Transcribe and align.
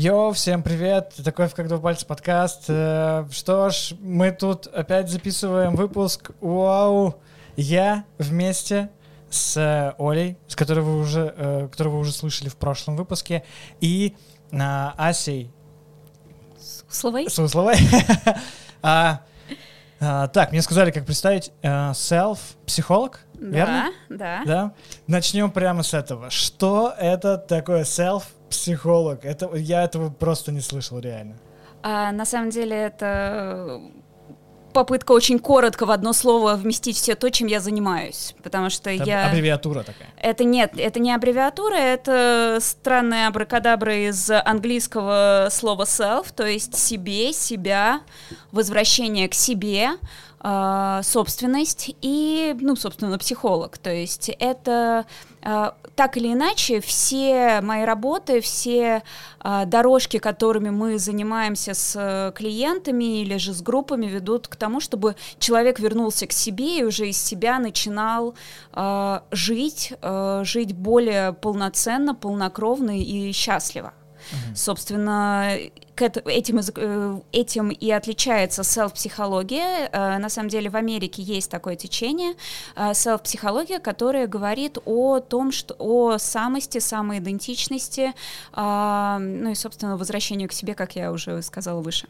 Йоу, 0.00 0.32
всем 0.32 0.62
привет! 0.62 1.12
Такой 1.24 1.48
«Как 1.48 1.66
два 1.66 1.78
пальца» 1.78 2.06
подкаст. 2.06 2.66
Э, 2.68 3.26
что 3.32 3.68
ж, 3.70 3.94
мы 3.98 4.30
тут 4.30 4.68
опять 4.68 5.10
записываем 5.10 5.74
выпуск. 5.74 6.30
Вау! 6.40 7.20
Я 7.56 8.04
вместе 8.16 8.90
с 9.28 9.96
Олей, 9.98 10.38
с 10.46 10.54
которой 10.54 10.84
вы 10.84 11.00
уже, 11.00 11.34
э, 11.36 11.68
которого 11.68 11.94
вы 11.94 11.98
уже 12.02 12.12
слышали 12.12 12.48
в 12.48 12.54
прошлом 12.54 12.94
выпуске, 12.94 13.42
и 13.80 14.14
э, 14.52 14.56
Асей. 14.60 15.50
Сусловой? 16.88 17.28
Сусловой. 17.28 17.78
а, 18.82 19.22
а, 19.98 20.28
так, 20.28 20.52
мне 20.52 20.62
сказали, 20.62 20.92
как 20.92 21.06
представить. 21.06 21.50
Uh, 21.62 21.90
self-психолог, 21.90 23.18
Да, 23.34 23.46
верно? 23.48 23.92
да. 24.08 24.42
Да? 24.46 24.72
Начнем 25.08 25.50
прямо 25.50 25.82
с 25.82 25.92
этого. 25.92 26.30
Что 26.30 26.94
это 26.96 27.36
такое 27.36 27.82
self-психолог? 28.48 29.24
Это, 29.24 29.54
я 29.56 29.84
этого 29.84 30.10
просто 30.10 30.52
не 30.52 30.60
слышал 30.60 30.98
реально. 30.98 31.36
А, 31.82 32.12
на 32.12 32.24
самом 32.24 32.50
деле 32.50 32.76
это 32.76 33.80
попытка 34.72 35.12
очень 35.12 35.38
коротко 35.38 35.86
в 35.86 35.90
одно 35.90 36.12
слово 36.12 36.54
вместить 36.54 36.96
все 36.96 37.14
то, 37.14 37.30
чем 37.30 37.48
я 37.48 37.60
занимаюсь, 37.60 38.34
потому 38.42 38.70
что 38.70 38.90
Это 38.90 39.04
я... 39.04 39.26
аббревиатура 39.26 39.82
такая. 39.82 40.08
Это 40.16 40.44
нет, 40.44 40.72
это 40.76 41.00
не 41.00 41.12
аббревиатура, 41.12 41.74
это 41.74 42.58
странная 42.60 43.28
абракадабра 43.28 44.08
из 44.08 44.30
английского 44.30 45.48
слова 45.50 45.84
self, 45.84 46.26
то 46.34 46.46
есть 46.46 46.76
себе, 46.76 47.32
себя, 47.32 48.02
возвращение 48.52 49.28
к 49.28 49.34
себе, 49.34 49.90
э, 50.42 51.00
собственность 51.02 51.94
и, 52.02 52.54
ну, 52.60 52.76
собственно, 52.76 53.18
психолог. 53.18 53.78
То 53.78 53.90
есть 53.90 54.30
это 54.38 55.06
э, 55.42 55.70
так 55.98 56.16
или 56.16 56.32
иначе 56.32 56.80
все 56.80 57.60
мои 57.60 57.84
работы, 57.84 58.40
все 58.40 59.02
э, 59.42 59.64
дорожки, 59.66 60.18
которыми 60.18 60.70
мы 60.70 60.96
занимаемся 60.96 61.74
с 61.74 61.96
э, 61.96 62.30
клиентами 62.36 63.20
или 63.22 63.36
же 63.36 63.52
с 63.52 63.60
группами, 63.62 64.06
ведут 64.06 64.46
к 64.46 64.54
тому, 64.54 64.78
чтобы 64.78 65.16
человек 65.40 65.80
вернулся 65.80 66.28
к 66.28 66.32
себе 66.32 66.78
и 66.78 66.84
уже 66.84 67.08
из 67.08 67.20
себя 67.20 67.58
начинал 67.58 68.36
э, 68.74 69.20
жить, 69.32 69.92
э, 70.00 70.42
жить 70.44 70.72
более 70.72 71.32
полноценно, 71.32 72.14
полнокровно 72.14 72.96
и 72.96 73.32
счастливо. 73.32 73.92
Собственно, 74.54 75.56
к 75.94 76.02
эт- 76.02 76.22
этим, 76.28 76.58
э, 76.76 77.20
этим 77.32 77.70
и 77.70 77.90
отличается 77.90 78.62
селф-психология. 78.62 79.88
Э, 79.92 80.18
На 80.18 80.28
самом 80.28 80.48
деле 80.48 80.70
в 80.70 80.76
Америке 80.76 81.22
есть 81.22 81.50
такое 81.50 81.76
течение 81.76 82.34
э, 82.76 82.94
селф-психология, 82.94 83.78
которое 83.78 84.26
говорит 84.26 84.78
о 84.84 85.20
том, 85.20 85.52
что 85.52 85.74
о 85.78 86.18
самости, 86.18 86.78
самоидентичности, 86.78 88.12
а, 88.52 89.18
ну 89.18 89.50
и, 89.50 89.54
собственно, 89.54 89.96
возвращению 89.96 90.48
к 90.48 90.52
себе, 90.52 90.74
как 90.74 90.96
я 90.96 91.10
уже 91.12 91.42
сказала 91.42 91.80
выше. 91.80 92.08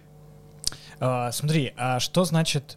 А, 1.01 1.31
смотри, 1.33 1.73
а 1.77 2.01
что 2.01 2.25
значит 2.25 2.77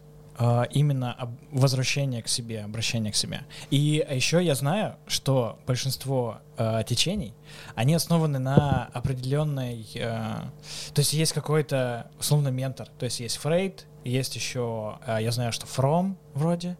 именно 0.72 1.12
об- 1.12 1.36
возвращение 1.50 2.22
к 2.22 2.28
себе, 2.28 2.62
обращение 2.64 3.12
к 3.12 3.16
себе? 3.16 3.42
И 3.70 4.04
еще 4.10 4.42
я 4.42 4.54
знаю, 4.54 4.96
что 5.06 5.58
большинство 5.66 6.38
а, 6.56 6.82
течений, 6.84 7.34
они 7.74 7.94
основаны 7.94 8.38
на 8.38 8.88
определенной... 8.92 9.86
а, 9.96 10.50
то 10.94 11.00
есть 11.00 11.12
есть 11.12 11.32
какой-то, 11.32 12.10
условно, 12.18 12.48
ментор. 12.48 12.88
То 12.98 13.04
есть 13.04 13.20
есть 13.20 13.36
Фрейд, 13.38 13.86
есть 14.04 14.34
еще, 14.36 14.98
а, 15.06 15.20
я 15.20 15.30
знаю, 15.32 15.52
что 15.52 15.66
Фром 15.66 16.16
вроде. 16.34 16.76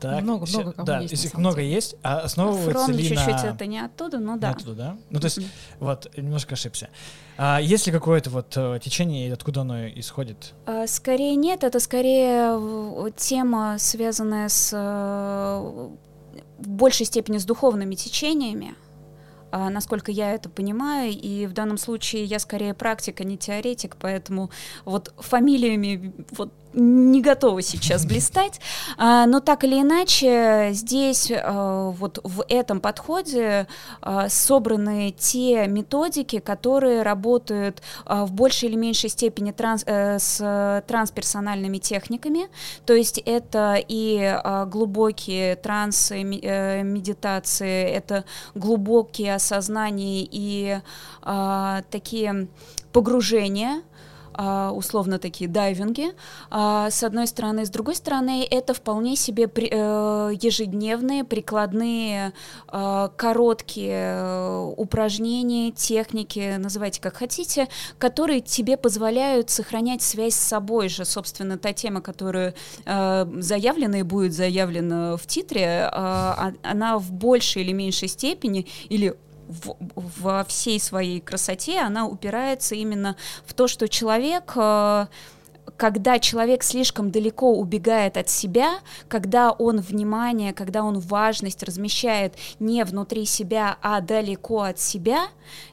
Так, 0.00 0.22
Много- 0.22 0.46
всё- 0.46 0.60
много 0.60 0.72
кому 0.74 0.86
да, 0.86 1.00
есть, 1.00 1.12
если 1.12 1.36
много 1.36 1.56
деле. 1.56 1.72
есть, 1.74 1.96
а 2.04 2.20
основывается 2.20 2.70
Фром 2.86 2.90
ли 2.96 3.08
чуть-чуть 3.08 3.26
на... 3.42 3.46
это 3.54 3.66
не 3.66 3.80
оттуда, 3.84 4.18
но 4.20 4.34
Не 4.34 4.40
да. 4.40 4.50
оттуда, 4.50 4.74
да? 4.74 4.96
Ну, 5.10 5.18
то 5.18 5.24
есть, 5.24 5.40
вот, 5.80 6.08
немножко 6.16 6.54
ошибся. 6.54 6.88
А 7.40 7.60
есть 7.60 7.86
ли 7.86 7.92
какое-то 7.92 8.30
вот 8.30 8.52
э, 8.56 8.80
течение, 8.82 9.32
откуда 9.32 9.60
оно 9.60 9.86
исходит? 9.88 10.54
А, 10.66 10.88
Скорее 10.88 11.36
нет, 11.36 11.62
это 11.62 11.78
скорее 11.78 12.56
в- 12.58 13.12
тема, 13.12 13.76
связанная 13.78 14.48
с 14.48 14.72
э, 14.74 15.88
в 16.58 16.68
большей 16.68 17.06
степени 17.06 17.38
с 17.38 17.44
духовными 17.44 17.94
течениями, 17.94 18.74
а, 19.52 19.70
насколько 19.70 20.10
я 20.10 20.32
это 20.32 20.48
понимаю, 20.48 21.12
и 21.12 21.46
в 21.46 21.52
данном 21.52 21.78
случае 21.78 22.24
я 22.24 22.40
скорее 22.40 22.74
практик, 22.74 23.20
а 23.20 23.24
не 23.24 23.38
теоретик, 23.38 23.96
поэтому 24.00 24.50
вот 24.84 25.14
фамилиями 25.18 26.12
вот 26.32 26.52
не 26.72 27.20
готова 27.22 27.62
сейчас 27.62 28.04
блистать, 28.06 28.60
А, 28.96 29.26
но 29.26 29.40
так 29.40 29.64
или 29.64 29.80
иначе 29.80 30.70
здесь 30.72 31.30
э, 31.30 31.92
вот 31.94 32.20
в 32.24 32.44
этом 32.48 32.80
подходе 32.80 33.66
э, 34.02 34.26
собраны 34.28 35.14
те 35.16 35.66
методики, 35.66 36.38
которые 36.40 37.02
работают 37.02 37.82
э, 38.06 38.24
в 38.24 38.32
большей 38.32 38.68
или 38.68 38.76
меньшей 38.76 39.10
степени 39.10 39.52
транс- 39.52 39.84
э, 39.86 40.18
с 40.18 40.84
трансперсональными 40.86 41.78
техниками, 41.78 42.48
то 42.86 42.94
есть 42.94 43.18
это 43.18 43.76
и 43.88 44.18
э, 44.20 44.66
глубокие 44.66 45.56
трансы, 45.56 46.22
э, 46.22 46.82
медитации, 46.82 47.84
это 47.84 48.24
глубокие 48.54 49.34
осознания 49.34 50.26
и 50.30 50.80
э, 51.22 51.82
такие 51.90 52.48
погружения, 52.92 53.76
а, 53.78 53.87
условно 54.38 55.18
такие 55.18 55.48
дайвинги, 55.50 56.12
а, 56.50 56.90
с 56.90 57.02
одной 57.02 57.26
стороны. 57.26 57.66
С 57.66 57.70
другой 57.70 57.96
стороны, 57.96 58.46
это 58.48 58.72
вполне 58.72 59.16
себе 59.16 59.50
э, 59.54 60.32
ежедневные, 60.40 61.24
прикладные, 61.24 62.32
э, 62.70 63.08
короткие 63.16 64.14
э, 64.16 64.72
упражнения, 64.76 65.72
техники, 65.72 66.56
называйте 66.58 67.00
как 67.00 67.16
хотите, 67.16 67.68
которые 67.98 68.40
тебе 68.40 68.76
позволяют 68.76 69.50
сохранять 69.50 70.02
связь 70.02 70.34
с 70.34 70.48
собой 70.48 70.88
же. 70.88 71.04
Собственно, 71.04 71.58
та 71.58 71.72
тема, 71.72 72.00
которая 72.00 72.54
э, 72.84 73.26
заявлена 73.38 74.00
и 74.00 74.02
будет 74.02 74.32
заявлена 74.32 75.16
в 75.16 75.26
титре, 75.26 75.88
а- 75.92 76.52
она 76.62 76.98
в 76.98 77.12
большей 77.12 77.62
или 77.62 77.72
меньшей 77.72 78.08
степени 78.08 78.66
или 78.88 79.16
в- 79.48 79.76
во 79.96 80.44
всей 80.44 80.78
своей 80.78 81.20
красоте 81.20 81.80
она 81.80 82.06
упирается 82.06 82.74
именно 82.74 83.16
в 83.46 83.54
то, 83.54 83.66
что 83.66 83.88
человек 83.88 84.52
э, 84.56 85.06
когда 85.76 86.18
человек 86.18 86.64
слишком 86.64 87.10
далеко 87.10 87.52
убегает 87.52 88.16
от 88.16 88.28
себя, 88.28 88.80
когда 89.06 89.52
он 89.52 89.80
внимание, 89.80 90.52
когда 90.52 90.82
он 90.82 90.98
важность 90.98 91.62
размещает 91.62 92.34
не 92.58 92.84
внутри 92.84 93.24
себя, 93.24 93.76
а 93.80 94.00
далеко 94.00 94.62
от 94.62 94.80
себя, 94.80 95.28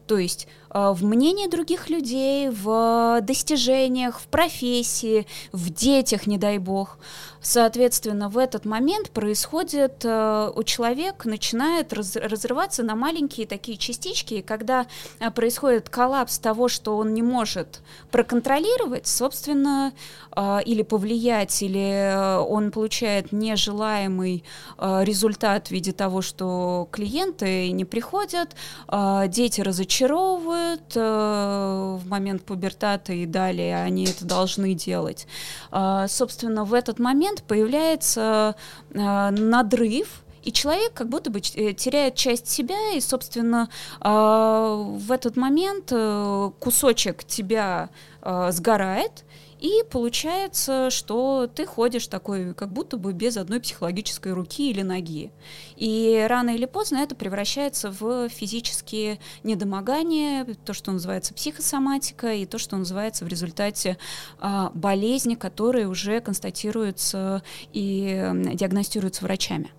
то 0.05 0.17
есть 0.17 0.47
в 0.75 1.05
мнении 1.05 1.47
других 1.47 1.89
людей, 1.89 2.49
в 2.49 3.21
достижениях, 3.21 4.19
в 4.19 4.27
профессии, 4.27 5.25
в 5.53 5.69
детях, 5.69 6.27
не 6.27 6.37
дай 6.37 6.57
бог, 6.57 6.97
соответственно, 7.45 8.27
в 8.27 8.37
этот 8.37 8.65
момент 8.65 9.11
происходит, 9.11 10.03
э, 10.03 10.51
у 10.53 10.63
человека 10.63 11.29
начинает 11.29 11.93
раз- 11.93 12.15
разрываться 12.15 12.83
на 12.83 12.95
маленькие 12.95 13.47
такие 13.47 13.77
частички, 13.77 14.35
и 14.35 14.41
когда 14.41 14.87
э, 15.19 15.31
происходит 15.31 15.89
коллапс 15.89 16.39
того, 16.39 16.67
что 16.67 16.97
он 16.97 17.13
не 17.13 17.21
может 17.21 17.81
проконтролировать, 18.11 19.07
собственно, 19.07 19.93
э, 20.35 20.59
или 20.65 20.81
повлиять, 20.81 21.61
или 21.61 21.79
э, 21.79 22.37
он 22.39 22.71
получает 22.71 23.31
нежелаемый 23.31 24.43
э, 24.77 25.03
результат 25.03 25.67
в 25.67 25.71
виде 25.71 25.91
того, 25.93 26.21
что 26.21 26.89
клиенты 26.91 27.71
не 27.71 27.85
приходят, 27.85 28.55
э, 28.87 29.25
дети 29.27 29.61
разочаровывают 29.61 30.64
э, 30.95 31.97
в 32.01 32.07
момент 32.07 32.43
пубертата 32.43 33.13
и 33.13 33.25
далее 33.25 33.77
они 33.77 34.05
это 34.05 34.25
должны 34.25 34.73
делать. 34.73 35.27
А, 35.71 36.07
Собственно, 36.07 36.63
в 36.63 36.73
этот 36.73 36.99
момент 36.99 37.43
появляется 37.43 38.55
а, 38.93 39.31
надрыв, 39.31 40.25
и 40.45 40.51
человек 40.51 40.93
как 40.93 41.09
будто 41.09 41.31
бы 41.31 41.39
э, 41.39 41.73
теряет 41.73 42.15
часть 42.15 42.47
себя, 42.47 42.93
и, 42.93 43.01
собственно, 43.01 43.67
а, 43.99 44.75
в 44.75 45.11
этот 45.11 45.35
момент 45.35 45.89
э, 45.91 46.51
кусочек 46.59 47.23
тебя 47.23 47.89
а, 48.21 48.51
сгорает, 48.51 49.24
и 49.65 49.83
получается, 49.89 50.91
что 50.91 51.47
ты 51.47 51.65
ходишь 51.65 52.05
такой, 52.05 52.53
как 52.53 52.71
будто 52.71 52.97
бы 52.97 53.13
без 53.13 53.35
одной 53.35 53.59
психологической 53.59 54.31
руки 54.31 54.69
или 54.69 54.83
ноги. 54.83 55.31
И 55.75 56.23
рано 56.29 56.51
или 56.51 56.65
поздно 56.65 56.97
это 56.97 57.15
превращается 57.15 57.89
в 57.89 58.29
физические 58.29 59.19
недомогания, 59.41 60.45
то, 60.65 60.73
что 60.73 60.91
называется 60.91 61.33
психосоматика, 61.33 62.33
и 62.33 62.45
то, 62.45 62.59
что 62.59 62.77
называется 62.77 63.25
в 63.25 63.27
результате 63.27 63.97
а, 64.39 64.69
болезни, 64.75 65.33
которые 65.33 65.87
уже 65.87 66.19
констатируются 66.19 67.41
и 67.73 68.31
диагностируются 68.53 69.23
врачами. 69.23 69.71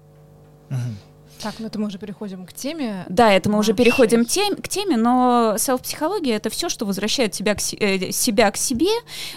Мгм. 0.68 0.96
Так, 1.42 1.54
ну 1.58 1.66
это 1.66 1.78
мы 1.78 1.86
уже 1.86 1.98
переходим 1.98 2.46
к 2.46 2.52
теме. 2.52 3.04
Да, 3.08 3.32
это 3.32 3.50
мы 3.50 3.58
уже 3.58 3.74
переходим 3.74 4.24
тем, 4.24 4.56
к 4.56 4.68
теме, 4.68 4.96
но 4.96 5.56
селф-психология— 5.58 6.34
это 6.36 6.50
все, 6.50 6.68
что 6.68 6.86
возвращает 6.86 7.32
тебя 7.32 7.54
к, 7.54 7.60
э, 7.78 8.10
себя 8.10 8.50
к 8.50 8.56
себе 8.56 8.90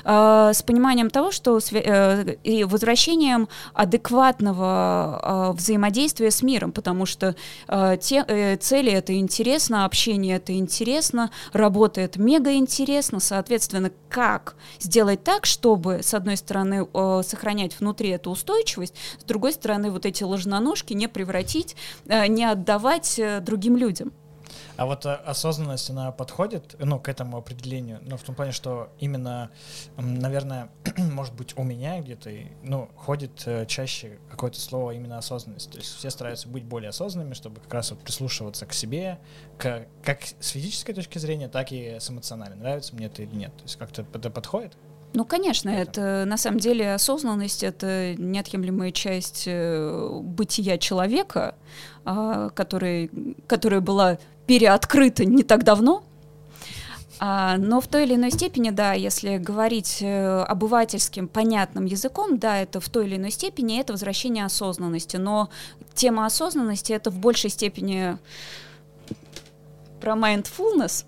э, 0.03 0.51
с 0.53 0.63
пониманием 0.63 1.09
того, 1.09 1.31
что 1.31 1.59
э, 1.71 2.35
и 2.43 2.63
возвращением 2.63 3.49
адекватного 3.73 5.51
э, 5.51 5.57
взаимодействия 5.57 6.31
с 6.31 6.41
миром, 6.41 6.71
потому 6.71 7.05
что 7.05 7.35
э, 7.67 7.97
те, 8.01 8.23
э, 8.27 8.55
цели— 8.57 8.91
это 8.93 9.13
интересно, 9.17 9.85
общение— 9.85 10.35
это 10.37 10.53
интересно, 10.53 11.31
работа— 11.51 12.01
это 12.01 12.21
мега 12.21 12.53
интересно, 12.53 13.19
соответственно, 13.19 13.91
как 14.09 14.55
сделать 14.79 15.23
так, 15.23 15.45
чтобы, 15.45 16.01
с 16.01 16.13
одной 16.13 16.37
стороны, 16.37 16.87
э, 16.91 17.21
сохранять 17.25 17.79
внутри 17.79 18.09
эту 18.09 18.31
устойчивость, 18.31 18.95
с 19.19 19.23
другой 19.23 19.53
стороны, 19.53 19.91
вот 19.91 20.05
эти 20.05 20.23
ложноножки 20.23 20.93
не 20.93 21.07
превратить 21.07 21.75
не 22.05 22.45
отдавать 22.45 23.19
э, 23.19 23.39
другим 23.41 23.77
людям. 23.77 24.13
А 24.77 24.85
вот 24.85 25.05
э, 25.05 25.13
осознанность, 25.13 25.89
она 25.89 26.11
подходит, 26.11 26.75
ну, 26.79 26.99
к 26.99 27.09
этому 27.09 27.37
определению, 27.37 27.99
ну, 28.01 28.17
в 28.17 28.23
том 28.23 28.33
плане, 28.33 28.51
что 28.51 28.89
именно, 28.99 29.51
наверное, 29.97 30.69
может 30.97 31.33
быть, 31.33 31.57
у 31.57 31.63
меня 31.63 31.99
где-то, 31.99 32.31
ну, 32.63 32.89
ходит 32.95 33.47
чаще 33.67 34.19
какое-то 34.29 34.59
слово 34.59 34.91
именно 34.91 35.17
осознанность. 35.17 35.71
То 35.71 35.77
есть 35.77 35.95
все 35.95 36.09
стараются 36.09 36.47
быть 36.47 36.63
более 36.63 36.89
осознанными, 36.89 37.33
чтобы 37.33 37.59
как 37.61 37.73
раз 37.73 37.91
вот 37.91 37.99
прислушиваться 37.99 38.65
к 38.65 38.73
себе, 38.73 39.19
к, 39.57 39.85
как 40.03 40.23
с 40.23 40.49
физической 40.49 40.93
точки 40.93 41.17
зрения, 41.17 41.49
так 41.49 41.71
и 41.71 41.97
с 41.99 42.09
эмоциональной. 42.09 42.57
Нравится 42.57 42.95
мне 42.95 43.07
это 43.07 43.21
или 43.23 43.35
нет. 43.35 43.55
То 43.57 43.63
есть 43.63 43.75
как-то 43.75 44.05
это 44.13 44.29
подходит? 44.29 44.77
Ну, 45.13 45.25
конечно, 45.25 45.69
это. 45.69 46.01
это 46.01 46.25
на 46.25 46.37
самом 46.37 46.59
деле 46.59 46.93
осознанность 46.93 47.63
это 47.63 48.15
неотъемлемая 48.15 48.91
часть 48.91 49.45
э, 49.47 50.19
бытия 50.21 50.77
человека, 50.77 51.55
э, 52.05 52.49
который, 52.53 53.09
которая 53.47 53.81
была 53.81 54.19
переоткрыта 54.45 55.25
не 55.25 55.43
так 55.43 55.63
давно. 55.63 56.03
А, 57.21 57.57
но 57.57 57.81
в 57.81 57.87
той 57.87 58.05
или 58.05 58.15
иной 58.15 58.31
степени, 58.31 58.69
да, 58.69 58.93
если 58.93 59.37
говорить 59.37 59.97
э, 60.01 60.41
обывательским, 60.43 61.27
понятным 61.27 61.85
языком, 61.85 62.37
да, 62.37 62.57
это 62.57 62.79
в 62.79 62.87
той 62.87 63.07
или 63.07 63.17
иной 63.17 63.31
степени 63.31 63.79
это 63.79 63.93
возвращение 63.93 64.45
осознанности. 64.45 65.17
Но 65.17 65.49
тема 65.95 66.25
осознанности 66.25 66.93
это 66.93 67.09
в 67.09 67.17
большей 67.17 67.49
степени 67.49 68.17
про 69.99 70.13
mindfulness, 70.13 71.03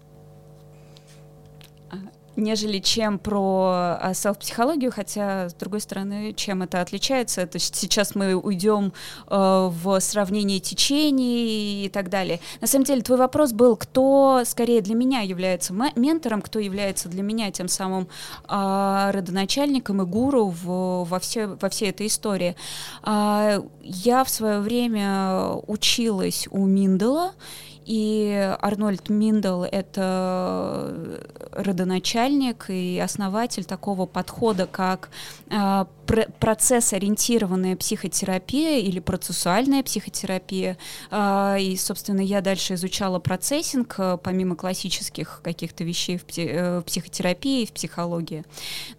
нежели 2.35 2.79
чем 2.79 3.19
про 3.19 3.97
а, 3.99 4.13
селф-психологию, 4.13 4.91
хотя, 4.91 5.49
с 5.49 5.53
другой 5.53 5.81
стороны, 5.81 6.33
чем 6.33 6.63
это 6.63 6.81
отличается, 6.81 7.41
это 7.41 7.59
сейчас 7.59 8.15
мы 8.15 8.35
уйдем 8.35 8.93
э, 9.27 9.69
в 9.71 9.99
сравнение 9.99 10.59
течений 10.59 11.85
и 11.85 11.89
так 11.89 12.09
далее. 12.09 12.39
На 12.61 12.67
самом 12.67 12.85
деле, 12.85 13.01
твой 13.01 13.17
вопрос 13.17 13.51
был, 13.51 13.75
кто 13.75 14.43
скорее 14.45 14.81
для 14.81 14.95
меня 14.95 15.21
является 15.21 15.73
ментором, 15.95 16.41
кто 16.41 16.59
является 16.59 17.09
для 17.09 17.23
меня 17.23 17.51
тем 17.51 17.67
самым 17.67 18.07
э, 18.47 19.11
родоначальником 19.11 20.01
и 20.01 20.05
гуру 20.05 20.47
в, 20.47 21.05
во, 21.05 21.19
все, 21.19 21.47
во 21.47 21.69
всей 21.69 21.89
этой 21.89 22.07
истории. 22.07 22.55
Э, 23.03 23.61
я 23.81 24.23
в 24.23 24.29
свое 24.29 24.59
время 24.59 25.53
училась 25.67 26.47
у 26.51 26.65
Миндела, 26.65 27.33
и 27.85 28.55
Арнольд 28.61 29.09
Миндл— 29.09 29.63
это 29.71 31.19
родоначальник 31.51 32.65
и 32.69 32.99
основатель 32.99 33.65
такого 33.65 34.05
подхода, 34.05 34.67
как 34.67 35.09
э, 35.49 35.85
процесс-ориентированная 36.39 37.75
психотерапия 37.75 38.79
или 38.79 38.99
процессуальная 38.99 39.81
психотерапия. 39.83 40.77
Э, 41.09 41.57
и, 41.59 41.75
собственно, 41.75 42.21
я 42.21 42.41
дальше 42.41 42.75
изучала 42.75 43.19
процессинг, 43.19 43.95
э, 43.97 44.17
помимо 44.21 44.55
классических 44.55 45.41
каких-то 45.43 45.83
вещей 45.83 46.17
в, 46.17 46.23
в 46.25 46.83
психотерапии, 46.83 47.65
в 47.65 47.71
психологии. 47.71 48.43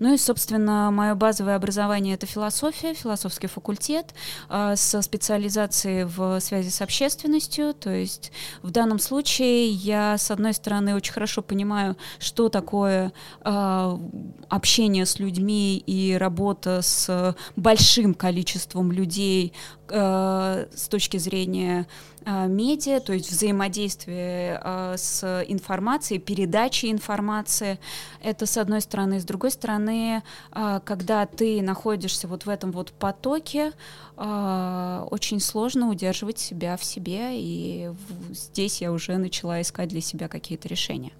Ну 0.01 0.13
и, 0.13 0.19
собственно, 0.19 0.91
мое 0.91 1.15
базовое 1.15 1.55
образование— 1.55 2.15
это 2.17 2.27
философия, 2.27 2.95
философский 2.95 3.47
факультет 3.47 4.15
со 4.49 5.03
специализацией 5.03 6.05
в 6.05 6.41
связи 6.41 6.71
с 6.71 6.81
общественностью, 6.81 7.75
то 7.75 7.91
есть 7.91 8.33
в 8.63 8.72
данном 8.73 8.99
случае 8.99 9.69
я, 9.69 10.19
с 10.19 10.31
одной 10.31 10.55
стороны, 10.55 10.95
очень 10.95 11.13
хорошо 11.13 11.43
понимаю, 11.43 11.97
что 12.19 12.49
такое 12.49 13.13
э, 13.45 13.99
общение 14.49 15.07
с 15.07 15.19
людьми 15.19 15.79
и 15.87 16.17
работа 16.19 16.81
с 16.83 17.37
большим 17.57 18.15
количеством 18.15 18.93
людей 18.93 19.53
э, 19.89 20.67
с 20.75 20.89
точки 20.89 21.19
зрения 21.19 21.87
медиа, 22.27 23.01
то 23.01 23.13
есть 23.13 23.31
взаимодействие 23.31 24.61
э, 24.63 24.95
с 24.97 25.45
информацией, 25.49 26.21
передачей 26.21 26.91
информации. 26.91 27.79
Это 28.21 28.47
с 28.47 28.57
одной 28.57 28.81
стороны. 28.81 29.21
С 29.21 29.25
другой 29.25 29.51
стороны, 29.51 30.23
э, 30.53 30.81
когда 30.85 31.27
ты 31.27 31.63
находишься 31.63 32.29
вот 32.29 32.47
в 32.47 32.49
этом 32.49 32.73
вот 32.73 32.93
потоке, 32.93 33.73
очень 34.15 35.41
сложно 35.41 35.89
удерживать 35.89 36.39
себя 36.39 36.77
в 36.77 36.85
себе, 36.85 37.31
и 37.33 37.91
здесь 38.31 38.81
я 38.81 38.93
уже 38.93 39.17
начала 39.17 39.61
искать 39.61 39.89
для 39.89 40.03
себя 40.03 40.29
какие-то 40.29 40.69
решения. 40.69 41.13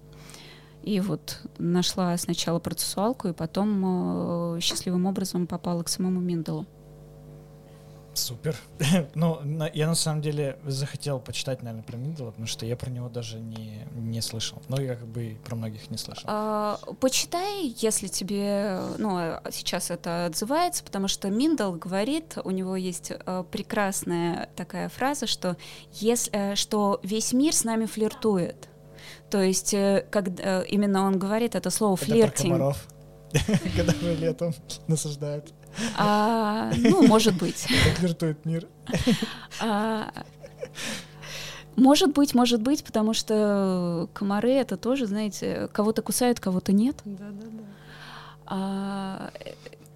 И 0.83 0.99
вот 0.99 1.41
нашла 1.57 2.15
сначала 2.17 2.59
процессуалку, 2.59 3.29
и 3.29 3.33
потом 3.33 4.59
счастливым 4.61 5.07
образом 5.07 5.47
попала 5.47 5.83
к 5.83 5.89
самому 5.89 6.21
Минделу. 6.21 6.67
Супер. 8.13 8.55
ну, 9.15 9.39
на, 9.43 9.69
я 9.73 9.87
на 9.87 9.95
самом 9.95 10.21
деле 10.21 10.57
захотел 10.65 11.19
почитать, 11.19 11.63
наверное, 11.63 11.83
про 11.83 11.97
Миндела, 11.97 12.29
потому 12.29 12.47
что 12.47 12.65
я 12.65 12.75
про 12.75 12.89
него 12.89 13.09
даже 13.09 13.39
не, 13.39 13.87
не 13.95 14.21
слышал. 14.21 14.61
Ну, 14.69 14.79
я 14.79 14.95
как 14.95 15.07
бы 15.07 15.37
про 15.43 15.55
многих 15.55 15.89
не 15.89 15.97
слышал. 15.97 16.23
А, 16.27 16.79
почитай, 16.99 17.73
если 17.79 18.07
тебе, 18.07 18.79
ну, 18.97 19.37
сейчас 19.51 19.89
это 19.89 20.27
отзывается, 20.27 20.83
потому 20.83 21.07
что 21.07 21.29
Миндел 21.29 21.73
говорит, 21.73 22.37
у 22.43 22.51
него 22.51 22.75
есть 22.75 23.11
а, 23.11 23.43
прекрасная 23.43 24.49
такая 24.55 24.89
фраза, 24.89 25.25
что, 25.25 25.57
если, 25.93 26.31
а, 26.35 26.55
что 26.55 26.99
весь 27.03 27.33
мир 27.33 27.53
с 27.53 27.63
нами 27.63 27.85
флиртует. 27.85 28.69
То 29.29 29.41
есть, 29.41 29.73
э, 29.73 30.05
когда 30.11 30.61
именно 30.61 31.03
он 31.03 31.17
говорит 31.17 31.55
это 31.55 31.71
слово 31.71 31.95
флиртинг. 31.95 32.75
Когда 33.75 33.93
вы 34.01 34.13
летом 34.13 34.53
насаждают. 34.87 35.51
А, 35.97 36.71
ну, 36.77 37.05
может 37.07 37.35
быть. 37.35 37.67
Флиртует 37.97 38.45
мир. 38.45 38.67
А, 39.59 40.11
может 41.75 42.13
быть, 42.13 42.35
может 42.35 42.61
быть, 42.61 42.83
потому 42.83 43.13
что 43.13 44.07
комары 44.13 44.51
это 44.51 44.77
тоже, 44.77 45.07
знаете, 45.07 45.69
кого-то 45.71 46.01
кусают, 46.01 46.39
кого-то 46.39 46.71
нет. 46.71 46.97
Да, 47.05 47.25
да, 47.29 47.47
да. 47.51 47.63
А, 48.45 49.31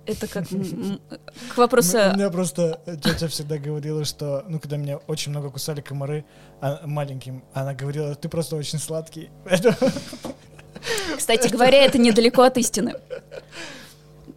это 0.06 0.28
как 0.28 0.46
к 0.48 1.58
вопросу... 1.58 1.98
У 1.98 2.16
меня 2.16 2.30
просто 2.30 2.80
тетя 3.04 3.28
всегда 3.28 3.58
говорила, 3.58 4.06
что, 4.06 4.46
ну, 4.48 4.60
когда 4.60 4.78
меня 4.78 4.98
очень 5.08 5.32
много 5.32 5.50
кусали 5.50 5.82
комары 5.82 6.26
а, 6.62 6.82
маленьким, 6.88 7.44
она 7.54 7.74
говорила, 7.74 8.16
ты 8.16 8.30
просто 8.30 8.56
очень 8.56 8.80
сладкий. 8.80 9.30
Кстати 11.18 11.50
говоря, 11.50 11.84
это 11.84 11.98
недалеко 11.98 12.44
от 12.44 12.58
истины 12.58 12.96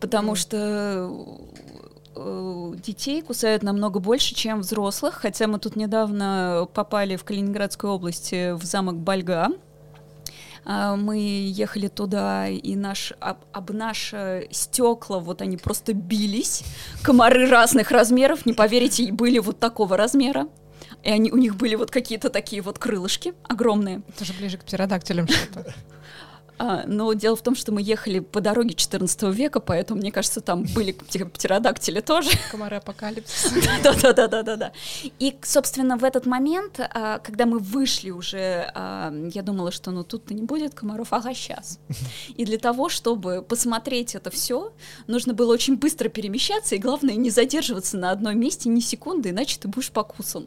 потому 0.00 0.34
что 0.34 1.10
э, 2.16 2.72
детей 2.84 3.22
кусают 3.22 3.62
намного 3.62 4.00
больше, 4.00 4.34
чем 4.34 4.60
взрослых, 4.60 5.14
хотя 5.14 5.46
мы 5.46 5.58
тут 5.58 5.76
недавно 5.76 6.68
попали 6.74 7.16
в 7.16 7.24
Калининградскую 7.24 7.92
область 7.92 8.32
э, 8.32 8.54
в 8.54 8.64
замок 8.64 8.96
Бальга. 8.96 9.48
А, 10.64 10.96
мы 10.96 11.18
ехали 11.18 11.88
туда, 11.88 12.48
и 12.48 12.76
наш, 12.76 13.12
об, 13.20 13.38
об 13.52 13.70
наши 13.70 14.48
стекла, 14.50 15.18
вот 15.18 15.42
они 15.42 15.56
просто 15.56 15.94
бились. 15.94 16.64
Комары 17.02 17.48
разных 17.48 17.90
размеров, 17.90 18.46
не 18.46 18.52
поверите, 18.52 19.12
были 19.12 19.38
вот 19.38 19.58
такого 19.58 19.96
размера. 19.96 20.48
И 21.02 21.10
они, 21.10 21.32
у 21.32 21.36
них 21.36 21.56
были 21.56 21.76
вот 21.76 21.90
какие-то 21.90 22.28
такие 22.30 22.62
вот 22.62 22.78
крылышки 22.78 23.32
огромные. 23.44 24.02
Это 24.08 24.24
же 24.24 24.32
ближе 24.34 24.58
к 24.58 24.64
птеродактилям 24.64 25.28
что-то. 25.28 25.74
А, 26.62 26.84
но 26.86 27.14
дело 27.14 27.36
в 27.36 27.42
том, 27.42 27.54
что 27.56 27.72
мы 27.72 27.80
ехали 27.80 28.18
по 28.18 28.42
дороге 28.42 28.74
14 28.74 29.22
века, 29.34 29.60
поэтому, 29.60 29.98
мне 29.98 30.12
кажется, 30.12 30.42
там 30.42 30.64
были 30.74 30.92
птеродактили 30.92 32.00
тоже. 32.00 32.28
Комары 32.50 32.76
апокалипсиса. 32.76 33.54
Да-да-да-да-да. 33.82 34.72
И, 35.18 35.34
собственно, 35.42 35.96
в 35.96 36.04
этот 36.04 36.26
момент, 36.26 36.78
а, 36.78 37.18
когда 37.20 37.46
мы 37.46 37.60
вышли 37.60 38.10
уже, 38.10 38.70
а, 38.74 39.10
я 39.32 39.40
думала, 39.40 39.72
что 39.72 39.90
ну 39.90 40.04
тут-то 40.04 40.34
не 40.34 40.42
будет 40.42 40.74
комаров, 40.74 41.14
ага, 41.14 41.32
сейчас. 41.32 41.78
И 42.36 42.44
для 42.44 42.58
того, 42.58 42.90
чтобы 42.90 43.40
посмотреть 43.40 44.14
это 44.14 44.28
все, 44.28 44.74
нужно 45.06 45.32
было 45.32 45.54
очень 45.54 45.78
быстро 45.78 46.10
перемещаться, 46.10 46.74
и 46.74 46.78
главное, 46.78 47.14
не 47.14 47.30
задерживаться 47.30 47.96
на 47.96 48.10
одном 48.10 48.38
месте 48.38 48.68
ни 48.68 48.80
секунды, 48.80 49.30
иначе 49.30 49.56
ты 49.58 49.66
будешь 49.66 49.90
покусан. 49.90 50.46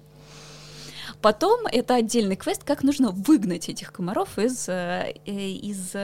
Потом 1.23 1.65
это 1.67 1.95
отдельный 1.95 2.35
квест, 2.35 2.65
как 2.65 2.83
нужно 2.83 3.11
выгнать 3.11 3.69
этих 3.69 3.93
комаров 3.93 4.37
из, 4.37 4.67
э, 4.67 5.13
из 5.25 5.95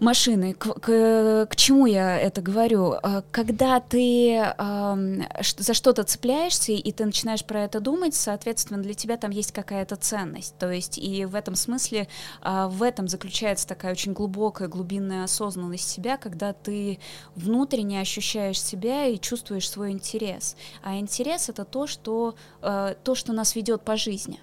машины. 0.00 0.54
К, 0.54 0.74
к, 0.74 1.46
к 1.50 1.56
чему 1.56 1.86
я 1.86 2.18
это 2.18 2.40
говорю? 2.40 2.94
А, 3.02 3.22
когда 3.30 3.80
ты 3.80 4.36
э, 4.36 5.20
за 5.58 5.74
что-то 5.74 6.04
цепляешься, 6.04 6.72
и 6.72 6.92
ты 6.92 7.04
начинаешь 7.04 7.44
про 7.44 7.64
это 7.64 7.80
думать, 7.80 8.14
соответственно, 8.14 8.82
для 8.82 8.94
тебя 8.94 9.16
там 9.16 9.30
есть 9.30 9.52
какая-то 9.52 9.96
ценность. 9.96 10.56
То 10.58 10.70
есть 10.70 10.98
и 10.98 11.24
в 11.24 11.34
этом 11.34 11.54
смысле, 11.54 12.08
э, 12.42 12.66
в 12.68 12.82
этом 12.82 13.08
заключается 13.08 13.66
такая 13.66 13.92
очень 13.92 14.12
глубокая, 14.12 14.68
глубинная 14.68 15.24
осознанность 15.24 15.88
себя, 15.88 16.16
когда 16.16 16.52
ты 16.52 16.98
внутренне 17.34 18.00
ощущаешь 18.00 18.62
себя 18.62 19.06
и 19.06 19.18
чувствуешь 19.18 19.68
свой 19.68 19.92
интерес. 19.92 20.56
А 20.82 20.98
интерес— 20.98 21.48
это 21.50 21.64
то, 21.64 21.86
что, 21.86 22.34
э, 22.62 22.94
то, 23.02 23.14
что 23.14 23.32
нас 23.32 23.54
ведет 23.56 23.82
по 23.82 23.96
жизни. 23.96 24.40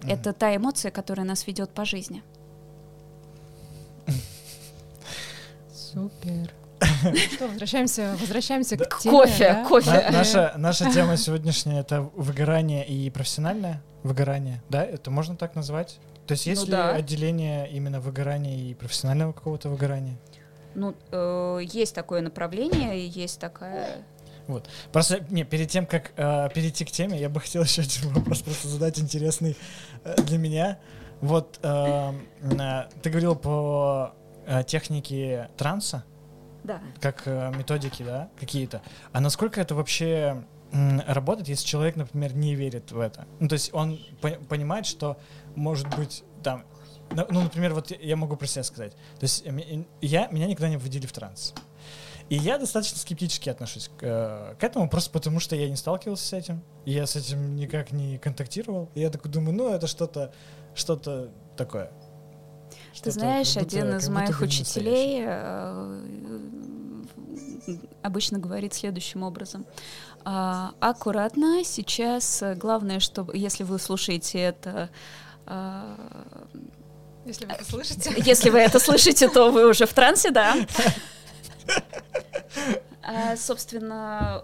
Mm-hmm. 0.00 0.12
Это 0.12 0.32
та 0.32 0.54
эмоция, 0.54 0.90
которая 0.90 1.26
нас 1.26 1.46
ведет 1.46 1.70
по 1.70 1.84
жизни. 1.84 2.22
Супер. 5.96 6.50
Что, 7.32 7.48
возвращаемся, 7.48 8.14
возвращаемся 8.20 8.76
к 8.76 8.98
теме. 8.98 9.16
Кофе, 9.16 9.48
да? 9.48 9.64
кофе. 9.64 9.90
На, 9.90 10.10
наша, 10.10 10.52
наша 10.58 10.90
тема 10.92 11.16
сегодняшняя 11.16 11.80
это 11.80 12.02
выгорание 12.02 12.86
и 12.86 13.08
профессиональное 13.08 13.82
выгорание, 14.02 14.62
да? 14.68 14.84
Это 14.84 15.10
можно 15.10 15.36
так 15.36 15.54
назвать? 15.54 15.98
То 16.26 16.32
есть 16.32 16.46
есть 16.46 16.60
ну, 16.60 16.66
ли 16.66 16.72
да. 16.72 16.90
отделение 16.90 17.70
именно 17.70 17.98
выгорания 17.98 18.58
и 18.58 18.74
профессионального 18.74 19.32
какого-то 19.32 19.70
выгорания? 19.70 20.18
Ну, 20.74 20.94
э, 21.12 21.60
есть 21.64 21.94
такое 21.94 22.20
направление, 22.20 23.08
есть 23.08 23.40
такая 23.40 24.04
вот. 24.48 24.68
Просто, 24.92 25.24
не, 25.30 25.44
перед 25.44 25.70
тем, 25.70 25.86
как 25.86 26.12
э, 26.16 26.50
перейти 26.54 26.84
к 26.84 26.90
теме, 26.90 27.18
я 27.18 27.30
бы 27.30 27.40
хотел 27.40 27.62
еще 27.62 27.80
один 27.80 28.12
вопрос 28.12 28.42
просто 28.42 28.68
задать 28.68 28.98
интересный 28.98 29.56
э, 30.04 30.14
для 30.24 30.36
меня. 30.36 30.78
Вот 31.22 31.58
э, 31.62 32.12
э, 32.42 32.82
ты 33.02 33.08
говорил 33.08 33.34
по 33.34 34.14
э, 34.46 34.64
технике 34.64 35.50
транса, 35.56 36.04
да. 36.64 36.80
как 37.00 37.22
э, 37.26 37.52
методики, 37.56 38.02
да, 38.02 38.30
какие-то. 38.38 38.82
А 39.12 39.20
насколько 39.20 39.60
это 39.60 39.74
вообще 39.74 40.44
работает, 40.72 41.48
если 41.48 41.66
человек, 41.66 41.96
например, 41.96 42.34
не 42.34 42.54
верит 42.54 42.90
в 42.90 42.98
это? 42.98 43.26
Ну, 43.38 43.48
то 43.48 43.54
есть 43.54 43.72
он 43.72 44.00
по 44.20 44.30
понимает, 44.30 44.86
что 44.86 45.18
может 45.54 45.94
быть 45.96 46.24
там 46.42 46.64
ну, 47.10 47.40
например, 47.40 47.72
вот 47.72 47.92
я 47.92 48.16
могу 48.16 48.36
про 48.36 48.46
себя 48.46 48.64
сказать. 48.64 48.92
То 48.92 49.22
есть 49.22 49.44
я, 50.00 50.26
меня 50.26 50.46
никогда 50.46 50.68
не 50.68 50.76
вводили 50.76 51.06
в 51.06 51.12
транс. 51.12 51.54
И 52.28 52.34
я 52.34 52.58
достаточно 52.58 52.98
скептически 52.98 53.48
отношусь 53.48 53.88
к, 53.96 54.02
э, 54.02 54.54
к 54.58 54.64
этому, 54.64 54.88
просто 54.88 55.10
потому 55.10 55.38
что 55.38 55.54
я 55.54 55.70
не 55.70 55.76
сталкивался 55.76 56.26
с 56.26 56.32
этим. 56.32 56.64
И 56.84 56.90
я 56.90 57.06
с 57.06 57.14
этим 57.14 57.54
никак 57.54 57.92
не 57.92 58.18
контактировал. 58.18 58.90
И 58.94 59.00
я 59.00 59.10
такой 59.10 59.30
думаю, 59.30 59.56
ну, 59.56 59.72
это 59.72 59.86
что-то 59.86 60.32
что-то 60.74 61.30
такое. 61.56 61.90
Ты 63.02 63.10
знаешь, 63.10 63.56
один 63.56 63.96
из 63.96 64.08
моих 64.08 64.40
учителей 64.40 65.22
э, 65.26 66.00
обычно 68.02 68.38
говорит 68.38 68.74
следующим 68.74 69.22
образом. 69.22 69.66
А, 70.24 70.72
аккуратно, 70.80 71.62
сейчас 71.64 72.42
главное, 72.56 73.00
что 73.00 73.28
если 73.32 73.62
вы 73.64 73.78
слушаете 73.78 74.40
это 74.40 74.90
а, 75.46 75.96
если 77.24 77.44
вы 77.46 77.52
это 77.52 77.64
слышите. 77.64 78.14
Если 78.18 78.50
вы 78.50 78.58
это 78.60 78.78
слышите, 78.78 79.28
то 79.28 79.50
вы 79.50 79.68
уже 79.68 79.86
в 79.86 79.92
трансе, 79.92 80.30
да. 80.30 80.54
А, 83.02 83.36
собственно, 83.36 84.42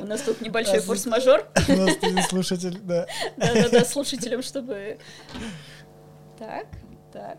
у 0.00 0.04
нас 0.04 0.22
тут 0.22 0.40
небольшой 0.40 0.80
форс-мажор. 0.80 1.46
У 1.68 2.10
нас 2.10 2.28
слушатель, 2.28 2.78
да. 2.82 3.06
Да-да-да, 3.36 3.84
слушателям, 3.84 4.42
чтобы... 4.42 4.98
Так, 6.38 6.66
так. 7.12 7.38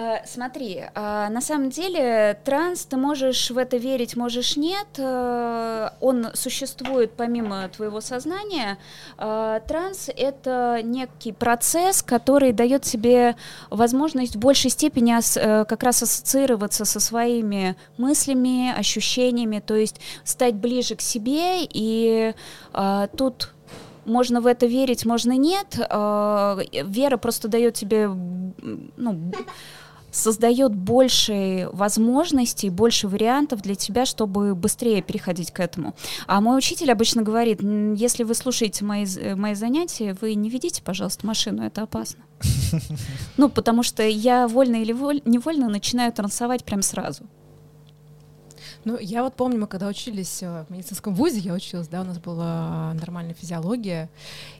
Э, 0.00 0.24
смотри, 0.24 0.84
э, 0.94 1.28
на 1.30 1.40
самом 1.42 1.68
деле 1.68 2.38
транс, 2.44 2.86
ты 2.86 2.96
можешь 2.96 3.50
в 3.50 3.58
это 3.58 3.76
верить, 3.76 4.16
можешь 4.16 4.56
нет, 4.56 4.86
э, 4.96 5.90
он 6.00 6.28
существует 6.32 7.12
помимо 7.12 7.68
твоего 7.68 8.00
сознания. 8.00 8.78
Транс— 9.16 10.08
это 10.16 10.80
некий 10.82 11.32
процесс, 11.32 12.02
который 12.02 12.52
дает 12.52 12.82
тебе 12.82 13.36
возможность 13.68 14.36
в 14.36 14.38
большей 14.38 14.70
степени 14.70 15.10
как 15.64 15.82
раз 15.82 16.02
ассоциироваться 16.02 16.84
со 16.84 17.00
своими 17.00 17.76
мыслями, 17.98 18.72
ощущениями, 18.78 19.62
то 19.64 19.74
есть 19.74 20.00
стать 20.24 20.54
ближе 20.54 20.94
к 20.94 21.00
себе, 21.00 21.64
и 21.64 22.34
тут 23.16 23.52
можно 24.04 24.40
в 24.40 24.46
это 24.46 24.66
верить, 24.66 25.04
можно 25.04 25.32
нет. 25.32 25.76
Вера 25.76 27.16
просто 27.16 27.48
дает 27.48 27.74
тебе 27.74 28.08
ну, 28.08 29.32
создает 30.12 30.74
больше 30.74 31.68
возможностей, 31.72 32.70
больше 32.70 33.08
вариантов 33.08 33.62
для 33.62 33.74
тебя, 33.74 34.06
чтобы 34.06 34.54
быстрее 34.54 35.02
переходить 35.02 35.50
к 35.50 35.60
этому. 35.60 35.94
А 36.26 36.40
мой 36.40 36.58
учитель 36.58 36.90
обычно 36.90 37.22
говорит, 37.22 37.60
если 37.62 38.24
вы 38.24 38.34
слушаете 38.34 38.84
мои, 38.84 39.06
мои 39.34 39.54
занятия, 39.54 40.16
вы 40.20 40.34
не 40.34 40.50
ведите, 40.50 40.82
пожалуйста, 40.82 41.26
машину, 41.26 41.62
это 41.62 41.82
опасно. 41.82 42.24
Ну, 43.36 43.48
потому 43.48 43.82
что 43.82 44.02
я 44.02 44.46
вольно 44.48 44.76
или 44.76 44.92
невольно 44.92 45.68
начинаю 45.68 46.12
трансовать 46.12 46.64
прям 46.64 46.82
сразу. 46.82 47.24
Ну, 48.84 48.98
я 48.98 49.22
вот 49.22 49.34
помню, 49.34 49.58
мы 49.58 49.66
когда 49.66 49.88
учились 49.88 50.42
э, 50.42 50.64
в 50.66 50.70
медицинском 50.70 51.14
вузе, 51.14 51.38
я 51.38 51.52
училась, 51.52 51.88
да, 51.88 52.00
у 52.00 52.04
нас 52.04 52.18
была 52.18 52.94
нормальная 52.94 53.34
физиология, 53.34 54.08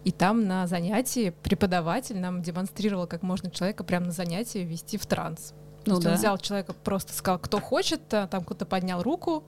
и 0.04 0.12
там 0.12 0.46
на 0.46 0.66
занятии 0.66 1.32
преподаватель 1.42 2.18
нам 2.18 2.42
демонстрировал, 2.42 3.06
как 3.06 3.22
можно 3.22 3.50
человека 3.50 3.82
прямо 3.82 4.06
на 4.06 4.12
занятии 4.12 4.58
ввести 4.58 4.98
в 4.98 5.06
транс. 5.06 5.54
Ну, 5.86 5.98
да. 5.98 6.10
он 6.10 6.16
взял 6.16 6.36
человека, 6.36 6.74
просто 6.74 7.14
сказал, 7.14 7.38
кто 7.38 7.60
хочет, 7.60 8.06
там 8.08 8.44
кто-то 8.44 8.66
поднял 8.66 9.02
руку, 9.02 9.44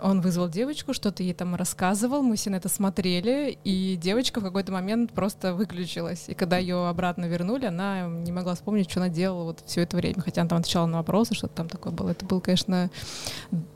он 0.00 0.20
вызвал 0.20 0.48
девочку, 0.48 0.92
что-то 0.92 1.22
ей 1.22 1.34
там 1.34 1.54
рассказывал, 1.54 2.22
мы 2.22 2.36
все 2.36 2.50
на 2.50 2.56
это 2.56 2.68
смотрели, 2.68 3.58
и 3.64 3.96
девочка 3.96 4.40
в 4.40 4.44
какой-то 4.44 4.72
момент 4.72 5.12
просто 5.12 5.54
выключилась. 5.54 6.24
И 6.28 6.34
когда 6.34 6.58
ее 6.58 6.88
обратно 6.88 7.26
вернули, 7.26 7.66
она 7.66 8.06
не 8.06 8.32
могла 8.32 8.54
вспомнить, 8.54 8.90
что 8.90 9.00
она 9.00 9.08
делала 9.08 9.44
вот 9.44 9.62
все 9.66 9.82
это 9.82 9.96
время. 9.96 10.20
Хотя 10.20 10.42
она 10.42 10.50
там 10.50 10.58
отвечала 10.58 10.86
на 10.86 10.98
вопросы, 10.98 11.34
что-то 11.34 11.54
там 11.54 11.68
такое 11.68 11.92
было. 11.92 12.10
Это 12.10 12.24
было, 12.24 12.40
конечно, 12.40 12.90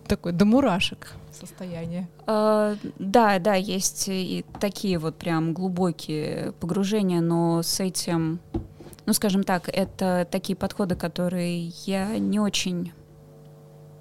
такой 0.07 0.33
до 0.33 0.45
мурашек 0.45 1.15
состояние. 1.33 2.09
А, 2.27 2.77
да, 2.99 3.39
да, 3.39 3.55
есть 3.55 4.09
и 4.09 4.45
такие 4.61 4.99
вот 4.99 5.17
прям 5.17 5.53
глубокие 5.53 6.53
погружения, 6.61 7.21
но 7.21 7.63
с 7.63 7.81
этим, 7.81 8.41
ну, 9.05 9.13
скажем 9.13 9.45
так, 9.45 9.69
это 9.69 10.27
такие 10.31 10.57
подходы, 10.57 10.97
которые 10.97 11.69
я 11.85 12.19
не 12.19 12.41
очень 12.41 12.93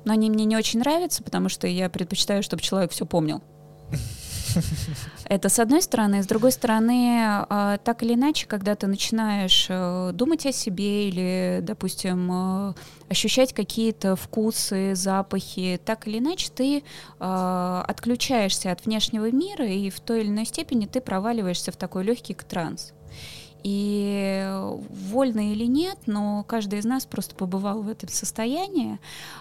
но 0.05 0.13
они 0.13 0.29
мне 0.29 0.45
не 0.45 0.55
очень 0.55 0.79
нравятся, 0.79 1.23
потому 1.23 1.49
что 1.49 1.67
я 1.67 1.89
предпочитаю, 1.89 2.43
чтобы 2.43 2.61
человек 2.61 2.91
все 2.91 3.05
помнил. 3.05 3.41
Это 5.29 5.49
с 5.49 5.59
одной 5.59 5.81
стороны. 5.81 6.23
С 6.23 6.27
другой 6.27 6.51
стороны, 6.51 7.17
а, 7.19 7.77
так 7.83 8.03
или 8.03 8.13
иначе, 8.13 8.47
когда 8.47 8.75
ты 8.75 8.87
начинаешь 8.87 9.67
э, 9.69 10.11
думать 10.13 10.45
о 10.45 10.51
себе 10.51 11.09
или, 11.09 11.59
допустим, 11.61 12.29
э, 12.31 12.73
ощущать 13.09 13.53
какие-то 13.53 14.15
вкусы, 14.15 14.95
запахи, 14.95 15.79
так 15.83 16.07
или 16.07 16.19
иначе 16.19 16.49
ты 16.55 16.83
а, 17.19 17.83
отключаешься 17.87 18.71
от 18.71 18.85
внешнего 18.85 19.31
мира, 19.31 19.67
и 19.67 19.89
в 19.89 19.99
той 19.99 20.21
или 20.21 20.29
иной 20.29 20.45
степени 20.45 20.85
ты 20.85 21.01
проваливаешься 21.01 21.71
в 21.71 21.77
такой 21.77 22.03
легкий 22.03 22.33
транс. 22.35 22.94
И 23.67 24.47
вольно 24.89 25.51
или 25.51 25.65
нет, 25.65 25.97
но 26.05 26.43
каждый 26.47 26.77
из 26.77 26.85
нас 26.85 27.07
просто 27.07 27.33
побывал 27.33 27.81
в 27.81 27.89
этом 27.89 28.09
состоянии. 28.09 28.99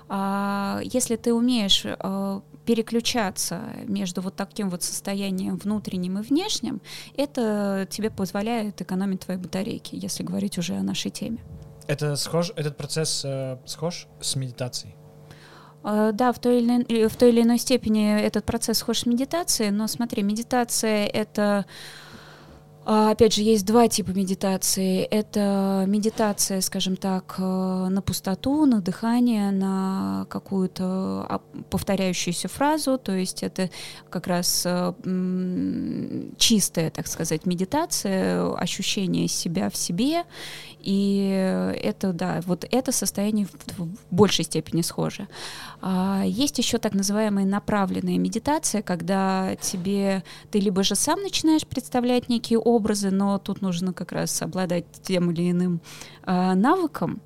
А 0.08 0.80
если 0.82 1.16
ты 1.16 1.34
умеешь 1.34 1.84
а, 1.84 2.40
переключаться 2.64 3.60
между 3.86 4.22
вот 4.22 4.34
таким 4.34 4.70
вот 4.70 4.82
состоянием 4.82 5.58
внутренним 5.58 6.20
и 6.20 6.22
внешним, 6.22 6.80
это 7.18 7.86
тебе 7.90 8.10
позволяет 8.10 8.80
экономить 8.80 9.20
твои 9.20 9.36
батарейки, 9.36 9.94
если 9.94 10.22
говорить 10.22 10.56
уже 10.56 10.76
о 10.76 10.82
нашей 10.82 11.10
теме. 11.10 11.44
Это 11.86 12.16
схож, 12.16 12.50
этот 12.56 12.78
процесс 12.78 13.26
э, 13.26 13.58
схож 13.66 14.06
с 14.22 14.36
медитацией? 14.36 14.94
Uh, 15.82 16.12
да, 16.12 16.32
в 16.32 16.38
той, 16.38 16.62
или, 16.62 17.08
в 17.08 17.16
той 17.16 17.28
или 17.28 17.42
иной 17.42 17.58
степени 17.58 18.18
этот 18.18 18.46
процесс 18.46 18.78
схож 18.78 19.00
с 19.00 19.06
медитацией, 19.06 19.70
но 19.70 19.86
смотри, 19.86 20.22
медитация— 20.22 21.04
это 21.12 21.66
а, 21.66 21.66
опять 23.12 23.34
же, 23.34 23.42
есть 23.42 23.64
два 23.64 23.88
типа 23.88 24.10
медитации. 24.10 25.02
Это 25.04 25.84
медитация, 25.86 26.60
скажем 26.60 26.96
так, 26.96 27.36
э, 27.38 27.42
на 27.42 28.02
пустоту, 28.02 28.66
на 28.66 28.80
дыхание, 28.80 29.50
на 29.50 30.26
какую-то 30.28 30.84
а, 30.84 31.40
повторяющуюся 31.70 32.48
фразу. 32.48 32.98
То 32.98 33.12
есть 33.12 33.42
это 33.42 33.70
как 34.10 34.26
раз 34.26 34.64
э, 34.66 34.92
чистая, 36.36 36.90
так 36.90 37.06
сказать, 37.06 37.46
медитация, 37.46 38.52
ощущение 38.54 39.28
себя 39.28 39.70
в 39.70 39.76
себе. 39.76 40.24
И 40.80 41.72
это, 41.82 42.12
да, 42.12 42.42
вот 42.44 42.66
это 42.70 42.92
состояние 42.92 43.46
в 43.78 43.88
большей 44.10 44.44
степени 44.44 44.82
схоже. 44.82 45.28
А, 45.80 46.22
есть 46.26 46.58
еще 46.58 46.76
так 46.76 46.92
называемая 46.92 47.46
направленная 47.46 48.18
медитация, 48.18 48.82
когда 48.82 49.56
тебе 49.56 50.22
ты 50.50 50.58
либо 50.58 50.82
же 50.82 50.94
сам 50.94 51.22
начинаешь 51.22 51.66
представлять 51.66 52.28
образ, 52.28 52.73
образы, 52.74 53.10
но 53.10 53.38
тут 53.38 53.62
нужно 53.62 53.92
как 53.92 54.12
раз 54.12 54.42
обладать 54.42 54.84
тем 55.02 55.30
или 55.30 55.50
иным 55.50 55.80
э, 56.26 56.54
навыком, 56.54 57.20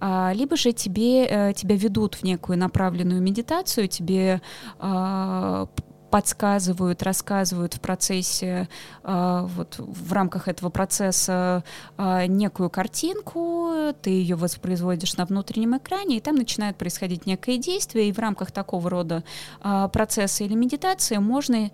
а, 0.00 0.32
либо 0.34 0.56
же 0.56 0.72
тебе, 0.72 1.26
э, 1.26 1.52
тебя 1.54 1.76
ведут 1.76 2.14
в 2.14 2.22
некую 2.22 2.58
направленную 2.58 3.20
медитацию, 3.22 3.88
тебе 3.88 4.40
э, 4.80 5.66
подсказывают, 6.12 7.02
рассказывают 7.02 7.72
в 7.72 7.80
процессе, 7.80 8.68
э, 9.02 9.46
вот 9.56 9.76
в 9.78 10.12
рамках 10.12 10.46
этого 10.46 10.68
процесса 10.68 11.64
э, 11.96 12.26
некую 12.26 12.68
картинку, 12.68 13.94
ты 14.02 14.10
ее 14.10 14.36
воспроизводишь 14.36 15.16
на 15.16 15.24
внутреннем 15.24 15.78
экране, 15.78 16.18
и 16.18 16.20
там 16.20 16.36
начинает 16.36 16.76
происходить 16.76 17.24
некое 17.24 17.56
действие, 17.56 18.10
и 18.10 18.12
в 18.12 18.18
рамках 18.18 18.52
такого 18.52 18.90
рода 18.90 19.24
э, 19.64 19.88
процесса 19.90 20.44
или 20.44 20.54
медитации 20.54 21.16
можно 21.16 21.70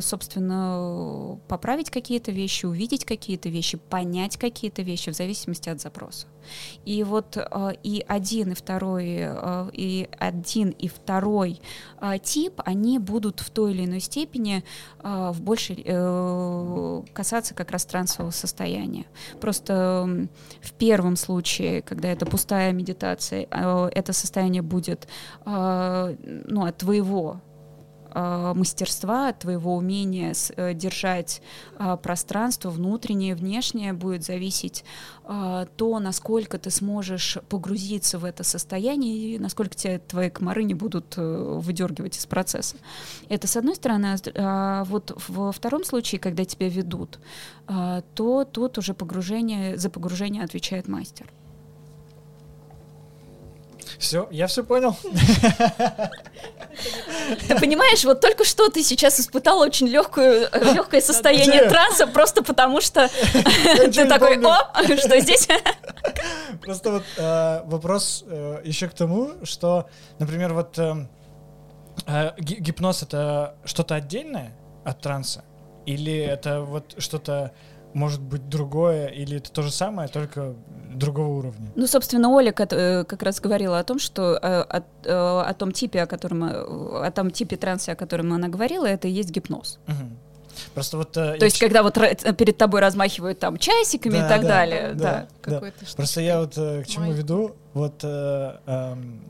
собственно, 0.00 1.38
поправить 1.46 1.90
какие-то 1.90 2.32
вещи, 2.32 2.64
увидеть 2.64 3.04
какие-то 3.04 3.50
вещи, 3.50 3.76
понять 3.76 4.38
какие-то 4.38 4.80
вещи 4.80 5.10
в 5.10 5.14
зависимости 5.14 5.68
от 5.68 5.78
запроса. 5.78 6.26
И 6.84 7.04
вот 7.04 7.36
э, 7.36 7.72
и 7.82 8.04
один, 8.06 8.52
и 8.52 8.54
второй, 8.54 9.16
э, 9.20 9.70
и 9.72 10.08
один, 10.18 10.70
и 10.70 10.88
второй 10.88 11.60
тип, 12.22 12.60
они 12.64 12.98
будут 12.98 13.40
в 13.40 13.50
той 13.50 13.72
или 13.72 13.84
иной 13.84 13.98
степени 13.98 14.62
в 15.02 15.36
большей 15.40 15.82
касаться 17.12 17.54
как 17.54 17.72
раз 17.72 17.84
трансового 17.86 18.30
состояния. 18.30 19.04
Просто 19.40 20.28
в 20.60 20.72
первом 20.74 21.16
случае, 21.16 21.82
когда 21.82 22.08
это 22.08 22.24
пустая 22.24 22.72
медитация, 22.72 23.48
это 23.50 24.12
состояние 24.12 24.62
будет 24.62 25.08
ну, 25.44 26.64
от 26.64 26.76
твоего 26.78 27.40
э, 27.46 27.47
мастерства, 28.14 29.32
твоего 29.32 29.76
умения 29.76 30.34
э, 30.56 30.74
держать 30.74 31.42
э, 31.78 31.96
пространство 32.02 32.70
внутреннее, 32.70 33.34
внешнее 33.34 33.92
будет 33.92 34.24
зависеть 34.24 34.84
э, 35.24 35.66
то, 35.76 35.98
насколько 35.98 36.58
ты 36.58 36.70
сможешь 36.70 37.38
погрузиться 37.48 38.18
в 38.18 38.24
это 38.24 38.44
состояние 38.44 39.16
и 39.16 39.38
насколько 39.38 39.74
тебя 39.74 39.98
твои 39.98 40.30
комары 40.30 40.64
не 40.64 40.74
будут 40.74 41.14
э, 41.16 41.60
выдергивать 41.60 42.16
из 42.18 42.26
процесса. 42.26 42.76
Это 43.28 43.46
с 43.46 43.56
одной 43.56 43.76
стороны, 43.76 44.16
а 44.36 44.84
вот 44.84 45.16
во 45.28 45.52
втором 45.52 45.84
случае, 45.84 46.20
когда 46.20 46.44
тебя 46.44 46.68
ведут, 46.68 47.18
э, 47.68 48.02
то 48.14 48.44
тут 48.44 48.78
уже 48.78 48.94
погружение, 48.94 49.76
за 49.76 49.90
погружение 49.90 50.44
отвечает 50.44 50.88
мастер. 50.88 51.26
Все, 53.98 54.28
я 54.30 54.46
все 54.46 54.62
понял. 54.62 54.96
Ты 57.48 57.58
понимаешь, 57.58 58.04
вот 58.04 58.20
только 58.20 58.44
что 58.44 58.68
ты 58.68 58.84
сейчас 58.84 59.18
испытал 59.18 59.58
очень 59.58 59.88
легкую, 59.88 60.48
легкое 60.52 61.00
состояние 61.00 61.68
транса, 61.68 62.06
просто 62.06 62.44
потому 62.44 62.80
что 62.80 63.10
ты 63.92 64.06
такой, 64.06 64.40
о, 64.44 64.72
что 64.96 65.20
здесь? 65.20 65.48
Просто 66.62 66.92
вот 66.92 67.04
э, 67.16 67.62
вопрос 67.64 68.24
э, 68.26 68.60
еще 68.64 68.88
к 68.88 68.94
тому, 68.94 69.32
что, 69.42 69.88
например, 70.18 70.54
вот 70.54 70.78
э, 70.78 72.32
гипноз 72.38 73.02
это 73.02 73.56
что-то 73.64 73.96
отдельное 73.96 74.52
от 74.84 75.00
транса? 75.00 75.44
Или 75.86 76.16
это 76.18 76.60
вот 76.60 76.94
что-то 76.98 77.52
может 77.98 78.20
быть 78.20 78.48
другое, 78.48 79.08
или 79.08 79.36
это 79.36 79.50
то 79.50 79.62
же 79.62 79.70
самое, 79.70 80.08
только 80.08 80.54
другого 80.94 81.38
уровня. 81.38 81.68
Ну, 81.74 81.86
собственно, 81.86 82.30
Оля 82.30 82.54
э, 82.56 83.04
как 83.04 83.22
раз 83.22 83.40
говорила 83.40 83.78
о 83.78 83.84
том, 83.84 83.98
что 83.98 84.38
э, 84.40 84.60
о, 84.62 84.82
э, 85.04 85.12
о 85.50 85.54
том 85.54 85.72
типе, 85.72 86.02
о 86.02 86.06
котором, 86.06 86.44
о 86.44 87.10
том 87.10 87.30
типе 87.30 87.56
транса, 87.56 87.92
о 87.92 87.96
котором 87.96 88.32
она 88.32 88.48
говорила, 88.48 88.86
это 88.86 89.08
и 89.08 89.10
есть 89.10 89.30
гипноз. 89.30 89.78
Угу. 89.88 89.94
Просто 90.74 90.96
вот. 90.96 91.12
То 91.12 91.36
есть, 91.40 91.56
ч... 91.56 91.66
когда 91.66 91.82
вот 91.82 91.94
перед 91.94 92.56
тобой 92.56 92.80
размахивают 92.80 93.38
там 93.38 93.58
часиками 93.58 94.18
да, 94.18 94.26
и 94.26 94.28
так 94.28 94.42
да, 94.42 94.48
далее, 94.48 94.92
да. 94.94 95.26
да. 95.44 95.60
да. 95.60 95.72
Просто 95.96 96.20
я 96.20 96.40
вот 96.40 96.54
к 96.54 96.84
чему 96.86 97.06
Май. 97.06 97.14
веду, 97.14 97.54
вот 97.74 98.00
э, 98.02 98.56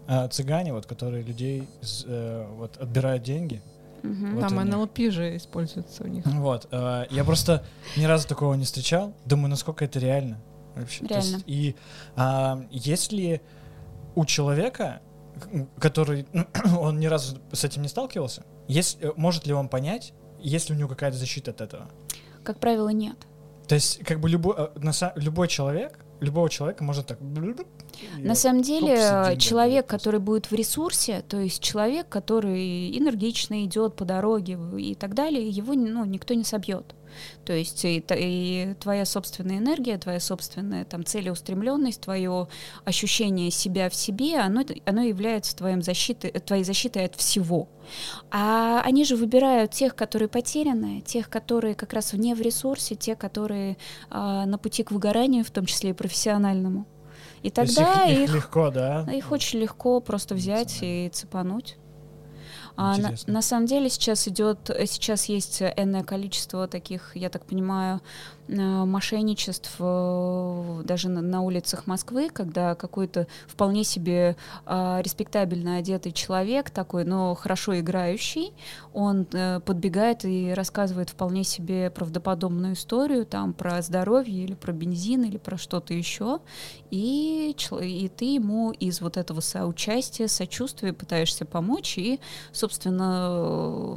э, 0.08 0.28
цыгане, 0.30 0.72
вот, 0.72 0.86
которые 0.86 1.22
людей 1.22 1.68
э, 2.06 2.46
вот 2.56 2.76
отбирают 2.78 3.22
деньги, 3.22 3.60
Угу. 4.02 4.26
Вот 4.34 4.40
Там 4.40 4.56
НЛП 4.56 4.98
же 5.10 5.36
используется 5.36 6.04
у 6.04 6.06
них. 6.06 6.24
Вот. 6.26 6.68
Э, 6.70 7.06
я 7.10 7.24
просто 7.24 7.64
ни 7.96 8.04
разу 8.04 8.28
такого 8.28 8.54
не 8.54 8.64
встречал. 8.64 9.14
Думаю, 9.24 9.50
насколько 9.50 9.84
это 9.84 9.98
реально. 9.98 10.40
Вообще. 10.74 11.04
Реально. 11.06 11.36
Есть, 11.36 11.44
и 11.46 11.76
а, 12.16 12.64
если 12.70 13.42
у 14.14 14.24
человека, 14.24 15.00
который 15.78 16.26
он 16.78 17.00
ни 17.00 17.06
разу 17.06 17.38
с 17.52 17.64
этим 17.64 17.82
не 17.82 17.88
сталкивался, 17.88 18.44
есть, 18.68 18.98
э, 19.00 19.12
может 19.16 19.46
ли 19.46 19.52
он 19.52 19.68
понять, 19.68 20.12
есть 20.40 20.70
ли 20.70 20.76
у 20.76 20.78
него 20.78 20.88
какая-то 20.88 21.16
защита 21.16 21.50
от 21.50 21.60
этого? 21.60 21.90
Как 22.44 22.58
правило, 22.58 22.90
нет. 22.90 23.16
То 23.66 23.74
есть, 23.74 24.04
как 24.04 24.20
бы 24.20 24.28
любой, 24.28 24.54
э, 24.56 24.68
на, 24.76 24.92
любой 25.16 25.48
человек, 25.48 26.04
любого 26.20 26.48
человека 26.50 26.84
может 26.84 27.06
так 27.06 27.18
на 28.18 28.34
самом 28.34 28.62
деле, 28.62 29.36
человек, 29.38 29.86
который 29.86 30.20
будет 30.20 30.50
в 30.50 30.54
ресурсе, 30.54 31.24
то 31.28 31.38
есть 31.38 31.62
человек, 31.62 32.08
который 32.08 32.96
энергично 32.96 33.64
идет 33.64 33.96
по 33.96 34.04
дороге 34.04 34.58
и 34.78 34.94
так 34.94 35.14
далее, 35.14 35.48
его 35.48 35.74
ну, 35.74 36.04
никто 36.04 36.34
не 36.34 36.44
собьет. 36.44 36.94
То 37.44 37.52
есть 37.52 37.84
и, 37.84 38.04
и 38.10 38.74
твоя 38.80 39.04
собственная 39.04 39.58
энергия, 39.58 39.98
твоя 39.98 40.20
собственная 40.20 40.84
там 40.84 41.04
целеустремленность, 41.04 42.00
твое 42.00 42.48
ощущение 42.84 43.50
себя 43.50 43.88
в 43.90 43.94
себе, 43.94 44.38
оно, 44.38 44.62
оно 44.84 45.02
является 45.02 45.56
твоим 45.56 45.82
защитой, 45.82 46.30
твоей 46.30 46.64
защитой 46.64 47.04
от 47.06 47.14
всего. 47.14 47.68
А 48.30 48.82
они 48.84 49.04
же 49.04 49.16
выбирают 49.16 49.72
тех, 49.72 49.94
которые 49.94 50.28
потеряны, 50.28 51.00
тех, 51.00 51.30
которые 51.30 51.74
как 51.74 51.92
раз 51.92 52.12
вне 52.12 52.34
в 52.34 52.40
ресурсе, 52.40 52.94
те, 52.94 53.16
которые 53.16 53.76
а, 54.10 54.46
на 54.46 54.58
пути 54.58 54.82
к 54.82 54.90
выгоранию, 54.90 55.44
в 55.44 55.50
том 55.50 55.66
числе 55.66 55.90
и 55.90 55.94
профессиональному. 55.94 56.86
И 57.42 57.50
тогда 57.50 58.04
их, 58.04 58.18
их, 58.18 58.28
их 58.28 58.34
легко, 58.34 58.70
да? 58.70 59.06
Их 59.12 59.30
очень 59.30 59.60
легко 59.60 60.00
просто 60.00 60.34
взять 60.34 60.78
и 60.80 61.08
цепануть. 61.12 61.76
А 62.80 62.96
на, 62.96 63.14
на 63.26 63.42
самом 63.42 63.66
деле 63.66 63.90
сейчас 63.90 64.28
идет, 64.28 64.70
сейчас 64.86 65.24
есть 65.26 65.62
энное 65.62 66.04
количество 66.04 66.68
таких, 66.68 67.16
я 67.16 67.28
так 67.28 67.44
понимаю, 67.44 68.00
Э, 68.00 68.37
мошенничеств 68.48 69.76
э, 69.78 70.82
даже 70.84 71.08
на, 71.08 71.42
улицах 71.42 71.86
Москвы, 71.86 72.30
когда 72.30 72.74
какой-то 72.74 73.26
вполне 73.46 73.84
себе 73.84 74.36
э, 74.66 75.00
респектабельно 75.02 75.76
одетый 75.76 76.12
человек, 76.12 76.70
такой, 76.70 77.04
но 77.04 77.34
хорошо 77.34 77.78
играющий, 77.78 78.52
он 78.92 79.26
э, 79.32 79.60
подбегает 79.60 80.24
и 80.24 80.52
рассказывает 80.52 81.10
вполне 81.10 81.44
себе 81.44 81.90
правдоподобную 81.90 82.74
историю 82.74 83.26
там 83.26 83.52
про 83.52 83.80
здоровье 83.82 84.44
или 84.44 84.54
про 84.54 84.72
бензин 84.72 85.24
или 85.24 85.36
про 85.36 85.58
что-то 85.58 85.94
еще, 85.94 86.40
и, 86.90 87.54
и 87.80 88.08
ты 88.08 88.24
ему 88.34 88.72
из 88.72 89.00
вот 89.00 89.16
этого 89.16 89.40
соучастия, 89.40 90.28
сочувствия 90.28 90.92
пытаешься 90.92 91.44
помочь 91.44 91.98
и, 91.98 92.20
собственно, 92.52 93.28
Э, 93.28 93.96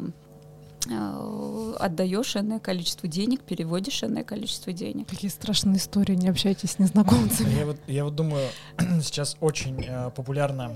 отдаешь 1.79 2.35
энное 2.35 2.59
количество 2.59 3.07
денег, 3.07 3.41
переводишь 3.41 4.03
энное 4.03 4.23
количество 4.23 4.73
денег. 4.73 5.07
Какие 5.07 5.29
страшные 5.29 5.77
истории, 5.77 6.15
не 6.15 6.29
общайтесь 6.29 6.71
с 6.71 6.79
незнакомцами. 6.79 7.53
Я 7.53 7.65
вот, 7.65 7.77
я 7.87 8.03
вот 8.03 8.15
думаю, 8.15 8.49
сейчас 9.01 9.37
очень 9.41 9.83
э, 9.83 10.11
популярно 10.11 10.75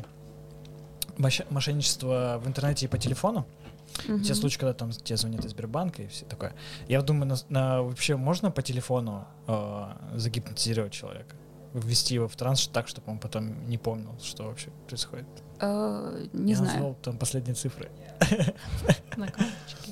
мошенничество 1.17 2.41
в 2.43 2.47
интернете 2.47 2.85
и 2.85 2.89
по 2.89 2.97
телефону. 2.97 3.45
Угу. 4.07 4.19
Те 4.19 4.35
случаи, 4.35 4.59
когда 4.59 4.73
там 4.73 4.91
тебе 4.91 5.17
звонят 5.17 5.45
из 5.45 5.51
Сбербанка 5.51 6.03
и 6.03 6.07
все 6.07 6.25
такое. 6.25 6.53
Я 6.87 7.01
думаю, 7.01 7.27
на, 7.27 7.35
на, 7.49 7.81
вообще 7.81 8.15
можно 8.17 8.51
по 8.51 8.61
телефону 8.61 9.25
э, 9.47 9.85
загипнотизировать 10.15 10.91
человека? 10.91 11.35
Ввести 11.73 12.15
его 12.15 12.27
в 12.27 12.35
транс 12.35 12.67
так, 12.67 12.87
чтобы 12.87 13.11
он 13.11 13.19
потом 13.19 13.67
не 13.69 13.77
помнил, 13.77 14.17
что 14.21 14.43
вообще 14.43 14.69
происходит? 14.87 15.27
Э, 15.59 16.25
не 16.33 16.51
Я 16.51 16.57
знаю. 16.57 16.73
назвал 16.73 16.93
там 16.95 17.17
последние 17.17 17.55
цифры. 17.55 17.89
На 19.17 19.27
карточке. 19.27 19.84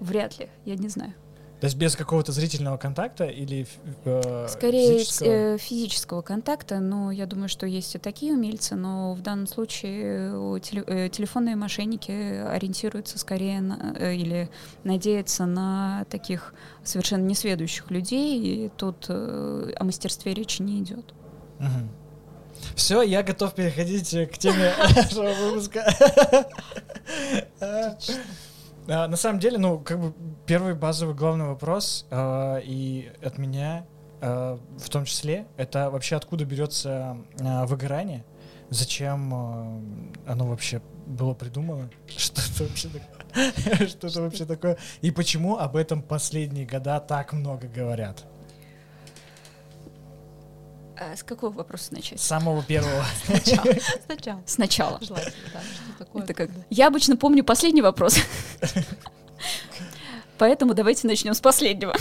Вряд 0.00 0.38
ли, 0.38 0.48
я 0.64 0.76
не 0.76 0.88
знаю. 0.88 1.14
То 1.60 1.64
есть 1.64 1.76
без 1.76 1.96
какого-то 1.96 2.30
зрительного 2.30 2.76
контакта 2.76 3.24
или 3.24 3.66
э, 4.04 4.46
Скорее 4.48 4.98
физического? 4.98 5.28
Э, 5.28 5.58
физического 5.58 6.22
контакта, 6.22 6.78
но 6.78 7.10
я 7.10 7.26
думаю, 7.26 7.48
что 7.48 7.66
есть 7.66 7.96
и 7.96 7.98
такие 7.98 8.34
умельцы, 8.34 8.76
но 8.76 9.14
в 9.14 9.22
данном 9.22 9.48
случае 9.48 10.30
э, 10.32 10.60
теле, 10.60 10.84
э, 10.86 11.08
телефонные 11.08 11.56
мошенники 11.56 12.12
ориентируются 12.12 13.18
скорее 13.18 13.60
на, 13.60 13.96
э, 13.98 14.14
или 14.14 14.50
надеются 14.84 15.46
на 15.46 16.06
таких 16.08 16.54
совершенно 16.84 17.24
несведущих 17.24 17.90
людей, 17.90 18.38
и 18.38 18.68
тут 18.76 19.06
э, 19.08 19.72
о 19.74 19.84
мастерстве 19.84 20.34
речи 20.34 20.62
не 20.62 20.80
идет. 20.80 21.12
Угу. 21.58 21.88
Все, 22.76 23.02
я 23.02 23.24
готов 23.24 23.54
переходить 23.56 24.10
к 24.10 24.38
теме 24.38 24.72
нашего 24.94 25.32
выпуска. 25.34 25.84
А, 28.88 29.06
на 29.06 29.16
самом 29.16 29.38
деле, 29.38 29.58
ну, 29.58 29.78
как 29.78 30.00
бы 30.00 30.14
первый 30.46 30.74
базовый 30.74 31.14
главный 31.14 31.46
вопрос 31.46 32.06
э, 32.10 32.60
и 32.64 33.12
от 33.22 33.36
меня 33.36 33.86
э, 34.20 34.58
в 34.78 34.88
том 34.88 35.04
числе, 35.04 35.46
это 35.56 35.90
вообще 35.90 36.16
откуда 36.16 36.46
берется 36.46 37.18
э, 37.38 37.66
выгорание, 37.66 38.24
зачем 38.70 39.34
э, 40.26 40.30
оно 40.30 40.46
вообще 40.46 40.80
было 41.06 41.34
придумано, 41.34 41.90
что 42.06 42.40
это 42.40 42.64
вообще 42.64 42.88
такое. 42.88 43.18
Что 43.88 44.08
же 44.08 44.22
вообще 44.22 44.46
такое? 44.46 44.78
И 45.02 45.10
почему 45.10 45.58
об 45.58 45.76
этом 45.76 46.02
последние 46.02 46.64
года 46.64 46.98
так 46.98 47.34
много 47.34 47.68
говорят? 47.68 48.24
А 51.00 51.16
с 51.16 51.22
какого 51.22 51.52
вопроса 51.52 51.94
начать? 51.94 52.20
С 52.20 52.24
самого 52.26 52.62
первого. 52.62 53.04
Сначала. 53.26 53.74
Сначала. 54.06 54.42
Сначала. 54.46 54.98
Желательно, 55.00 55.32
да. 55.52 55.60
Что 55.60 56.04
такое? 56.04 56.22
Это 56.24 56.34
как... 56.34 56.50
Я 56.70 56.88
обычно 56.88 57.16
помню 57.16 57.44
последний 57.44 57.82
вопрос. 57.82 58.18
Поэтому 60.38 60.74
давайте 60.74 61.06
начнем 61.06 61.34
с 61.34 61.40
последнего. 61.40 61.94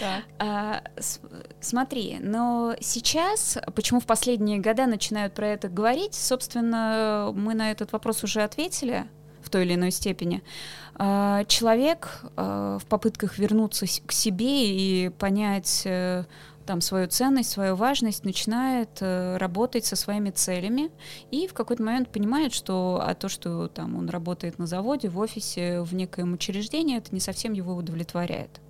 Так. 0.00 0.22
А, 0.38 0.82
с- 0.96 1.20
смотри, 1.60 2.18
но 2.20 2.74
сейчас, 2.80 3.58
почему 3.74 4.00
в 4.00 4.06
последние 4.06 4.58
года 4.58 4.86
начинают 4.86 5.34
про 5.34 5.48
это 5.48 5.68
говорить, 5.68 6.14
собственно, 6.14 7.32
мы 7.34 7.54
на 7.54 7.70
этот 7.72 7.92
вопрос 7.92 8.22
уже 8.22 8.42
ответили 8.42 9.06
в 9.42 9.50
той 9.50 9.64
или 9.64 9.74
иной 9.74 9.90
степени. 9.90 10.42
А, 10.94 11.44
человек 11.46 12.20
а, 12.36 12.78
в 12.78 12.86
попытках 12.86 13.38
вернуться 13.38 13.86
с- 13.86 14.00
к 14.04 14.12
себе 14.12 14.66
и 14.70 15.08
понять 15.10 15.82
э, 15.84 16.24
там 16.68 16.82
свою 16.82 17.08
ценность, 17.08 17.50
свою 17.50 17.76
важность, 17.76 18.26
начинает 18.26 18.90
э, 19.00 19.38
работать 19.38 19.86
со 19.86 19.96
своими 19.96 20.28
целями 20.28 20.90
и 21.30 21.46
в 21.46 21.54
какой-то 21.54 21.82
момент 21.82 22.10
понимает, 22.10 22.52
что 22.52 23.02
а 23.02 23.14
то, 23.14 23.30
что 23.30 23.68
там 23.68 23.96
он 23.96 24.10
работает 24.10 24.58
на 24.58 24.66
заводе, 24.66 25.08
в 25.08 25.18
офисе, 25.18 25.80
в 25.80 25.94
некоем 25.94 26.34
учреждении, 26.34 26.98
это 26.98 27.14
не 27.14 27.20
совсем 27.20 27.54
его 27.54 27.74
удовлетворяет. 27.74 28.60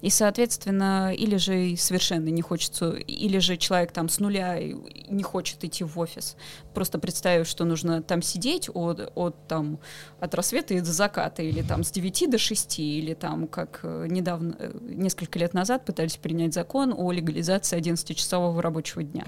И, 0.00 0.10
соответственно, 0.10 1.12
или 1.12 1.36
же 1.36 1.76
совершенно 1.76 2.28
не 2.28 2.40
хочется, 2.40 2.90
или 2.90 3.38
же 3.38 3.56
человек 3.56 3.90
там 3.90 4.08
с 4.08 4.20
нуля 4.20 4.56
не 4.60 5.22
хочет 5.24 5.64
идти 5.64 5.82
в 5.82 5.98
офис, 5.98 6.36
просто 6.72 7.00
представив, 7.00 7.48
что 7.48 7.64
нужно 7.64 8.00
там 8.00 8.22
сидеть 8.22 8.70
от, 8.72 9.10
от, 9.16 9.48
там, 9.48 9.80
от 10.20 10.34
рассвета 10.34 10.74
и 10.74 10.80
до 10.80 10.92
заката, 10.92 11.42
или 11.42 11.62
там 11.62 11.82
с 11.82 11.90
9 11.90 12.30
до 12.30 12.38
6, 12.38 12.78
или 12.78 13.14
там, 13.14 13.48
как 13.48 13.80
э, 13.82 14.06
недавно, 14.08 14.54
э, 14.58 14.72
несколько 14.82 15.38
лет 15.40 15.52
назад 15.52 15.84
пытались 15.84 16.16
принять 16.16 16.54
закон 16.54 16.94
о 16.96 17.10
легализации 17.10 17.76
11-часового 17.76 18.62
рабочего 18.62 19.02
дня. 19.02 19.26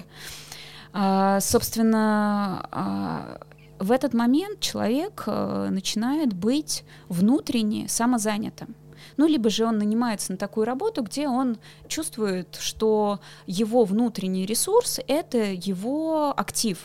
А, 0.93 1.41
собственно, 1.41 2.69
а, 2.71 3.41
в 3.81 3.91
этот 3.91 4.15
момент 4.15 4.61
человек 4.61 5.25
э, 5.27 5.69
начинает 5.71 6.33
быть 6.33 6.85
внутренне 7.09 7.89
самозанятым. 7.89 8.77
Ну, 9.17 9.27
либо 9.27 9.51
же 9.51 9.65
он 9.65 9.79
нанимается 9.79 10.33
на 10.33 10.39
такую 10.39 10.67
работу, 10.67 11.03
где 11.03 11.29
он 11.29 11.59
чувствует, 11.89 12.57
что 12.61 13.21
его 13.47 13.85
внутренний 13.85 14.47
ресурс— 14.47 15.01
это 15.07 15.39
его 15.39 16.33
актив. 16.37 16.79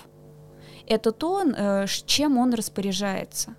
Это 0.88 1.12
то, 1.12 1.44
э, 1.44 1.86
чем 2.06 2.38
он 2.38 2.54
распоряжается. 2.54 3.56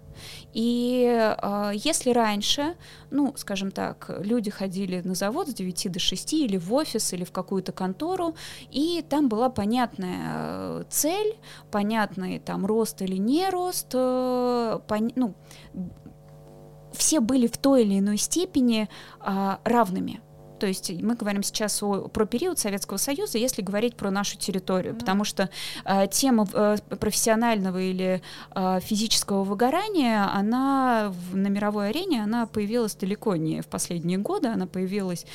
И 0.53 1.05
э, 1.07 1.73
если 1.75 2.11
раньше, 2.11 2.77
ну, 3.11 3.35
скажем 3.37 3.71
так, 3.71 4.11
люди 4.21 4.51
ходили 4.51 5.01
на 5.05 5.14
завод 5.14 5.49
с 5.49 5.55
9 5.55 5.92
до 5.92 5.99
6 5.99 6.33
или 6.33 6.57
в 6.57 6.73
офис, 6.73 7.12
или 7.12 7.25
в 7.25 7.33
какую-то 7.33 7.73
контору, 7.73 8.35
и 8.71 9.05
там 9.09 9.29
была 9.29 9.51
понятная 9.51 10.21
э, 10.25 10.85
цель, 10.88 11.37
понятный 11.71 12.38
там 12.38 12.64
рост 12.66 13.03
или 13.03 13.16
не 13.16 13.49
рост, 13.51 13.88
э, 13.92 14.81
пон- 14.88 15.12
ну, 15.14 15.35
все 16.97 17.21
были 17.21 17.47
в 17.47 17.57
той 17.57 17.83
или 17.85 17.99
иной 17.99 18.17
степени 18.19 18.89
а, 19.21 19.61
равными. 19.65 20.21
То 20.59 20.67
есть 20.67 20.91
мы 21.03 21.15
говорим 21.17 21.43
сейчас 21.43 21.83
о, 21.83 22.09
про 22.09 22.25
период 22.25 22.59
Советского 22.59 22.97
Союза, 22.97 23.37
если 23.37 23.61
говорить 23.61 23.95
про 23.95 24.11
нашу 24.11 24.39
территорию, 24.39 24.93
Мгм. 24.95 25.01
потому 25.01 25.25
что 25.25 25.51
а, 25.85 26.07
тема 26.07 26.47
э, 26.51 26.79
профессионального 26.99 27.79
или 27.79 28.23
а, 28.53 28.81
физического 28.81 29.45
выгорания, 29.45 30.27
она 30.33 31.13
в- 31.31 31.37
на 31.37 31.49
мировой 31.49 31.91
арене, 31.91 32.23
она 32.23 32.47
появилась 32.47 32.95
далеко 32.95 33.37
не 33.37 33.61
в 33.61 33.67
последние 33.67 34.17
годы, 34.17 34.49
она 34.49 34.67
появилась 34.67 35.27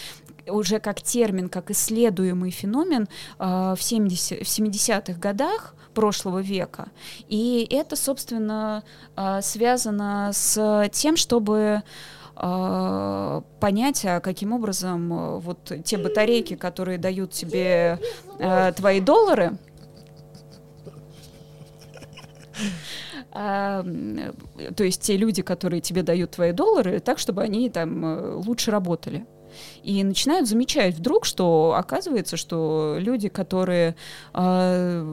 уже 0.48 0.80
как 0.80 1.02
термин, 1.02 1.50
как 1.50 1.72
исследуемый 1.72 2.52
феномен 2.52 3.08
а, 3.38 3.76
в, 3.76 3.84
70, 3.84 4.40
в 4.40 4.42
70-х 4.42 5.20
годах 5.20 5.76
прошлого 5.94 6.40
века. 6.40 6.88
И 7.28 7.68
это, 7.70 7.96
собственно, 7.96 8.84
а, 9.16 9.42
связано 9.42 10.32
с 10.34 10.90
тем, 10.92 11.18
чтобы 11.18 11.84
а, 12.36 13.44
понять, 13.60 14.06
а 14.06 14.20
каким 14.20 14.54
образом 14.54 15.40
вот 15.40 15.72
те 15.84 15.98
батарейки, 15.98 16.56
которые 16.56 16.98
дают 16.98 17.32
тебе 17.32 18.00
твои 18.76 19.00
доллары, 19.00 19.58
а, 23.34 23.84
то 24.76 24.84
есть 24.84 25.02
те 25.02 25.16
люди, 25.18 25.42
которые 25.42 25.82
тебе 25.82 26.04
дают 26.04 26.32
твои 26.32 26.52
доллары, 26.52 27.00
так, 27.00 27.18
чтобы 27.18 27.42
они 27.42 27.70
там 27.70 28.06
э, 28.06 28.36
лучше 28.36 28.72
работали. 28.72 29.26
И 29.84 30.04
начинают 30.04 30.48
замечать 30.48 30.96
вдруг, 30.96 31.26
что 31.26 31.76
оказывается, 31.78 32.38
что 32.38 32.98
люди, 33.00 33.30
которые 33.30 33.96
а, 34.34 35.04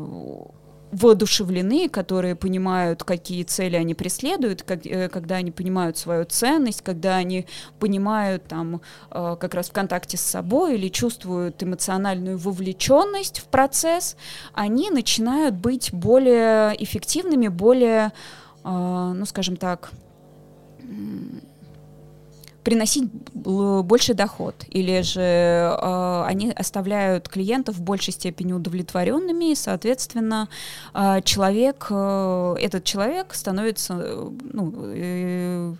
воодушевлены, 0.92 1.88
которые 1.88 2.34
понимают, 2.34 3.04
какие 3.04 3.42
цели 3.42 3.76
они 3.76 3.94
преследуют, 3.94 4.62
как- 4.62 4.86
э, 4.86 5.08
когда 5.08 5.36
они 5.36 5.50
понимают 5.50 5.98
свою 5.98 6.24
ценность, 6.24 6.82
когда 6.82 7.16
они 7.16 7.46
понимают 7.78 8.44
там 8.48 8.80
э, 9.10 9.36
как 9.38 9.54
раз 9.54 9.68
в 9.68 9.72
контакте 9.72 10.16
с 10.16 10.22
собой 10.22 10.74
или 10.74 10.88
чувствуют 10.88 11.62
эмоциональную 11.62 12.38
вовлеченность 12.38 13.40
в 13.40 13.44
процесс, 13.44 14.16
они 14.54 14.90
начинают 14.90 15.54
быть 15.54 15.92
более 15.92 16.74
эффективными, 16.82 17.48
более, 17.48 18.12
э, 18.64 19.12
ну 19.14 19.24
скажем 19.26 19.56
так, 19.56 19.90
приносить 22.68 23.10
б- 23.32 23.82
больше 23.82 24.12
доход, 24.12 24.54
или 24.68 25.00
же 25.00 25.20
э, 25.22 26.22
они 26.26 26.50
оставляют 26.50 27.26
клиентов 27.26 27.76
в 27.76 27.80
большей 27.80 28.12
степени 28.12 28.52
удовлетворенными, 28.52 29.52
и, 29.52 29.54
соответственно, 29.54 30.50
э, 30.92 31.22
человек, 31.24 31.86
э, 31.88 32.56
этот 32.60 32.84
человек 32.84 33.32
становится 33.32 33.94
э, 33.98 34.30
ну, 34.52 34.74
э, 34.84 35.74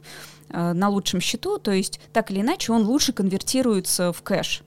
э, 0.48 0.72
на 0.72 0.88
лучшем 0.88 1.20
счету, 1.20 1.58
то 1.58 1.72
есть 1.72 2.00
так 2.14 2.30
или 2.30 2.40
иначе 2.40 2.72
он 2.72 2.86
лучше 2.86 3.12
конвертируется 3.12 4.14
в 4.14 4.22
кэш. 4.22 4.62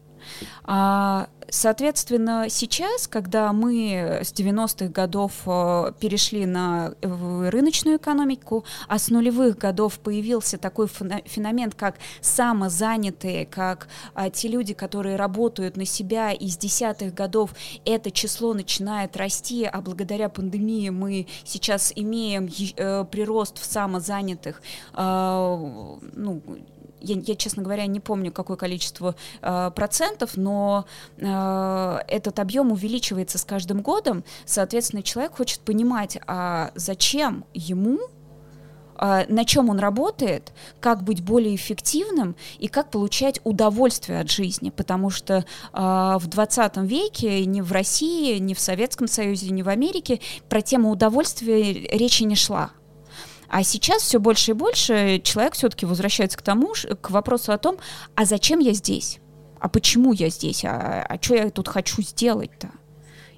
А, 0.63 1.27
соответственно, 1.49 2.45
сейчас, 2.49 3.07
когда 3.07 3.53
мы 3.53 4.19
с 4.23 4.33
90-х 4.33 4.87
годов 4.87 5.33
э, 5.45 5.93
перешли 5.99 6.45
на 6.45 6.93
рыночную 7.01 7.97
экономику, 7.97 8.65
а 8.87 8.99
с 8.99 9.09
нулевых 9.09 9.57
годов 9.57 9.99
появился 9.99 10.57
такой 10.57 10.87
феномен, 10.87 11.71
как 11.71 11.95
самозанятые, 12.21 13.45
как 13.45 13.87
а, 14.13 14.29
те 14.29 14.47
люди, 14.47 14.73
которые 14.73 15.15
работают 15.15 15.77
на 15.77 15.85
себя, 15.85 16.31
и 16.31 16.47
с 16.47 16.57
десятых 16.57 17.13
годов 17.13 17.51
это 17.85 18.11
число 18.11 18.53
начинает 18.53 19.17
расти, 19.17 19.65
а 19.65 19.81
благодаря 19.81 20.29
пандемии 20.29 20.89
мы 20.89 21.27
сейчас 21.43 21.91
имеем 21.95 22.49
э, 22.77 23.05
прирост 23.05 23.59
в 23.59 23.65
самозанятых, 23.65 24.61
а, 24.93 25.57
ну, 26.13 26.41
я, 27.01 27.19
я, 27.19 27.35
честно 27.35 27.63
говоря, 27.63 27.85
не 27.85 27.99
помню, 27.99 28.31
какое 28.31 28.57
количество 28.57 29.15
э, 29.41 29.71
процентов, 29.75 30.37
но 30.37 30.85
э, 31.17 31.97
этот 32.07 32.39
объем 32.39 32.71
увеличивается 32.71 33.37
с 33.37 33.45
каждым 33.45 33.81
годом. 33.81 34.23
Соответственно, 34.45 35.03
человек 35.03 35.35
хочет 35.35 35.59
понимать, 35.61 36.17
а 36.27 36.71
зачем 36.75 37.45
ему 37.53 37.99
а, 39.01 39.25
на 39.27 39.45
чем 39.45 39.69
он 39.69 39.79
работает, 39.79 40.53
как 40.79 41.03
быть 41.03 41.23
более 41.23 41.55
эффективным 41.55 42.35
и 42.59 42.67
как 42.67 42.91
получать 42.91 43.41
удовольствие 43.43 44.19
от 44.19 44.29
жизни, 44.29 44.69
потому 44.69 45.09
что 45.09 45.43
а, 45.73 46.19
в 46.19 46.27
20 46.27 46.77
веке 46.77 47.43
ни 47.47 47.61
в 47.61 47.71
России, 47.71 48.37
ни 48.37 48.53
в 48.53 48.59
Советском 48.59 49.07
Союзе, 49.07 49.49
ни 49.49 49.63
в 49.63 49.69
Америке 49.69 50.19
про 50.47 50.61
тему 50.61 50.91
удовольствия 50.91 51.73
речи 51.73 52.23
не 52.23 52.35
шла. 52.35 52.69
А 53.51 53.63
сейчас 53.63 54.01
все 54.03 54.17
больше 54.17 54.51
и 54.51 54.53
больше 54.53 55.21
человек 55.25 55.55
все-таки 55.55 55.85
возвращается 55.85 56.37
к 56.37 56.41
тому, 56.41 56.73
к 57.01 57.09
вопросу 57.09 57.51
о 57.51 57.57
том, 57.57 57.77
а 58.15 58.23
зачем 58.23 58.59
я 58.59 58.71
здесь? 58.71 59.19
А 59.59 59.67
почему 59.67 60.13
я 60.13 60.29
здесь? 60.29 60.63
А, 60.63 61.05
а 61.07 61.21
что 61.21 61.35
я 61.35 61.49
тут 61.49 61.67
хочу 61.67 62.01
сделать-то? 62.01 62.69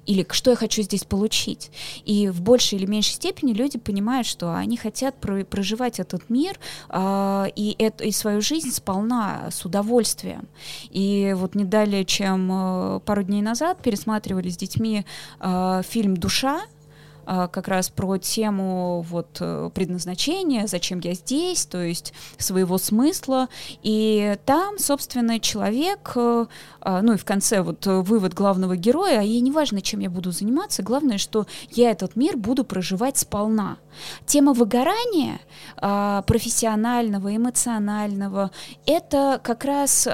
Или 0.06 0.24
что 0.30 0.50
я 0.50 0.56
хочу 0.56 0.82
здесь 0.82 1.02
получить? 1.02 1.72
И 2.04 2.28
в 2.28 2.42
большей 2.42 2.78
или 2.78 2.86
меньшей 2.86 3.14
степени 3.14 3.52
люди 3.52 3.76
понимают, 3.76 4.28
что 4.28 4.54
они 4.54 4.76
хотят 4.76 5.20
про- 5.20 5.44
проживать 5.44 5.98
этот 5.98 6.30
мир 6.30 6.60
а, 6.88 7.48
и, 7.56 7.74
это, 7.76 8.04
и 8.04 8.12
свою 8.12 8.40
жизнь 8.40 8.70
сполна, 8.70 9.48
с 9.50 9.64
удовольствием. 9.64 10.46
И 10.90 11.34
вот 11.36 11.56
не 11.56 11.64
далее, 11.64 12.04
чем 12.04 12.50
э, 12.52 13.00
пару 13.00 13.24
дней 13.24 13.42
назад 13.42 13.82
пересматривали 13.82 14.48
с 14.48 14.56
детьми 14.56 15.04
э, 15.40 15.82
фильм 15.84 16.16
«Душа», 16.16 16.60
как 17.24 17.68
раз 17.68 17.90
про 17.90 18.18
тему 18.18 19.04
вот 19.08 19.38
э, 19.40 19.70
предназначения, 19.74 20.66
зачем 20.66 21.00
я 21.00 21.14
здесь, 21.14 21.66
то 21.66 21.82
есть 21.82 22.12
своего 22.38 22.78
смысла. 22.78 23.48
И 23.82 24.36
там, 24.44 24.78
собственно, 24.78 25.40
человек, 25.40 26.12
э, 26.16 26.46
а, 26.80 27.02
ну 27.02 27.14
и 27.14 27.16
в 27.16 27.24
конце 27.24 27.62
вот 27.62 27.86
вывод 27.86 28.34
главного 28.34 28.76
героя, 28.76 29.22
и 29.22 29.40
неважно, 29.40 29.80
чем 29.80 30.00
я 30.00 30.10
буду 30.10 30.32
заниматься, 30.32 30.82
главное, 30.82 31.18
что 31.18 31.46
я 31.70 31.90
этот 31.90 32.16
мир 32.16 32.36
буду 32.36 32.64
проживать 32.64 33.18
сполна. 33.18 33.78
Тема 34.26 34.52
выгорания 34.52 35.40
а, 35.76 36.22
профессионального, 36.22 37.34
эмоционального, 37.34 38.50
это 38.86 39.40
как 39.42 39.64
раз 39.64 40.08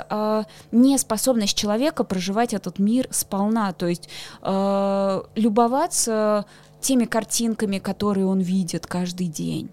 неспособность 0.70 1.56
человека 1.56 2.04
проживать 2.04 2.54
этот 2.54 2.78
мир 2.78 3.08
сполна, 3.10 3.72
то 3.72 3.86
есть 3.86 4.08
любоваться 4.42 6.44
теми 6.80 7.04
картинками, 7.04 7.78
которые 7.78 8.26
он 8.26 8.40
видит 8.40 8.86
каждый 8.86 9.26
день 9.26 9.70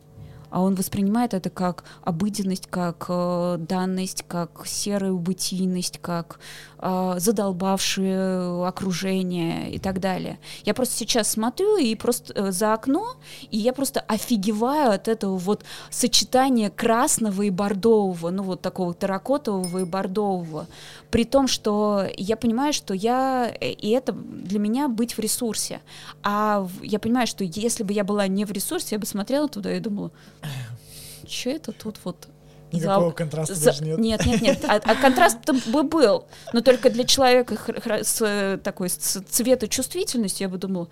а 0.50 0.62
он 0.62 0.76
воспринимает 0.76 1.34
это 1.34 1.50
как 1.50 1.84
обыденность, 2.04 2.68
как 2.68 3.06
э, 3.10 3.58
данность, 3.60 4.24
как 4.28 4.66
серую 4.66 5.18
бытийность, 5.18 6.00
как 6.00 6.40
э, 6.80 7.16
задолбавшее 7.18 8.66
окружение 8.66 9.72
и 9.72 9.80
так 9.80 10.00
далее. 10.00 10.40
Я 10.64 10.74
просто 10.74 10.96
сейчас 10.96 11.30
смотрю 11.30 11.78
и 11.78 11.96
просто 11.96 12.34
э, 12.34 12.52
за 12.52 12.74
окно, 12.74 13.16
и 13.52 13.58
я 13.58 13.74
просто 13.74 14.00
офигеваю 14.02 14.92
от 14.92 15.08
этого 15.08 15.38
вот 15.38 15.64
сочетания 15.90 16.70
красного 16.70 17.42
и 17.44 17.50
бордового, 17.50 18.30
ну 18.30 18.44
вот 18.44 18.62
такого 18.62 18.94
терракотового 18.94 19.80
и 19.80 19.86
бордового, 19.86 20.68
при 21.12 21.26
том, 21.26 21.48
что 21.48 22.06
я 22.18 22.38
понимаю, 22.38 22.74
что 22.74 22.94
я, 22.94 23.52
э, 23.60 23.72
и 23.72 23.90
это 23.90 24.14
для 24.14 24.60
меня 24.60 24.88
быть 24.88 25.14
в 25.14 25.20
ресурсе, 25.20 25.82
а 26.24 26.68
я 26.82 27.00
понимаю, 27.00 27.28
что 27.28 27.44
если 27.44 27.84
бы 27.84 27.94
я 27.94 28.04
была 28.04 28.28
не 28.28 28.46
в 28.46 28.52
ресурсе, 28.52 28.96
я 28.96 29.00
бы 29.00 29.06
смотрела 29.06 29.48
туда 29.48 29.76
и 29.76 29.80
думала, 29.80 30.12
что 31.28 31.50
это 31.50 31.72
тут 31.72 31.98
вот 32.04 32.28
Никакого 32.72 33.10
за... 33.10 33.16
контраста 33.16 33.56
за... 33.56 33.66
даже 33.66 33.84
нет. 33.84 33.98
Нет, 33.98 34.26
нет, 34.26 34.42
нет. 34.42 34.66
А, 34.68 34.76
а 34.76 34.96
контраст 34.96 35.40
бы 35.68 35.84
был. 35.84 36.26
Но 36.54 36.62
только 36.62 36.90
для 36.90 37.06
человека 37.06 37.58
с 38.04 38.60
такой 38.64 38.90
с 38.90 39.22
цветочувствительностью 39.22 40.46
я 40.46 40.50
бы 40.50 40.58
думала, 40.58 40.90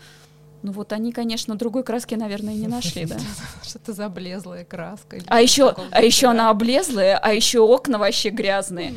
ну 0.66 0.72
вот 0.72 0.94
они, 0.94 1.12
конечно, 1.12 1.56
другой 1.56 1.84
краски, 1.84 2.16
наверное, 2.16 2.56
не 2.56 2.68
нашли, 2.68 3.06
да. 3.06 3.18
Что-то 3.64 3.94
заблезлая 3.94 4.64
краска. 4.64 5.18
А 5.28 5.40
еще, 5.40 5.76
а 5.92 6.02
еще 6.02 6.28
она 6.28 6.50
облезлая, 6.50 7.20
а 7.20 7.34
еще 7.34 7.60
окна 7.60 8.00
вообще 8.00 8.30
грязные 8.30 8.96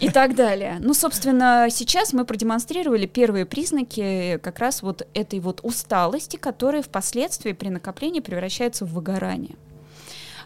и 0.00 0.08
так 0.08 0.34
далее. 0.34 0.78
Ну, 0.80 0.92
собственно, 0.92 1.68
сейчас 1.70 2.12
мы 2.12 2.24
продемонстрировали 2.24 3.06
первые 3.06 3.46
признаки 3.46 4.40
как 4.42 4.58
раз 4.58 4.82
вот 4.82 5.06
этой 5.14 5.38
вот 5.38 5.60
усталости, 5.62 6.36
которая 6.36 6.82
впоследствии 6.82 7.52
при 7.52 7.68
накоплении 7.68 8.20
превращается 8.20 8.84
в 8.84 8.92
выгорание. 8.92 9.54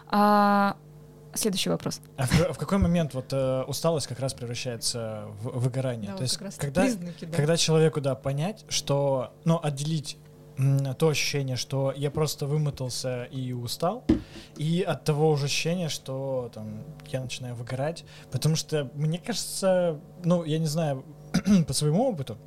А, 0.09 0.75
следующий 1.33 1.69
вопрос. 1.69 2.01
А 2.17 2.25
в, 2.25 2.53
в 2.53 2.57
какой 2.57 2.77
момент 2.77 3.13
вот 3.13 3.31
э, 3.31 3.63
усталость 3.63 4.07
как 4.07 4.19
раз 4.19 4.33
превращается 4.33 5.25
в 5.41 5.59
выгорание? 5.59 6.11
Да, 6.11 6.17
То 6.17 6.23
вот 6.23 6.45
есть 6.47 6.57
когда, 6.57 6.81
признаки, 6.81 7.25
да. 7.25 7.37
когда 7.37 7.57
человеку 7.57 8.01
да 8.01 8.15
понять, 8.15 8.65
что, 8.69 9.33
ну, 9.45 9.59
отделить 9.61 10.17
то 10.97 11.07
ощущение, 11.07 11.55
что 11.55 11.93
я 11.95 12.11
просто 12.11 12.45
вымотался 12.45 13.23
и 13.25 13.53
устал, 13.53 14.03
и 14.57 14.81
от 14.81 15.05
того 15.05 15.29
уже 15.29 15.45
ощущения, 15.45 15.87
что 15.87 16.51
там 16.53 16.83
я 17.07 17.21
начинаю 17.21 17.55
выгорать, 17.55 18.03
потому 18.29 18.57
что 18.57 18.91
мне 18.93 19.19
кажется, 19.19 20.01
ну 20.25 20.43
я 20.43 20.59
не 20.59 20.65
знаю 20.65 21.05
по 21.67 21.71
своему 21.71 22.09
опыту, 22.09 22.37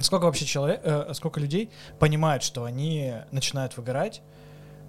сколько 0.00 0.24
вообще 0.24 0.46
человек, 0.46 0.80
э, 0.82 1.12
сколько 1.14 1.38
людей 1.38 1.70
понимают, 2.00 2.42
что 2.42 2.64
они 2.64 3.14
начинают 3.30 3.76
выгорать, 3.76 4.20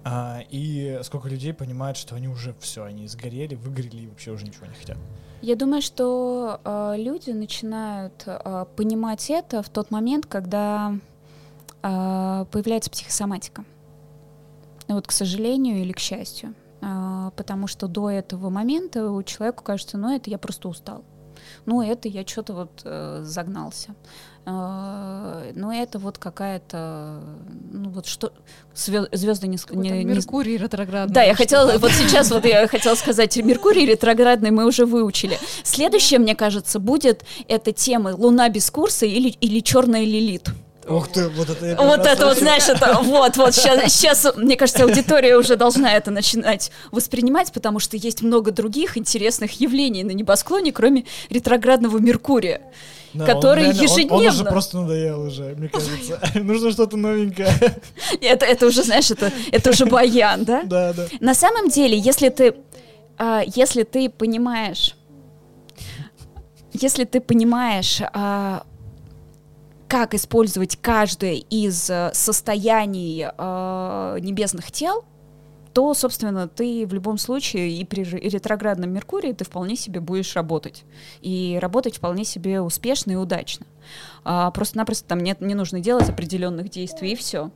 а, 0.04 0.40
и 0.50 1.00
сколько 1.02 1.28
людей 1.28 1.52
понимают, 1.52 1.96
что 1.96 2.14
они 2.14 2.28
уже 2.28 2.54
все, 2.60 2.84
они 2.84 3.06
сгорели, 3.06 3.54
выгорели 3.54 4.02
и 4.02 4.06
вообще 4.08 4.30
уже 4.30 4.44
ничего 4.46 4.66
не 4.66 4.74
хотят. 4.74 4.96
Я 5.42 5.56
думаю, 5.56 5.80
что 5.80 6.60
э, 6.62 6.94
люди 6.98 7.30
начинают 7.30 8.24
э, 8.26 8.66
понимать 8.76 9.30
это 9.30 9.62
в 9.62 9.70
тот 9.70 9.90
момент, 9.90 10.26
когда 10.26 10.94
э, 11.82 12.44
появляется 12.50 12.90
психосоматика. 12.90 13.64
Вот, 14.88 15.06
к 15.06 15.12
сожалению 15.12 15.78
или 15.80 15.92
к 15.92 15.98
счастью. 15.98 16.54
Э, 16.82 17.30
потому 17.36 17.66
что 17.68 17.88
до 17.88 18.10
этого 18.10 18.50
момента 18.50 19.10
у 19.10 19.22
человека 19.22 19.62
кажется, 19.62 19.96
ну 19.96 20.14
это 20.14 20.28
я 20.28 20.36
просто 20.36 20.68
устал. 20.68 21.04
Ну 21.64 21.82
это 21.82 22.08
я 22.08 22.26
что-то 22.26 22.52
вот 22.52 22.82
э, 22.84 23.22
загнался. 23.24 23.94
А, 24.46 25.42
но 25.54 25.72
это 25.72 25.98
вот 25.98 26.18
какая-то, 26.18 27.20
ну 27.72 27.90
вот 27.90 28.06
что, 28.06 28.32
звезды 28.74 29.46
не... 29.46 29.58
не 29.74 30.04
Меркурий 30.04 30.56
ретроградный. 30.56 31.14
Да, 31.14 31.22
я 31.22 31.34
хотела, 31.34 31.78
вот 31.78 31.92
сейчас 31.92 32.30
вот 32.30 32.44
я 32.46 32.66
хотела 32.66 32.94
сказать, 32.94 33.36
Меркурий 33.36 33.84
ретроградный 33.84 34.50
мы 34.50 34.66
уже 34.66 34.86
выучили. 34.86 35.38
Следующее, 35.62 36.20
мне 36.20 36.34
кажется, 36.34 36.78
будет 36.78 37.24
эта 37.48 37.72
тема 37.72 38.14
Луна 38.16 38.48
без 38.48 38.70
курса 38.70 39.04
или, 39.04 39.28
или 39.28 39.60
Черная 39.60 40.04
Лилит. 40.04 40.48
Ух 40.88 41.08
ты, 41.08 41.28
вот 41.28 41.50
это 41.50 41.76
Вот 41.80 42.06
это 42.06 42.26
вот, 42.26 42.38
знаешь, 42.38 42.68
это 42.68 42.98
вот, 43.02 43.36
вот 43.36 43.54
сейчас, 43.54 43.92
сейчас, 43.92 44.36
мне 44.36 44.56
кажется, 44.56 44.84
аудитория 44.84 45.36
уже 45.36 45.56
должна 45.56 45.92
это 45.92 46.10
начинать 46.10 46.72
воспринимать, 46.90 47.52
потому 47.52 47.78
что 47.78 47.96
есть 47.96 48.22
много 48.22 48.50
других 48.50 48.96
интересных 48.96 49.60
явлений 49.60 50.02
на 50.02 50.12
небосклоне, 50.12 50.72
кроме 50.72 51.04
ретроградного 51.28 51.98
Меркурия 51.98 52.62
да, 53.12 53.26
который 53.26 53.68
он, 53.68 53.74
ежедневно... 53.74 54.14
Он, 54.14 54.26
он 54.26 54.28
уже 54.28 54.44
просто 54.44 54.80
надоел 54.80 55.22
уже, 55.22 55.54
мне 55.56 55.68
кажется. 55.68 56.20
Нужно 56.34 56.70
что-то 56.72 56.96
новенькое. 56.96 57.52
Это, 58.20 58.46
это 58.46 58.66
уже, 58.66 58.82
знаешь, 58.82 59.10
это, 59.10 59.32
это 59.52 59.70
уже 59.70 59.86
баян, 59.86 60.44
да? 60.44 60.62
Да, 60.64 60.92
да. 60.92 61.06
На 61.20 61.34
самом 61.34 61.68
деле, 61.68 61.98
если 61.98 62.28
ты, 62.28 62.54
а, 63.18 63.42
если 63.46 63.82
ты 63.82 64.08
понимаешь, 64.08 64.96
если 66.72 67.04
ты 67.04 67.20
понимаешь, 67.20 68.00
а, 68.12 68.64
как 69.88 70.14
использовать 70.14 70.76
каждое 70.76 71.34
из 71.34 71.90
э, 71.90 72.12
состояний 72.14 73.26
а, 73.26 74.16
небесных 74.20 74.70
тел, 74.70 75.04
то, 75.72 75.94
собственно, 75.94 76.48
ты 76.48 76.86
в 76.86 76.92
любом 76.92 77.18
случае 77.18 77.70
и 77.72 77.84
при 77.84 78.02
ретроградном 78.02 78.90
Меркурии 78.90 79.32
ты 79.32 79.44
вполне 79.44 79.76
себе 79.76 80.00
будешь 80.00 80.34
работать. 80.34 80.84
И 81.20 81.58
работать 81.60 81.96
вполне 81.96 82.24
себе 82.24 82.60
успешно 82.60 83.12
и 83.12 83.16
удачно. 83.16 83.66
А, 84.24 84.50
просто-напросто 84.50 85.08
там 85.08 85.20
нет, 85.20 85.40
не 85.40 85.54
нужно 85.54 85.80
делать 85.80 86.08
определенных 86.08 86.70
действий, 86.70 87.12
и 87.12 87.16
все. 87.16 87.50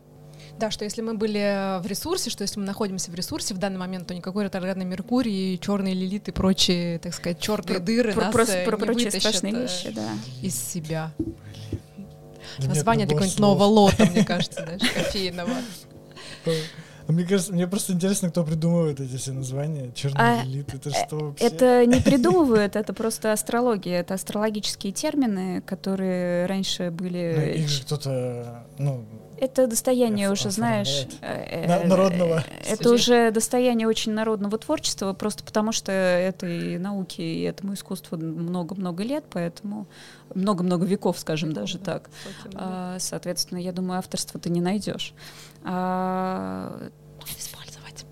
Да, 0.58 0.70
что 0.70 0.84
если 0.84 1.02
мы 1.02 1.14
были 1.14 1.80
в 1.80 1.86
ресурсе, 1.86 2.30
что 2.30 2.42
если 2.42 2.60
мы 2.60 2.66
находимся 2.66 3.10
в 3.10 3.14
ресурсе 3.14 3.54
в 3.54 3.58
данный 3.58 3.78
момент, 3.78 4.06
то 4.06 4.14
никакой 4.14 4.44
ретроградный 4.44 4.84
Меркурий, 4.84 5.58
черные 5.58 5.94
лилиты 5.94 6.30
и 6.30 6.34
прочие, 6.34 6.98
так 7.00 7.12
сказать, 7.12 7.40
черные 7.40 7.78
про, 7.78 7.84
дыры 7.84 8.12
про, 8.12 8.24
нас 8.26 8.32
про, 8.32 8.42
э, 8.44 8.64
про, 8.64 8.76
не 8.76 8.84
прочие 8.84 9.10
страшные 9.10 9.52
э, 9.52 9.62
вещи, 9.62 9.90
да. 9.90 10.08
из 10.42 10.54
себя. 10.54 11.12
Блин. 12.58 12.68
Название 12.68 13.06
какого-нибудь 13.06 13.38
нового 13.40 13.64
лота, 13.64 14.04
мне 14.06 14.24
кажется, 14.24 14.62
знаешь, 14.62 14.92
кофейного. 14.94 15.50
А 17.06 17.12
мне 17.12 17.24
кажется, 17.24 17.52
мне 17.52 17.66
просто 17.66 17.92
интересно, 17.92 18.30
кто 18.30 18.44
придумывает 18.44 19.00
эти 19.00 19.16
все 19.16 19.32
названия. 19.32 19.90
Черный 19.94 20.20
а, 20.20 20.44
это 20.72 20.90
что 20.90 21.16
вообще? 21.16 21.44
Это 21.44 21.86
не 21.86 22.00
придумывают, 22.04 22.76
это 22.76 22.94
просто 22.94 23.32
астрология. 23.32 24.00
Это 24.00 24.14
астрологические 24.14 24.92
термины, 24.92 25.60
которые 25.62 26.46
раньше 26.46 26.90
были... 26.90 27.34
Ну, 27.36 27.62
их 27.62 27.68
же 27.68 27.82
кто-то, 27.82 28.64
ну, 28.78 29.04
это 29.38 29.66
достояние 29.66 30.30
уже, 30.30 30.50
знаешь... 30.50 31.06
Э, 31.20 31.66
э, 31.66 31.86
народного. 31.86 32.44
Это 32.66 32.90
уже 32.90 33.30
достояние 33.30 33.88
очень 33.88 34.12
народного 34.12 34.56
творчества, 34.58 35.12
просто 35.12 35.42
потому 35.44 35.72
что 35.72 35.92
этой 35.92 36.78
науке 36.78 37.22
и 37.22 37.42
этому 37.42 37.74
искусству 37.74 38.16
много-много 38.16 39.02
лет, 39.02 39.24
поэтому 39.30 39.86
много-много 40.34 40.86
веков, 40.86 41.18
скажем 41.18 41.52
даже 41.52 41.78
так. 41.78 42.08
А, 42.54 42.96
соответственно, 42.98 43.58
я 43.58 43.72
думаю, 43.72 43.98
авторство 43.98 44.38
ты 44.38 44.50
не 44.50 44.60
найдешь. 44.60 45.12
А, 45.64 46.90
использовать. 47.38 48.06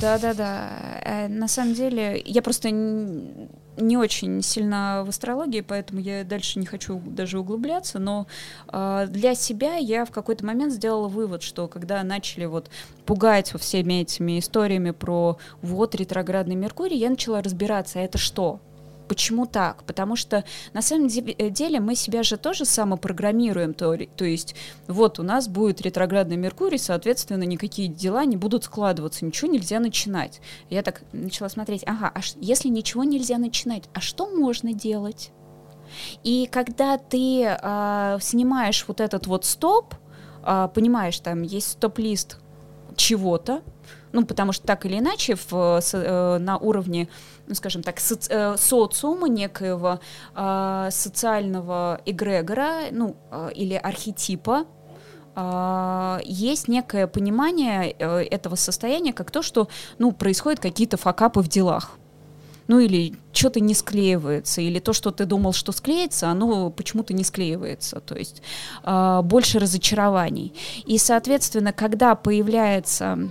Да-да-да. 0.00 1.00
Э, 1.04 1.28
на 1.28 1.48
самом 1.48 1.74
деле, 1.74 2.22
я 2.24 2.42
просто 2.42 2.70
не 2.70 3.96
очень 3.96 4.42
сильно 4.42 5.02
в 5.06 5.08
астрологии, 5.08 5.60
поэтому 5.60 6.00
я 6.00 6.24
дальше 6.24 6.58
не 6.58 6.66
хочу 6.66 7.00
даже 7.04 7.38
углубляться, 7.38 7.98
но 7.98 8.26
э, 8.72 9.06
для 9.08 9.34
себя 9.34 9.76
я 9.76 10.04
в 10.04 10.10
какой-то 10.10 10.44
момент 10.44 10.72
сделала 10.72 11.08
вывод, 11.08 11.42
что 11.42 11.68
когда 11.68 12.02
начали 12.02 12.44
вот 12.44 12.70
пугать 13.06 13.52
всеми 13.58 14.02
этими 14.02 14.38
историями 14.38 14.90
про 14.90 15.38
вот 15.62 15.94
ретроградный 15.94 16.56
Меркурий, 16.56 16.98
я 16.98 17.10
начала 17.10 17.42
разбираться, 17.42 18.00
а 18.00 18.02
это 18.02 18.18
что? 18.18 18.60
Почему 19.08 19.46
так? 19.46 19.84
Потому 19.84 20.16
что 20.16 20.44
на 20.72 20.82
самом 20.82 21.06
э, 21.06 21.50
деле 21.50 21.80
мы 21.80 21.94
себя 21.94 22.22
же 22.22 22.36
тоже 22.36 22.64
самопрограммируем. 22.64 23.74
То, 23.74 23.96
то 24.16 24.24
есть 24.24 24.54
вот 24.86 25.18
у 25.18 25.22
нас 25.22 25.48
будет 25.48 25.80
ретроградный 25.80 26.36
Меркурий, 26.36 26.78
соответственно, 26.78 27.44
никакие 27.44 27.88
дела 27.88 28.24
не 28.24 28.36
будут 28.36 28.64
складываться, 28.64 29.24
ничего 29.24 29.50
нельзя 29.50 29.80
начинать. 29.80 30.40
Я 30.70 30.82
так 30.82 31.02
начала 31.12 31.48
смотреть, 31.48 31.82
ага, 31.86 32.12
а 32.14 32.20
если 32.36 32.68
ничего 32.68 33.04
нельзя 33.04 33.38
начинать, 33.38 33.84
а 33.94 34.00
что 34.00 34.28
можно 34.28 34.72
делать? 34.72 35.30
И 36.22 36.48
когда 36.52 36.98
ты 36.98 37.44
э, 37.44 38.18
снимаешь 38.20 38.84
вот 38.86 39.00
этот 39.00 39.26
вот 39.26 39.44
стоп, 39.46 39.94
а, 40.42 40.68
понимаешь, 40.68 41.18
там 41.20 41.42
есть 41.42 41.72
стоп-лист 41.72 42.38
чего-то, 42.96 43.62
ну, 44.12 44.24
потому 44.24 44.52
что 44.52 44.66
так 44.66 44.86
или 44.86 44.98
иначе 44.98 45.34
в, 45.34 45.80
с, 45.80 45.94
э, 45.94 46.38
на 46.38 46.58
уровне, 46.58 47.08
ну, 47.46 47.54
скажем 47.54 47.82
так, 47.82 48.00
соци, 48.00 48.30
э, 48.30 48.56
социума 48.56 49.28
некоего 49.28 50.00
э, 50.34 50.88
социального 50.90 52.00
эгрегора, 52.06 52.90
ну, 52.90 53.16
э, 53.30 53.50
или 53.54 53.74
архетипа, 53.74 54.64
э, 55.36 56.20
есть 56.24 56.68
некое 56.68 57.06
понимание 57.06 57.94
э, 57.98 58.22
этого 58.30 58.56
состояния 58.56 59.12
как 59.12 59.30
то, 59.30 59.42
что, 59.42 59.68
ну, 59.98 60.12
происходят 60.12 60.60
какие-то 60.60 60.96
факапы 60.96 61.40
в 61.40 61.48
делах 61.48 61.98
ну 62.68 62.78
или 62.78 63.14
что-то 63.32 63.60
не 63.60 63.74
склеивается, 63.74 64.60
или 64.60 64.78
то, 64.78 64.92
что 64.92 65.10
ты 65.10 65.24
думал, 65.24 65.52
что 65.52 65.72
склеится, 65.72 66.28
оно 66.28 66.70
почему-то 66.70 67.14
не 67.14 67.24
склеивается, 67.24 68.00
то 68.00 68.14
есть 68.14 68.42
э, 68.84 69.20
больше 69.24 69.58
разочарований. 69.58 70.52
И, 70.84 70.98
соответственно, 70.98 71.72
когда 71.72 72.14
появляется 72.14 73.30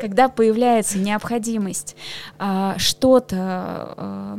когда 0.00 0.28
появляется 0.28 0.98
необходимость 0.98 1.96
э, 2.38 2.74
что-то 2.78 4.38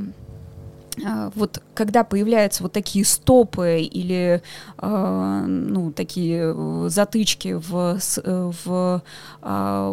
э, 0.99 1.29
вот 1.35 1.61
когда 1.75 2.03
появляются 2.03 2.63
вот 2.63 2.71
такие 2.71 3.05
стопы 3.05 3.81
или 3.81 4.41
э, 4.77 5.43
ну 5.47 5.91
такие 5.91 6.89
затычки 6.89 7.53
в 7.53 7.99
в, 7.99 9.01
в, 9.41 9.91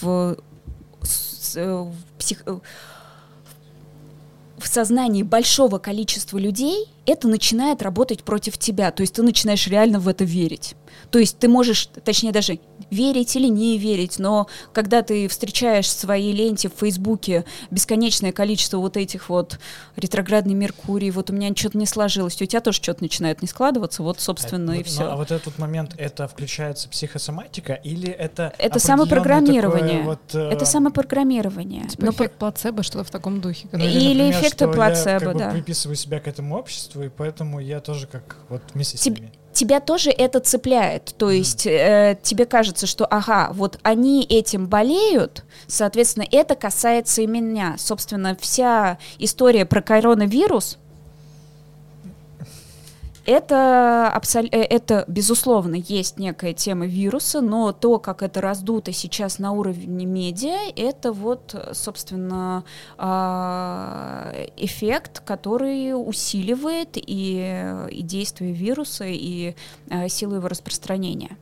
в, 0.00 0.36
в, 1.50 1.92
псих, 2.18 2.44
в 4.58 4.68
сознании 4.68 5.22
большого 5.22 5.78
количества 5.78 6.38
людей, 6.38 6.88
это 7.06 7.28
начинает 7.28 7.82
работать 7.82 8.22
против 8.22 8.58
тебя. 8.58 8.90
То 8.90 9.02
есть 9.02 9.14
ты 9.14 9.22
начинаешь 9.22 9.66
реально 9.66 10.00
в 10.00 10.08
это 10.08 10.24
верить. 10.24 10.74
То 11.10 11.18
есть 11.18 11.38
ты 11.38 11.48
можешь, 11.48 11.88
точнее 12.04 12.32
даже 12.32 12.58
верить 12.90 13.34
или 13.36 13.46
не 13.46 13.78
верить, 13.78 14.18
но 14.18 14.48
когда 14.72 15.02
ты 15.02 15.28
встречаешь 15.28 15.86
в 15.86 15.90
своей 15.90 16.32
ленте 16.32 16.68
в 16.68 16.78
Фейсбуке 16.80 17.44
бесконечное 17.70 18.32
количество 18.32 18.78
вот 18.78 18.96
этих 18.96 19.28
вот 19.28 19.58
ретроградный 19.96 20.54
Меркурий, 20.54 21.10
вот 21.10 21.30
у 21.30 21.32
меня 21.32 21.54
что-то 21.54 21.78
не 21.78 21.86
сложилось, 21.86 22.40
у 22.40 22.46
тебя 22.46 22.60
тоже 22.60 22.82
что-то 22.82 23.02
начинает 23.02 23.42
не 23.42 23.48
складываться, 23.48 24.02
вот, 24.02 24.20
собственно, 24.20 24.72
это, 24.72 24.80
и 24.80 24.82
все. 24.82 25.04
Ну, 25.04 25.10
а 25.10 25.16
вот 25.16 25.30
этот 25.30 25.58
момент, 25.58 25.94
это 25.98 26.26
включается 26.26 26.88
психосоматика 26.88 27.74
или 27.74 28.08
это 28.08 28.52
Это 28.58 28.78
самопрограммирование. 28.78 30.02
Вот, 30.02 30.20
э... 30.34 30.50
Это 30.50 30.64
самопрограммирование. 30.64 31.86
Типа 31.88 32.06
но 32.06 32.10
эффект 32.12 32.34
плацебо, 32.36 32.82
что-то 32.82 33.04
в 33.04 33.10
таком 33.10 33.40
духе. 33.40 33.68
Или, 33.72 34.10
или 34.10 34.30
эффект 34.30 34.58
плацебо, 34.58 35.10
я, 35.10 35.20
как 35.20 35.36
да. 35.36 35.46
Бы, 35.48 35.54
приписываю 35.54 35.96
себя 35.96 36.18
к 36.20 36.26
этому 36.26 36.56
обществу, 36.56 36.89
и 36.96 37.08
поэтому 37.08 37.60
я 37.60 37.80
тоже 37.80 38.06
как 38.06 38.36
вот 38.48 38.62
вместе 38.74 38.98
с 38.98 39.06
ними 39.06 39.32
тебя 39.52 39.80
тоже 39.80 40.10
это 40.10 40.40
цепляет. 40.40 41.14
То 41.18 41.30
есть 41.30 41.66
э, 41.66 42.18
тебе 42.22 42.46
кажется, 42.46 42.86
что 42.86 43.04
ага, 43.04 43.50
вот 43.52 43.78
они 43.82 44.24
этим 44.24 44.66
болеют, 44.66 45.44
соответственно, 45.66 46.24
это 46.30 46.54
касается 46.54 47.22
и 47.22 47.26
меня. 47.26 47.76
Собственно, 47.78 48.36
вся 48.40 48.98
история 49.18 49.66
про 49.66 49.82
коронавирус 49.82 50.78
это, 53.30 54.08
абсол... 54.08 54.44
Э, 54.50 54.62
это, 54.62 55.04
безусловно, 55.06 55.76
есть 55.76 56.18
некая 56.18 56.52
тема 56.52 56.86
вируса, 56.86 57.40
но 57.40 57.72
то, 57.72 57.98
как 57.98 58.22
это 58.22 58.40
раздуто 58.40 58.92
сейчас 58.92 59.38
на 59.38 59.52
уровне 59.52 60.04
медиа, 60.04 60.72
это 60.74 61.12
вот, 61.12 61.54
собственно, 61.72 62.64
а, 62.98 64.32
эффект, 64.56 65.20
который 65.24 65.92
усиливает 65.92 66.90
и, 66.96 67.86
и 67.90 68.02
действие 68.02 68.52
вируса, 68.52 69.04
и 69.06 69.54
а, 69.88 70.08
силу 70.08 70.36
его 70.36 70.48
распространения. 70.48 71.36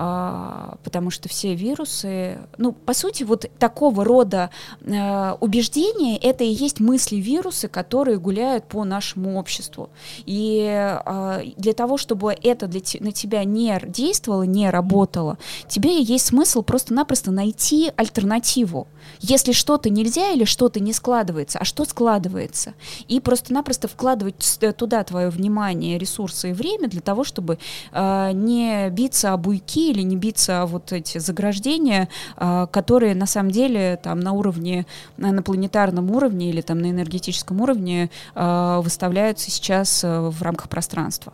А, 0.00 0.76
потому 0.84 1.10
что 1.10 1.28
все 1.28 1.56
вирусы, 1.56 2.38
ну, 2.56 2.70
по 2.70 2.94
сути, 2.94 3.24
вот 3.24 3.50
такого 3.58 4.04
рода 4.04 4.50
э, 4.80 5.32
убеждения, 5.40 6.16
это 6.18 6.44
и 6.44 6.52
есть 6.52 6.78
мысли 6.78 7.16
вирусы, 7.16 7.66
которые 7.66 8.20
гуляют 8.20 8.66
по 8.66 8.84
нашему 8.84 9.40
обществу. 9.40 9.90
И 10.24 10.62
э, 10.64 11.42
для 11.56 11.72
того, 11.72 11.96
чтобы 11.96 12.36
это 12.40 12.68
для 12.68 12.80
на 13.00 13.10
тебя 13.10 13.42
не 13.42 13.76
действовало, 13.88 14.44
не 14.44 14.70
работало, 14.70 15.36
тебе 15.66 16.00
есть 16.00 16.26
смысл 16.26 16.62
просто-напросто 16.62 17.32
найти 17.32 17.90
альтернативу. 17.96 18.86
Если 19.18 19.50
что-то 19.50 19.90
нельзя 19.90 20.30
или 20.30 20.44
что-то 20.44 20.78
не 20.78 20.92
складывается, 20.92 21.58
а 21.58 21.64
что 21.64 21.84
складывается? 21.84 22.74
И 23.08 23.18
просто-напросто 23.18 23.88
вкладывать 23.88 24.60
туда 24.76 25.02
твое 25.02 25.28
внимание, 25.28 25.98
ресурсы 25.98 26.50
и 26.50 26.52
время 26.52 26.88
для 26.88 27.00
того, 27.00 27.24
чтобы 27.24 27.58
э, 27.90 28.30
не 28.32 28.90
биться 28.90 29.32
об 29.32 29.48
уйки 29.48 29.87
или 29.90 30.02
не 30.02 30.16
биться 30.16 30.64
вот 30.66 30.92
эти 30.92 31.18
заграждения, 31.18 32.08
а, 32.36 32.66
которые 32.66 33.14
на 33.14 33.26
самом 33.26 33.50
деле 33.50 33.98
там 34.02 34.20
на 34.20 34.32
уровне, 34.32 34.86
на 35.16 35.42
планетарном 35.42 36.10
уровне 36.10 36.50
или 36.50 36.60
там 36.60 36.78
на 36.78 36.90
энергетическом 36.90 37.60
уровне 37.60 38.10
а, 38.34 38.80
выставляются 38.80 39.50
сейчас 39.50 40.04
э, 40.04 40.20
в 40.20 40.42
рамках 40.42 40.68
пространства. 40.68 41.32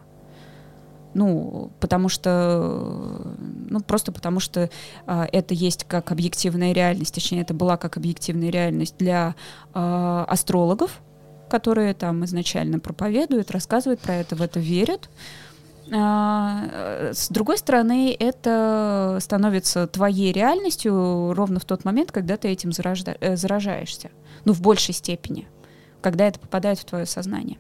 Ну, 1.15 1.71
потому 1.79 2.09
что, 2.09 3.37
ну, 3.71 3.81
просто 3.81 4.11
потому 4.11 4.41
что 4.41 4.69
э, 5.07 5.27
это 5.33 5.55
есть 5.55 5.85
как 5.85 6.11
объективная 6.11 6.73
реальность, 6.73 7.15
точнее, 7.15 7.43
это 7.43 7.55
была 7.55 7.77
как 7.77 7.97
объективная 7.97 8.51
реальность 8.51 8.97
для 8.99 9.37
э, 9.75 10.25
астрологов, 10.29 11.01
которые 11.49 11.95
там 11.95 12.25
изначально 12.25 12.81
проповедуют, 12.81 13.53
рассказывают 13.53 14.01
про 14.01 14.15
это, 14.15 14.35
в 14.35 14.43
это 14.43 14.59
верят. 14.59 15.09
С 15.87 17.29
другой 17.29 17.59
стороны, 17.59 18.17
это 18.19 19.19
становится 19.21 19.87
твоей 19.87 20.33
реальностью 20.33 21.35
ровно 21.35 21.61
в 21.61 21.65
тот 21.65 21.85
момент, 21.85 22.11
когда 22.11 22.37
ты 22.37 22.49
этим 22.49 22.71
заражда- 22.71 23.17
э, 23.21 23.37
заражаешься. 23.37 24.11
Ну, 24.45 24.53
в 24.53 24.63
большей 24.63 24.95
степени, 24.95 25.47
когда 26.01 26.27
это 26.27 26.39
попадает 26.41 26.79
в 26.79 26.85
твое 26.85 27.07
сознание. 27.07 27.59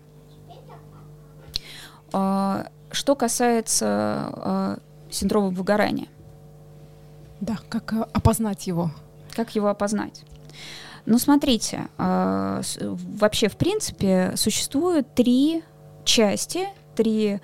А, 2.12 2.68
что 2.92 3.14
касается 3.16 3.86
а, 3.86 4.78
синдрома 5.10 5.48
выгорания. 5.48 6.08
Да, 7.40 7.58
как 7.68 7.92
э, 7.92 8.06
опознать 8.12 8.66
его? 8.66 8.90
Как 9.34 9.54
его 9.54 9.68
опознать? 9.68 10.24
Ну, 11.06 11.18
смотрите, 11.18 11.88
вообще, 11.98 13.48
в 13.48 13.56
принципе, 13.58 14.32
существует 14.36 15.14
три 15.14 15.62
части, 16.04 16.68
три 16.94 17.34
а, 17.34 17.40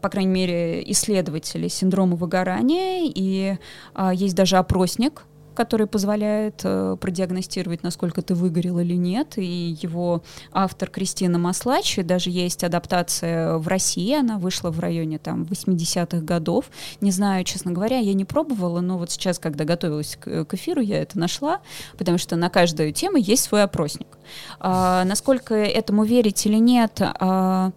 по 0.00 0.08
крайней 0.08 0.32
мере, 0.32 0.90
исследователи 0.90 1.68
синдрома 1.68 2.16
выгорания, 2.16 3.10
и 3.14 3.58
а, 3.94 4.12
есть 4.12 4.34
даже 4.34 4.56
опросник, 4.56 5.24
который 5.54 5.86
позволяет 5.86 6.60
э, 6.64 6.96
продиагностировать, 7.00 7.82
насколько 7.82 8.22
ты 8.22 8.34
выгорел 8.34 8.80
или 8.80 8.94
нет. 8.94 9.38
И 9.38 9.76
его 9.80 10.22
автор 10.52 10.90
Кристина 10.90 11.38
Маслач, 11.38 11.96
даже 12.04 12.30
есть 12.30 12.64
адаптация 12.64 13.56
в 13.58 13.68
России, 13.68 14.14
она 14.14 14.38
вышла 14.38 14.70
в 14.70 14.80
районе 14.80 15.18
там 15.18 15.44
80-х 15.44 16.18
годов. 16.18 16.70
Не 17.00 17.10
знаю, 17.10 17.44
честно 17.44 17.72
говоря, 17.72 17.98
я 17.98 18.14
не 18.14 18.24
пробовала, 18.24 18.80
но 18.80 18.98
вот 18.98 19.10
сейчас, 19.10 19.38
когда 19.38 19.64
готовилась 19.64 20.16
к, 20.20 20.44
к 20.44 20.54
эфиру, 20.54 20.80
я 20.80 21.00
это 21.00 21.18
нашла, 21.18 21.60
потому 21.96 22.18
что 22.18 22.36
на 22.36 22.50
каждую 22.50 22.92
тему 22.92 23.16
есть 23.16 23.44
свой 23.44 23.62
опросник. 23.62 24.08
А, 24.58 25.04
насколько 25.04 25.54
этому 25.54 26.04
верить 26.04 26.44
или 26.46 26.56
нет, 26.56 27.00
а, 27.00 27.70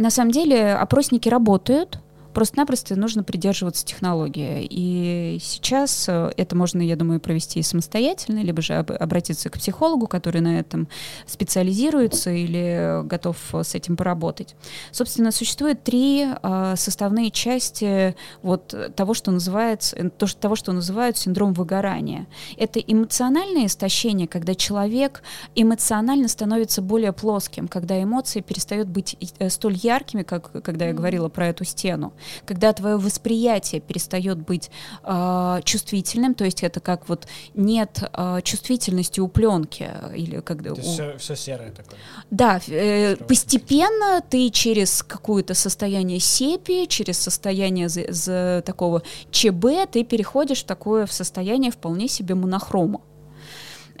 на 0.00 0.10
самом 0.10 0.30
деле 0.30 0.74
опросники 0.74 1.28
работают, 1.28 1.98
Просто-напросто 2.32 2.96
нужно 2.96 3.22
придерживаться 3.22 3.84
технологии. 3.84 4.66
И 4.68 5.38
сейчас 5.40 6.08
э, 6.08 6.32
это 6.36 6.56
можно, 6.56 6.80
я 6.80 6.96
думаю, 6.96 7.20
провести 7.20 7.62
самостоятельно, 7.62 8.40
либо 8.40 8.62
же 8.62 8.74
обратиться 8.74 9.50
к 9.50 9.58
психологу, 9.58 10.06
который 10.06 10.40
на 10.40 10.58
этом 10.60 10.88
специализируется 11.26 12.30
или 12.30 13.02
готов 13.04 13.36
с 13.52 13.74
этим 13.74 13.96
поработать. 13.96 14.54
Собственно, 14.92 15.32
существует 15.32 15.82
три 15.82 16.26
э, 16.26 16.74
составные 16.76 17.30
части 17.30 18.14
вот 18.42 18.74
того, 18.94 19.14
что 19.14 19.30
называется, 19.30 19.96
э, 19.96 20.10
то, 20.10 20.26
того, 20.38 20.54
что 20.54 20.72
называют 20.72 21.16
синдром 21.16 21.52
выгорания. 21.52 22.26
Это 22.56 22.78
эмоциональное 22.78 23.66
истощение, 23.66 24.28
когда 24.28 24.54
человек 24.54 25.22
эмоционально 25.54 26.28
становится 26.28 26.80
более 26.82 27.12
плоским, 27.12 27.66
когда 27.66 28.00
эмоции 28.00 28.40
перестают 28.40 28.88
быть 28.88 29.16
столь 29.48 29.74
яркими, 29.74 30.22
как 30.22 30.62
когда 30.62 30.86
я 30.86 30.92
говорила 30.92 31.28
про 31.28 31.48
эту 31.48 31.64
стену 31.64 32.12
когда 32.44 32.72
твое 32.72 32.96
восприятие 32.96 33.80
перестает 33.80 34.38
быть 34.38 34.70
э, 35.04 35.60
чувствительным, 35.64 36.34
то 36.34 36.44
есть 36.44 36.62
это 36.62 36.80
как 36.80 37.08
вот 37.08 37.26
нет 37.54 38.02
э, 38.12 38.40
чувствительности 38.42 39.20
у 39.20 39.28
пленки 39.28 39.88
или 40.14 40.40
когда 40.40 40.72
у... 40.72 40.76
все, 40.76 41.16
все 41.18 41.36
серое 41.36 41.70
такое. 41.70 41.98
Да, 42.30 42.60
э, 42.68 43.16
постепенно 43.16 44.22
ты 44.28 44.50
через 44.50 45.02
какое-то 45.02 45.54
состояние 45.54 46.20
сепи, 46.20 46.86
через 46.86 47.18
состояние 47.18 47.88
за, 47.88 48.12
за 48.12 48.62
такого 48.64 49.02
ЧБ, 49.30 49.90
ты 49.90 50.04
переходишь 50.04 50.62
в 50.62 50.66
такое 50.66 51.06
в 51.06 51.12
состояние 51.12 51.70
вполне 51.70 52.08
себе 52.08 52.34
монохрома. 52.34 53.00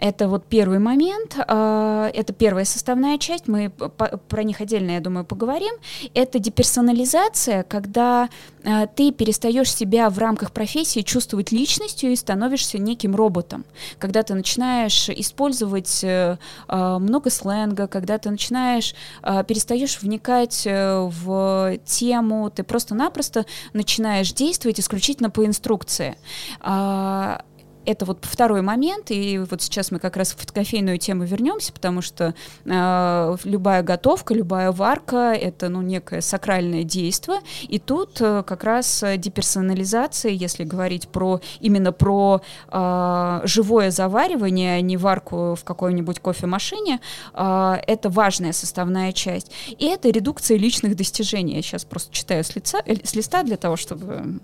Это 0.00 0.28
вот 0.28 0.46
первый 0.46 0.78
момент, 0.78 1.36
э, 1.36 2.10
это 2.14 2.32
первая 2.32 2.64
составная 2.64 3.18
часть, 3.18 3.48
мы 3.48 3.68
про 3.68 4.42
них 4.42 4.62
отдельно, 4.62 4.92
я 4.92 5.00
думаю, 5.00 5.26
поговорим. 5.26 5.74
Это 6.14 6.38
деперсонализация, 6.38 7.64
когда 7.64 8.30
э, 8.64 8.86
ты 8.96 9.12
перестаешь 9.12 9.70
себя 9.70 10.08
в 10.08 10.18
рамках 10.18 10.52
профессии 10.52 11.00
чувствовать 11.00 11.52
личностью 11.52 12.12
и 12.12 12.16
становишься 12.16 12.78
неким 12.78 13.14
роботом. 13.14 13.66
Когда 13.98 14.22
ты 14.22 14.32
начинаешь 14.32 15.10
использовать 15.10 16.02
э, 16.02 16.38
много 16.66 17.28
сленга, 17.28 17.86
когда 17.86 18.16
ты 18.16 18.30
начинаешь, 18.30 18.94
перестаешь 19.22 20.00
вникать 20.00 20.66
в 20.66 21.76
тему, 21.84 22.50
ты 22.50 22.62
просто-напросто 22.62 23.44
начинаешь 23.74 24.32
действовать 24.32 24.80
исключительно 24.80 25.28
по 25.28 25.44
инструкции 25.44 26.16
а, 26.60 27.42
это 27.86 28.04
вот 28.04 28.24
второй 28.24 28.62
момент, 28.62 29.10
и 29.10 29.38
вот 29.38 29.62
сейчас 29.62 29.90
мы 29.90 29.98
как 29.98 30.16
раз 30.16 30.32
в 30.32 30.52
кофейную 30.52 30.98
тему 30.98 31.24
вернемся, 31.24 31.72
потому 31.72 32.02
что 32.02 32.34
э, 32.64 33.36
любая 33.44 33.82
готовка, 33.82 34.34
любая 34.34 34.72
варка— 34.72 35.32
это 35.40 35.68
ну, 35.68 35.82
некое 35.82 36.20
сакральное 36.20 36.84
действие, 36.84 37.40
и 37.62 37.78
тут 37.78 38.20
э, 38.20 38.42
как 38.46 38.64
раз 38.64 39.04
деперсонализация, 39.16 40.32
если 40.32 40.64
говорить 40.64 41.08
про 41.08 41.40
именно 41.60 41.92
про 41.92 42.42
э, 42.70 43.40
живое 43.44 43.90
заваривание, 43.90 44.76
а 44.76 44.80
не 44.80 44.96
варку 44.96 45.54
в 45.54 45.64
какой-нибудь 45.64 46.20
кофемашине, 46.20 47.00
э, 47.34 47.76
это 47.86 48.10
важная 48.10 48.52
составная 48.52 49.12
часть. 49.12 49.50
И 49.78 49.86
это 49.86 50.10
редукция 50.10 50.56
личных 50.56 50.96
достижений. 50.96 51.56
Я 51.56 51.62
сейчас 51.62 51.84
просто 51.84 52.12
читаю 52.14 52.44
с, 52.44 52.54
лица, 52.54 52.82
э, 52.84 52.96
с 53.04 53.14
листа 53.14 53.42
для 53.42 53.56
того, 53.56 53.76
чтобы 53.76 54.40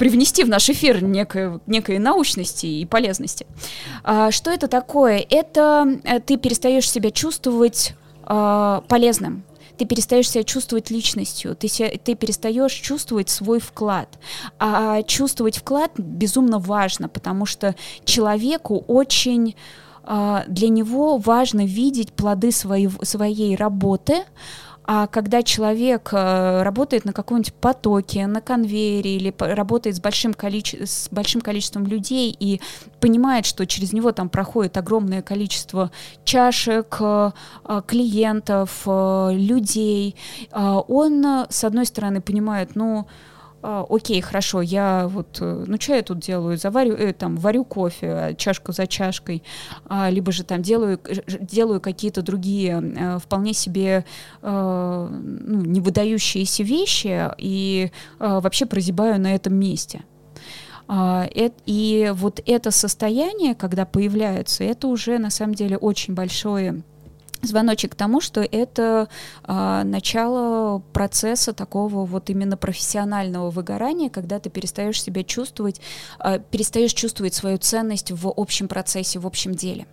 привнести 0.00 0.44
в 0.44 0.48
наш 0.48 0.70
эфир 0.70 1.04
некой, 1.04 1.60
некой 1.66 1.98
научности 1.98 2.64
и 2.64 2.86
полезности. 2.86 3.46
А, 4.02 4.30
что 4.30 4.50
это 4.50 4.66
такое? 4.66 5.22
Это 5.28 5.86
э, 6.04 6.20
ты 6.20 6.38
перестаешь 6.38 6.90
себя 6.90 7.10
чувствовать 7.10 7.92
а, 8.22 8.82
полезным, 8.88 9.42
ты 9.76 9.84
перестаешь 9.84 10.30
себя 10.30 10.42
чувствовать 10.42 10.90
личностью, 10.90 11.54
ты, 11.54 11.68
себя, 11.68 11.90
ты 12.02 12.14
перестаешь 12.14 12.72
чувствовать 12.72 13.28
свой 13.28 13.60
вклад. 13.60 14.08
А 14.58 15.02
чувствовать 15.02 15.58
вклад 15.58 15.90
безумно 15.98 16.58
важно, 16.58 17.10
потому 17.10 17.44
что 17.44 17.74
человеку 18.06 18.82
очень 18.88 19.54
а, 20.02 20.44
для 20.48 20.70
него 20.70 21.18
важно 21.18 21.66
видеть 21.66 22.14
плоды 22.14 22.52
своей, 22.52 22.88
своей 23.02 23.54
работы, 23.54 24.24
а 24.92 25.06
когда 25.06 25.44
человек 25.44 26.08
э, 26.10 26.62
работает 26.64 27.04
на 27.04 27.12
каком-нибудь 27.12 27.54
потоке, 27.54 28.26
на 28.26 28.40
конвейере 28.40 29.18
или 29.18 29.32
работает 29.38 29.94
с 29.94 30.00
большим, 30.00 30.32
количе- 30.32 30.84
с 30.84 31.08
большим 31.12 31.42
количеством 31.42 31.86
людей 31.86 32.36
и 32.36 32.60
понимает, 32.98 33.46
что 33.46 33.68
через 33.68 33.92
него 33.92 34.10
там 34.10 34.28
проходит 34.28 34.76
огромное 34.76 35.22
количество 35.22 35.92
чашек, 36.24 36.96
э, 36.98 37.30
клиентов, 37.86 38.82
э, 38.84 39.30
людей, 39.34 40.16
он, 40.50 41.46
с 41.48 41.62
одной 41.62 41.86
стороны, 41.86 42.20
понимает, 42.20 42.74
ну, 42.74 43.06
а, 43.62 43.84
окей, 43.88 44.20
хорошо, 44.20 44.62
я 44.62 45.06
вот, 45.08 45.38
э, 45.40 45.64
ну 45.66 45.80
что 45.80 45.94
я 45.94 46.02
тут 46.02 46.18
делаю, 46.20 46.56
заварю, 46.56 46.94
э, 46.94 47.12
там, 47.12 47.36
варю 47.36 47.64
кофе, 47.64 48.06
а, 48.08 48.34
чашку 48.34 48.72
за 48.72 48.86
чашкой, 48.86 49.42
а, 49.86 50.08
либо 50.10 50.32
же 50.32 50.44
там 50.44 50.62
делаю, 50.62 50.98
делаю 51.26 51.80
какие-то 51.80 52.22
другие 52.22 52.80
э, 52.80 53.18
вполне 53.18 53.52
себе 53.52 54.04
э, 54.42 55.08
ну, 55.10 55.60
не 55.60 55.80
вещи 56.62 57.30
и 57.38 57.90
э, 58.18 58.40
вообще 58.40 58.66
прозябаю 58.66 59.20
на 59.20 59.34
этом 59.34 59.54
месте. 59.54 60.04
Uh, 60.88 61.28
и 61.66 62.10
вот 62.14 62.42
это 62.46 62.72
состояние, 62.72 63.54
когда 63.54 63.86
появляется, 63.86 64.64
это 64.64 64.88
уже 64.88 65.18
на 65.18 65.30
самом 65.30 65.54
деле 65.54 65.76
очень 65.76 66.14
большое 66.14 66.82
звоночек 67.42 67.92
к 67.92 67.94
тому, 67.94 68.20
что 68.20 68.40
это 68.40 69.08
а, 69.44 69.84
начало 69.84 70.82
процесса 70.92 71.52
такого 71.52 72.04
вот 72.04 72.30
именно 72.30 72.56
профессионального 72.56 73.50
выгорания, 73.50 74.10
когда 74.10 74.38
ты 74.38 74.50
перестаешь 74.50 75.02
себя 75.02 75.24
чувствовать, 75.24 75.80
а, 76.18 76.38
перестаешь 76.38 76.92
чувствовать 76.92 77.34
свою 77.34 77.58
ценность 77.58 78.10
в 78.10 78.32
общем 78.36 78.68
процессе, 78.68 79.18
в 79.18 79.26
общем 79.26 79.54
деле. 79.54 79.86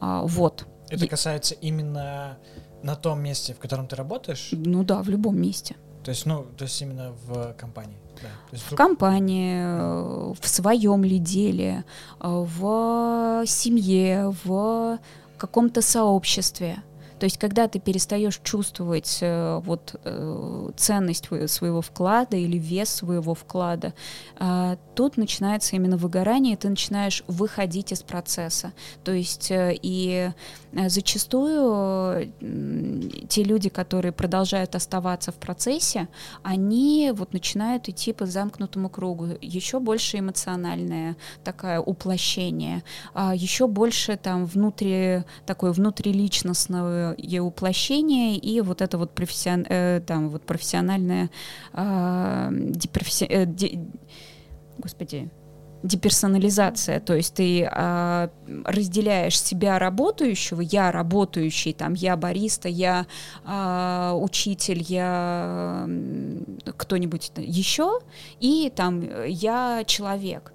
А, 0.00 0.22
вот. 0.22 0.66
Это 0.88 1.06
касается 1.06 1.54
именно 1.54 2.38
на 2.82 2.96
том 2.96 3.20
месте, 3.20 3.54
в 3.54 3.58
котором 3.58 3.86
ты 3.86 3.96
работаешь? 3.96 4.50
Ну 4.52 4.84
да, 4.84 5.02
в 5.02 5.08
любом 5.08 5.40
месте. 5.40 5.76
То 6.04 6.10
есть, 6.10 6.26
ну, 6.26 6.44
то 6.56 6.64
есть 6.64 6.80
именно 6.82 7.12
в 7.26 7.54
компании. 7.54 7.96
Да. 8.22 8.28
есть 8.52 8.64
в 8.70 8.76
компании, 8.76 9.56
э, 9.56 10.34
в 10.38 10.46
своем 10.46 11.02
ли 11.02 11.18
деле, 11.18 11.84
э, 12.20 12.28
в 12.28 13.44
семье, 13.46 14.32
в 14.44 14.98
каком-то 15.46 15.82
сообществе. 15.82 16.82
То 17.18 17.24
есть, 17.24 17.38
когда 17.38 17.68
ты 17.68 17.78
перестаешь 17.78 18.40
чувствовать 18.42 19.18
э, 19.20 19.60
вот 19.64 19.94
э, 20.04 20.70
ценность 20.76 21.28
своего 21.50 21.80
вклада 21.80 22.36
или 22.36 22.58
вес 22.58 22.90
своего 22.90 23.34
вклада, 23.34 23.94
э, 24.38 24.76
тут 24.94 25.16
начинается 25.16 25.76
именно 25.76 25.96
выгорание, 25.96 26.54
и 26.54 26.56
ты 26.56 26.68
начинаешь 26.68 27.24
выходить 27.26 27.92
из 27.92 28.02
процесса. 28.02 28.72
То 29.04 29.12
есть, 29.12 29.50
э, 29.50 29.76
и 29.80 30.30
э, 30.72 30.88
зачастую 30.88 32.32
э, 32.40 33.00
те 33.28 33.42
люди, 33.42 33.68
которые 33.68 34.12
продолжают 34.12 34.74
оставаться 34.74 35.32
в 35.32 35.36
процессе, 35.36 36.08
они 36.42 37.12
вот 37.14 37.32
начинают 37.32 37.88
идти 37.88 38.12
по 38.12 38.26
замкнутому 38.26 38.88
кругу. 38.88 39.28
Еще 39.40 39.78
больше 39.78 40.18
эмоциональное 40.18 41.16
такое 41.44 41.80
уплощение, 41.80 42.82
э, 43.14 43.32
еще 43.34 43.66
больше 43.66 44.16
там 44.16 44.46
внутри 44.46 45.22
такое 45.46 45.72
внутриличностное 45.72 47.03
ее 47.18 47.42
уплощение 47.42 48.36
и 48.36 48.60
вот 48.60 48.80
это 48.80 48.98
вот, 48.98 49.14
профессион, 49.14 49.66
э, 49.68 50.00
там, 50.06 50.28
вот 50.28 50.42
профессиональное 50.44 51.30
э, 51.72 52.48
депрофесси, 52.52 53.26
э, 53.28 53.46
де, 53.46 53.78
господи, 54.78 55.30
деперсонализация, 55.84 56.98
то 56.98 57.14
есть 57.14 57.34
ты 57.34 57.68
а, 57.70 58.30
разделяешь 58.64 59.38
себя 59.40 59.78
работающего, 59.78 60.62
я 60.62 60.90
работающий, 60.90 61.74
там, 61.74 61.92
я 61.92 62.16
бариста, 62.16 62.68
я 62.68 63.06
а, 63.44 64.14
учитель, 64.16 64.82
я 64.82 65.86
кто-нибудь 66.78 67.32
еще, 67.36 68.00
и 68.40 68.72
там 68.74 69.04
я 69.26 69.84
человек. 69.86 70.54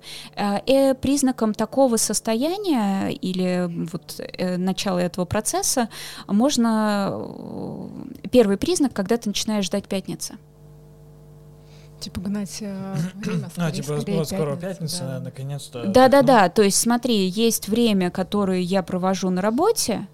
И 0.65 0.95
признаком 0.99 1.53
такого 1.53 1.97
состояния 1.97 3.09
или 3.09 3.69
вот 3.91 4.19
э, 4.19 4.57
начала 4.57 4.99
этого 4.99 5.25
процесса 5.25 5.89
можно 6.27 7.11
э, 7.11 8.27
первый 8.31 8.57
признак, 8.57 8.93
когда 8.93 9.17
ты 9.17 9.29
начинаешь 9.29 9.65
ждать 9.65 9.87
пятницы. 9.87 10.37
Типа 11.99 12.21
гнать 12.21 12.57
э, 12.61 12.95
время 13.15 13.49
скорее, 13.51 13.67
А, 13.67 13.71
типа 13.71 13.99
скорее, 13.99 14.17
вот 14.19 14.27
скоро 14.27 14.55
пятница, 14.55 15.01
да. 15.01 15.19
наконец-то. 15.19 15.85
Да-да-да, 15.85 16.49
то 16.49 16.61
есть 16.61 16.77
смотри, 16.77 17.27
есть 17.27 17.67
время, 17.67 18.09
которое 18.09 18.61
я 18.61 18.83
провожу 18.83 19.29
на 19.29 19.41
работе, 19.41 20.07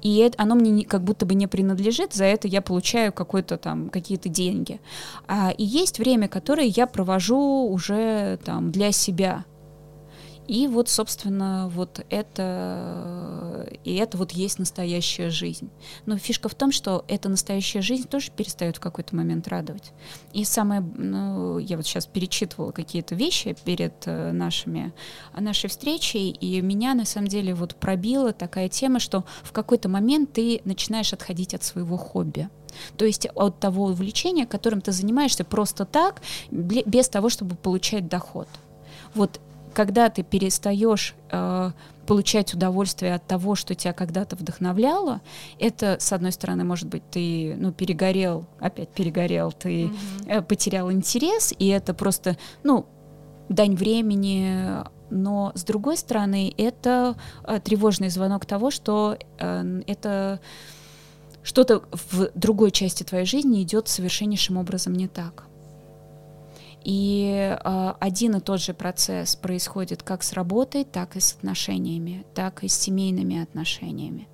и 0.00 0.18
это, 0.18 0.42
оно 0.42 0.54
мне 0.54 0.70
не, 0.70 0.84
как 0.84 1.02
будто 1.02 1.26
бы 1.26 1.34
не 1.34 1.46
принадлежит, 1.46 2.14
за 2.14 2.24
это 2.24 2.48
я 2.48 2.62
получаю 2.62 3.12
какой-то 3.12 3.58
там 3.58 3.90
какие-то 3.90 4.28
деньги. 4.28 4.80
А, 5.26 5.50
и 5.50 5.64
есть 5.64 5.98
время, 5.98 6.28
которое 6.28 6.66
я 6.66 6.86
провожу 6.86 7.68
уже 7.68 8.38
там 8.44 8.70
для 8.70 8.92
себя, 8.92 9.44
и 10.48 10.66
вот, 10.66 10.88
собственно, 10.88 11.70
вот 11.74 12.04
это, 12.08 13.68
и 13.84 13.94
это 13.96 14.16
вот 14.16 14.32
есть 14.32 14.58
настоящая 14.58 15.28
жизнь. 15.28 15.68
Но 16.06 16.16
фишка 16.16 16.48
в 16.48 16.54
том, 16.54 16.72
что 16.72 17.04
эта 17.06 17.28
настоящая 17.28 17.82
жизнь 17.82 18.08
тоже 18.08 18.30
перестает 18.30 18.78
в 18.78 18.80
какой-то 18.80 19.14
момент 19.14 19.46
радовать. 19.46 19.92
И 20.32 20.44
самое, 20.44 20.80
ну, 20.80 21.58
я 21.58 21.76
вот 21.76 21.86
сейчас 21.86 22.06
перечитывала 22.06 22.72
какие-то 22.72 23.14
вещи 23.14 23.54
перед 23.64 23.92
э, 24.06 24.32
нашими, 24.32 24.94
нашей 25.38 25.68
встречей, 25.68 26.30
и 26.30 26.62
меня 26.62 26.94
на 26.94 27.04
самом 27.04 27.28
деле 27.28 27.54
вот 27.54 27.74
пробила 27.74 28.32
такая 28.32 28.70
тема, 28.70 29.00
что 29.00 29.26
в 29.42 29.52
какой-то 29.52 29.90
момент 29.90 30.32
ты 30.32 30.62
начинаешь 30.64 31.12
отходить 31.12 31.52
от 31.52 31.62
своего 31.62 31.98
хобби. 31.98 32.48
То 32.96 33.04
есть 33.04 33.28
от 33.34 33.60
того 33.60 33.84
увлечения, 33.84 34.46
которым 34.46 34.80
ты 34.80 34.92
занимаешься 34.92 35.44
просто 35.44 35.84
так, 35.84 36.22
без 36.50 37.10
того, 37.10 37.28
чтобы 37.28 37.54
получать 37.54 38.08
доход. 38.08 38.48
Вот 39.14 39.40
когда 39.74 40.08
ты 40.10 40.22
перестаешь 40.22 41.14
э, 41.30 41.70
получать 42.06 42.54
удовольствие 42.54 43.14
от 43.14 43.26
того, 43.26 43.54
что 43.54 43.74
тебя 43.74 43.92
когда-то 43.92 44.36
вдохновляло, 44.36 45.20
это, 45.58 45.96
с 46.00 46.12
одной 46.12 46.32
стороны, 46.32 46.64
может 46.64 46.88
быть, 46.88 47.02
ты 47.10 47.54
ну, 47.58 47.72
перегорел, 47.72 48.46
опять 48.60 48.88
перегорел, 48.88 49.52
ты 49.52 49.84
mm-hmm. 49.84 50.42
потерял 50.42 50.90
интерес, 50.90 51.54
и 51.58 51.68
это 51.68 51.94
просто, 51.94 52.36
ну, 52.62 52.86
дань 53.48 53.74
времени, 53.74 54.84
но 55.10 55.52
с 55.54 55.64
другой 55.64 55.96
стороны, 55.96 56.52
это 56.56 57.16
э, 57.44 57.60
тревожный 57.60 58.08
звонок 58.08 58.46
того, 58.46 58.70
что 58.70 59.18
э, 59.38 59.82
это 59.86 60.40
что-то 61.42 61.82
в 62.10 62.30
другой 62.34 62.70
части 62.70 63.02
твоей 63.04 63.24
жизни 63.24 63.62
идет 63.62 63.88
совершеннейшим 63.88 64.56
образом 64.58 64.92
не 64.92 65.08
так. 65.08 65.44
И 66.84 67.56
э, 67.62 67.94
один 68.00 68.36
и 68.36 68.40
тот 68.40 68.60
же 68.60 68.74
процесс 68.74 69.36
происходит 69.36 70.02
как 70.02 70.22
с 70.22 70.32
работой, 70.32 70.84
так 70.84 71.16
и 71.16 71.20
с 71.20 71.34
отношениями, 71.34 72.24
так 72.34 72.64
и 72.64 72.68
с 72.68 72.74
семейными 72.74 73.42
отношениями. 73.42 74.28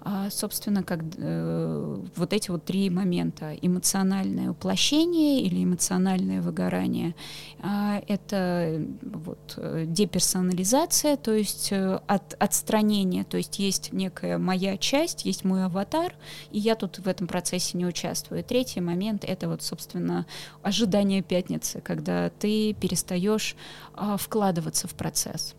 А, 0.00 0.30
собственно, 0.30 0.82
как 0.82 1.00
э, 1.16 1.96
вот 2.14 2.32
эти 2.32 2.50
вот 2.50 2.64
три 2.64 2.88
момента. 2.88 3.54
Эмоциональное 3.60 4.50
уплощение 4.50 5.42
или 5.42 5.64
эмоциональное 5.64 6.40
выгорание. 6.40 7.14
Э, 7.58 8.00
это 8.06 8.80
вот 9.02 9.54
э, 9.56 9.84
деперсонализация, 9.86 11.16
то 11.16 11.32
есть 11.34 11.72
э, 11.72 12.00
от, 12.06 12.34
отстранение, 12.38 13.24
то 13.24 13.36
есть 13.36 13.58
есть 13.58 13.92
некая 13.92 14.38
моя 14.38 14.76
часть, 14.76 15.24
есть 15.24 15.44
мой 15.44 15.64
аватар, 15.64 16.14
и 16.52 16.58
я 16.58 16.76
тут 16.76 16.98
в 16.98 17.08
этом 17.08 17.26
процессе 17.26 17.76
не 17.76 17.84
участвую. 17.84 18.44
Третий 18.44 18.80
момент— 18.80 19.24
это 19.26 19.48
вот, 19.48 19.62
собственно, 19.62 20.26
ожидание 20.62 21.22
пятницы, 21.22 21.80
когда 21.80 22.30
ты 22.30 22.72
перестаешь 22.72 23.56
э, 23.96 24.16
вкладываться 24.18 24.86
в 24.86 24.94
процесс. 24.94 25.54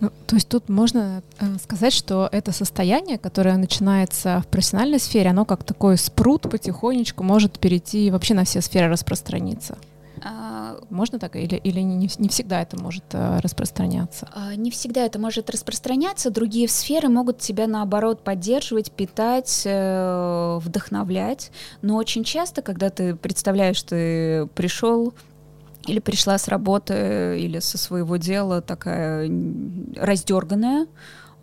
Ну, 0.00 0.10
то 0.26 0.36
есть 0.36 0.48
тут 0.48 0.68
можно 0.68 1.22
э, 1.38 1.56
сказать, 1.62 1.92
что 1.92 2.28
это 2.30 2.52
состояние, 2.52 3.18
которое 3.18 3.56
начинается 3.56 4.40
в 4.40 4.46
профессиональной 4.48 4.98
сфере, 4.98 5.30
оно 5.30 5.44
как 5.44 5.64
такой 5.64 5.96
спрут 5.98 6.42
потихонечку 6.42 7.22
может 7.22 7.58
перейти 7.58 8.10
вообще 8.10 8.34
на 8.34 8.44
все 8.44 8.60
сферы 8.60 8.88
распространиться. 8.88 9.76
А, 10.22 10.78
можно 10.90 11.18
так 11.18 11.36
или, 11.36 11.56
или 11.56 11.80
не, 11.80 12.08
не 12.18 12.28
всегда 12.28 12.62
это 12.62 12.80
может 12.80 13.04
э, 13.12 13.40
распространяться? 13.40 14.28
А, 14.32 14.54
не 14.54 14.70
всегда 14.70 15.04
это 15.04 15.18
может 15.18 15.50
распространяться. 15.50 16.30
Другие 16.30 16.68
сферы 16.68 17.08
могут 17.08 17.38
тебя 17.38 17.66
наоборот 17.66 18.22
поддерживать, 18.22 18.90
питать, 18.90 19.62
э, 19.66 20.58
вдохновлять. 20.62 21.50
Но 21.82 21.96
очень 21.96 22.24
часто, 22.24 22.62
когда 22.62 22.90
ты 22.90 23.14
представляешь, 23.16 23.82
ты 23.82 24.46
пришел 24.54 25.12
или 25.86 25.98
пришла 25.98 26.38
с 26.38 26.48
работы 26.48 27.38
или 27.38 27.58
со 27.58 27.78
своего 27.78 28.16
дела 28.16 28.60
такая 28.60 29.30
раздерганная, 29.96 30.86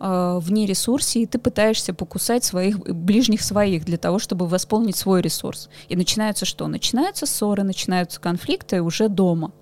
э, 0.00 0.38
вне 0.40 0.66
ресурсе, 0.66 1.22
и 1.22 1.26
ты 1.26 1.38
пытаешься 1.38 1.94
покусать 1.94 2.44
своих 2.44 2.78
ближних 2.78 3.42
своих 3.42 3.84
для 3.84 3.98
того, 3.98 4.18
чтобы 4.18 4.46
восполнить 4.46 4.96
свой 4.96 5.22
ресурс. 5.22 5.68
И 5.88 5.96
начинается 5.96 6.44
что? 6.44 6.66
Начинаются 6.66 7.26
ссоры, 7.26 7.62
начинаются 7.62 8.20
конфликты 8.20 8.82
уже 8.82 9.08
дома. 9.08 9.52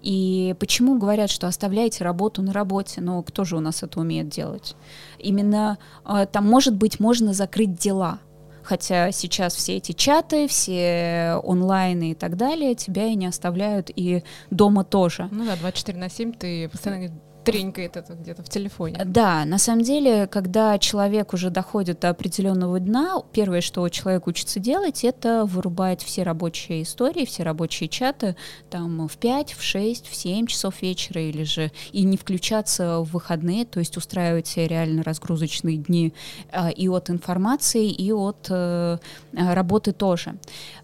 И 0.00 0.54
почему 0.60 0.96
говорят, 0.96 1.28
что 1.28 1.48
оставляйте 1.48 2.04
работу 2.04 2.40
на 2.40 2.52
работе? 2.52 3.00
Но 3.00 3.20
кто 3.22 3.44
же 3.44 3.56
у 3.56 3.60
нас 3.60 3.82
это 3.82 3.98
умеет 3.98 4.28
делать? 4.28 4.76
Именно 5.18 5.78
э, 6.04 6.26
там, 6.30 6.46
может 6.46 6.74
быть, 6.76 7.00
можно 7.00 7.32
закрыть 7.32 7.76
дела– 7.76 8.20
Хотя 8.68 9.12
сейчас 9.12 9.54
все 9.54 9.78
эти 9.78 9.92
чаты, 9.92 10.46
все 10.46 11.40
онлайны 11.42 12.10
и 12.10 12.14
так 12.14 12.36
далее 12.36 12.74
тебя 12.74 13.06
и 13.06 13.14
не 13.14 13.24
оставляют, 13.24 13.90
и 13.96 14.22
дома 14.50 14.84
тоже. 14.84 15.26
Ну 15.30 15.46
да, 15.46 15.56
24 15.56 15.98
на 15.98 16.10
7 16.10 16.34
ты 16.34 16.68
постоянно 16.68 17.10
тренькает 17.52 17.96
это 17.96 18.14
где-то 18.14 18.42
в 18.42 18.48
телефоне. 18.48 19.00
Да, 19.04 19.44
на 19.44 19.58
самом 19.58 19.82
деле, 19.82 20.26
когда 20.26 20.78
человек 20.78 21.32
уже 21.32 21.50
доходит 21.50 22.00
до 22.00 22.10
определенного 22.10 22.78
дна, 22.80 23.22
первое, 23.32 23.60
что 23.60 23.88
человек 23.88 24.26
учится 24.26 24.60
делать, 24.60 25.04
это 25.04 25.44
вырубать 25.44 26.02
все 26.02 26.22
рабочие 26.22 26.82
истории, 26.82 27.24
все 27.24 27.42
рабочие 27.42 27.88
чаты 27.88 28.36
там 28.70 29.08
в 29.08 29.16
5, 29.16 29.52
в 29.52 29.62
6, 29.62 30.06
в 30.08 30.14
7 30.14 30.46
часов 30.46 30.82
вечера 30.82 31.22
или 31.22 31.44
же 31.44 31.72
и 31.92 32.02
не 32.02 32.16
включаться 32.16 33.00
в 33.00 33.12
выходные, 33.12 33.64
то 33.64 33.78
есть 33.78 33.96
устраивать 33.96 34.46
себе 34.46 34.68
реально 34.68 35.02
разгрузочные 35.02 35.76
дни 35.76 36.12
э, 36.52 36.72
и 36.72 36.88
от 36.88 37.10
информации, 37.10 37.88
и 37.90 38.12
от 38.12 38.46
э, 38.50 38.98
работы 39.32 39.92
тоже. 39.92 40.34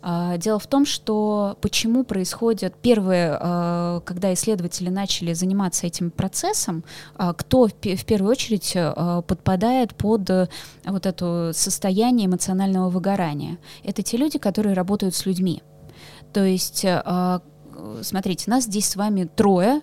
Э, 0.03 0.37
дело 0.39 0.59
в 0.59 0.67
том, 0.67 0.87
что 0.87 1.59
почему 1.61 2.05
происходит 2.05 2.75
первое, 2.81 3.39
э, 3.41 4.01
когда 4.05 4.33
исследователи 4.33 4.89
начали 4.89 5.33
заниматься 5.35 5.87
этим 5.87 6.11
процессом, 6.11 6.54
процессом, 6.55 6.85
а, 7.17 7.33
кто 7.33 7.67
в 7.69 8.05
первую 8.05 8.31
очередь 8.31 8.73
а, 8.77 9.23
подпадает 9.23 9.95
под 9.95 10.31
э, 10.31 10.49
вот 10.85 11.07
это 11.07 11.51
состояние 11.55 12.27
эмоционального 12.27 12.89
выгорания. 12.91 13.59
Это 13.83 14.03
те 14.03 14.17
люди, 14.17 14.39
которые 14.39 14.75
работают 14.75 15.15
с 15.15 15.27
людьми. 15.27 15.63
То 16.33 16.45
есть, 16.45 16.85
а, 16.87 17.41
смотрите, 18.03 18.51
нас 18.51 18.65
здесь 18.65 18.89
с 18.89 18.97
вами 18.97 19.25
трое, 19.25 19.81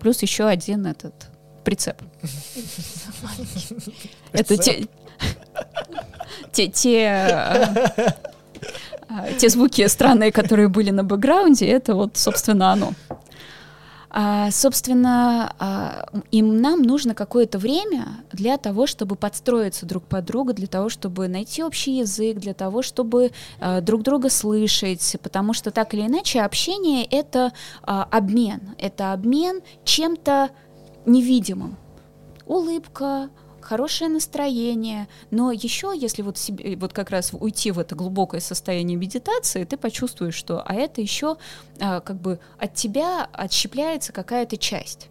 плюс 0.00 0.22
еще 0.22 0.44
один 0.44 0.86
этот 0.86 1.14
прицеп. 1.64 1.96
Это 4.32 4.56
те, 4.56 4.86
те, 6.52 6.68
те 9.38 9.48
звуки 9.48 9.86
странные, 9.88 10.32
которые 10.32 10.68
были 10.68 10.90
на 10.90 11.04
бэкграунде, 11.04 11.66
это 11.66 11.94
вот, 11.94 12.16
собственно, 12.16 12.72
оно. 12.72 12.92
А, 14.16 14.52
собственно, 14.52 15.52
а, 15.58 16.06
им 16.30 16.60
нам 16.60 16.82
нужно 16.82 17.16
какое-то 17.16 17.58
время 17.58 18.24
для 18.32 18.58
того, 18.58 18.86
чтобы 18.86 19.16
подстроиться 19.16 19.86
друг 19.86 20.04
под 20.04 20.24
друга, 20.24 20.52
для 20.52 20.68
того, 20.68 20.88
чтобы 20.88 21.26
найти 21.26 21.64
общий 21.64 21.98
язык, 21.98 22.38
для 22.38 22.54
того, 22.54 22.82
чтобы 22.82 23.32
а, 23.58 23.80
друг 23.80 24.02
друга 24.04 24.30
слышать, 24.30 25.16
потому 25.20 25.52
что 25.52 25.72
так 25.72 25.94
или 25.94 26.06
иначе 26.06 26.42
общение 26.42 27.04
это 27.04 27.52
а, 27.82 28.04
обмен, 28.04 28.76
это 28.78 29.12
обмен 29.12 29.62
чем-то 29.82 30.50
невидимым. 31.06 31.76
Улыбка, 32.46 33.30
хорошее 33.64 34.10
настроение, 34.10 35.08
но 35.30 35.52
еще, 35.52 35.92
если 35.96 36.22
вот 36.22 36.38
себе, 36.38 36.76
вот 36.76 36.92
как 36.92 37.10
раз 37.10 37.32
уйти 37.32 37.70
в 37.70 37.78
это 37.78 37.94
глубокое 37.94 38.40
состояние 38.40 38.96
медитации, 38.96 39.64
ты 39.64 39.76
почувствуешь, 39.76 40.34
что, 40.34 40.62
а 40.64 40.74
это 40.74 41.00
еще 41.00 41.36
а, 41.80 42.00
как 42.00 42.20
бы 42.20 42.38
от 42.58 42.74
тебя 42.74 43.28
отщепляется 43.32 44.12
какая-то 44.12 44.56
часть. 44.56 45.08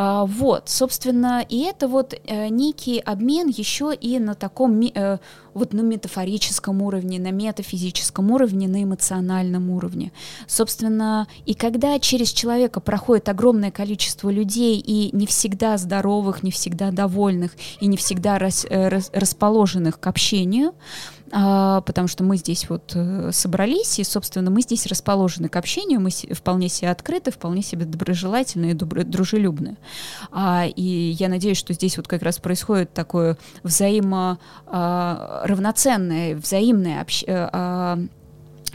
А, 0.00 0.26
вот, 0.26 0.68
собственно, 0.68 1.44
и 1.48 1.62
это 1.62 1.88
вот 1.88 2.14
э, 2.14 2.48
некий 2.50 3.00
обмен 3.00 3.48
еще 3.48 3.92
и 3.92 4.20
на 4.20 4.36
таком 4.36 4.80
э, 4.80 5.18
вот 5.54 5.72
на 5.72 5.80
метафорическом 5.80 6.82
уровне, 6.82 7.18
на 7.18 7.32
метафизическом 7.32 8.30
уровне, 8.30 8.68
на 8.68 8.84
эмоциональном 8.84 9.70
уровне. 9.70 10.12
Собственно, 10.46 11.26
и 11.46 11.54
когда 11.54 11.98
через 11.98 12.30
человека 12.30 12.78
проходит 12.78 13.28
огромное 13.28 13.72
количество 13.72 14.30
людей, 14.30 14.78
и 14.78 15.10
не 15.16 15.26
всегда 15.26 15.76
здоровых, 15.76 16.44
не 16.44 16.52
всегда 16.52 16.92
довольных, 16.92 17.56
и 17.80 17.88
не 17.88 17.96
всегда 17.96 18.38
рас, 18.38 18.64
э, 18.70 18.86
рас, 18.86 19.10
расположенных 19.12 19.98
к 19.98 20.06
общению, 20.06 20.74
потому 21.30 22.08
что 22.08 22.24
мы 22.24 22.36
здесь 22.36 22.68
вот 22.68 22.92
э, 22.94 23.30
собрались, 23.32 23.98
и, 23.98 24.04
собственно, 24.04 24.50
мы 24.50 24.62
здесь 24.62 24.86
расположены 24.86 25.48
к 25.48 25.56
общению, 25.56 26.00
мы 26.00 26.10
вполне 26.10 26.68
себе 26.68 26.90
открыты, 26.90 27.30
вполне 27.30 27.62
себе 27.62 27.84
доброжелательные, 27.84 28.74
дружелюбные. 28.74 29.76
А, 30.30 30.66
и 30.66 30.82
я 31.18 31.28
надеюсь, 31.28 31.58
что 31.58 31.72
здесь 31.72 31.96
вот 31.96 32.08
как 32.08 32.22
раз 32.22 32.38
происходит 32.38 32.92
такое 32.94 33.36
взаимо 33.62 34.38
а, 34.66 35.42
взаимное 36.34 37.00
общ, 37.02 37.24
э, 37.24 37.26
а, 37.28 37.48
а, 37.52 37.98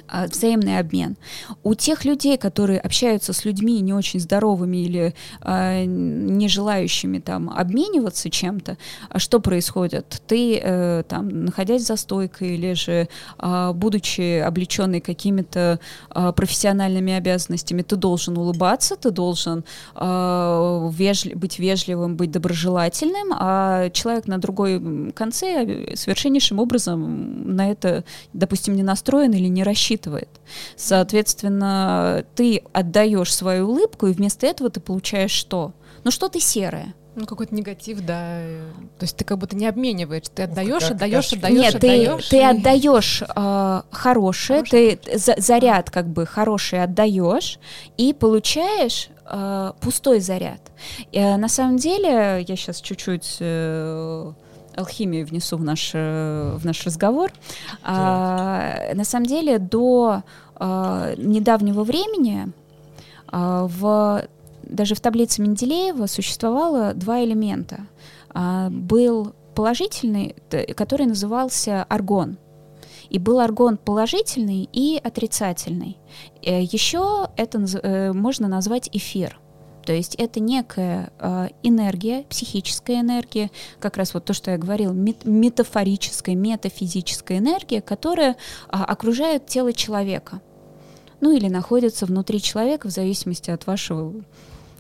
взаимный 0.10 0.80
обмен. 0.80 1.16
У 1.64 1.74
тех 1.76 2.06
людей, 2.06 2.38
которые 2.38 2.80
общаются 2.80 3.34
с 3.34 3.46
людьми 3.46 3.80
не 3.82 3.94
очень 3.94 4.20
здоровыми 4.20 4.78
или 4.78 5.14
э, 5.42 5.84
не 5.86 6.48
желающими 6.48 7.20
там 7.20 7.50
обмениваться 7.50 8.30
чем-то, 8.30 8.78
а 9.10 9.20
что 9.20 9.40
происходит? 9.40 10.22
Ты 10.28 10.60
э, 10.62 11.04
там, 11.08 11.46
находясь 11.46 11.86
за 11.86 11.96
стойкой 11.96 12.56
или 12.56 12.74
же 12.74 13.08
э, 13.40 13.72
будучи 13.74 14.40
облеченный 14.40 15.02
какими-то 15.02 15.80
э, 16.14 16.34
профессиональными 16.36 17.14
обязанностями, 17.14 17.82
ты 17.82 17.96
должен 17.96 18.38
улыбаться, 18.38 18.96
ты 18.96 19.12
должен 19.12 19.64
э, 19.96 20.90
вежли, 20.94 21.34
быть 21.34 21.60
вежливым, 21.60 22.16
быть 22.16 22.32
доброжелательным, 22.32 23.34
а 23.34 23.90
человек 23.90 24.28
на 24.28 24.38
другой 24.38 25.12
конце 25.14 25.96
совершеннейшим 25.96 26.60
образом 26.60 27.56
на 27.56 27.72
это, 27.72 28.04
допустим, 28.34 28.76
не 28.76 28.84
настроен 28.84 29.32
или 29.34 29.48
не 29.48 29.64
рассчитан 29.64 29.83
рассчитывает. 29.84 30.30
Соответственно, 30.76 32.26
ты 32.36 32.64
отдаешь 32.74 33.34
свою 33.34 33.70
улыбку, 33.70 34.08
и 34.08 34.14
вместо 34.14 34.48
этого 34.48 34.70
ты 34.70 34.80
получаешь 34.80 35.32
что? 35.32 35.74
Ну 36.04 36.12
что-то 36.12 36.40
серое. 36.40 36.94
Ну, 37.16 37.28
какой-то 37.28 37.54
негатив, 37.54 38.02
да. 38.02 38.42
То 38.98 39.04
есть 39.04 39.16
ты 39.16 39.24
как 39.24 39.38
будто 39.38 39.56
не 39.56 39.68
обмениваешь, 39.68 40.24
ты 40.34 40.44
отдаешь, 40.44 40.90
отдаешь, 40.90 41.32
отдаешь, 41.32 41.56
Нет, 41.56 41.76
отдаешь. 41.76 42.28
Ты, 42.28 42.38
и... 42.38 42.40
ты 42.40 42.44
отдаешь 42.44 43.22
э, 43.22 43.82
хорошее, 43.92 44.64
хорошее, 44.64 44.64
ты 44.64 45.20
за, 45.20 45.36
заряд 45.38 45.92
как 45.92 46.08
бы 46.08 46.26
хороший 46.26 46.82
отдаешь 46.82 47.60
и 47.98 48.14
получаешь 48.14 49.10
э, 49.30 49.74
пустой 49.80 50.22
заряд. 50.22 50.72
Э, 51.12 51.38
на 51.38 51.50
самом 51.50 51.78
деле, 51.78 52.44
я 52.48 52.56
сейчас 52.56 52.82
чуть-чуть 52.82 53.38
э, 53.40 54.34
алхимию 54.76 55.26
внесу 55.26 55.58
в 55.58 55.64
наш, 55.64 55.92
э, 55.94 56.56
в 56.58 56.66
наш 56.66 56.86
разговор. 56.86 57.32
А, 57.84 58.94
на 58.94 59.04
самом 59.04 59.26
деле 59.26 59.60
до 59.60 60.24
а, 60.56 61.14
недавнего 61.18 61.84
времени 61.84 62.52
а, 63.28 63.68
в, 63.68 64.26
даже 64.64 64.96
в 64.96 65.02
таблице 65.02 65.42
Менделеева 65.42 66.06
существовало 66.06 66.94
два 66.94 67.24
элемента. 67.24 67.82
А, 68.30 68.70
был 68.70 69.34
положительный, 69.56 70.36
который 70.76 71.06
назывался 71.06 71.84
аргон. 71.90 72.38
И 73.10 73.20
был 73.20 73.40
аргон 73.40 73.78
положительный 73.78 74.68
и 74.72 75.00
отрицательный. 75.04 75.98
Еще 76.42 77.28
это 77.36 78.14
можно 78.14 78.48
назвать 78.48 78.90
эфир. 78.92 79.40
То 79.86 79.94
есть 79.94 80.16
это 80.16 80.40
некая 80.40 81.12
э, 81.20 81.50
энергия, 81.62 82.24
психическая 82.30 83.02
энергия, 83.02 83.52
как 83.80 83.98
раз 83.98 84.14
вот 84.14 84.26
то, 84.26 84.34
что 84.34 84.52
я 84.52 84.58
говорил, 84.58 84.94
мет 84.94 85.26
метафорическая, 85.26 86.36
метафизическая 86.36 87.40
энергия, 87.40 87.82
которая 87.82 88.32
э, 88.32 88.36
окружает 88.70 89.46
тело 89.46 89.74
человека. 89.74 90.42
Ну 91.20 91.32
или 91.36 91.48
находится 91.48 92.06
внутри 92.06 92.42
человека 92.42 92.88
в 92.88 92.92
зависимости 92.92 93.50
от 93.50 93.68
вашего 93.68 94.14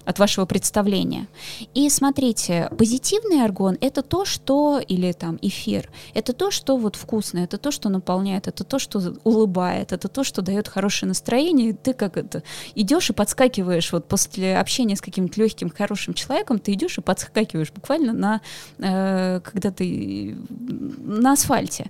от 0.05 0.19
вашего 0.19 0.45
представления. 0.45 1.27
И 1.73 1.89
смотрите, 1.89 2.69
позитивный 2.77 3.43
аргон— 3.43 3.77
это 3.81 4.01
то, 4.01 4.25
что, 4.25 4.79
или 4.79 5.11
там 5.11 5.37
эфир, 5.41 5.89
это 6.13 6.33
то, 6.33 6.51
что 6.51 6.77
вот 6.77 6.95
вкусно, 6.95 7.39
это 7.39 7.57
то, 7.57 7.71
что 7.71 7.89
наполняет, 7.89 8.47
это 8.47 8.63
то, 8.63 8.79
что 8.79 9.15
улыбает, 9.23 9.91
это 9.91 10.07
то, 10.07 10.23
что 10.23 10.41
дает 10.41 10.67
хорошее 10.67 11.07
настроение. 11.07 11.69
И 11.69 11.73
ты 11.73 11.93
как 11.93 12.17
это 12.17 12.43
идешь 12.75 13.09
и 13.09 13.13
подскакиваешь 13.13 13.91
вот 13.91 14.07
после 14.07 14.57
общения 14.57 14.95
с 14.95 15.01
каким-то 15.01 15.39
легким, 15.41 15.69
хорошим 15.69 16.13
человеком, 16.13 16.59
ты 16.59 16.73
идешь 16.73 16.97
и 16.97 17.01
подскакиваешь 17.01 17.71
буквально 17.71 18.13
на, 18.13 18.41
э, 18.79 19.39
когда 19.43 19.71
ты 19.71 20.37
на 20.49 21.33
асфальте. 21.33 21.89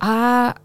А 0.00 0.56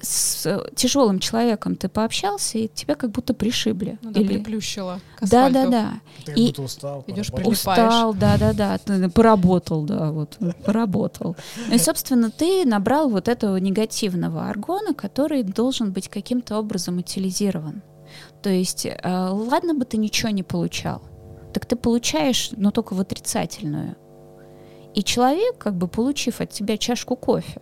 с 0.00 0.68
тяжелым 0.74 1.18
человеком 1.18 1.76
ты 1.76 1.88
пообщался, 1.88 2.58
и 2.58 2.68
тебя 2.68 2.94
как 2.94 3.10
будто 3.10 3.34
пришибли. 3.34 3.98
Ну 4.02 4.10
да, 4.10 4.20
Или... 4.20 4.34
приплющило 4.34 5.00
Да, 5.20 5.50
да, 5.50 5.66
да. 5.66 6.00
Ты 6.24 6.32
как 6.32 6.38
и 6.38 6.46
будто 6.48 6.62
устал. 6.62 7.04
Идешь 7.06 7.30
Устал, 7.30 8.14
да, 8.14 8.36
да, 8.38 8.52
да. 8.52 8.78
Ты 8.78 9.08
поработал, 9.10 9.84
да, 9.84 10.10
вот, 10.10 10.38
поработал. 10.64 11.36
Ну 11.68 11.74
и, 11.74 11.78
собственно, 11.78 12.30
ты 12.30 12.64
набрал 12.64 13.08
вот 13.08 13.28
этого 13.28 13.56
негативного 13.56 14.48
аргона, 14.48 14.94
который 14.94 15.42
должен 15.42 15.92
быть 15.92 16.08
каким-то 16.08 16.58
образом 16.58 16.98
утилизирован. 16.98 17.82
То 18.42 18.50
есть, 18.50 18.86
э, 18.86 18.98
ладно 19.04 19.74
бы 19.74 19.84
ты 19.84 19.96
ничего 19.96 20.30
не 20.30 20.42
получал, 20.42 21.02
так 21.52 21.66
ты 21.66 21.76
получаешь, 21.76 22.50
но 22.56 22.70
только 22.70 22.94
в 22.94 23.00
отрицательную. 23.00 23.96
И 24.94 25.02
человек, 25.02 25.58
как 25.58 25.74
бы 25.74 25.88
получив 25.88 26.40
от 26.40 26.50
тебя 26.50 26.78
чашку 26.78 27.16
кофе, 27.16 27.60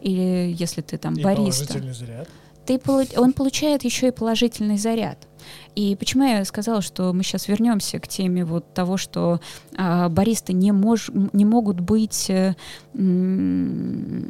или 0.00 0.54
если 0.58 0.82
ты 0.82 0.98
там 0.98 1.14
и 1.14 1.22
бариста, 1.22 1.80
заряд. 1.92 2.28
ты, 2.66 2.80
он 3.16 3.32
получает 3.32 3.84
еще 3.84 4.08
и 4.08 4.10
положительный 4.10 4.78
заряд. 4.78 5.26
И 5.74 5.94
почему 5.96 6.24
я 6.24 6.44
сказала, 6.44 6.80
что 6.80 7.12
мы 7.12 7.22
сейчас 7.22 7.48
вернемся 7.48 7.98
к 7.98 8.08
теме 8.08 8.44
вот 8.44 8.72
того, 8.72 8.96
что 8.96 9.40
э, 9.76 10.08
баристы 10.08 10.54
не, 10.54 10.72
мож, 10.72 11.10
не 11.32 11.44
могут 11.44 11.80
быть 11.80 12.30
э, 12.30 12.54
не 12.94 14.22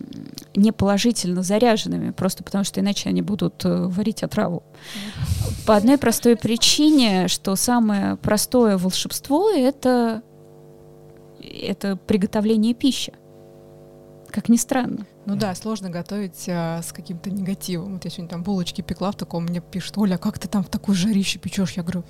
положительно 0.73 1.43
заряженными, 1.43 2.11
просто 2.11 2.43
потому 2.43 2.65
что 2.65 2.81
иначе 2.81 3.09
они 3.09 3.23
будут 3.23 3.65
э, 3.65 3.87
варить 3.87 4.25
отраву. 4.25 4.65
По 5.67 5.77
одной 5.77 5.99
простой 5.99 6.37
причине, 6.37 7.29
что 7.29 7.55
самое 7.55 8.17
простое 8.17 8.77
волшебство 8.77 9.51
это, 9.51 10.23
это 11.41 11.97
приготовление 11.97 12.75
пищи. 12.75 13.13
Как 14.31 14.49
ни 14.49 14.57
странно. 14.57 15.07
Ну 15.27 15.35
да, 15.35 15.55
сложно 15.57 15.91
готовить 15.91 16.47
а, 16.49 16.81
с 16.83 16.93
каким-то 16.93 17.31
негативом. 17.31 17.95
Вот 17.95 18.05
я 18.05 18.11
сегодня 18.11 18.31
там 18.31 18.45
булочки 18.45 18.81
пекла 18.81 19.11
в 19.11 19.17
таком, 19.17 19.45
мне 19.45 19.61
пишут, 19.61 19.99
Оля, 19.99 20.19
как 20.19 20.39
ты 20.39 20.47
там 20.47 20.63
в 20.63 20.69
такой 20.69 20.95
жарище 20.95 21.41
печешь? 21.41 21.73
Я 21.73 21.83
говорю, 21.83 22.05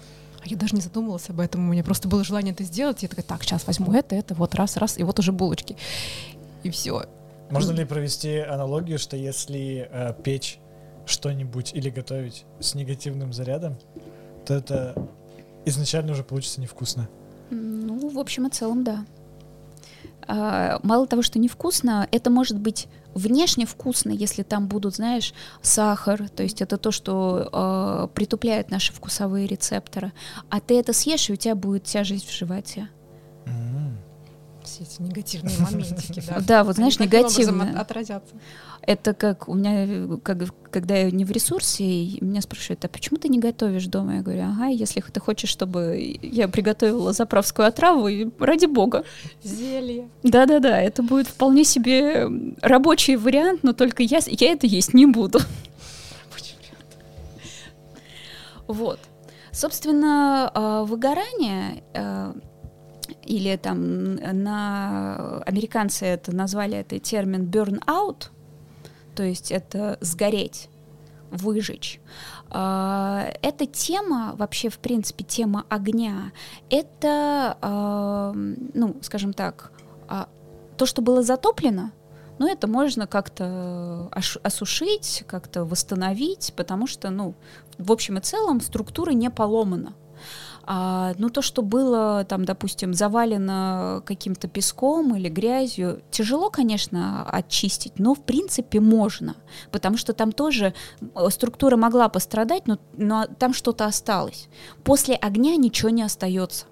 а 0.44 0.48
я 0.48 0.56
даже 0.56 0.74
не 0.74 0.82
задумывалась 0.82 1.28
об 1.30 1.40
этом, 1.40 1.66
у 1.66 1.72
меня 1.72 1.82
просто 1.82 2.08
было 2.08 2.22
желание 2.22 2.52
это 2.52 2.62
сделать. 2.62 3.02
Я 3.02 3.08
такая, 3.08 3.24
так, 3.24 3.42
сейчас 3.42 3.66
возьму 3.66 3.92
это, 3.94 4.14
это, 4.14 4.34
вот 4.34 4.54
раз, 4.54 4.76
раз, 4.76 4.98
и 4.98 5.02
вот 5.02 5.18
уже 5.18 5.32
булочки. 5.32 5.76
И 6.62 6.70
все. 6.70 7.04
Можно 7.50 7.72
ли 7.72 7.84
провести 7.84 8.36
аналогию, 8.36 8.98
что 8.98 9.16
если 9.16 9.88
э, 9.90 10.12
печь 10.22 10.58
что-нибудь 11.06 11.72
или 11.72 11.88
готовить 11.88 12.44
с 12.60 12.74
негативным 12.74 13.32
зарядом, 13.32 13.78
то 14.44 14.54
это 14.54 14.94
изначально 15.64 16.12
уже 16.12 16.22
получится 16.22 16.60
невкусно? 16.60 17.08
Ну, 17.50 18.10
в 18.10 18.18
общем 18.18 18.46
и 18.46 18.50
целом, 18.50 18.84
да. 18.84 19.06
А, 20.26 20.80
мало 20.82 21.06
того, 21.06 21.22
что 21.22 21.38
невкусно, 21.38 22.08
это 22.10 22.30
может 22.30 22.58
быть 22.58 22.88
внешне 23.16 23.66
вкусно, 23.66 24.10
если 24.10 24.42
там 24.42 24.68
будут, 24.68 24.96
знаешь, 24.96 25.32
сахар, 25.62 26.28
то 26.28 26.42
есть 26.42 26.62
это 26.62 26.76
то, 26.76 26.90
что 26.90 27.48
э, 27.52 28.14
притупляет 28.14 28.70
наши 28.70 28.92
вкусовые 28.92 29.46
рецепторы. 29.46 30.12
А 30.50 30.60
ты 30.60 30.78
это 30.78 30.92
съешь, 30.92 31.28
и 31.30 31.32
у 31.32 31.36
тебя 31.36 31.54
будет 31.54 31.84
тяжесть 31.84 32.28
в 32.28 32.36
животе. 32.36 32.88
Все 34.66 34.82
эти 34.82 35.00
негативные 35.00 35.56
моментики, 35.58 36.20
да. 36.26 36.40
Да, 36.40 36.64
вот 36.64 36.74
знаешь, 36.74 36.98
негативные. 36.98 37.72
отразятся. 37.72 38.34
Это 38.82 39.14
как 39.14 39.48
у 39.48 39.54
меня, 39.54 40.18
как, 40.22 40.38
когда 40.70 40.96
я 40.96 41.10
не 41.10 41.24
в 41.24 41.30
ресурсе, 41.30 41.84
меня 42.20 42.40
спрашивают, 42.40 42.84
а 42.84 42.88
почему 42.88 43.16
ты 43.18 43.28
не 43.28 43.38
готовишь 43.38 43.86
дома? 43.86 44.16
Я 44.16 44.22
говорю, 44.22 44.42
ага, 44.42 44.66
если 44.66 45.00
ты 45.00 45.20
хочешь, 45.20 45.50
чтобы 45.50 46.18
я 46.20 46.48
приготовила 46.48 47.12
заправскую 47.12 47.68
отраву, 47.68 48.08
и 48.08 48.28
ради 48.40 48.66
бога. 48.66 49.04
Зелье. 49.42 50.08
Да-да-да, 50.24 50.80
это 50.80 51.02
будет 51.02 51.28
вполне 51.28 51.64
себе 51.64 52.28
рабочий 52.60 53.14
вариант, 53.16 53.60
но 53.62 53.72
только 53.72 54.02
я, 54.02 54.18
я 54.26 54.52
это 54.52 54.66
есть 54.66 54.94
не 54.94 55.06
буду. 55.06 55.38
Рабочий 56.24 56.56
вариант. 56.58 56.96
Вот. 58.66 58.98
Собственно, 59.52 60.50
а, 60.52 60.84
выгорание 60.84 61.82
а, 61.94 62.34
или 63.26 63.56
там 63.56 64.14
на 64.14 65.42
американцы 65.46 66.06
это 66.06 66.34
назвали 66.34 66.78
это 66.78 66.98
термин 66.98 67.44
burn 67.44 67.84
out, 67.86 68.28
то 69.14 69.22
есть 69.22 69.50
это 69.50 69.98
сгореть, 70.00 70.68
выжечь. 71.30 72.00
А, 72.50 73.32
эта 73.42 73.66
тема, 73.66 74.34
вообще, 74.36 74.68
в 74.68 74.78
принципе, 74.78 75.24
тема 75.24 75.64
огня, 75.68 76.32
это, 76.70 77.56
а, 77.60 78.32
ну, 78.32 78.96
скажем 79.02 79.32
так, 79.32 79.72
а, 80.08 80.28
то, 80.76 80.86
что 80.86 81.02
было 81.02 81.22
затоплено, 81.22 81.90
ну, 82.38 82.46
это 82.46 82.66
можно 82.66 83.06
как-то 83.06 84.10
осушить, 84.42 85.24
как-то 85.26 85.64
восстановить, 85.64 86.52
потому 86.54 86.86
что, 86.86 87.10
ну, 87.10 87.34
в 87.78 87.90
общем 87.90 88.18
и 88.18 88.20
целом 88.20 88.60
структура 88.60 89.12
не 89.12 89.30
поломана. 89.30 89.94
А, 90.68 91.14
ну, 91.18 91.30
то, 91.30 91.42
что 91.42 91.62
было, 91.62 92.24
там, 92.28 92.44
допустим, 92.44 92.92
завалено 92.92 94.02
каким-то 94.04 94.48
песком 94.48 95.14
или 95.14 95.28
грязью, 95.28 96.02
тяжело, 96.10 96.50
конечно, 96.50 97.24
очистить, 97.30 97.98
но, 97.98 98.14
в 98.14 98.22
принципе, 98.22 98.80
можно, 98.80 99.36
потому 99.70 99.96
что 99.96 100.12
там 100.12 100.32
тоже 100.32 100.74
структура 101.30 101.76
могла 101.76 102.08
пострадать, 102.08 102.66
но, 102.66 102.78
но 102.96 103.26
там 103.26 103.54
что-то 103.54 103.86
осталось. 103.86 104.48
После 104.82 105.14
огня 105.14 105.56
ничего 105.56 105.90
не 105.90 106.02
остается. 106.02 106.66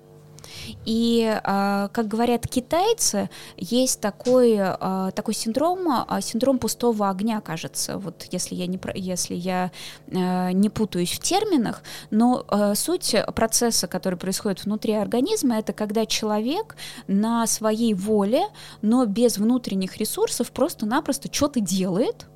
И, 0.85 1.41
а, 1.43 1.89
как 1.89 2.09
говорят 2.09 2.47
китайцы, 2.49 3.31
есть 3.57 4.01
такой, 4.01 4.57
а, 4.61 5.11
такой 5.13 5.35
синдром, 5.35 5.89
а, 5.89 6.21
синдром 6.21 6.59
пустого 6.59 7.09
огня, 7.11 7.41
кажется, 7.41 7.99
вот 7.99 8.27
если 8.31 8.55
я 8.55 8.67
не, 8.67 8.79
если 8.95 9.35
я 9.35 9.71
не 10.07 10.69
путаюсь 10.69 11.13
в 11.13 11.19
терминах, 11.21 11.83
но 12.11 12.45
суть 12.75 13.15
процесса, 13.35 13.87
который 13.87 14.19
происходит 14.19 14.65
внутри 14.65 14.95
организма, 14.95 15.59
это 15.59 15.73
когда 15.73 16.07
человек 16.07 16.77
на 17.07 17.47
своей 17.47 17.95
воле, 17.95 18.47
но 18.83 19.07
без 19.07 19.39
внутренних 19.39 19.97
ресурсов 19.97 20.51
просто-напросто 20.51 21.29
что-то 21.33 21.61
делает, 21.61 22.27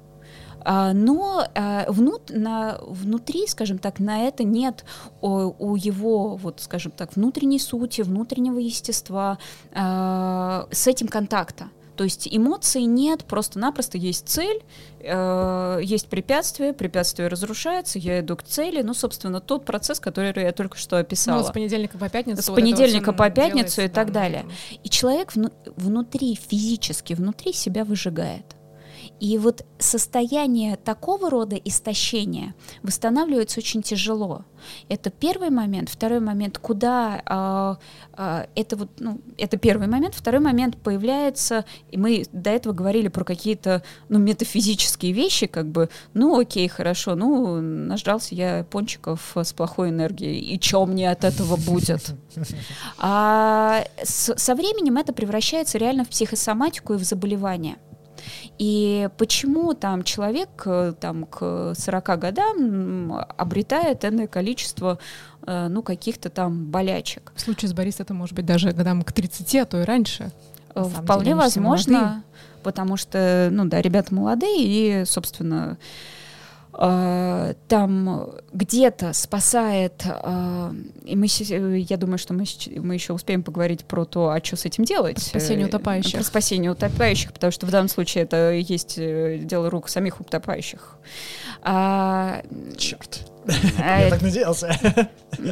но 0.65 1.47
а, 1.55 1.87
внут, 1.89 2.31
на, 2.31 2.79
внутри, 2.83 3.47
скажем 3.47 3.79
так, 3.79 3.99
на 3.99 4.27
это 4.27 4.45
нет 4.45 4.85
у, 5.21 5.77
его, 5.77 6.37
вот, 6.37 6.61
скажем 6.61 6.93
так, 6.93 7.17
внутренней 7.17 7.59
сути, 7.59 8.03
внутреннего 8.03 8.59
естества, 8.59 9.39
а, 9.73 10.67
с 10.71 10.87
этим 10.87 11.09
контакта. 11.09 11.69
То 11.99 12.05
есть 12.05 12.29
эмоций 12.31 12.85
нет, 12.85 13.25
просто-напросто 13.25 13.99
есть 13.99 14.29
цель, 14.29 14.63
э, 15.01 15.81
есть 15.83 16.07
препятствие, 16.07 16.73
препятствие 16.73 17.27
разрушается, 17.27 17.99
я 17.99 18.21
иду 18.21 18.37
к 18.37 18.45
цели. 18.45 18.83
Ну, 18.83 18.95
собственно, 18.95 19.41
тот 19.41 19.65
процесс, 19.65 19.99
который 19.99 20.33
я 20.45 20.53
только 20.53 20.79
что 20.79 20.99
описала. 20.99 21.41
Ну, 21.41 21.47
с 21.49 21.51
понедельника 21.51 21.99
по 21.99 22.09
пятницу. 22.09 22.41
С 22.41 22.49
вот 22.49 22.55
понедельника 22.55 23.13
по 23.13 23.29
пятницу 23.31 23.83
и 23.83 23.89
так 23.89 24.13
далее. 24.13 24.47
И 24.85 24.89
человек 24.89 25.35
вну- 25.35 25.51
внутри, 25.75 26.37
физически 26.37 27.15
внутри 27.15 27.53
себя 27.53 27.85
выжигает. 27.85 28.45
И 29.21 29.37
вот 29.37 29.65
состояние 29.79 30.77
такого 30.77 31.31
рода 31.31 31.57
истощения 31.57 32.55
восстанавливается 32.83 33.59
очень 33.61 33.83
тяжело. 33.83 34.45
Это 34.89 35.11
первый 35.11 35.51
момент. 35.51 35.89
Второй 35.89 36.21
момент, 36.21 36.59
куда 36.59 37.79
э, 38.17 38.17
э, 38.17 38.47
это 38.55 38.77
вот, 38.77 38.91
ну, 38.99 39.21
это 39.37 39.57
первый 39.57 39.89
момент. 39.89 40.15
Второй 40.15 40.41
момент 40.41 40.77
появляется, 40.77 41.65
и 41.91 41.97
мы 41.97 42.27
до 42.33 42.51
этого 42.51 42.73
говорили 42.73 43.09
про 43.09 43.25
какие-то, 43.25 43.83
ну, 44.09 44.19
метафизические 44.19 45.13
вещи, 45.13 45.47
как 45.47 45.67
бы, 45.67 45.89
ну, 46.15 46.39
окей, 46.39 46.69
хорошо, 46.69 47.15
ну, 47.15 47.61
нажрался 47.61 48.35
я 48.35 48.65
пончиков 48.65 49.37
с 49.37 49.53
плохой 49.53 49.91
энергией, 49.91 50.39
и 50.39 50.61
что 50.61 50.87
мне 50.87 51.11
от 51.11 51.25
этого 51.25 51.57
будет? 51.57 52.15
А 52.99 53.85
со 54.03 54.55
временем 54.55 54.97
это 54.97 55.13
превращается 55.13 55.79
реально 55.79 56.05
в 56.05 56.09
психосоматику 56.09 56.95
и 56.95 56.97
в 56.97 57.05
заболевание. 57.05 57.77
И 58.59 59.09
почему 59.17 59.73
там 59.75 60.03
человек 60.03 60.49
э, 60.67 60.93
там, 61.01 61.27
к 61.27 61.75
40 61.77 62.19
годам 62.19 63.27
обретает 63.37 64.05
энное 64.05 64.27
количество 64.27 64.99
э, 65.47 65.69
ну, 65.69 65.83
каких-то 65.83 66.29
там 66.29 66.67
болячек. 66.67 67.33
В 67.37 67.41
случае 67.41 67.69
с 67.69 67.73
Борисом 67.73 68.05
это 68.05 68.15
может 68.15 68.35
быть 68.35 68.47
даже 68.47 68.73
годам 68.73 69.03
к 69.03 69.13
30, 69.13 69.55
а 69.57 69.65
то 69.65 69.81
и 69.81 69.85
раньше. 69.85 70.33
Вполне 70.75 71.25
деле, 71.25 71.37
возможно, 71.37 72.25
потому 72.63 72.97
что, 72.97 73.49
ну 73.53 73.65
да, 73.65 73.81
ребята 73.81 74.15
молодые, 74.15 75.03
и, 75.03 75.05
собственно, 75.05 75.79
там 76.79 78.31
где-то 78.53 79.13
спасает, 79.13 80.05
uh, 80.05 80.73
и 81.05 81.17
мы, 81.17 81.27
я 81.79 81.97
думаю, 81.97 82.19
что 82.19 82.35
мы, 82.35 82.45
мы 82.77 82.95
еще 82.95 83.15
успеем 83.15 83.43
поговорить 83.43 83.85
про 83.85 84.05
то, 84.05 84.31
а 84.31 84.45
что 84.45 84.55
с 84.55 84.65
этим 84.65 84.85
делать. 84.85 85.17
Про 85.17 85.41
спасение 85.41 85.67
утопающих. 85.67 86.15
Про 86.15 86.23
спасение 86.23 86.71
утопающих, 86.71 87.33
потому 87.33 87.51
что 87.51 87.67
в 87.67 87.71
данном 87.73 87.89
случае 87.89 88.25
это 88.25 88.53
есть 88.53 88.95
э, 88.97 89.39
дело 89.39 89.71
рук 89.71 89.89
самих 89.89 90.21
утопающих. 90.21 90.99
Uh, 91.65 92.77
Черт. 92.77 93.27
Я 93.79 94.11
так 94.11 94.23
надеялся. 94.23 95.09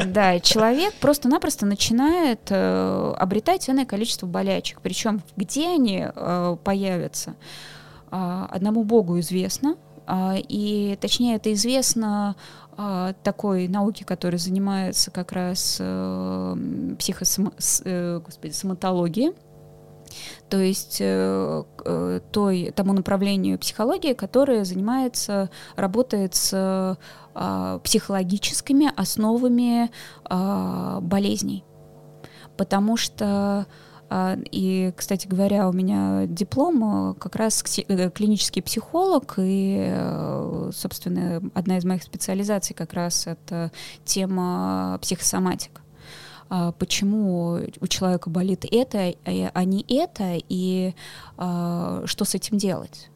Да, 0.06 0.38
человек 0.40 0.94
просто-напросто 0.94 1.66
начинает 1.66 2.40
э, 2.50 3.14
обретать 3.16 3.68
иное 3.70 3.86
количество 3.86 4.26
болячек. 4.26 4.80
Причем 4.82 5.22
где 5.36 5.68
они 5.68 6.06
э, 6.14 6.56
появятся, 6.62 7.34
э, 8.10 8.46
одному 8.50 8.84
Богу 8.84 9.18
известно. 9.20 9.76
Э, 10.06 10.34
и 10.36 10.96
точнее 11.00 11.36
это 11.36 11.52
известно 11.52 12.36
э, 12.76 13.14
такой 13.22 13.68
науке, 13.68 14.04
которая 14.04 14.38
занимается 14.38 15.10
как 15.10 15.32
раз 15.32 15.78
э, 15.80 16.56
психосом... 16.98 17.52
э, 17.84 18.20
то 20.48 20.58
есть 20.58 20.98
э, 21.00 21.64
той, 22.32 22.72
тому 22.74 22.92
направлению 22.92 23.58
психологии, 23.58 24.12
которое 24.12 24.64
занимается, 24.64 25.50
работает 25.74 26.34
с 26.34 26.52
э, 27.34 27.80
психологическими 27.82 28.90
основами 28.96 29.90
болезней. 31.02 31.64
Потому 32.56 32.96
что 32.96 33.66
и, 34.10 34.92
кстати 34.96 35.26
говоря, 35.26 35.68
у 35.68 35.72
меня 35.72 36.26
диплом 36.26 37.10
э, 37.10 37.14
как 37.14 37.34
раз 37.36 37.64
э, 37.78 38.10
клинический 38.10 38.62
психолог, 38.62 39.34
и, 39.38 39.92
собственно, 40.72 41.42
одна 41.54 41.78
из 41.78 41.84
моих 41.84 42.02
специализаций 42.02 42.74
как 42.74 42.92
раз 42.92 43.26
это 43.26 43.72
тема 44.04 44.98
психосоматика. 45.02 45.82
А, 46.48 46.70
почему 46.72 47.60
у 47.80 47.86
человека 47.88 48.30
болит 48.30 48.64
это, 48.70 49.14
а 49.24 49.64
не 49.64 49.84
это, 49.88 50.38
и 50.48 50.94
а, 51.36 52.02
что 52.06 52.24
с 52.24 52.34
этим 52.34 52.58
делать. 52.58 53.10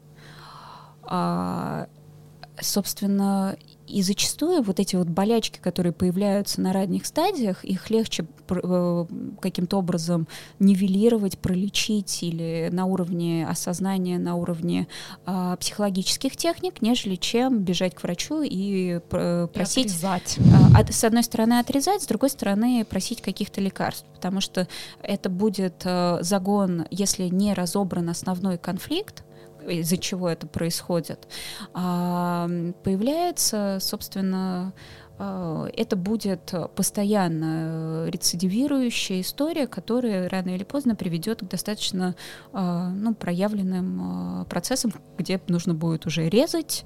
Собственно, 2.59 3.57
и 3.91 4.01
зачастую 4.01 4.63
вот 4.63 4.79
эти 4.79 4.95
вот 4.95 5.07
болячки, 5.07 5.59
которые 5.59 5.93
появляются 5.93 6.61
на 6.61 6.73
ранних 6.73 7.05
стадиях, 7.05 7.63
их 7.63 7.89
легче 7.89 8.25
э, 8.49 9.05
каким-то 9.41 9.77
образом 9.77 10.27
нивелировать, 10.59 11.37
пролечить 11.37 12.23
или 12.23 12.69
на 12.71 12.85
уровне 12.85 13.45
осознания, 13.47 14.17
на 14.17 14.35
уровне 14.35 14.87
э, 15.25 15.57
психологических 15.59 16.37
техник, 16.37 16.81
нежели 16.81 17.15
чем 17.15 17.59
бежать 17.59 17.95
к 17.95 18.03
врачу 18.03 18.41
и 18.41 19.01
э, 19.11 19.47
просить... 19.53 19.87
И 19.87 20.05
отрезать. 20.05 20.37
Э, 20.39 20.91
с 20.91 21.03
одной 21.03 21.23
стороны 21.23 21.59
отрезать, 21.59 22.03
с 22.03 22.07
другой 22.07 22.29
стороны 22.29 22.85
просить 22.89 23.21
каких-то 23.21 23.61
лекарств, 23.61 24.05
потому 24.13 24.41
что 24.41 24.67
это 25.01 25.29
будет 25.29 25.81
э, 25.83 26.19
загон, 26.21 26.85
если 26.91 27.23
не 27.23 27.53
разобран 27.53 28.09
основной 28.09 28.57
конфликт, 28.57 29.23
из-за 29.67 29.97
чего 29.97 30.29
это 30.29 30.47
происходит, 30.47 31.27
а, 31.73 32.49
появляется, 32.83 33.77
собственно, 33.81 34.73
а, 35.17 35.67
это 35.75 35.95
будет 35.95 36.53
постоянно 36.75 38.07
рецидивирующая 38.07 39.21
история, 39.21 39.67
которая 39.67 40.29
рано 40.29 40.49
или 40.49 40.63
поздно 40.63 40.95
приведет 40.95 41.41
к 41.41 41.47
достаточно 41.47 42.15
а, 42.53 42.89
ну, 42.89 43.13
проявленным 43.13 44.45
процессам, 44.49 44.93
где 45.17 45.39
нужно 45.47 45.73
будет 45.73 46.05
уже 46.05 46.29
резать, 46.29 46.85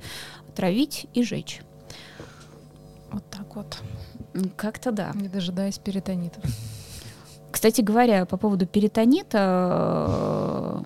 травить 0.55 1.07
и 1.13 1.23
жечь. 1.23 1.61
Вот 3.11 3.23
так 3.30 3.55
вот. 3.55 3.78
Как-то 4.57 4.91
да. 4.91 5.11
Не 5.13 5.30
дожидаясь 5.30 5.78
перитонита. 5.78 6.41
Кстати 7.55 7.80
говоря, 7.80 8.26
по 8.26 8.36
поводу 8.36 8.67
перитонита, 8.67 10.84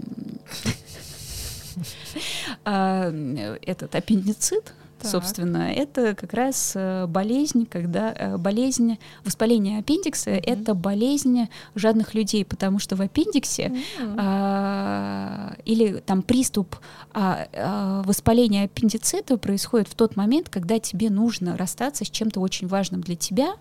этот 2.64 3.96
аппендицит, 3.96 4.74
так. 5.00 5.12
собственно, 5.12 5.72
это 5.72 6.14
как 6.14 6.34
раз 6.34 6.74
э, 6.76 7.06
болезнь, 7.08 7.66
когда 7.66 8.14
э, 8.14 8.38
болезнь 8.38 8.98
воспаления 9.24 9.80
аппендикса 9.80 10.32
mm-hmm. 10.32 10.44
это 10.46 10.74
болезнь 10.74 11.48
жадных 11.76 12.14
людей, 12.14 12.44
потому 12.46 12.80
что 12.80 12.96
в 12.96 13.02
аппендиксе 13.02 13.68
mm-hmm. 13.68 14.16
а, 14.18 15.56
или 15.66 16.04
там 16.06 16.22
приступ 16.22 16.76
а, 17.14 17.48
а, 17.54 18.04
воспаления 18.04 18.66
аппендицита 18.66 19.38
происходит 19.38 19.88
в 19.88 19.96
тот 19.96 20.16
момент, 20.16 20.50
когда 20.50 20.80
тебе 20.80 21.10
нужно 21.10 21.58
расстаться 21.58 22.06
с 22.06 22.10
чем-то 22.10 22.40
очень 22.40 22.68
важным 22.68 23.02
для 23.02 23.16
тебя, 23.16 23.54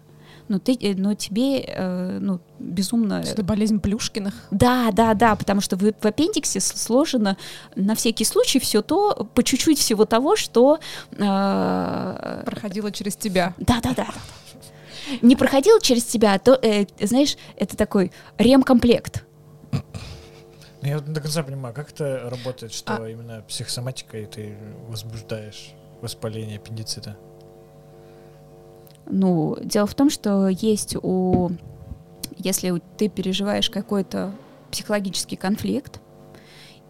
но 0.49 0.59
ты, 0.59 0.77
э, 0.81 0.95
но 0.95 1.15
тебе, 1.15 1.61
э, 1.61 2.19
ну, 2.21 2.41
безумно... 2.59 3.23
Это 3.27 3.43
болезнь 3.43 3.81
Плюшкиных? 3.81 4.35
Да, 4.51 4.91
да, 4.93 5.15
да, 5.15 5.37
потому 5.37 5.61
что 5.61 5.77
в, 5.77 5.81
в 5.81 6.05
аппендиксе 6.05 6.61
сложено 6.61 7.37
на 7.77 7.95
всякий 7.95 8.25
случай 8.25 8.59
все 8.59 8.83
то, 8.83 9.29
по 9.35 9.43
чуть-чуть 9.43 9.79
всего 9.79 10.05
того, 10.05 10.37
что... 10.37 10.79
Э, 11.13 12.43
Проходило 12.45 12.91
через 12.93 13.17
тебя. 13.17 13.55
Да, 13.59 13.81
да, 13.83 13.95
да. 13.95 14.07
Не 15.23 15.37
проходило 15.37 15.81
через 15.81 16.05
тебя, 16.05 16.35
а 16.35 16.39
то, 16.39 16.59
э, 16.63 16.87
знаешь, 17.01 17.37
это 17.57 17.77
такой 17.77 18.13
ремкомплект. 18.39 19.25
Ну, 20.81 20.89
я 20.89 21.01
до 21.01 21.21
конца 21.21 21.43
понимаю, 21.43 21.75
как 21.75 21.91
это 21.91 22.29
работает, 22.31 22.73
что 22.73 23.03
а... 23.03 23.09
именно 23.09 23.43
психосоматикой 23.43 24.27
ты 24.27 24.57
возбуждаешь 24.89 25.73
воспаление 26.01 26.59
аппендицита? 26.59 27.17
Ну, 29.09 29.57
дело 29.63 29.87
в 29.87 29.95
том, 29.95 30.11
что 30.11 30.49
есть 30.49 30.97
у... 31.03 31.51
Если 32.37 32.81
ты 32.97 33.09
переживаешь 33.09 33.69
какой-то 33.71 34.33
психологический 34.71 35.37
конфликт, 35.37 36.01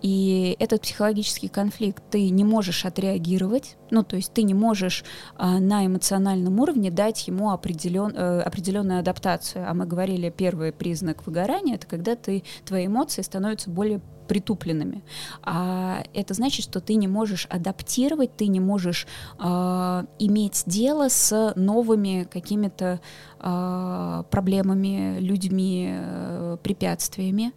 и 0.03 0.57
этот 0.61 0.83
психологический 0.83 1.49
конфликт 1.49 2.03
ты 2.11 2.29
не 2.31 2.45
можешь 2.45 2.85
отреагировать, 2.85 3.77
ну 3.91 4.05
то 4.05 4.17
есть 4.17 4.33
ты 4.33 4.43
не 4.43 4.55
можешь 4.55 5.05
а, 5.37 5.59
на 5.59 5.87
эмоциональном 5.87 6.61
уровне 6.61 6.91
дать 6.91 7.27
ему 7.27 7.51
определен, 7.51 8.15
э, 8.15 8.41
определенную 8.43 9.01
адаптацию. 9.01 9.69
А 9.69 9.75
мы 9.75 9.87
говорили, 9.87 10.31
первый 10.31 10.73
признак 10.73 11.27
выгорания 11.27 11.75
это 11.75 11.87
когда 11.87 12.15
ты 12.15 12.45
твои 12.65 12.87
эмоции 12.87 13.23
становятся 13.23 13.71
более 13.71 14.01
притупленными. 14.29 15.03
А 15.43 16.05
это 16.15 16.35
значит, 16.35 16.65
что 16.65 16.81
ты 16.81 16.95
не 16.95 17.09
можешь 17.09 17.47
адаптировать, 17.51 18.37
ты 18.37 18.47
не 18.47 18.61
можешь 18.61 19.07
э, 19.39 20.05
иметь 20.19 20.63
дело 20.67 21.09
с 21.09 21.53
новыми 21.57 22.29
какими-то 22.31 23.01
э, 23.41 24.25
проблемами, 24.31 25.19
людьми, 25.19 25.89
э, 25.91 26.57
препятствиями. 26.63 27.53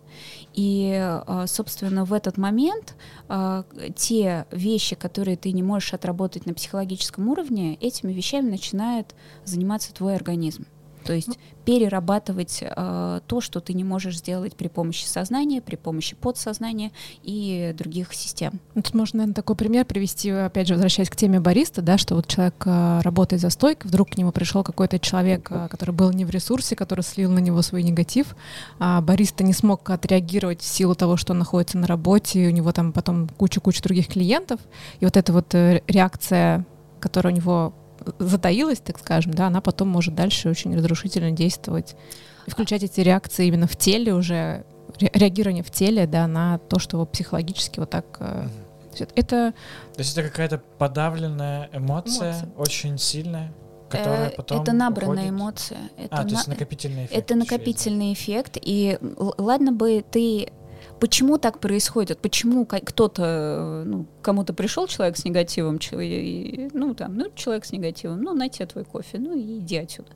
И, 0.54 0.98
э, 0.98 1.46
собственно, 1.48 2.06
в 2.06 2.14
этот 2.14 2.38
момент 2.38 2.96
э, 3.30 3.64
те 3.96 4.46
вещи, 4.52 4.96
которые 4.96 5.38
ты 5.38 5.52
не 5.52 5.64
можешь 5.64 5.94
отработать 5.94 6.46
на 6.46 6.54
психологическом 6.54 7.28
уровне, 7.30 7.76
этими 7.76 8.14
вещами 8.14 8.50
начинает 8.50 9.14
заниматься 9.44 9.94
твой 9.94 10.16
организм. 10.16 10.66
То 11.04 11.14
есть 11.14 11.38
перерабатывать 11.66 12.60
э, 12.62 13.20
то, 13.28 13.42
что 13.42 13.60
ты 13.60 13.74
не 13.74 13.84
можешь 13.84 14.18
сделать 14.18 14.56
при 14.56 14.68
помощи 14.68 15.06
сознания, 15.06 15.62
при 15.62 15.76
помощи 15.76 16.16
подсознания 16.16 16.92
и 17.24 17.74
других 17.78 18.14
систем. 18.14 18.60
Тут 18.74 18.94
можно, 18.94 19.18
наверное, 19.18 19.36
такой 19.36 19.56
пример 19.56 19.86
привести, 19.86 20.32
опять 20.32 20.68
же, 20.68 20.74
возвращаясь 20.74 21.10
к 21.10 21.16
теме 21.16 21.40
бариста, 21.40 21.82
да, 21.82 21.98
что 21.98 22.16
вот 22.16 22.28
человек 22.28 22.56
э, 22.66 23.02
работает 23.02 23.42
за 23.42 23.50
стойкой, 23.50 23.90
вдруг 23.90 24.10
к 24.12 24.18
нему 24.18 24.32
пришел 24.32 24.64
какой-то 24.64 25.00
человек, 25.00 25.48
э, 25.52 25.68
который 25.70 25.92
был 25.92 26.12
не 26.12 26.26
в 26.26 26.30
ресурсе, 26.30 26.76
который 26.76 27.02
слил 27.02 27.32
на 27.32 27.40
него 27.40 27.62
свой 27.62 27.84
негатив, 27.84 28.36
а 28.80 29.02
бариста 29.02 29.44
не 29.44 29.54
смог 29.54 29.90
отреагировать 29.90 30.62
в 30.62 30.66
силу 30.66 30.96
того, 30.96 31.18
что 31.18 31.34
он 31.34 31.40
находится 31.40 31.78
на 31.78 31.88
работе, 31.88 32.44
и 32.44 32.48
у 32.48 32.52
него 32.52 32.72
там 32.72 32.92
потом 32.92 33.30
куча-куча 33.30 33.84
других 33.84 34.08
клиентов, 34.08 34.60
и 35.00 35.06
вот 35.06 35.16
эта 35.16 35.32
вот 35.32 35.54
э, 35.54 35.82
реакция 35.88 36.66
которая 37.02 37.34
у 37.34 37.36
него 37.36 37.74
затаилась, 38.20 38.80
так 38.80 39.00
скажем, 39.00 39.34
да, 39.34 39.48
она 39.48 39.62
потом 39.62 39.88
может 39.88 40.16
дальше 40.16 40.50
очень 40.50 40.76
разрушительно 40.76 41.32
действовать 41.32 41.96
и 42.48 42.52
включать 42.52 42.84
эти 42.84 43.02
реакции 43.02 43.48
именно 43.48 43.68
в 43.68 43.76
теле 43.76 44.14
уже, 44.14 44.66
реагирование 45.00 45.64
в 45.64 45.72
теле, 45.72 46.08
да, 46.08 46.28
на 46.28 46.58
то, 46.58 46.80
что 46.80 46.98
его 46.98 47.06
психологически 47.06 47.80
вот 47.80 47.90
так 47.90 48.06
mm 48.20 48.50
это... 49.16 49.54
То 49.94 50.00
есть 50.00 50.18
это 50.18 50.28
какая-то 50.28 50.62
подавленная 50.78 51.70
эмоция, 51.74 52.34
эмоция. 52.34 52.50
очень 52.58 52.98
сильная, 52.98 53.54
которая 53.90 54.30
э, 54.30 54.36
потом 54.36 54.62
Это 54.62 54.74
набранная 54.74 55.14
уходит. 55.14 55.30
эмоция. 55.30 55.80
Это 55.98 56.16
а, 56.16 56.24
на... 56.24 56.30
то 56.30 56.36
есть 56.36 56.48
накопительный 56.48 57.06
эффект. 57.06 57.18
Это 57.18 57.36
накопительный 57.36 58.14
эффект. 58.14 58.58
И 58.62 58.98
ладно 59.18 59.72
бы 59.72 60.04
ты 60.10 60.52
почему 61.02 61.40
так 61.40 61.60
происходит? 61.60 62.20
Почему 62.20 62.66
кто-то, 62.66 63.84
ну, 63.86 64.06
кому-то 64.22 64.54
пришел 64.54 64.88
человек 64.88 65.18
с 65.18 65.26
негативом, 65.26 65.80
ну, 66.74 66.94
там, 66.94 67.18
ну, 67.18 67.32
человек 67.36 67.66
с 67.66 67.72
негативом, 67.72 68.22
ну, 68.22 68.34
на 68.36 68.50
тебе 68.50 68.68
твой 68.68 68.86
кофе, 68.86 69.18
ну, 69.18 69.36
и 69.36 69.58
иди 69.58 69.78
отсюда. 69.78 70.12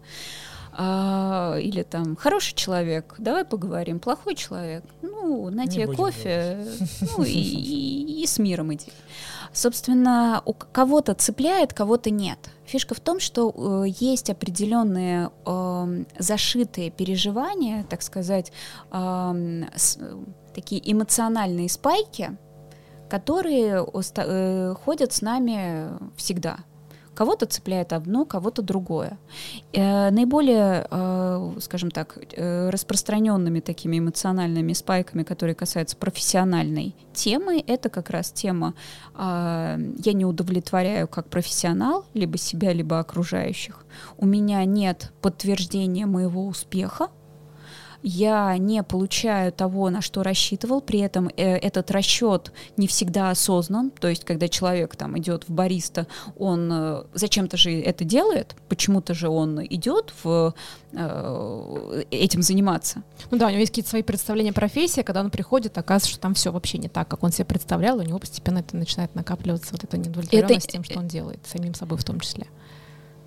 А, 0.78 1.58
или 1.60 1.84
там 1.84 2.16
хороший 2.16 2.54
человек, 2.54 3.16
давай 3.18 3.46
поговорим, 3.46 4.00
плохой 4.00 4.36
человек, 4.36 4.84
ну, 5.02 5.50
на 5.50 5.68
тебе 5.68 5.88
кофе, 5.88 6.68
ну, 7.18 7.24
и, 7.24 7.32
и, 7.32 8.24
и 8.24 8.28
с 8.28 8.38
миром 8.38 8.72
иди. 8.74 8.92
Собственно, 9.54 10.44
у 10.46 10.54
кого-то 10.54 11.16
цепляет, 11.16 11.74
кого-то 11.74 12.12
нет. 12.12 12.38
Фишка 12.66 12.94
в 12.94 13.00
том, 13.00 13.20
что 13.20 13.54
э, 13.56 13.86
есть 13.88 14.30
определенные 14.30 15.32
э, 15.46 16.04
зашитые 16.20 16.92
переживания, 16.92 17.86
так 17.90 18.02
сказать, 18.02 18.52
э, 18.92 19.64
с, 19.76 19.98
такие 20.56 20.82
эмоциональные 20.92 21.70
спайки, 21.70 22.38
которые 23.10 23.86
э, 23.86 24.76
ходят 24.84 25.14
с 25.14 25.22
нами 25.22 25.90
всегда. 26.16 26.58
Кого-то 27.16 27.46
цепляет 27.46 27.94
одно, 27.94 28.26
кого-то 28.26 28.62
другое. 28.62 29.18
Э, 29.72 30.12
наиболее, 30.12 30.86
э, 30.92 31.52
скажем 31.62 31.90
так, 31.90 32.18
э, 32.18 32.70
распространенными 32.70 33.62
такими 33.62 34.00
эмоциональными 34.00 34.74
спайками, 34.74 35.24
которые 35.24 35.56
касаются 35.56 35.96
профессиональной 35.96 36.94
темы, 37.14 37.64
это 37.66 37.90
как 37.90 38.10
раз 38.10 38.32
тема 38.32 38.74
«я 39.18 40.14
не 40.14 40.26
удовлетворяю 40.26 41.08
как 41.08 41.30
профессионал 41.30 42.06
либо 42.14 42.38
себя, 42.38 42.74
либо 42.74 43.00
окружающих». 43.00 43.86
У 44.18 44.26
меня 44.26 44.66
нет 44.66 45.14
подтверждения 45.22 46.06
моего 46.06 46.46
успеха, 46.46 47.10
я 48.04 48.58
не 48.58 48.84
получаю 48.84 49.52
того, 49.52 49.90
на 49.90 50.02
что 50.02 50.24
рассчитывал, 50.24 50.82
при 50.82 51.00
этом 51.00 51.28
э, 51.28 51.58
этот 51.58 51.92
расчет 51.92 52.52
не 52.78 52.88
всегда 52.88 53.30
осознан, 53.30 53.92
то 53.92 54.08
есть 54.08 54.26
когда 54.26 54.48
человек 54.48 54.96
там 54.96 55.18
идет 55.18 55.48
в 55.48 55.52
бариста, 55.52 56.08
он 56.38 56.70
э, 56.72 57.04
зачем-то 57.14 57.58
же 57.58 57.72
это 57.72 58.04
делает, 58.04 58.56
почему-то 58.70 59.14
же 59.14 59.30
он 59.30 59.64
идет 59.66 60.14
в 60.24 60.54
э, 60.94 62.04
этим 62.12 62.42
заниматься. 62.42 63.04
Ну 63.32 63.38
да, 63.38 63.48
у 63.48 63.50
него 63.50 63.60
есть 63.60 63.72
какие-то 63.72 63.90
свои 63.90 64.04
представления 64.04 64.52
о 64.52 64.54
профессии, 64.54 65.02
когда 65.02 65.22
он 65.22 65.32
приходит, 65.32 65.78
оказывается, 65.78 66.12
что 66.12 66.20
там 66.20 66.34
все 66.34 66.52
вообще 66.52 66.78
не 66.78 66.90
так, 66.90 67.08
как 67.08 67.24
он 67.24 67.32
себе 67.32 67.46
представлял, 67.46 67.98
у 67.98 68.02
него 68.02 68.20
постепенно 68.20 68.60
это 68.60 68.76
начинает 68.78 69.14
накапливаться, 69.16 69.70
вот 69.72 69.84
эта 69.84 69.98
неудовлетворенность 69.98 70.68
это... 70.68 70.74
тем, 70.74 70.84
что 70.84 71.00
он 71.00 71.08
делает, 71.08 71.40
самим 71.46 71.74
собой 71.74 71.98
в 71.98 72.04
том 72.04 72.20
числе. 72.20 72.48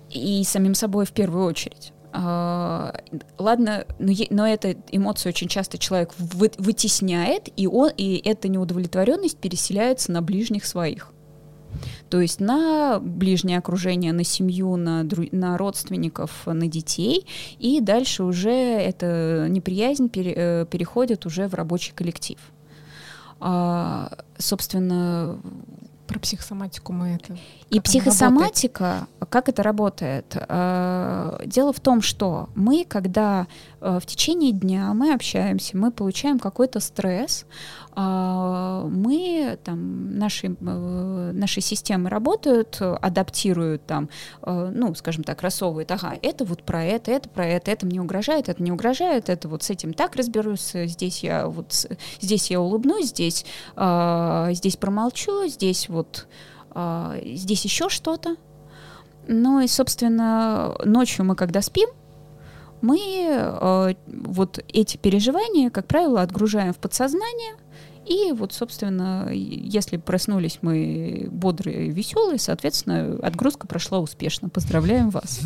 И 0.09 0.43
самим 0.43 0.73
собой 0.73 1.05
в 1.05 1.11
первую 1.11 1.45
очередь. 1.45 1.93
Uh, 2.11 3.23
ладно, 3.37 3.85
но, 3.99 4.11
но 4.31 4.47
эта 4.47 4.75
эмоция 4.91 5.29
очень 5.29 5.47
часто 5.47 5.77
человек 5.77 6.11
вы, 6.17 6.49
вытесняет, 6.57 7.49
и, 7.55 7.67
он, 7.67 7.91
и 7.95 8.19
эта 8.25 8.47
неудовлетворенность 8.47 9.37
переселяется 9.37 10.11
на 10.11 10.23
ближних 10.23 10.65
своих. 10.65 11.13
То 12.09 12.19
есть 12.19 12.39
на 12.39 12.99
ближнее 12.99 13.59
окружение, 13.59 14.11
на 14.11 14.23
семью, 14.23 14.75
на, 14.75 15.07
на 15.31 15.57
родственников, 15.57 16.47
на 16.47 16.67
детей, 16.67 17.27
и 17.59 17.79
дальше 17.81 18.23
уже 18.23 18.51
эта 18.51 19.47
неприязнь 19.47 20.09
пере, 20.09 20.33
э, 20.35 20.65
переходит 20.69 21.25
уже 21.25 21.47
в 21.47 21.53
рабочий 21.53 21.93
коллектив. 21.93 22.39
А, 23.39 24.11
собственно, 24.37 25.39
про 26.09 26.19
психосоматику 26.19 26.91
мы 26.91 27.09
это. 27.09 27.37
И 27.69 27.79
психосоматика, 27.79 29.07
как 29.29 29.47
это 29.47 29.61
работает? 29.61 30.35
Э, 30.35 31.39
дело 31.45 31.71
в 31.71 31.79
том, 31.79 32.01
что 32.01 32.49
мы, 32.55 32.83
когда 32.83 33.45
в 33.81 34.01
течение 34.05 34.51
дня 34.51 34.93
мы 34.93 35.13
общаемся, 35.13 35.77
мы 35.77 35.91
получаем 35.91 36.39
какой-то 36.39 36.79
стресс, 36.79 37.45
а, 37.93 38.85
мы 38.85 39.57
там 39.63 40.17
наши 40.17 40.47
э, 40.47 41.31
наши 41.33 41.61
системы 41.61 42.09
работают, 42.09 42.77
адаптируют 42.81 43.85
там, 43.85 44.09
ну, 44.45 44.93
скажем 44.95 45.23
так, 45.23 45.41
рассовывают, 45.41 45.91
ага, 45.91 46.13
это 46.21 46.45
вот 46.45 46.63
про 46.63 46.83
это, 46.83 47.11
это 47.11 47.29
про 47.29 47.45
это, 47.45 47.71
это 47.71 47.85
мне 47.85 48.01
угрожает, 48.01 48.49
это 48.49 48.61
не 48.61 48.71
угрожает, 48.71 49.29
это 49.29 49.47
вот 49.49 49.63
с 49.63 49.69
этим 49.69 49.93
так 49.93 50.15
разберусь, 50.15 50.71
здесь 50.73 51.23
я 51.23 51.47
вот 51.47 51.87
здесь 52.21 52.51
я 52.51 52.61
улыбнусь, 52.61 53.07
здесь 53.07 53.45
здесь 53.75 54.77
промолчу, 54.77 55.47
здесь 55.47 55.89
вот 55.89 56.27
а, 56.71 57.15
здесь 57.23 57.63
еще 57.65 57.89
что-то. 57.89 58.35
Ну 59.27 59.59
и, 59.59 59.67
собственно, 59.67 60.75
ночью 60.85 61.25
мы, 61.25 61.35
когда 61.35 61.61
спим, 61.61 61.89
мы 62.81 62.99
э, 63.29 63.93
вот 64.07 64.59
эти 64.67 64.97
переживания, 64.97 65.69
как 65.69 65.87
правило, 65.87 66.21
отгружаем 66.21 66.73
в 66.73 66.77
подсознание. 66.77 67.55
И 68.05 68.31
вот, 68.31 68.53
собственно, 68.53 69.29
если 69.31 69.97
проснулись 69.97 70.59
мы 70.61 71.27
бодрые, 71.29 71.89
веселые, 71.89 72.39
соответственно, 72.39 73.19
отгрузка 73.21 73.67
прошла 73.67 73.99
успешно. 73.99 74.49
Поздравляем 74.49 75.09
вас. 75.09 75.41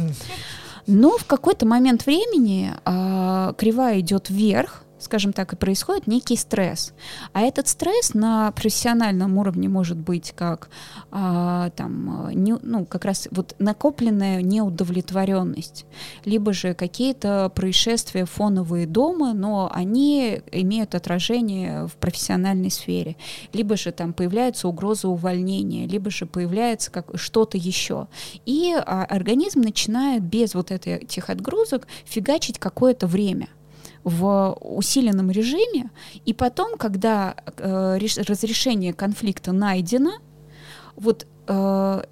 Но 0.88 1.18
в 1.18 1.26
какой-то 1.26 1.66
момент 1.66 2.06
времени 2.06 2.72
э, 2.86 3.54
кривая 3.58 4.00
идет 4.00 4.30
вверх, 4.30 4.83
скажем 5.04 5.34
так, 5.34 5.54
и 5.54 5.56
происходит 5.56 6.08
некий 6.08 6.36
стресс. 6.36 6.94
А 7.34 7.42
этот 7.42 7.68
стресс 7.68 8.14
на 8.14 8.52
профессиональном 8.52 9.38
уровне 9.38 9.70
может 9.70 9.98
быть 9.98 10.34
как 10.36 10.70
а, 11.12 11.70
там, 11.72 12.30
не, 12.32 12.56
ну, 12.62 12.86
как 12.86 13.06
раз 13.06 13.28
вот 13.32 13.56
накопленная 13.60 14.42
неудовлетворенность, 14.42 15.86
либо 16.26 16.54
же 16.54 16.74
какие-то 16.74 17.52
происшествия 17.54 18.26
фоновые 18.26 18.88
дома, 18.88 19.34
но 19.34 19.70
они 19.74 20.42
имеют 20.52 20.96
отражение 20.96 21.88
в 21.88 21.94
профессиональной 21.94 22.72
сфере, 22.72 23.16
либо 23.54 23.78
же 23.78 23.92
там 23.92 24.14
появляется 24.14 24.68
угроза 24.68 25.08
увольнения, 25.08 25.88
либо 25.88 26.10
же 26.10 26.26
появляется 26.26 26.92
как 26.92 27.12
что-то 27.16 27.58
еще. 27.58 28.08
И 28.46 28.74
а, 28.74 29.06
организм 29.06 29.62
начинает 29.62 30.24
без 30.24 30.54
вот 30.54 30.72
этих 30.72 31.30
отгрузок 31.30 31.88
фигачить 32.06 32.60
какое-то 32.60 33.08
время 33.08 33.48
в 34.04 34.58
усиленном 34.60 35.32
режиме, 35.32 35.90
и 36.26 36.34
потом, 36.34 36.78
когда 36.78 37.36
э, 37.46 37.98
разрешение 38.28 38.94
конфликта 38.94 39.52
найдено, 39.52 40.14
вот 40.96 41.26
э, 41.48 42.04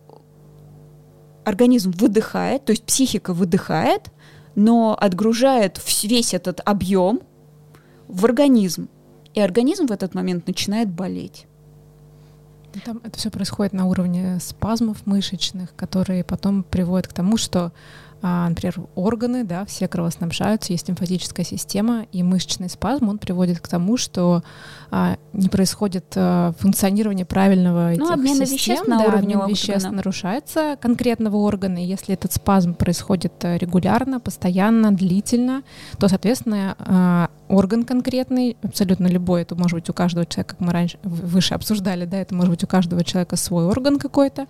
организм 1.43 1.91
выдыхает, 1.91 2.65
то 2.65 2.71
есть 2.71 2.83
психика 2.83 3.33
выдыхает, 3.33 4.11
но 4.55 4.97
отгружает 4.99 5.79
весь 6.03 6.33
этот 6.33 6.61
объем 6.65 7.21
в 8.07 8.25
организм, 8.25 8.89
и 9.33 9.39
организм 9.39 9.87
в 9.87 9.91
этот 9.91 10.13
момент 10.13 10.47
начинает 10.47 10.89
болеть. 10.89 11.45
Там 12.85 13.01
это 13.03 13.17
все 13.17 13.29
происходит 13.29 13.73
на 13.73 13.85
уровне 13.85 14.39
спазмов 14.39 15.05
мышечных, 15.05 15.75
которые 15.75 16.23
потом 16.23 16.63
приводят 16.63 17.07
к 17.07 17.13
тому, 17.13 17.37
что 17.37 17.73
например, 18.21 18.75
органы, 18.95 19.43
да, 19.43 19.65
все 19.65 19.87
кровоснабжаются, 19.87 20.73
есть 20.73 20.87
лимфатическая 20.87 21.45
система, 21.45 22.05
и 22.11 22.21
мышечный 22.23 22.69
спазм, 22.69 23.09
он 23.09 23.17
приводит 23.17 23.59
к 23.59 23.67
тому, 23.67 23.97
что 23.97 24.43
а, 24.91 25.17
не 25.33 25.49
происходит 25.49 26.05
а, 26.15 26.53
функционирование 26.59 27.25
правильного 27.25 27.93
ну, 27.95 28.05
этих 28.05 28.11
обмен 28.11 28.35
систем, 28.35 28.53
веществ 28.53 28.87
на 28.87 28.99
да, 28.99 29.05
уровне 29.05 29.35
обмен 29.35 29.49
веществ 29.49 29.89
нарушается 29.89 30.77
конкретного 30.79 31.37
органа, 31.37 31.83
и 31.83 31.87
если 31.87 32.13
этот 32.13 32.33
спазм 32.33 32.73
происходит 32.73 33.33
э, 33.43 33.57
регулярно, 33.57 34.19
постоянно, 34.19 34.91
длительно, 34.91 35.63
то, 35.97 36.07
соответственно, 36.07 36.75
а, 36.77 37.29
орган 37.47 37.83
конкретный, 37.83 38.57
абсолютно 38.61 39.07
любой, 39.07 39.43
это 39.43 39.55
может 39.55 39.75
быть 39.75 39.89
у 39.89 39.93
каждого 39.93 40.25
человека, 40.25 40.55
как 40.55 40.59
мы 40.59 40.71
раньше 40.73 40.97
выше 41.03 41.53
обсуждали, 41.53 42.05
да, 42.05 42.17
это 42.17 42.35
может 42.35 42.51
быть 42.51 42.63
у 42.63 42.67
каждого 42.67 43.03
человека 43.03 43.35
свой 43.35 43.65
орган 43.65 43.97
какой-то, 43.97 44.47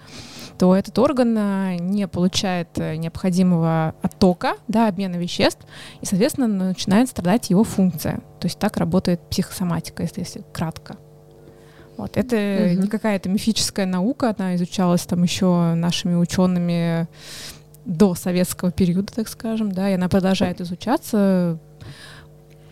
то 0.62 0.76
этот 0.76 1.00
орган 1.00 1.36
а, 1.40 1.76
не 1.76 2.08
получает 2.08 2.68
э, 2.76 2.96
необходимого 2.96 3.96
оттока, 4.04 4.58
да, 4.68 4.88
обмена 4.88 5.16
веществ, 5.16 5.62
и, 6.02 6.06
соответственно, 6.06 6.48
начинает 6.48 7.10
страдать 7.10 7.50
его 7.50 7.64
функция. 7.64 8.18
То 8.40 8.46
есть 8.46 8.60
так 8.60 8.78
работает 8.78 9.22
психосоматика, 9.22 10.04
если, 10.04 10.20
если 10.20 10.44
кратко. 10.54 10.98
Вот. 11.98 12.16
Это 12.16 12.36
mm-hmm. 12.36 12.76
не 12.76 12.88
какая-то 12.90 13.28
мифическая 13.28 13.88
наука, 13.88 14.36
она 14.38 14.54
изучалась 14.54 15.02
там 15.02 15.24
еще 15.24 15.74
нашими 15.74 16.14
учеными 16.14 17.08
до 17.86 18.14
советского 18.14 18.72
периода, 18.72 19.12
так 19.12 19.30
скажем, 19.30 19.72
да, 19.72 19.90
и 19.90 19.94
она 19.94 20.10
продолжает 20.10 20.62
изучаться 20.62 21.58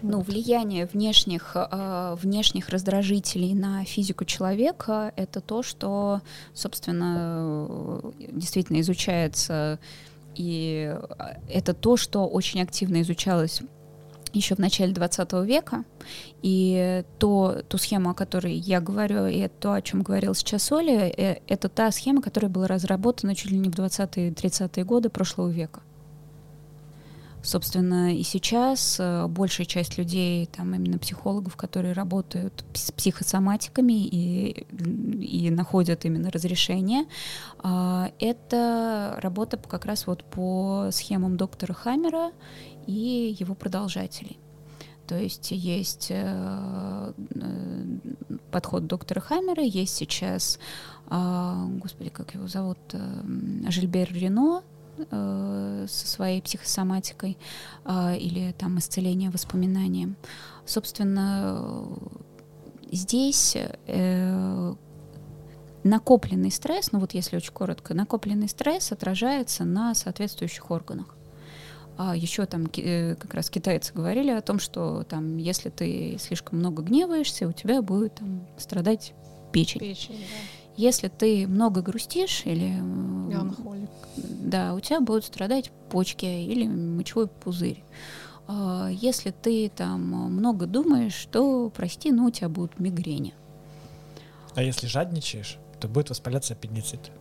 ну, 0.02 0.22
влияние 0.22 0.86
внешних, 0.86 1.56
э, 1.56 2.16
внешних 2.22 2.70
раздражителей 2.70 3.54
на 3.54 3.84
физику 3.86 4.26
человека— 4.26 5.14
это 5.16 5.42
то, 5.42 5.64
что, 5.64 6.22
собственно, 6.54 8.02
действительно 8.32 8.82
изучается, 8.82 9.80
и 10.36 10.96
это 11.50 11.74
то, 11.74 11.98
что 11.98 12.28
очень 12.28 12.62
активно 12.62 13.02
изучалось 13.02 13.62
еще 14.34 14.56
в 14.56 14.60
начале 14.60 14.94
20 14.94 15.34
века. 15.46 15.84
И 16.42 17.04
то, 17.18 17.62
ту 17.68 17.78
схему, 17.78 18.12
о 18.12 18.14
которой 18.14 18.54
я 18.54 18.80
говорю, 18.80 19.26
и 19.26 19.48
то, 19.48 19.74
о 19.74 19.82
чем 19.82 20.02
говорил 20.02 20.36
сейчас 20.36 20.72
Оля, 20.72 21.10
э, 21.10 21.40
это 21.48 21.70
та 21.70 21.92
схема, 21.92 22.22
которая 22.22 22.50
была 22.50 22.68
разработана 22.68 23.36
чуть 23.36 23.52
ли 23.52 23.58
не 23.58 23.70
в 23.70 23.74
20-30-е 23.76 24.84
годы 24.86 25.10
прошлого 25.10 25.50
века. 25.50 25.82
Собственно, 27.42 28.14
и 28.14 28.24
сейчас 28.24 28.98
э, 29.00 29.28
большая 29.28 29.66
часть 29.66 29.98
людей, 29.98 30.46
там 30.46 30.76
именно 30.76 30.98
психологов, 30.98 31.56
которые 31.56 31.94
работают 31.94 32.66
с 32.74 32.92
психосоматиками 32.92 33.94
и, 33.94 34.66
и 35.22 35.50
находят 35.50 36.04
именно 36.04 36.32
разрешение, 36.32 37.06
а, 37.60 38.12
это 38.20 39.18
работа 39.22 39.58
как 39.58 39.86
раз 39.86 40.06
вот 40.06 40.26
по 40.26 40.90
схемам 40.92 41.38
доктора 41.38 41.74
Хаммера 41.74 42.32
и 42.88 43.36
его 43.40 43.56
продолжателей. 43.56 44.38
То 45.10 45.18
есть 45.18 45.50
есть 45.50 46.12
э, 46.12 47.14
э, 47.36 47.84
подход 48.52 48.86
доктора 48.86 49.22
Хаммера, 49.22 49.64
есть 49.64 49.96
сейчас, 49.96 50.60
э, 51.10 51.66
господи, 51.82 52.12
как 52.12 52.36
его 52.36 52.48
зовут, 52.48 52.78
Жильбер 53.70 54.14
Рено, 54.14 54.62
э, 55.10 55.86
со 55.88 56.08
своей 56.08 56.42
психосоматикой 56.42 57.38
э, 57.86 58.18
или 58.18 58.52
там 58.54 58.78
исцеление 58.80 59.30
воспоминанием. 59.30 60.16
Собственно, 60.66 61.88
здесь 62.92 63.58
э, 63.88 64.74
накопленный 65.84 66.52
стресс, 66.52 66.92
ну 66.92 67.00
вот 67.00 67.14
если 67.14 67.38
очень 67.38 67.54
коротко, 67.54 67.94
накопленный 67.94 68.50
стресс 68.50 68.92
отражается 68.92 69.66
на 69.66 69.96
соответствующих 69.96 70.70
органах. 70.72 71.16
А 71.98 72.16
еще 72.16 72.46
там 72.46 72.68
э, 72.78 73.16
как 73.16 73.34
раз 73.34 73.50
китайцы 73.50 73.94
говорили 73.94 74.32
о 74.32 74.42
том, 74.42 74.60
что 74.60 75.04
там, 75.04 75.36
если 75.36 75.70
ты 75.70 76.18
слишком 76.18 76.60
много 76.60 76.82
гневаешься, 76.82 77.46
у 77.46 77.52
тебя 77.52 77.82
будет 77.82 78.16
там, 78.16 78.48
страдать 78.58 79.14
печень. 79.52 79.82
Печень, 79.82 80.16
да. 80.16 80.59
Если 80.80 81.10
ты 81.10 81.46
много 81.46 81.82
грустишь 81.82 82.44
или 82.46 82.70
Меланхолик. 82.70 83.90
да, 84.16 84.74
у 84.74 84.80
тебя 84.80 85.02
будут 85.02 85.26
страдать 85.26 85.72
почки 85.90 86.24
или 86.24 86.68
мочевой 86.68 87.28
пузырь. 87.28 87.84
А 88.48 88.88
Если 88.90 89.32
ты 89.32 89.70
там 89.76 90.02
много 90.02 90.68
думаешь, 90.68 91.28
то, 91.34 91.70
прости, 91.70 92.14
но 92.14 92.28
у 92.28 92.32
тебя 92.32 92.48
будут 92.48 92.80
мигрени. 92.80 93.34
А 94.56 94.64
если 94.64 94.88
жадничаешь, 94.88 95.58
то 95.82 95.90
будет 95.90 96.12
воспаляться 96.12 96.54
аппендицит. 96.54 97.12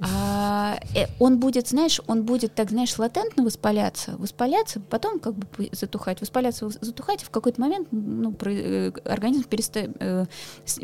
А, 0.00 0.78
э, 0.94 1.06
он 1.18 1.38
будет, 1.38 1.68
знаешь, 1.68 2.00
он 2.06 2.24
будет 2.24 2.54
так, 2.54 2.70
знаешь, 2.70 2.98
латентно 2.98 3.44
воспаляться, 3.44 4.16
воспаляться, 4.18 4.80
потом 4.80 5.18
как 5.18 5.34
бы 5.34 5.46
затухать, 5.72 6.20
воспаляться, 6.20 6.66
вос- 6.66 6.78
затухать, 6.80 7.22
и 7.22 7.24
в 7.24 7.30
какой-то 7.30 7.60
момент 7.60 7.88
ну, 7.90 8.32
про- 8.32 8.52
э, 8.52 8.92
организм 9.04 9.48
переста- 9.48 9.94
э, 10.00 10.26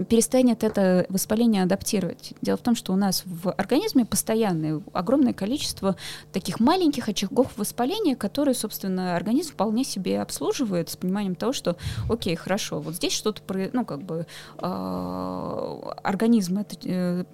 перестанет 0.04 0.64
это 0.64 1.06
воспаление 1.08 1.62
адаптировать. 1.62 2.34
Дело 2.40 2.56
в 2.56 2.62
том, 2.62 2.74
что 2.76 2.92
у 2.92 2.96
нас 2.96 3.22
в 3.26 3.50
организме 3.52 4.04
постоянное 4.04 4.80
огромное 4.92 5.32
количество 5.32 5.96
таких 6.32 6.60
маленьких 6.60 7.08
очагов 7.08 7.48
воспаления, 7.56 8.16
которые, 8.16 8.54
собственно, 8.54 9.16
организм 9.16 9.52
вполне 9.52 9.84
себе 9.84 10.20
обслуживает 10.22 10.88
с 10.90 10.96
пониманием 10.96 11.34
того, 11.34 11.52
что, 11.52 11.76
окей, 12.08 12.36
хорошо, 12.36 12.80
вот 12.80 12.94
здесь 12.94 13.12
что-то, 13.12 13.42
ну, 13.72 13.84
как 13.84 14.02
бы, 14.02 14.26
а, 14.58 15.94
организм 16.02 16.58
это, 16.58 16.76
э, 16.84 17.24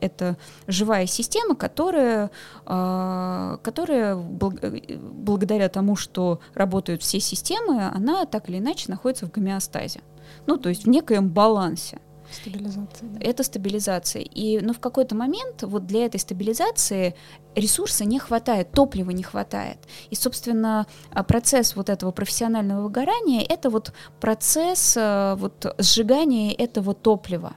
это 0.00 0.36
живая 0.66 1.06
система, 1.12 1.54
которая, 1.54 2.30
а, 2.66 3.58
которая 3.62 4.16
э, 4.16 4.96
благодаря 4.98 5.68
тому, 5.68 5.96
что 5.96 6.40
работают 6.54 7.02
все 7.02 7.20
системы, 7.20 7.86
она 7.94 8.24
так 8.26 8.48
или 8.48 8.58
иначе 8.58 8.90
находится 8.90 9.26
в 9.26 9.30
гомеостазе. 9.30 10.00
Ну, 10.46 10.56
то 10.56 10.68
есть 10.68 10.84
в 10.84 10.88
некоем 10.88 11.28
балансе. 11.28 12.00
Стабилизация. 12.32 13.08
да. 13.08 13.20
Это 13.20 13.42
стабилизация. 13.42 14.22
И, 14.22 14.60
но 14.60 14.72
в 14.72 14.80
какой-то 14.80 15.14
момент 15.14 15.62
вот 15.62 15.86
для 15.86 16.06
этой 16.06 16.18
стабилизации 16.18 17.14
ресурса 17.54 18.04
не 18.04 18.18
хватает, 18.18 18.72
топлива 18.72 19.10
не 19.10 19.22
хватает. 19.22 19.78
И, 20.10 20.14
собственно, 20.14 20.86
а, 21.10 21.22
процесс 21.22 21.76
вот 21.76 21.90
этого 21.90 22.10
профессионального 22.10 22.82
выгорания— 22.82 23.44
это 23.48 23.70
вот 23.70 23.92
процесс 24.20 24.94
а, 24.98 25.36
вот 25.36 25.74
сжигания 25.78 26.54
этого 26.54 26.94
топлива. 26.94 27.56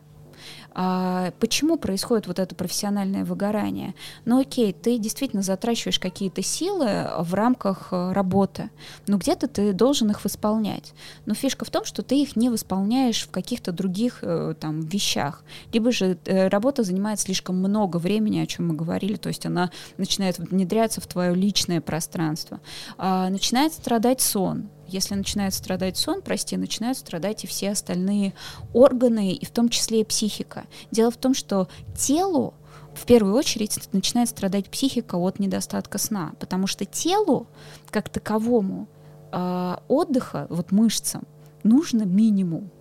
А 0.78 1.32
почему 1.40 1.78
происходит 1.78 2.28
вот 2.28 2.38
это 2.38 2.54
профессиональное 2.54 3.24
выгорание? 3.24 3.96
Ну 4.26 4.42
окей, 4.42 4.74
ты 4.74 4.98
действительно 4.98 5.42
затрачиваешь 5.42 6.00
какие-то 6.00 6.42
силы 6.42 7.08
в 7.20 7.34
рамках 7.34 7.88
э, 7.92 8.12
работы, 8.12 8.70
но 9.08 9.18
где-то 9.18 9.48
ты 9.48 9.72
должен 9.72 10.12
их 10.12 10.26
восполнять. 10.26 10.94
Но 11.26 11.34
фишка 11.34 11.64
в 11.64 11.70
том, 11.70 11.86
что 11.86 12.04
ты 12.04 12.22
их 12.22 12.36
не 12.36 12.50
восполняешь 12.50 13.24
в 13.24 13.32
каких-то 13.32 13.72
других 13.72 14.20
э, 14.22 14.54
там 14.60 14.82
вещах. 14.82 15.46
Либо 15.72 15.94
же 15.94 16.18
э, 16.26 16.50
работа 16.50 16.84
занимает 16.84 17.22
слишком 17.22 17.56
много 17.56 17.96
времени, 17.96 18.40
о 18.40 18.46
чем 18.46 18.68
мы 18.68 18.76
говорили, 18.76 19.16
то 19.16 19.30
есть 19.30 19.46
она 19.46 19.72
начинает 19.98 20.40
внедряться 20.40 21.00
в 21.00 21.08
твое 21.08 21.34
личное 21.34 21.80
пространство. 21.80 22.60
А, 22.98 23.30
начинает 23.30 23.72
страдать 23.72 24.20
сон. 24.20 24.70
Если 24.88 25.16
начинает 25.16 25.54
страдать 25.54 25.98
сон, 25.98 26.22
прости, 26.22 26.58
начинают 26.58 26.98
страдать 26.98 27.44
и 27.44 27.48
все 27.48 27.72
остальные 27.72 28.34
органы, 28.74 29.34
и 29.34 29.46
в 29.46 29.52
том 29.52 29.70
числе 29.70 30.02
и 30.02 30.06
психика. 30.06 30.66
Дело 30.92 31.12
в 31.12 31.18
том, 31.18 31.34
что 31.34 31.68
телу 31.96 32.54
в 32.94 33.06
первую 33.06 33.36
очередь 33.36 33.78
начинает 33.94 34.30
страдать 34.30 34.70
психика 34.70 35.16
от 35.16 35.40
недостатка 35.40 35.98
сна, 35.98 36.34
потому 36.40 36.68
что 36.68 36.86
телу 36.86 37.48
как 37.90 38.10
таковому 38.10 38.88
а, 39.32 39.82
отдыха, 39.88 40.48
вот 40.50 40.72
мышцам, 40.72 41.24
нужно 41.64 42.04
минимум. 42.04 42.72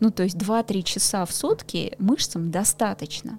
Ну, 0.00 0.10
то 0.10 0.22
есть 0.22 0.36
2-3 0.36 0.82
часа 0.82 1.24
в 1.24 1.32
сутки 1.32 1.94
мышцам 1.98 2.50
достаточно. 2.50 3.38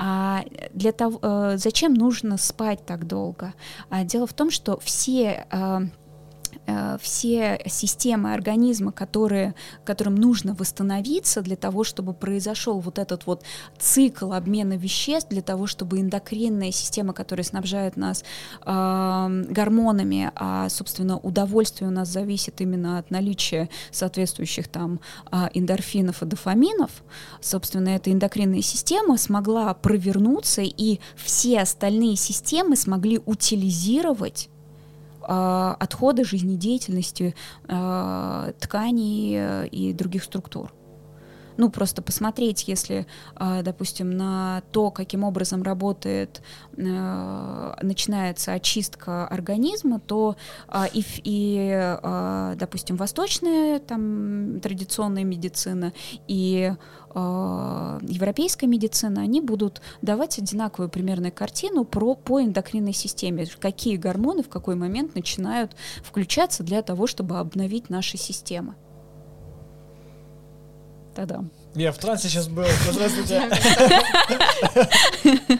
А 0.00 0.44
для 0.72 0.92
того, 0.92 1.18
э, 1.20 1.56
зачем 1.56 1.92
нужно 1.94 2.36
спать 2.36 2.86
так 2.86 3.08
долго? 3.08 3.54
А 3.90 4.04
дело 4.04 4.28
в 4.28 4.32
том, 4.32 4.52
что 4.52 4.78
все 4.78 5.44
э, 5.50 5.50
э, 5.50 5.88
все 7.00 7.60
системы 7.66 8.32
организма, 8.34 8.92
которые, 8.92 9.54
которым 9.84 10.14
нужно 10.16 10.54
восстановиться 10.54 11.42
для 11.42 11.56
того, 11.56 11.84
чтобы 11.84 12.14
произошел 12.14 12.80
вот 12.80 12.98
этот 12.98 13.26
вот 13.26 13.42
цикл 13.78 14.32
обмена 14.32 14.74
веществ, 14.74 15.30
для 15.30 15.42
того, 15.42 15.66
чтобы 15.66 16.00
эндокринная 16.00 16.70
система, 16.70 17.12
которая 17.12 17.44
снабжает 17.44 17.96
нас 17.96 18.24
э, 18.64 19.44
гормонами, 19.50 20.30
а, 20.34 20.68
собственно, 20.68 21.18
удовольствие 21.18 21.88
у 21.88 21.92
нас 21.92 22.08
зависит 22.08 22.60
именно 22.60 22.98
от 22.98 23.10
наличия 23.10 23.68
соответствующих 23.90 24.68
там 24.68 25.00
а, 25.30 25.50
эндорфинов 25.54 26.22
и 26.22 26.26
дофаминов, 26.26 26.90
собственно, 27.40 27.90
эта 27.90 28.12
эндокринная 28.12 28.62
система 28.62 29.16
смогла 29.16 29.74
провернуться, 29.74 30.62
и 30.62 31.00
все 31.16 31.60
остальные 31.60 32.16
системы 32.16 32.76
смогли 32.76 33.20
утилизировать 33.24 34.48
а, 35.30 35.76
отходы 35.78 36.24
жизнедеятельности 36.24 37.34
а, 37.68 38.52
тканей 38.58 39.34
э, 39.36 39.66
и 39.68 39.92
других 39.92 40.24
структур. 40.24 40.72
Ну, 41.58 41.70
просто 41.70 42.02
посмотреть, 42.02 42.68
если, 42.68 43.08
а, 43.34 43.62
допустим, 43.62 44.12
на 44.12 44.62
то, 44.70 44.92
каким 44.92 45.24
образом 45.24 45.64
работает, 45.64 46.40
э, 46.76 47.74
начинается 47.82 48.52
очистка 48.52 49.26
организма, 49.26 49.98
то 49.98 50.36
а, 50.68 50.86
и, 50.86 51.02
и, 51.24 51.72
а, 51.74 52.54
допустим, 52.54 52.94
восточная 52.94 53.80
там 53.80 54.60
традиционная 54.60 55.24
медицина 55.24 55.92
и 56.28 56.72
европейская 57.14 58.66
медицина, 58.66 59.22
они 59.22 59.40
будут 59.40 59.80
давать 60.02 60.38
одинаковую 60.38 60.90
примерную 60.90 61.32
картину 61.32 61.84
про, 61.84 62.14
по 62.14 62.40
эндокринной 62.40 62.92
системе, 62.92 63.46
какие 63.58 63.96
гормоны 63.96 64.42
в 64.42 64.48
какой 64.48 64.76
момент 64.76 65.14
начинают 65.14 65.74
включаться 66.04 66.62
для 66.62 66.82
того, 66.82 67.06
чтобы 67.06 67.38
обновить 67.38 67.88
наши 67.88 68.18
системы. 68.18 68.74
Тогда. 71.18 71.42
Я 71.74 71.90
в 71.90 71.98
трансе 71.98 72.28
сейчас 72.28 72.46
был. 72.46 72.64
Здравствуйте. 72.92 73.42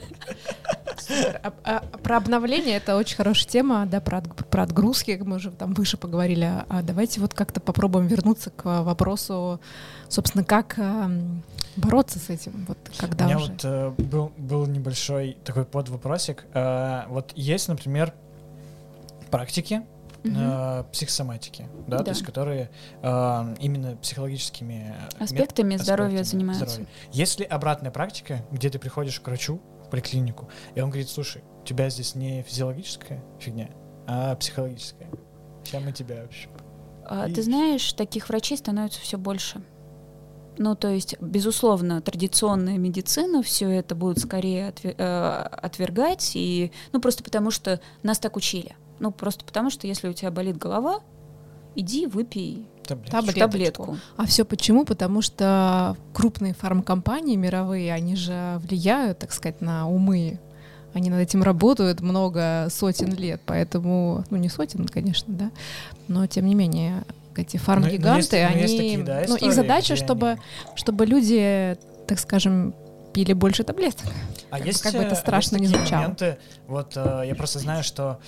Супер. 0.98 1.40
А- 1.42 1.52
а 1.64 1.80
про 1.98 2.16
обновление 2.18 2.76
это 2.76 2.96
очень 2.96 3.16
хорошая 3.16 3.48
тема, 3.48 3.84
да, 3.86 4.00
про, 4.00 4.18
отг- 4.18 4.44
про 4.44 4.62
отгрузки, 4.62 5.16
как 5.16 5.26
мы 5.26 5.36
уже 5.36 5.50
там 5.50 5.74
выше 5.74 5.96
поговорили. 5.96 6.48
А 6.68 6.82
давайте 6.82 7.20
вот 7.20 7.34
как-то 7.34 7.58
попробуем 7.60 8.06
вернуться 8.06 8.50
к 8.50 8.82
вопросу, 8.84 9.60
собственно, 10.08 10.44
как 10.44 10.78
эм, 10.78 11.42
бороться 11.76 12.20
с 12.20 12.30
этим, 12.30 12.64
вот 12.68 12.78
У 12.96 13.00
когда 13.00 13.24
меня 13.24 13.38
уже. 13.38 13.50
вот 13.52 13.60
э, 13.64 13.90
был, 13.98 14.32
был 14.36 14.66
небольшой 14.66 15.36
такой 15.44 15.64
подвопросик. 15.64 16.44
Э, 16.54 17.02
вот 17.08 17.32
есть, 17.34 17.66
например, 17.68 18.12
практики 19.32 19.82
Мгм. 20.24 20.36
э, 20.36 20.84
психосоматики, 20.92 21.68
да, 21.86 21.98
то 21.98 22.04
Да. 22.04 22.10
есть 22.10 22.22
которые 22.24 22.70
э, 23.02 23.54
именно 23.60 23.96
психологическими 23.96 24.94
Аспектами 25.18 25.74
мет- 25.74 25.82
здоровья 25.82 26.20
аспектами 26.20 26.40
занимаются. 26.40 26.66
здоровья. 26.68 26.88
Есть 27.12 27.38
ли 27.40 27.46
обратная 27.46 27.90
практика, 27.90 28.44
где 28.50 28.68
ты 28.70 28.78
приходишь 28.78 29.20
к 29.20 29.26
врачу 29.26 29.60
в 29.86 29.90
поликлинику, 29.90 30.48
и 30.74 30.80
он 30.80 30.90
говорит, 30.90 31.08
слушай, 31.08 31.42
у 31.62 31.64
тебя 31.64 31.88
здесь 31.90 32.14
не 32.14 32.42
физиологическая 32.42 33.22
фигня, 33.38 33.70
а 34.06 34.34
психологическая. 34.36 35.08
Сейчас 35.64 35.82
мы 35.84 35.92
тебя 35.92 36.22
вообще... 36.22 36.48
А, 37.06 37.28
И- 37.28 37.32
Ты 37.34 37.42
знаешь, 37.42 37.92
таких 37.92 38.28
врачей 38.28 38.58
становится 38.58 39.00
все 39.00 39.18
больше. 39.18 39.62
Ну, 40.60 40.74
то 40.74 40.88
есть, 40.88 41.14
безусловно, 41.20 42.02
традиционная 42.02 42.78
медицина 42.78 43.42
все 43.44 43.68
это 43.70 43.94
будет 43.94 44.18
скорее 44.18 44.74
э, 44.82 44.92
отвергать, 45.62 46.32
и, 46.34 46.72
ну, 46.92 47.00
просто 47.00 47.22
потому 47.22 47.52
что 47.52 47.80
нас 48.02 48.18
так 48.18 48.34
учили. 48.36 48.74
Ну, 49.00 49.10
просто 49.10 49.44
потому 49.44 49.70
что 49.70 49.86
если 49.86 50.08
у 50.08 50.12
тебя 50.12 50.30
болит 50.30 50.56
голова, 50.58 51.00
иди 51.74 52.06
выпей 52.06 52.66
Таблеточку. 52.86 53.16
Таблеточку. 53.16 53.40
таблетку. 53.40 53.96
А 54.16 54.24
все 54.26 54.44
почему? 54.46 54.84
Потому 54.86 55.20
что 55.20 55.94
крупные 56.14 56.54
фармкомпании 56.54 57.36
мировые, 57.36 57.92
они 57.92 58.16
же 58.16 58.58
влияют, 58.66 59.18
так 59.18 59.32
сказать, 59.32 59.60
на 59.60 59.86
умы. 59.88 60.38
Они 60.94 61.10
над 61.10 61.20
этим 61.20 61.42
работают 61.42 62.00
много 62.00 62.68
сотен 62.70 63.14
лет, 63.14 63.42
поэтому, 63.44 64.24
ну 64.30 64.38
не 64.38 64.48
сотен, 64.48 64.86
конечно, 64.88 65.34
да, 65.34 65.50
но 66.08 66.26
тем 66.26 66.46
не 66.46 66.54
менее 66.54 67.04
эти 67.36 67.58
фармгиганты, 67.58 68.08
но 68.10 68.16
есть- 68.16 68.32
но 68.32 68.38
они, 68.48 68.60
есть 68.62 68.76
такие, 68.78 68.98
да, 69.04 69.16
ну 69.28 69.34
истории, 69.36 69.46
их 69.48 69.52
задача, 69.54 69.94
чтобы, 69.96 70.28
они- 70.30 70.40
чтобы 70.76 71.04
люди, 71.06 71.76
так 72.08 72.18
скажем, 72.18 72.74
пили 73.18 73.32
больше 73.32 73.64
таблеток. 73.64 74.06
А 74.50 74.58
Как- 74.58 74.66
есть, 74.66 74.80
как 74.80 74.92
бы 74.92 75.00
это 75.00 75.16
э, 75.16 75.18
страшно 75.18 75.58
такие 75.58 75.76
звучало. 75.76 76.02
моменты, 76.02 76.38
вот 76.68 76.92
э, 76.96 77.24
я 77.26 77.34
просто 77.34 77.58
знаю, 77.58 77.82
что 77.82 78.20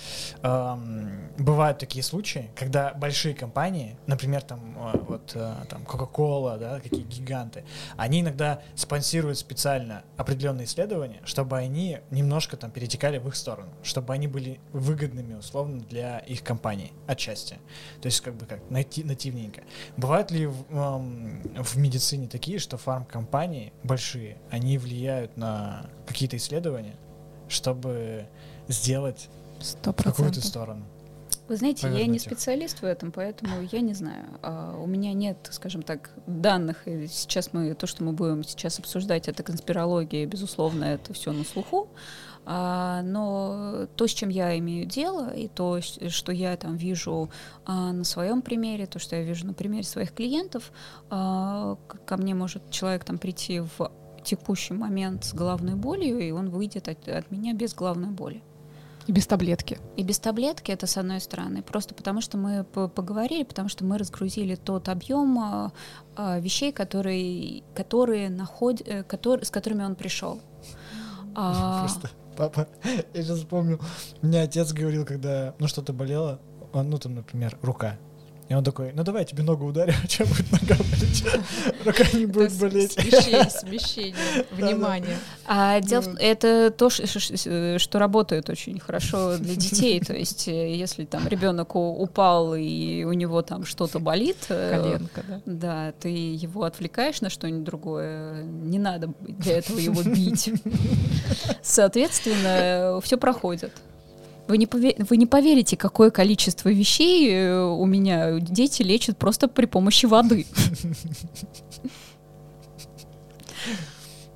эм, 0.43 1.29
бывают 1.37 1.77
такие 1.77 2.03
случаи, 2.03 2.51
когда 2.57 2.93
большие 2.93 3.33
компании, 3.33 3.97
например, 4.05 4.41
там 4.41 4.59
э, 4.93 4.97
вот 5.07 5.31
э, 5.33 5.55
там 5.69 5.83
Coca-Cola, 5.83 6.59
да, 6.59 6.79
какие 6.81 7.03
гиганты, 7.03 7.63
они 7.95 8.19
иногда 8.19 8.59
спонсируют 8.75 9.37
специально 9.37 10.03
определенные 10.17 10.65
исследования, 10.65 11.21
чтобы 11.23 11.57
они 11.57 11.99
немножко 12.11 12.57
там 12.57 12.69
перетекали 12.69 13.17
в 13.17 13.29
их 13.29 13.35
сторону, 13.37 13.69
чтобы 13.81 14.13
они 14.13 14.27
были 14.27 14.59
выгодными 14.73 15.35
условно 15.35 15.79
для 15.89 16.19
их 16.19 16.43
компании 16.43 16.91
отчасти. 17.07 17.59
То 18.01 18.07
есть 18.07 18.19
как 18.19 18.35
бы 18.35 18.45
как 18.45 18.59
найти 18.69 19.05
нативненько. 19.05 19.61
Бывают 19.95 20.31
ли 20.31 20.47
в, 20.47 20.65
эм, 20.69 21.41
в 21.63 21.77
медицине 21.77 22.27
такие, 22.27 22.59
что 22.59 22.77
фармкомпании 22.77 23.71
большие, 23.83 24.37
они 24.49 24.80
влияют 24.81 25.37
на 25.37 25.85
какие-то 26.05 26.37
исследования, 26.37 26.95
чтобы 27.47 28.25
сделать 28.67 29.29
Сто 29.59 29.91
в 29.91 29.95
какую-то 29.95 30.13
процентов. 30.23 30.45
сторону? 30.45 30.85
Вы 31.47 31.57
знаете, 31.57 31.87
я 31.87 31.89
не 31.89 31.97
Повернуть 31.99 32.15
их. 32.25 32.31
специалист 32.31 32.81
в 32.81 32.85
этом, 32.85 33.11
поэтому 33.11 33.61
я 33.71 33.81
не 33.81 33.93
знаю. 33.93 34.25
А, 34.41 34.77
У 34.81 34.85
меня 34.87 35.11
нет, 35.13 35.37
скажем 35.51 35.81
так, 35.81 36.11
данных. 36.25 36.87
И 36.87 37.07
сейчас 37.07 37.51
мы 37.51 37.73
то, 37.73 37.87
что 37.87 38.03
мы 38.05 38.13
будем 38.13 38.43
сейчас 38.45 38.79
обсуждать, 38.79 39.27
это 39.27 39.43
конспирология, 39.43 40.25
безусловно, 40.25 40.85
это 40.85 41.13
все 41.13 41.33
на 41.33 41.43
слуху. 41.43 41.89
А, 42.45 43.01
но 43.03 43.87
то, 43.97 44.07
с 44.07 44.11
чем 44.11 44.29
я 44.29 44.57
имею 44.59 44.85
дело, 44.85 45.29
и 45.33 45.47
то, 45.47 45.79
что 45.81 46.31
я 46.31 46.55
там 46.57 46.75
вижу 46.77 47.29
а, 47.65 47.91
на 47.91 48.03
своем 48.05 48.41
примере, 48.41 48.85
то, 48.87 48.97
что 48.97 49.15
я 49.17 49.23
вижу 49.23 49.45
на 49.45 49.53
примере 49.53 49.83
своих 49.83 50.13
клиентов, 50.13 50.71
а, 51.09 51.77
ко 52.05 52.17
мне 52.17 52.33
может 52.33 52.71
человек 52.71 53.03
там 53.03 53.17
прийти 53.17 53.59
в 53.59 53.91
текущий 54.23 54.73
момент 54.73 55.23
с 55.23 55.33
головной 55.33 55.75
болью, 55.75 56.19
и 56.19 56.31
он 56.31 56.49
выйдет 56.49 56.87
от, 56.87 57.07
от 57.07 57.31
меня 57.31 57.53
без 57.53 57.73
головной 57.73 58.11
боли. 58.11 58.41
И 59.07 59.11
без 59.11 59.25
таблетки. 59.25 59.79
И 59.97 60.03
без 60.03 60.19
таблетки 60.19 60.71
это 60.71 60.85
с 60.85 60.95
одной 60.97 61.19
стороны, 61.19 61.63
просто 61.63 61.95
потому 61.95 62.21
что 62.21 62.37
мы 62.37 62.63
по- 62.63 62.87
поговорили, 62.87 63.43
потому 63.43 63.67
что 63.67 63.83
мы 63.83 63.97
разгрузили 63.97 64.55
тот 64.55 64.89
объем 64.89 65.39
а, 65.39 65.71
вещей, 66.39 66.71
которые, 66.71 67.63
которые 67.73 68.29
наход, 68.29 68.81
э, 68.85 69.03
который, 69.03 69.45
с 69.45 69.49
которыми 69.49 69.83
он 69.83 69.95
пришел. 69.95 70.39
А, 71.35 71.79
Просто, 71.87 72.11
папа, 72.37 72.67
я 73.13 73.23
сейчас 73.23 73.39
вспомнил, 73.39 73.81
у 74.21 74.27
меня 74.27 74.43
отец 74.43 74.71
говорил, 74.71 75.05
когда, 75.05 75.55
ну, 75.57 75.67
что-то 75.67 75.93
болело, 75.93 76.39
ну, 76.73 76.97
там, 76.99 77.15
например, 77.15 77.57
рука. 77.61 77.97
И 78.51 78.53
он 78.53 78.65
такой, 78.65 78.91
ну, 78.93 79.03
давай 79.03 79.21
я 79.21 79.25
тебе 79.25 79.43
ногу 79.43 79.65
ударю, 79.65 79.93
а 80.03 80.07
чем 80.09 80.27
будет 80.27 80.51
нога 80.51 80.75
болеть? 80.75 81.23
Рука 81.85 82.03
не 82.17 82.25
будет 82.25 82.51
болеть. 82.59 82.91
Смещение, 82.91 83.49
смещение, 83.49 84.15
внимание. 84.51 85.17
а 85.47 85.79
дело 85.79 86.01
в- 86.01 86.17
это 86.19 86.69
то, 86.69 86.89
что 86.89 87.99
работает 87.99 88.49
очень 88.49 88.77
хорошо 88.77 89.37
для 89.37 89.55
детей. 89.55 90.01
То 90.01 90.11
есть, 90.13 90.49
э, 90.49 90.75
если 90.75 91.05
там 91.05 91.25
ребенок 91.29 91.77
у- 91.77 91.93
упал 92.03 92.53
и 92.55 93.05
у 93.05 93.13
него 93.13 93.41
там 93.41 93.63
что-то 93.63 93.99
болит, 93.99 94.35
э, 94.49 94.81
Коленка, 94.81 95.23
да. 95.25 95.41
Да, 95.45 95.93
ты 96.01 96.09
его 96.09 96.63
отвлекаешь 96.65 97.21
на 97.21 97.29
что-нибудь 97.29 97.63
другое, 97.63 98.43
не 98.43 98.79
надо 98.79 99.13
для 99.21 99.59
этого 99.59 99.79
его 99.79 100.03
бить. 100.03 100.51
Соответственно, 101.61 102.99
все 103.01 103.17
проходит. 103.17 103.71
Вы 104.51 104.57
не, 104.57 104.65
пове- 104.65 105.01
вы 105.09 105.15
не 105.15 105.25
поверите, 105.25 105.77
какое 105.77 106.11
количество 106.11 106.67
вещей 106.67 107.33
э, 107.33 107.57
у 107.57 107.85
меня 107.85 108.37
дети 108.37 108.81
лечат 108.81 109.17
просто 109.17 109.47
при 109.47 109.65
помощи 109.65 110.07
воды. 110.07 110.45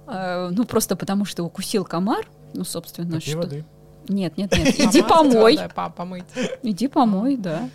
Э, 0.07 0.49
Ну, 0.53 0.63
просто 0.63 0.95
потому 0.95 1.25
что 1.25 1.43
укусил 1.43 1.83
комар. 1.83 2.25
Ну, 2.53 2.63
собственно, 2.63 3.19
что... 3.19 3.39
воды. 3.39 3.65
Нет, 4.07 4.37
нет, 4.37 4.57
нет. 4.57 4.79
Иди 4.79 5.01
помой. 5.01 5.59
помыть. 5.97 6.23
Иди 6.63 6.87
помой, 6.87 7.35
да. 7.35 7.69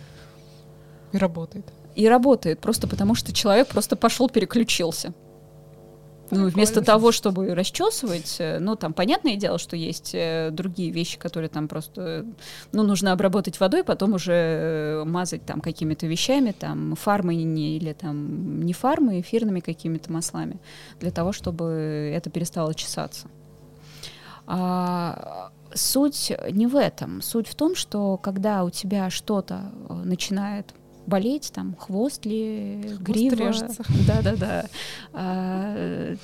И 1.11 1.17
работает. 1.17 1.71
И 1.93 2.07
работает 2.07 2.59
просто 2.59 2.87
потому, 2.87 3.13
что 3.13 3.33
человек 3.33 3.67
просто 3.67 3.95
пошел 3.95 4.29
переключился. 4.29 5.13
Ну, 6.31 6.47
вместо 6.47 6.81
того, 6.81 7.11
чтобы 7.11 7.53
расчесывать, 7.53 8.37
э, 8.39 8.59
ну, 8.59 8.75
там, 8.75 8.93
понятное 8.93 9.35
дело, 9.35 9.57
что 9.57 9.75
есть 9.75 10.11
э, 10.13 10.49
другие 10.51 10.91
вещи, 10.91 11.19
которые 11.19 11.49
там 11.49 11.67
просто, 11.67 12.25
ну, 12.71 12.83
нужно 12.83 13.11
обработать 13.11 13.59
водой, 13.59 13.83
потом 13.83 14.13
уже 14.13 14.31
э, 14.33 15.03
мазать 15.05 15.45
там 15.45 15.61
какими-то 15.61 16.07
вещами, 16.07 16.51
там, 16.57 16.95
фармой 16.95 17.43
не, 17.43 17.77
или 17.77 17.93
там 17.93 18.61
не 18.61 18.73
фармой, 18.73 19.21
эфирными 19.21 19.59
какими-то 19.59 20.11
маслами, 20.11 20.59
для 20.99 21.11
того, 21.11 21.33
чтобы 21.33 22.11
это 22.15 22.29
перестало 22.29 22.73
чесаться. 22.73 23.27
А, 24.47 25.51
суть 25.73 26.31
не 26.51 26.67
в 26.67 26.75
этом. 26.75 27.21
Суть 27.21 27.47
в 27.47 27.55
том, 27.55 27.75
что 27.75 28.17
когда 28.17 28.63
у 28.63 28.69
тебя 28.69 29.09
что-то 29.09 29.71
начинает 29.89 30.73
болеть, 31.07 31.51
там 31.53 31.75
хвост 31.77 32.25
ли, 32.25 32.97
грива, 32.99 33.35
режется. 33.35 33.83
да-да-да, 34.07 34.65
а, 35.13 36.15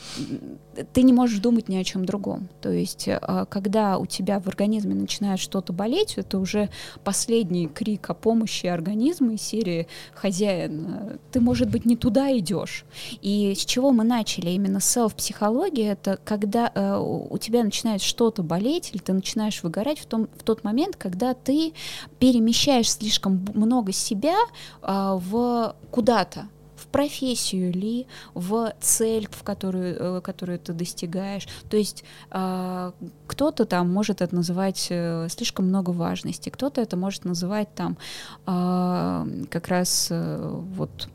ты 0.93 1.01
не 1.01 1.13
можешь 1.13 1.39
думать 1.39 1.69
ни 1.69 1.75
о 1.75 1.83
чем 1.83 2.05
другом. 2.05 2.49
То 2.61 2.71
есть, 2.71 3.07
а, 3.09 3.45
когда 3.45 3.97
у 3.97 4.05
тебя 4.05 4.39
в 4.39 4.47
организме 4.47 4.95
начинает 4.95 5.39
что-то 5.39 5.73
болеть, 5.73 6.13
это 6.17 6.39
уже 6.39 6.69
последний 7.03 7.67
крик 7.67 8.09
о 8.09 8.13
помощи 8.13 8.67
организма 8.67 9.33
из 9.33 9.41
серии 9.41 9.87
«Хозяин, 10.13 11.19
ты, 11.31 11.39
может 11.39 11.69
быть, 11.69 11.85
не 11.85 11.95
туда 11.95 12.35
идешь». 12.37 12.85
И 13.21 13.53
с 13.55 13.65
чего 13.65 13.91
мы 13.91 14.03
начали? 14.03 14.51
Именно 14.51 14.79
селф-психология— 14.79 15.91
это 15.91 16.19
когда 16.23 16.71
э, 16.73 16.97
у 16.97 17.37
тебя 17.37 17.63
начинает 17.63 18.01
что-то 18.01 18.43
болеть, 18.43 18.91
или 18.91 18.99
ты 18.99 19.13
начинаешь 19.13 19.63
выгорать 19.63 19.99
в, 19.99 20.05
том, 20.05 20.27
в 20.37 20.43
тот 20.43 20.63
момент, 20.63 20.95
когда 20.95 21.33
ты 21.33 21.73
перемещаешь 22.19 22.91
слишком 22.91 23.45
много 23.53 23.91
себя 23.91 24.35
в 24.81 25.75
куда-то, 25.91 26.47
в 26.77 26.87
профессию 26.87 27.73
ли, 27.73 28.07
в 28.33 28.73
цель, 28.79 29.27
в 29.29 29.43
которую, 29.43 30.17
э, 30.17 30.21
которую 30.21 30.59
ты 30.59 30.73
достигаешь. 30.73 31.47
То 31.69 31.77
есть 31.77 32.03
а, 32.29 32.93
кто-то 33.25 33.65
там 33.65 33.91
может 33.91 34.21
это 34.21 34.33
называть 34.33 34.87
э, 34.89 35.27
слишком 35.29 35.67
много 35.67 35.89
важности, 35.89 36.49
кто-то 36.49 36.81
это 36.81 36.95
может 36.95 37.25
называть 37.25 37.73
там 37.73 37.97
а, 38.45 39.27
как 39.49 39.67
раз 39.67 40.07
э, 40.11 40.49
вот 40.75 41.09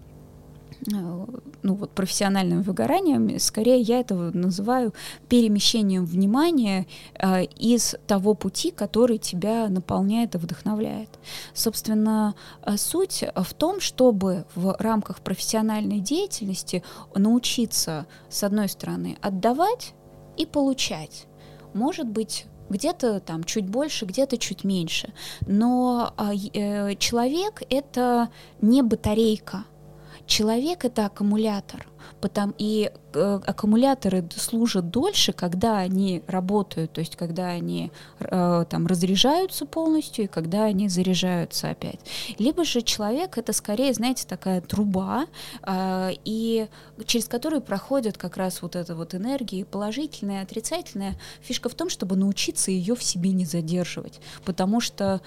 ну 0.86 1.74
вот 1.74 1.92
профессиональным 1.92 2.62
выгоранием, 2.62 3.38
скорее 3.38 3.80
я 3.80 4.00
это 4.00 4.14
называю 4.14 4.92
перемещением 5.28 6.04
внимания 6.04 6.86
э, 7.14 7.44
из 7.44 7.94
того 8.06 8.34
пути, 8.34 8.70
который 8.70 9.18
тебя 9.18 9.68
наполняет 9.68 10.34
и 10.34 10.38
вдохновляет. 10.38 11.08
Собственно, 11.54 12.34
э, 12.64 12.76
суть 12.76 13.24
в 13.34 13.54
том, 13.54 13.80
чтобы 13.80 14.44
в 14.54 14.76
рамках 14.78 15.20
профессиональной 15.20 16.00
деятельности 16.00 16.82
научиться, 17.14 18.06
с 18.28 18.42
одной 18.42 18.68
стороны, 18.68 19.18
отдавать 19.20 19.94
и 20.36 20.46
получать. 20.46 21.26
Может 21.74 22.08
быть, 22.08 22.46
где-то 22.68 23.20
там 23.20 23.44
чуть 23.44 23.68
больше, 23.68 24.06
где-то 24.06 24.38
чуть 24.38 24.64
меньше. 24.64 25.12
Но 25.46 26.12
е- 26.32 26.50
э, 26.54 26.96
человек 26.96 27.62
это 27.68 28.30
не 28.60 28.82
батарейка. 28.82 29.64
Человек 30.26 30.84
это 30.84 31.06
аккумулятор. 31.06 31.86
Потом, 32.20 32.54
и 32.58 32.90
э, 33.14 33.40
аккумуляторы 33.46 34.28
служат 34.36 34.90
дольше, 34.90 35.32
когда 35.32 35.78
они 35.78 36.22
работают, 36.26 36.92
то 36.92 37.00
есть 37.00 37.16
когда 37.16 37.48
они 37.48 37.90
э, 38.20 38.64
там 38.68 38.86
разряжаются 38.86 39.66
полностью 39.66 40.24
и 40.24 40.28
когда 40.28 40.64
они 40.64 40.88
заряжаются 40.88 41.70
опять. 41.70 42.00
Либо 42.38 42.64
же 42.64 42.82
человек 42.82 43.38
это 43.38 43.52
скорее, 43.52 43.92
знаете, 43.92 44.26
такая 44.26 44.60
труба, 44.60 45.26
э, 45.62 46.10
и 46.24 46.68
через 47.06 47.26
которую 47.26 47.62
проходит 47.62 48.18
как 48.18 48.36
раз 48.36 48.62
вот 48.62 48.76
эта 48.76 48.94
вот 48.94 49.14
энергия, 49.14 49.64
положительная, 49.64 50.42
отрицательная. 50.42 51.16
Фишка 51.40 51.68
в 51.68 51.74
том, 51.74 51.88
чтобы 51.88 52.16
научиться 52.16 52.70
ее 52.70 52.94
в 52.94 53.02
себе 53.02 53.30
не 53.32 53.44
задерживать, 53.44 54.20
потому 54.44 54.80
что, 54.80 55.20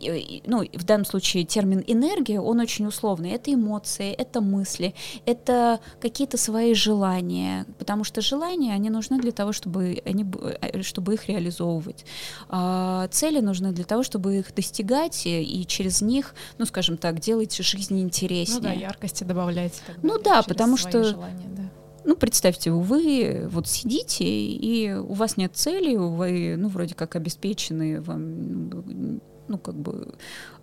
и- 0.00 0.42
ну, 0.46 0.64
в 0.72 0.84
данном 0.84 1.04
случае 1.04 1.44
термин 1.44 1.82
энергия, 1.86 2.40
он 2.40 2.60
очень 2.60 2.86
условный. 2.86 3.30
Это 3.30 3.52
эмоции, 3.52 4.12
это 4.12 4.40
мысли, 4.40 4.94
это 5.26 5.80
какие-то 6.00 6.36
свои 6.36 6.74
желания, 6.74 7.66
потому 7.78 8.04
что 8.04 8.20
желания, 8.20 8.72
они 8.74 8.90
нужны 8.90 9.18
для 9.20 9.32
того, 9.32 9.52
чтобы, 9.52 10.02
они, 10.04 10.26
э, 10.60 10.82
чтобы 10.82 11.14
их 11.14 11.28
реализовывать. 11.28 12.04
А 12.48 13.08
цели 13.08 13.40
нужны 13.40 13.72
для 13.72 13.84
того, 13.84 14.02
чтобы 14.02 14.38
их 14.38 14.54
достигать 14.54 15.26
и, 15.26 15.42
и 15.42 15.66
через 15.66 16.02
них, 16.02 16.34
ну, 16.58 16.66
скажем 16.66 16.96
так, 16.96 17.20
делать 17.20 17.56
жизнь 17.56 18.00
интереснее. 18.00 18.60
Ну 18.60 18.64
да, 18.64 18.72
яркости 18.72 19.24
добавлять. 19.24 19.80
Ну 20.02 20.18
да, 20.18 20.42
потому 20.42 20.76
что... 20.76 21.04
Желания, 21.04 21.48
да. 21.56 21.62
Ну, 22.04 22.16
представьте, 22.16 22.70
вы 22.70 23.48
вот 23.50 23.66
сидите, 23.66 24.24
и 24.26 24.92
у 24.92 25.14
вас 25.14 25.38
нет 25.38 25.52
цели, 25.54 25.96
вы, 25.96 26.54
ну, 26.58 26.68
вроде 26.68 26.94
как 26.94 27.16
обеспечены, 27.16 28.02
вам 28.02 29.20
ну, 29.48 29.58
как 29.58 29.74
бы, 29.74 30.14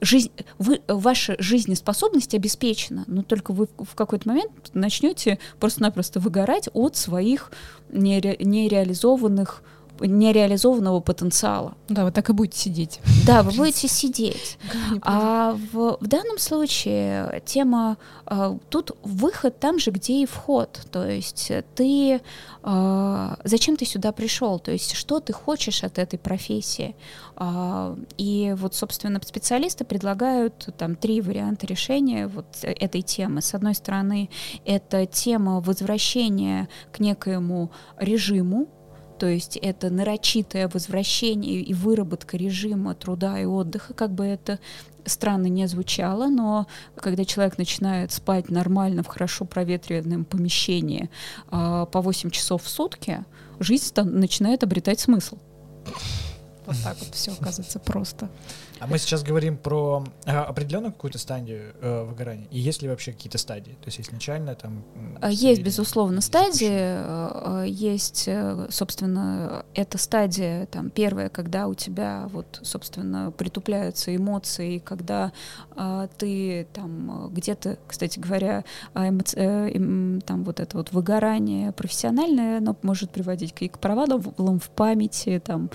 жизнь, 0.01 0.31
вы, 0.57 0.81
ваша 0.87 1.35
жизнеспособность 1.39 2.33
обеспечена, 2.33 3.03
но 3.07 3.23
только 3.23 3.53
вы 3.53 3.67
в 3.77 3.95
какой-то 3.95 4.27
момент 4.27 4.51
начнете 4.73 5.39
просто-напросто 5.59 6.19
выгорать 6.19 6.69
от 6.73 6.95
своих 6.95 7.51
нере, 7.89 8.37
нереализованных 8.39 9.63
нереализованного 10.07 10.99
потенциала. 10.99 11.75
Да, 11.89 12.05
вы 12.05 12.11
так 12.11 12.29
и 12.29 12.33
будете 12.33 12.57
сидеть. 12.57 12.99
Да, 13.25 13.43
вы 13.43 13.51
будете 13.51 13.87
сидеть. 13.87 14.57
А 15.01 15.57
в, 15.71 15.97
в 15.99 16.07
данном 16.07 16.37
случае 16.37 17.41
тема 17.45 17.97
а, 18.25 18.57
тут 18.69 18.91
выход 19.03 19.59
там 19.59 19.79
же, 19.79 19.91
где 19.91 20.23
и 20.23 20.25
вход. 20.25 20.81
То 20.91 21.07
есть 21.07 21.51
ты 21.75 22.21
а, 22.63 23.37
зачем 23.43 23.75
ты 23.75 23.85
сюда 23.85 24.11
пришел? 24.11 24.59
То 24.59 24.71
есть 24.71 24.93
что 24.93 25.19
ты 25.19 25.33
хочешь 25.33 25.83
от 25.83 25.97
этой 25.97 26.19
профессии? 26.19 26.95
А, 27.35 27.97
и 28.17 28.53
вот, 28.57 28.75
собственно, 28.75 29.19
специалисты 29.23 29.83
предлагают 29.83 30.69
там 30.77 30.95
три 30.95 31.21
варианта 31.21 31.65
решения 31.65 32.27
вот 32.27 32.45
этой 32.61 33.01
темы. 33.01 33.41
С 33.41 33.53
одной 33.53 33.73
стороны, 33.73 34.29
это 34.65 35.05
тема 35.05 35.59
возвращения 35.59 36.69
к 36.91 36.99
некоему 36.99 37.71
режиму, 37.97 38.67
то 39.21 39.27
есть 39.27 39.55
это 39.55 39.91
нарочитое 39.91 40.67
возвращение 40.67 41.61
и 41.61 41.75
выработка 41.75 42.37
режима 42.37 42.95
труда 42.95 43.39
и 43.39 43.45
отдыха, 43.45 43.93
как 43.93 44.11
бы 44.11 44.25
это 44.25 44.57
странно 45.05 45.45
не 45.45 45.67
звучало, 45.67 46.25
но 46.25 46.65
когда 46.95 47.23
человек 47.23 47.59
начинает 47.59 48.11
спать 48.11 48.49
нормально 48.49 49.03
в 49.03 49.07
хорошо 49.07 49.45
проветренном 49.45 50.25
помещении 50.25 51.11
э, 51.51 51.85
по 51.91 52.01
8 52.01 52.31
часов 52.31 52.63
в 52.63 52.67
сутки, 52.67 53.23
жизнь 53.59 53.93
начинает 53.95 54.63
обретать 54.63 54.99
смысл. 54.99 55.37
Вот 56.65 56.77
так 56.83 56.97
вот 56.97 57.13
все 57.13 57.33
оказывается 57.33 57.77
просто. 57.77 58.27
А 58.81 58.87
мы 58.87 58.97
сейчас 58.97 59.21
говорим 59.21 59.57
про 59.57 60.03
э, 60.25 60.31
определенную 60.31 60.91
какую-то 60.91 61.19
стадию 61.19 61.75
э, 61.81 62.03
выгорания. 62.03 62.47
И 62.49 62.57
есть 62.57 62.81
ли 62.81 62.89
вообще 62.89 63.11
какие-то 63.11 63.37
стадии? 63.37 63.73
То 63.73 63.85
есть 63.85 63.99
есть 63.99 64.11
начальная 64.11 64.55
там... 64.55 64.83
А, 65.21 65.29
есть, 65.29 65.61
безусловно, 65.61 66.19
стадии. 66.19 66.67
Э, 66.67 67.63
э, 67.63 67.65
есть, 67.67 68.23
э, 68.25 68.65
собственно, 68.71 69.65
эта 69.75 69.99
стадия 69.99 70.65
там 70.65 70.89
первая, 70.89 71.29
когда 71.29 71.67
у 71.67 71.75
тебя 71.75 72.27
вот, 72.33 72.59
собственно, 72.63 73.29
притупляются 73.29 74.15
эмоции, 74.15 74.79
когда 74.79 75.31
э, 75.75 76.07
ты 76.17 76.65
там 76.73 77.29
где-то, 77.31 77.77
кстати 77.87 78.17
говоря, 78.17 78.63
эмоци... 78.95 79.37
э, 79.37 80.19
там 80.25 80.43
вот 80.43 80.59
это 80.59 80.75
вот 80.75 80.91
выгорание 80.91 81.71
профессиональное, 81.71 82.57
оно 82.57 82.75
может 82.81 83.11
приводить 83.11 83.53
и 83.59 83.67
к 83.67 83.77
провалам 83.77 84.59
в 84.59 84.69
памяти, 84.71 85.39
там, 85.45 85.69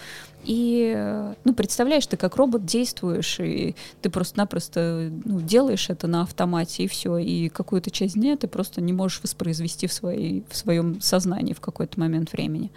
и, 0.46 1.34
ну, 1.44 1.54
представляешь, 1.54 2.06
ты 2.06 2.16
как 2.16 2.36
робот 2.36 2.64
действуешь, 2.64 2.95
и 3.02 3.74
ты 4.02 4.10
просто-напросто 4.10 5.10
ну, 5.24 5.40
делаешь 5.40 5.90
это 5.90 6.06
на 6.06 6.22
автомате, 6.22 6.84
и 6.84 6.88
все. 6.88 7.18
И 7.18 7.48
какую-то 7.48 7.90
часть 7.90 8.14
дня 8.14 8.36
ты 8.36 8.48
просто 8.48 8.80
не 8.80 8.92
можешь 8.92 9.22
воспроизвести 9.22 9.86
в, 9.86 9.92
своей, 9.92 10.44
в 10.48 10.56
своем 10.56 11.00
сознании 11.00 11.52
в 11.52 11.60
какой-то 11.60 11.98
момент 12.00 12.32
времени. 12.32 12.70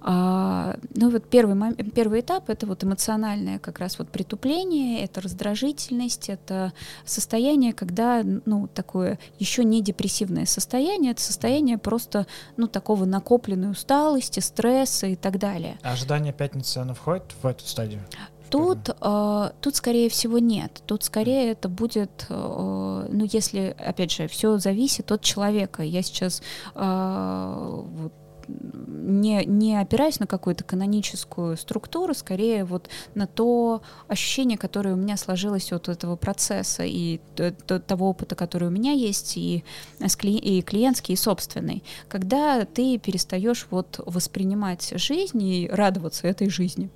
А, 0.00 0.76
ну 0.94 1.10
вот 1.10 1.28
первый, 1.28 1.74
первый 1.90 2.20
этап 2.20 2.50
это 2.50 2.66
вот 2.66 2.84
эмоциональное 2.84 3.58
как 3.58 3.80
раз 3.80 3.98
вот 3.98 4.08
притупление, 4.08 5.02
это 5.02 5.20
раздражительность, 5.20 6.28
это 6.28 6.72
состояние, 7.04 7.72
когда, 7.72 8.22
ну, 8.22 8.68
такое 8.68 9.18
еще 9.38 9.64
не 9.64 9.82
депрессивное 9.82 10.46
состояние, 10.46 11.12
это 11.12 11.22
состояние 11.22 11.78
просто, 11.78 12.26
ну, 12.56 12.68
такого 12.68 13.04
накопленной 13.06 13.72
усталости, 13.72 14.40
стресса 14.40 15.08
и 15.08 15.16
так 15.16 15.38
далее. 15.38 15.78
Ожидание 15.82 16.32
пятницы, 16.32 16.78
оно 16.78 16.94
входит 16.94 17.34
в 17.42 17.46
эту 17.46 17.66
стадию? 17.66 18.00
Тут, 18.50 18.90
э, 19.00 19.50
тут, 19.60 19.76
скорее 19.76 20.08
всего, 20.08 20.38
нет. 20.38 20.82
Тут, 20.86 21.04
скорее, 21.04 21.50
это 21.52 21.68
будет, 21.68 22.26
э, 22.28 23.06
ну, 23.10 23.24
если, 23.30 23.74
опять 23.78 24.12
же, 24.12 24.28
все 24.28 24.58
зависит 24.58 25.12
от 25.12 25.22
человека. 25.22 25.82
Я 25.82 26.02
сейчас 26.02 26.42
э, 26.74 27.82
вот, 27.84 28.12
не, 28.48 29.44
не 29.44 29.76
опираясь 29.76 30.20
на 30.20 30.26
какую-то 30.26 30.64
каноническую 30.64 31.56
структуру, 31.56 32.14
скорее 32.14 32.64
вот 32.64 32.88
на 33.14 33.26
то 33.26 33.82
ощущение, 34.06 34.58
которое 34.58 34.94
у 34.94 34.96
меня 34.96 35.16
сложилось 35.16 35.72
от 35.72 35.88
этого 35.88 36.16
процесса 36.16 36.84
и 36.84 37.20
того 37.86 38.10
опыта, 38.10 38.34
который 38.34 38.68
у 38.68 38.70
меня 38.70 38.92
есть, 38.92 39.36
и, 39.36 39.64
и 40.00 40.62
клиентский, 40.62 41.14
и 41.14 41.16
собственный. 41.16 41.84
Когда 42.08 42.64
ты 42.64 42.98
перестаешь 42.98 43.66
вот 43.70 44.00
воспринимать 44.04 44.92
жизнь 44.96 45.42
и 45.42 45.68
радоваться 45.70 46.26
этой 46.26 46.48
жизни. 46.48 46.90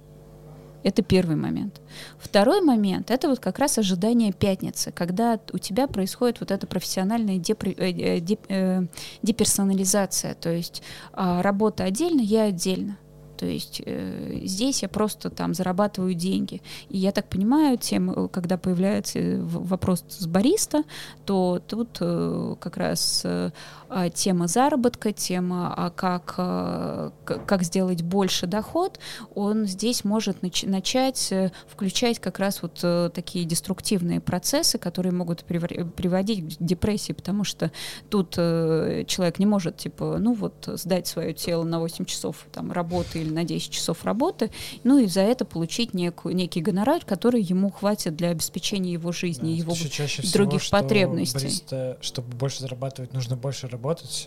Это 0.82 1.02
первый 1.02 1.36
момент. 1.36 1.80
Второй 2.18 2.60
момент— 2.60 3.10
это 3.12 3.28
вот 3.28 3.40
как 3.40 3.58
раз 3.58 3.78
ожидание 3.78 4.32
пятницы, 4.32 4.92
когда 4.92 5.38
у 5.52 5.58
тебя 5.58 5.86
происходит 5.86 6.40
вот 6.40 6.50
эта 6.50 6.66
профессиональная 6.66 7.38
депри, 7.38 7.74
э, 7.78 8.20
деп, 8.20 8.40
э, 8.48 8.86
деперсонализация, 9.22 10.34
то 10.34 10.50
есть 10.50 10.82
э, 11.12 11.40
работа 11.40 11.84
отдельно, 11.84 12.20
я 12.20 12.44
отдельно. 12.44 12.98
То 13.42 13.46
есть 13.46 13.82
э, 13.84 14.38
здесь 14.44 14.82
я 14.82 14.88
просто 14.88 15.28
там 15.28 15.52
зарабатываю 15.52 16.14
деньги. 16.14 16.62
И 16.88 16.98
я 16.98 17.10
так 17.10 17.28
понимаю, 17.28 17.76
тем, 17.76 18.08
э, 18.08 18.28
когда 18.28 18.56
появляется 18.56 19.18
э, 19.18 19.42
вопрос 19.42 20.04
с 20.08 20.28
бариста, 20.28 20.84
то 21.26 21.60
тут 21.66 21.96
э, 21.98 22.54
как 22.60 22.76
раз 22.76 23.22
э, 23.24 23.50
а, 23.81 23.81
тема 24.14 24.46
заработка, 24.48 25.12
тема, 25.12 25.72
а 25.76 25.90
как, 25.90 26.34
э, 26.38 27.10
как 27.24 27.62
сделать 27.62 28.02
больше 28.02 28.46
доход, 28.46 28.98
он 29.34 29.66
здесь 29.66 30.04
может 30.04 30.42
нач- 30.42 30.68
начать 30.68 31.30
э, 31.30 31.52
включать 31.68 32.18
как 32.18 32.38
раз 32.38 32.62
вот 32.62 32.80
э, 32.82 33.10
такие 33.14 33.44
деструктивные 33.44 34.20
процессы, 34.20 34.78
которые 34.78 35.12
могут 35.12 35.44
приводить 35.44 36.56
к 36.56 36.62
депрессии, 36.62 37.12
потому 37.12 37.44
что 37.44 37.70
тут 38.08 38.34
э, 38.36 39.04
человек 39.06 39.38
не 39.38 39.46
может, 39.46 39.76
типа, 39.76 40.16
ну 40.18 40.32
вот, 40.32 40.68
сдать 40.74 41.06
свое 41.06 41.34
тело 41.34 41.64
на 41.64 41.78
8 41.78 42.04
часов 42.04 42.46
там, 42.52 42.72
работы 42.72 43.20
или 43.20 43.30
на 43.30 43.44
10 43.44 43.70
часов 43.70 44.04
работы, 44.04 44.50
ну 44.84 44.98
и 44.98 45.06
за 45.06 45.20
это 45.20 45.44
получить 45.44 45.94
некую, 45.94 46.34
некий 46.34 46.60
гонорар, 46.60 47.04
который 47.04 47.42
ему 47.42 47.70
хватит 47.70 48.16
для 48.16 48.30
обеспечения 48.30 48.92
его 48.92 49.12
жизни, 49.12 49.50
да, 49.50 49.58
его 49.58 49.74
чаще 49.74 50.22
других 50.32 50.62
всего, 50.62 50.80
потребностей. 50.80 51.38
Бариста, 51.38 51.98
чтобы 52.00 52.34
больше 52.36 52.60
зарабатывать, 52.60 53.12
нужно 53.12 53.36
больше 53.36 53.66
работать, 53.68 53.81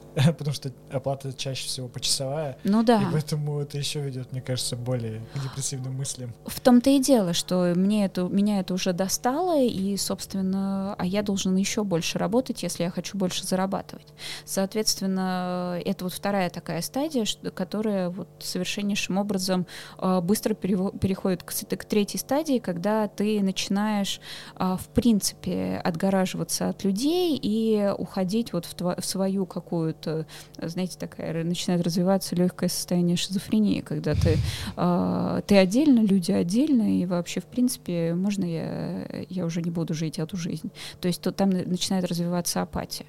потому 0.15 0.53
что 0.53 0.71
оплата 0.91 1.33
чаще 1.33 1.67
всего 1.67 1.87
почасовая. 1.87 2.57
Ну 2.63 2.83
да. 2.83 3.01
И 3.01 3.05
поэтому 3.11 3.59
это 3.59 3.77
еще 3.77 4.01
ведет, 4.01 4.31
мне 4.31 4.41
кажется, 4.41 4.75
более 4.75 5.21
к 5.33 5.41
депрессивным 5.41 5.95
мыслям. 5.95 6.33
В 6.45 6.59
том-то 6.59 6.89
и 6.89 6.99
дело, 6.99 7.33
что 7.33 7.73
мне 7.75 8.05
это, 8.05 8.23
меня 8.23 8.59
это 8.59 8.73
уже 8.73 8.93
достало, 8.93 9.61
и, 9.61 9.97
собственно, 9.97 10.95
а 10.97 11.05
я 11.05 11.23
должен 11.23 11.55
еще 11.55 11.83
больше 11.83 12.19
работать, 12.19 12.63
если 12.63 12.83
я 12.83 12.91
хочу 12.91 13.17
больше 13.17 13.45
зарабатывать. 13.45 14.07
Соответственно, 14.45 15.79
это 15.83 16.05
вот 16.05 16.13
вторая 16.13 16.49
такая 16.49 16.81
стадия, 16.81 17.25
которая 17.53 18.09
вот 18.09 18.27
совершеннейшим 18.39 19.17
образом 19.17 19.65
э, 19.97 20.21
быстро 20.21 20.53
переходит 20.53 21.43
к, 21.43 21.53
к 21.53 21.85
третьей 21.85 22.19
стадии, 22.19 22.59
когда 22.59 23.07
ты 23.07 23.41
начинаешь, 23.41 24.19
э, 24.57 24.77
в 24.79 24.87
принципе, 24.89 25.81
отгораживаться 25.83 26.69
от 26.69 26.83
людей 26.83 27.39
и 27.41 27.93
уходить 27.97 28.53
вот 28.53 28.65
в, 28.65 28.73
тво, 28.73 28.95
в 28.99 29.05
свою 29.05 29.44
какую-то, 29.45 30.25
знаете, 30.61 30.97
такая 30.97 31.43
начинает 31.43 31.81
развиваться 31.81 32.35
легкое 32.35 32.69
состояние 32.69 33.17
шизофрении, 33.17 33.81
когда 33.81 34.13
ты, 34.15 34.37
э, 34.75 35.41
ты 35.47 35.57
отдельно, 35.57 35.99
люди 35.99 36.31
отдельно, 36.31 36.99
и 36.99 37.05
вообще, 37.05 37.41
в 37.41 37.45
принципе, 37.45 38.13
можно 38.13 38.45
я, 38.45 39.07
я 39.29 39.45
уже 39.45 39.61
не 39.61 39.71
буду 39.71 39.93
жить 39.93 40.19
эту 40.19 40.37
жизнь. 40.37 40.71
То 41.01 41.07
есть 41.07 41.21
то, 41.21 41.31
там 41.31 41.49
начинает 41.49 42.05
развиваться 42.05 42.61
апатия. 42.61 43.05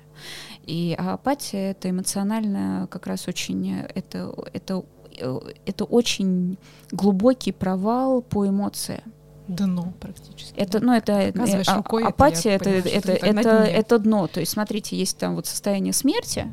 И 0.64 0.94
а 0.98 1.14
апатия— 1.14 1.70
это 1.72 1.90
эмоционально 1.90 2.88
как 2.90 3.06
раз 3.06 3.28
очень, 3.28 3.74
это, 3.94 4.34
это 4.52 4.84
Э, 5.18 5.40
это 5.64 5.84
очень 5.84 6.58
глубокий 6.90 7.52
провал 7.52 8.22
по 8.22 8.46
эмоциям. 8.46 9.12
Дно 9.48 9.92
практически. 10.00 10.58
Это, 10.58 10.80
ну, 10.80 10.92
это, 10.92 11.12
э, 11.12 11.62
а, 11.66 11.76
рукой, 11.76 12.04
апатия, 12.04 12.50
это, 12.50 12.68
это, 12.68 12.88
это, 12.88 13.12
это, 13.12 13.26
это, 13.26 13.50
это 13.50 13.98
дно. 13.98 14.26
То 14.26 14.40
есть, 14.40 14.52
смотрите, 14.52 14.96
есть 14.96 15.18
там 15.18 15.36
вот 15.36 15.46
состояние 15.46 15.92
смерти, 15.92 16.52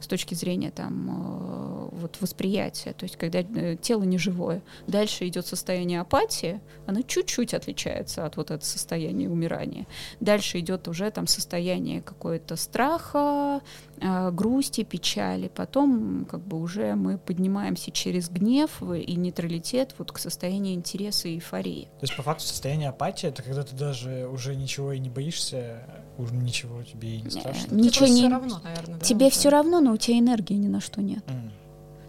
с 0.00 0.06
точки 0.06 0.34
зрения 0.34 0.70
там 0.70 1.10
э, 1.10 1.88
вот 1.92 2.16
восприятия, 2.20 2.92
то 2.92 3.04
есть 3.04 3.16
когда 3.16 3.40
э, 3.40 3.76
тело 3.80 4.02
не 4.02 4.18
живое. 4.18 4.62
Дальше 4.86 5.26
идет 5.28 5.46
состояние 5.46 6.00
апатии, 6.00 6.60
оно 6.86 7.02
чуть-чуть 7.02 7.54
отличается 7.54 8.26
от 8.26 8.36
вот 8.36 8.50
этого 8.50 8.64
состояния 8.64 9.28
умирания. 9.28 9.86
Дальше 10.20 10.60
идет 10.60 10.88
уже 10.88 11.10
там 11.10 11.26
состояние 11.26 12.02
какое-то 12.02 12.56
страха, 12.56 13.60
э, 14.00 14.30
грусти, 14.30 14.84
печали. 14.84 15.48
Потом 15.48 16.26
как 16.28 16.40
бы 16.40 16.60
уже 16.60 16.94
мы 16.94 17.18
поднимаемся 17.18 17.90
через 17.90 18.28
гнев 18.28 18.82
и 18.82 19.16
нейтралитет 19.16 19.94
вот 19.98 20.12
к 20.12 20.18
состоянию 20.18 20.74
интереса 20.74 21.28
и 21.28 21.34
эйфории. 21.34 21.88
То 22.00 22.04
есть 22.04 22.16
по 22.16 22.22
факту 22.22 22.44
состояние 22.44 22.90
апатии 22.90 23.28
это 23.28 23.42
когда 23.42 23.62
ты 23.62 23.74
даже 23.74 24.28
уже 24.28 24.54
ничего 24.54 24.92
и 24.92 24.98
не 24.98 25.10
боишься, 25.10 25.82
уже 26.18 26.34
ничего 26.34 26.82
тебе 26.82 27.16
и 27.16 27.20
не 27.22 27.30
страшно. 27.30 27.74
Ничего 27.74 28.06
не... 28.06 28.14
Все 28.22 28.28
равно, 28.28 28.60
наверное, 28.62 28.98
да, 28.98 29.04
Тебе 29.04 29.30
все 29.30 29.48
равно, 29.48 29.80
но 29.80 29.92
у 29.92 29.96
тебя 29.96 30.18
энергии 30.18 30.54
ни 30.54 30.68
на 30.68 30.80
что 30.80 31.02
нет. 31.02 31.24
М. 31.28 31.52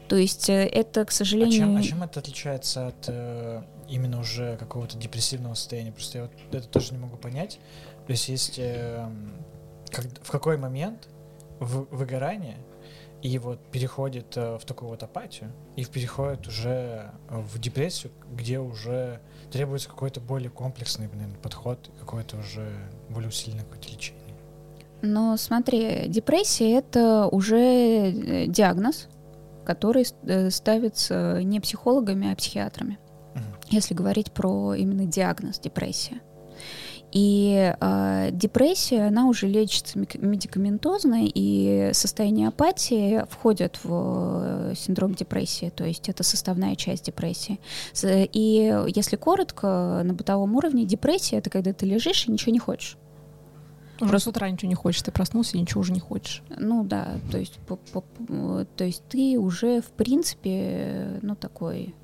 То 0.07 0.15
есть 0.15 0.49
э, 0.49 0.65
это, 0.65 1.03
к 1.05 1.09
А 1.09 1.13
сожалению... 1.13 1.57
чем, 1.57 1.75
а 1.77 1.81
чем 1.83 2.03
это 2.03 2.19
отличается 2.19 2.87
от 2.87 3.05
э, 3.07 3.61
именно 3.89 4.19
уже 4.19 4.55
какого-то 4.57 4.97
депрессивного 4.97 5.53
состояния? 5.53 5.91
Просто 5.91 6.19
я 6.19 6.23
вот 6.25 6.31
это 6.55 6.67
тоже 6.67 6.93
не 6.93 6.99
могу 6.99 7.17
понять. 7.17 7.59
То 8.05 8.11
есть 8.11 8.29
есть 8.29 8.57
э, 8.57 9.05
как- 9.91 10.05
в 10.23 10.31
какой 10.31 10.57
момент 10.57 11.09
в, 11.59 11.87
выгорание 11.93 12.57
и 13.21 13.37
вот 13.39 13.59
переходит 13.71 14.37
э, 14.37 14.57
в 14.57 14.63
такую 14.63 14.89
вот 14.89 15.03
апатию 15.03 15.51
и 15.75 15.83
переходит 15.83 16.47
уже 16.47 17.11
в 17.29 17.59
депрессию, 17.59 18.13
где 18.31 18.59
уже 18.59 19.19
требуется 19.51 19.89
какой-то 19.89 20.21
более 20.21 20.49
комплексный 20.51 21.07
наверное, 21.07 21.37
подход, 21.39 21.89
какое-то 21.99 22.37
уже 22.37 22.69
более 23.09 23.29
усиленное 23.29 23.63
какое-то 23.63 23.89
лечение. 23.89 24.21
Но 25.01 25.37
смотри, 25.37 26.07
депрессия 26.07 26.77
это 26.77 27.27
уже 27.27 27.57
э, 27.59 28.45
диагноз, 28.47 29.07
который 29.65 30.05
э, 30.23 30.49
ставится 30.49 31.41
не 31.43 31.59
психологами, 31.59 32.31
а 32.31 32.35
психиатрами, 32.35 32.97
Мгм. 33.35 33.43
если 33.69 33.93
говорить 33.93 34.31
про 34.31 34.73
именно 34.75 35.05
диагноз 35.05 35.59
депрессия. 35.59 36.21
И 37.19 37.73
э, 37.81 38.29
депрессия, 38.31 39.07
она 39.07 39.25
уже 39.25 39.47
лечится 39.47 39.97
медикаментозно, 39.97 41.21
и 41.23 41.89
состояние 41.93 42.49
апатии 42.49 43.23
входит 43.31 43.79
в 43.83 43.89
э, 43.89 44.73
синдром 44.77 45.15
депрессии, 45.15 45.71
то 45.75 45.83
есть 45.83 46.09
это 46.09 46.21
составная 46.21 46.75
часть 46.75 47.05
депрессии. 47.05 47.59
И 48.03 48.83
если 48.95 49.15
коротко, 49.15 50.01
на 50.03 50.13
бытовом 50.13 50.55
уровне 50.57 50.85
депрессия— 50.85 51.37
это 51.37 51.49
когда 51.49 51.73
ты 51.73 51.87
лежишь 51.87 52.27
и 52.27 52.31
ничего 52.31 52.51
не 52.51 52.59
хочешь. 52.59 52.97
Уже 53.99 54.09
Просто- 54.11 54.29
с 54.29 54.35
утра 54.35 54.47
ничего 54.51 54.69
не 54.69 54.75
хочешь, 54.75 55.01
ты 55.01 55.11
проснулся 55.11 55.57
и 55.57 55.61
ничего 55.61 55.81
уже 55.81 55.93
не 55.93 55.99
хочешь. 55.99 56.43
Ну 56.55 56.83
да, 56.83 57.15
то 57.31 57.39
есть, 57.39 57.57
по- 57.67 57.77
по- 57.77 58.65
то 58.75 58.83
есть 58.83 59.01
ты 59.09 59.39
уже, 59.39 59.81
в 59.81 59.87
принципе, 59.87 61.17
ну 61.23 61.35
такой 61.35 61.95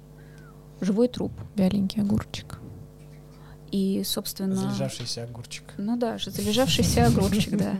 живой 0.81 1.07
труп. 1.07 1.33
Вяленький 1.55 2.01
огурчик. 2.01 2.59
И, 3.73 4.03
собственно... 4.03 4.55
Залежавшийся 4.55 5.23
огурчик. 5.23 5.62
Ну 5.77 5.97
да, 5.97 6.17
залежавшийся 6.17 7.07
огурчик, 7.07 7.57
да. 7.57 7.75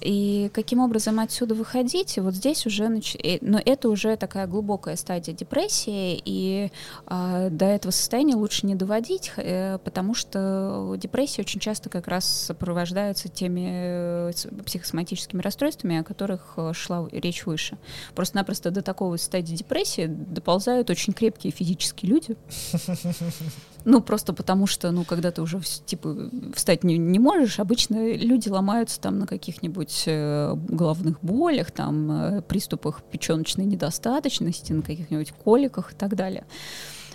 И 0.00 0.50
каким 0.52 0.80
образом 0.80 1.20
отсюда 1.20 1.54
выходить? 1.54 2.18
Вот 2.18 2.34
здесь 2.34 2.66
уже, 2.66 2.84
нач- 2.84 3.20
э, 3.22 3.38
но 3.40 3.60
это 3.64 3.88
уже 3.88 4.16
такая 4.16 4.46
глубокая 4.46 4.96
стадия 4.96 5.34
депрессии, 5.34 6.20
и 6.24 6.70
а, 7.06 7.50
до 7.50 7.66
этого 7.66 7.92
состояния 7.92 8.34
лучше 8.34 8.66
не 8.66 8.74
доводить, 8.74 9.32
э, 9.36 9.78
потому 9.84 10.14
что 10.14 10.94
депрессия 10.98 11.42
очень 11.42 11.60
часто 11.60 11.88
как 11.88 12.08
раз 12.08 12.24
сопровождается 12.24 13.28
теми 13.28 13.70
э, 13.72 14.32
психосоматическими 14.64 15.42
расстройствами, 15.42 15.98
о 15.98 16.04
которых 16.04 16.58
шла 16.72 17.06
речь 17.12 17.46
выше. 17.46 17.78
Просто-напросто 18.14 18.70
до 18.70 18.82
такого 18.82 19.16
стадии 19.16 19.54
депрессии 19.54 20.06
доползают 20.06 20.90
очень 20.90 21.12
крепкие 21.12 21.52
физические 21.52 22.10
люди, 22.10 22.36
ну, 23.84 24.00
просто 24.00 24.32
потому 24.32 24.66
что, 24.66 24.90
ну, 24.90 25.04
когда 25.04 25.30
ты 25.30 25.42
уже, 25.42 25.60
типа, 25.60 26.30
встать 26.54 26.84
не, 26.84 26.98
не 26.98 27.18
можешь, 27.20 27.60
обычно 27.60 28.14
люди 28.14 28.48
ломаются 28.48 29.00
там 29.00 29.18
на 29.20 29.26
каких-нибудь 29.26 30.04
э, 30.06 30.54
головных 30.68 31.20
болях, 31.22 31.70
там, 31.70 32.10
э, 32.10 32.42
приступах 32.42 33.02
печеночной 33.02 33.64
недостаточности, 33.66 34.72
на 34.72 34.82
каких-нибудь 34.82 35.32
коликах 35.32 35.92
и 35.92 35.94
так 35.96 36.16
далее. 36.16 36.44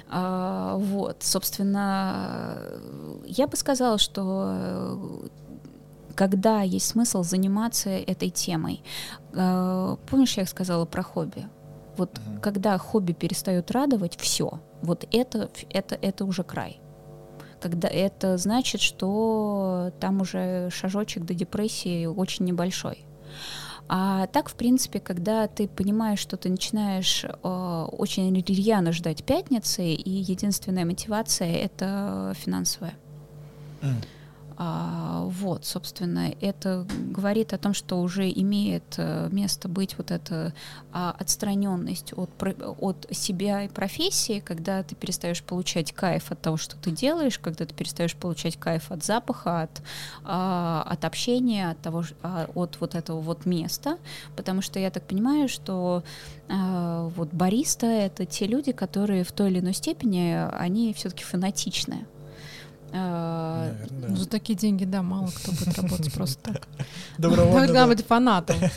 А, 0.10 0.78
вот, 0.78 1.24
собственно, 1.24 2.58
я 3.26 3.48
бы 3.48 3.58
сказала, 3.58 3.98
что 3.98 4.52
э, 4.54 5.28
когда 6.16 6.62
есть 6.62 6.88
смысл 6.88 7.24
заниматься 7.24 7.90
этой 7.90 8.30
темой. 8.30 8.82
Э, 9.34 9.98
Помнишь, 10.10 10.38
я 10.38 10.46
сказала 10.46 10.86
про 10.86 11.04
хобби? 11.04 11.48
Вот 11.98 12.20
Мгм. 12.26 12.40
когда 12.42 12.78
хобби 12.78 13.14
перестает 13.14 13.72
радовать, 13.72 14.18
все. 14.20 14.60
Вот 14.82 15.06
это, 15.12 15.50
это, 15.70 15.96
это 15.96 16.26
уже 16.26 16.44
край. 16.44 16.80
Когда 17.66 17.88
это 17.88 18.38
значит, 18.38 18.80
что 18.80 19.92
там 20.00 20.22
уже 20.22 20.70
шажочек 20.70 21.26
до 21.26 21.34
депрессии 21.34 22.06
очень 22.06 22.46
небольшой. 22.46 23.00
А 23.88 24.28
так, 24.28 24.50
в 24.50 24.54
принципе, 24.54 25.00
когда 25.00 25.48
ты 25.48 25.68
понимаешь, 25.68 26.20
что 26.20 26.38
ты 26.38 26.50
начинаешь 26.50 27.26
э, 27.26 27.88
очень 27.92 28.40
рьяно 28.40 28.92
ждать 28.92 29.24
пятницы, 29.24 29.84
и 29.84 30.10
единственная 30.12 30.86
мотивация 30.86 31.56
это 31.56 32.36
финансовая. 32.36 32.94
М. 33.82 33.96
А, 34.58 35.24
вот, 35.26 35.66
собственно, 35.66 36.34
это 36.40 36.88
говорит 37.10 37.54
о 37.54 37.58
том, 37.58 37.74
что 37.74 38.00
уже 38.00 38.30
имеет 38.30 38.96
э, 38.98 39.28
место 39.32 39.68
быть 39.68 39.98
вот 39.98 40.12
эта 40.12 40.54
а, 40.94 41.14
отстраненность 41.20 42.14
от, 42.14 42.30
от 42.80 43.08
себя 43.12 43.64
и 43.64 43.68
профессии, 43.68 44.40
когда 44.40 44.82
ты 44.84 44.96
перестаешь 44.96 45.44
получать 45.44 45.92
кайф 45.92 46.32
от 46.32 46.42
того, 46.42 46.56
что 46.56 46.78
ты 46.78 46.92
делаешь, 46.92 47.38
когда 47.38 47.66
ты 47.66 47.74
перестаешь 47.74 48.16
получать 48.16 48.58
кайф 48.58 48.92
от 48.92 49.04
запаха, 49.04 49.64
от, 49.64 49.82
а, 50.24 50.86
от 50.90 51.04
общения, 51.04 51.72
от 51.72 51.82
того, 51.82 52.06
от 52.24 52.80
вот 52.80 52.96
этого 52.96 53.20
вот 53.20 53.46
места, 53.46 53.98
потому 54.38 54.62
что 54.62 54.80
я 54.80 54.90
так 54.90 55.04
понимаю, 55.04 55.50
что 55.50 56.04
вот 56.48 57.34
бариста— 57.34 57.88
это 57.88 58.26
те 58.26 58.46
люди, 58.46 58.72
которые 58.72 59.24
в 59.24 59.32
той 59.32 59.50
или 59.50 59.60
иной 59.60 59.74
степени, 59.74 60.48
они 60.56 60.94
все-таки 60.94 61.24
фанатичные. 61.24 62.06
Наверное, 62.96 64.10
да. 64.10 64.16
за 64.16 64.30
такие 64.30 64.58
деньги, 64.58 64.86
да, 64.86 65.02
мало 65.02 65.28
кто 65.28 65.52
будет 65.52 65.78
работать 65.78 66.14
просто 66.14 66.54
так. 66.54 66.68
Добровольно, 67.18 67.74
да. 67.74 67.88
быть 67.88 68.06
фанатом. 68.06 68.58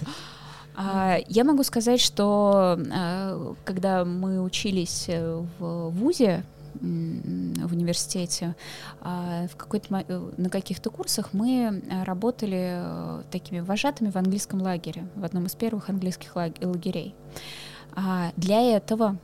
А, 0.80 1.18
Я 1.26 1.42
могу 1.42 1.64
сказать, 1.64 2.00
что 2.00 2.78
а, 2.92 3.54
когда 3.64 4.04
мы 4.04 4.40
учились 4.40 5.06
э, 5.08 5.44
в 5.58 5.90
ВУЗе, 5.90 6.44
в 6.74 7.72
университете, 7.72 8.54
а, 9.00 9.48
в 9.48 9.56
какой-то, 9.56 10.04
э, 10.06 10.30
на 10.36 10.48
каких-то 10.48 10.90
курсах 10.90 11.30
мы 11.32 11.82
работали 12.06 12.74
э, 12.80 13.22
такими 13.32 13.58
вожатыми 13.58 14.10
в 14.10 14.16
английском 14.16 14.62
лагере, 14.62 15.08
в 15.16 15.24
одном 15.24 15.46
из 15.46 15.56
первых 15.56 15.88
английских 15.90 16.36
лаг- 16.36 16.64
лагерей. 16.64 17.12
А 17.96 18.30
Для 18.36 18.60
этого, 18.60 19.16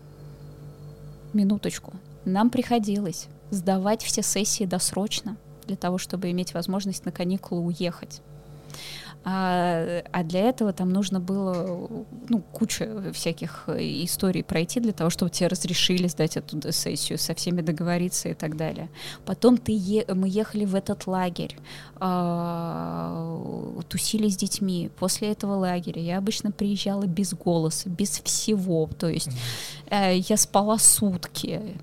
минуточку, 1.33 1.93
нам 2.25 2.51
приходилось 2.51 3.29
сдавать 3.51 4.03
все 4.03 4.23
сессии 4.23 4.65
досрочно 4.65 5.37
для 5.67 5.77
того, 5.77 5.99
чтобы 5.99 6.31
иметь 6.31 6.55
возможность 6.55 7.05
на 7.05 7.13
каникулы 7.13 7.63
уехать. 7.63 8.23
А, 9.27 10.03
а 10.13 10.23
для 10.23 10.41
этого 10.41 10.75
там 10.75 10.91
нужно 10.91 11.19
было 11.19 11.89
ну, 12.29 12.43
куча 12.53 13.11
всяких 13.15 13.65
э, 13.69 14.05
историй 14.05 14.45
пройти 14.45 14.81
для 14.81 14.93
того, 14.93 15.09
чтобы 15.09 15.31
тебе 15.31 15.47
разрешили 15.47 16.09
сдать 16.09 16.37
эту 16.37 16.71
сессию, 16.73 17.19
со 17.19 17.35
всеми 17.35 17.63
договориться 17.63 18.29
и 18.29 18.35
так 18.35 18.59
далее. 18.59 18.91
Потом 19.25 19.57
ты 19.57 19.73
е- 19.73 20.05
мы 20.13 20.29
ехали 20.29 20.67
в 20.67 20.75
этот 20.75 21.07
лагерь, 21.07 21.57
а, 21.97 23.81
тусили 23.89 24.29
с 24.29 24.37
детьми. 24.37 24.91
После 24.99 25.33
этого 25.33 25.55
лагеря 25.55 26.03
я 26.03 26.19
обычно 26.19 26.51
приезжала 26.51 27.07
без 27.07 27.33
голоса, 27.33 27.89
без 27.89 28.21
всего. 28.21 28.91
То 28.99 29.09
есть 29.09 29.31
э, 29.89 30.19
я 30.19 30.37
спала 30.37 30.79
сутки. 30.79 31.79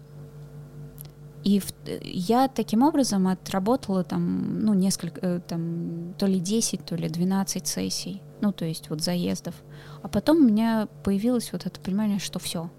И 1.44 1.60
в- 1.60 1.74
э, 1.88 2.00
я 2.04 2.48
таким 2.48 2.84
образом 2.84 3.28
отработала 3.28 4.04
там, 4.04 4.60
ну, 4.60 4.74
несколько, 4.74 5.20
э, 5.22 5.40
там, 5.48 6.14
то 6.18 6.28
ли 6.28 6.40
10, 6.40 6.86
то 6.86 6.96
ли 6.96 7.10
12 7.10 7.66
сессий, 7.68 8.22
ну, 8.42 8.52
то 8.52 8.66
есть 8.66 8.90
вот 8.90 9.02
заездов. 9.02 9.56
А 10.04 10.08
потом 10.08 10.38
у 10.38 10.48
меня 10.48 10.88
появилось 11.04 11.52
вот 11.52 11.66
это 11.66 11.80
понимание, 11.80 12.20
что 12.20 12.40
все, 12.40 12.70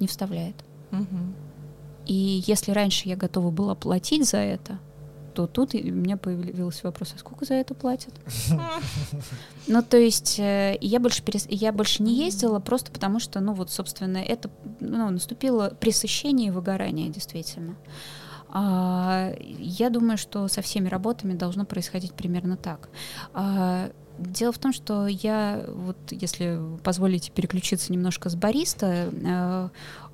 не 0.00 0.06
вставляет. 0.06 0.56
Мгм. 0.90 1.34
И 2.06 2.42
если 2.46 2.72
раньше 2.72 3.08
я 3.08 3.16
готова 3.16 3.50
была 3.50 3.74
платить 3.74 4.26
за 4.26 4.38
это, 4.38 4.78
то 5.38 5.46
тут 5.46 5.72
и 5.72 5.92
у 5.92 5.94
меня 5.94 6.16
появился 6.16 6.80
вопрос, 6.82 7.12
а 7.14 7.18
сколько 7.20 7.44
за 7.44 7.54
это 7.54 7.72
платят? 7.72 8.12
Ну, 9.68 9.82
то 9.82 9.96
есть 9.96 10.40
э, 10.40 10.76
я 10.80 10.98
больше, 10.98 11.22
перес- 11.22 11.46
я 11.48 11.72
больше 11.72 12.02
не 12.02 12.24
ездила 12.24 12.58
просто 12.58 12.90
потому, 12.90 13.20
что, 13.20 13.38
ну, 13.38 13.52
вот, 13.52 13.70
собственно, 13.70 14.16
это 14.16 14.50
ну, 14.80 15.10
наступило 15.10 15.76
пресыщение 15.78 16.48
и 16.48 16.50
выгорание, 16.50 17.08
действительно. 17.10 17.76
А, 18.48 19.32
я 19.58 19.90
думаю, 19.90 20.18
что 20.18 20.48
со 20.48 20.62
всеми 20.62 20.88
работами 20.88 21.34
должно 21.34 21.64
происходить 21.66 22.14
примерно 22.14 22.56
так. 22.56 22.88
А, 23.34 23.90
дело 24.18 24.52
в 24.52 24.58
том, 24.58 24.72
что 24.72 25.06
я, 25.06 25.64
вот 25.68 25.98
если 26.10 26.58
позволите 26.82 27.30
переключиться 27.30 27.92
немножко 27.92 28.30
с 28.30 28.34
бариста, 28.34 29.10
э, 29.12 29.68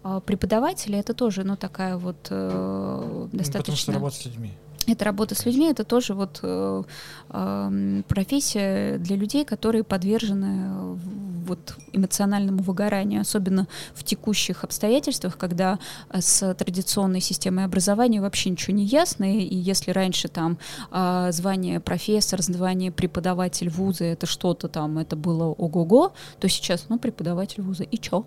а 0.06 0.20
преподаватели 0.20 0.98
это 0.98 1.14
тоже, 1.14 1.44
ну, 1.44 1.56
такая 1.56 1.96
вот 1.96 2.26
э, 2.28 3.28
достаточно... 3.32 3.58
Потому 3.58 3.76
что 3.76 3.92
работа 3.92 4.16
с 4.16 4.24
людьми. 4.26 4.52
Это 4.86 5.04
работа 5.04 5.34
с 5.34 5.46
людьми, 5.46 5.70
это 5.70 5.84
тоже 5.84 6.14
вот 6.14 6.40
э, 6.42 6.82
э, 7.30 8.02
профессия 8.06 8.98
для 8.98 9.16
людей, 9.16 9.44
которые 9.44 9.82
подвержены 9.82 10.98
вот 11.46 11.76
эмоциональному 11.92 12.62
выгоранию, 12.62 13.22
особенно 13.22 13.66
в 13.94 14.04
текущих 14.04 14.64
обстоятельствах, 14.64 15.38
когда 15.38 15.78
э, 16.10 16.20
с 16.20 16.54
традиционной 16.54 17.20
системой 17.20 17.64
образования 17.64 18.20
вообще 18.20 18.50
ничего 18.50 18.76
не 18.76 18.84
ясно, 18.84 19.24
и 19.24 19.54
если 19.54 19.90
раньше 19.90 20.28
там 20.28 20.58
э, 20.90 21.28
звание 21.32 21.80
профессор, 21.80 22.42
звание 22.42 22.92
преподаватель 22.92 23.70
вуза, 23.70 24.04
это 24.04 24.26
что-то 24.26 24.68
там, 24.68 24.98
это 24.98 25.16
было 25.16 25.44
ого-го, 25.44 26.12
то 26.40 26.48
сейчас, 26.48 26.86
ну, 26.88 26.98
преподаватель 26.98 27.62
вуза, 27.62 27.84
и 27.84 27.96
чё? 27.96 28.26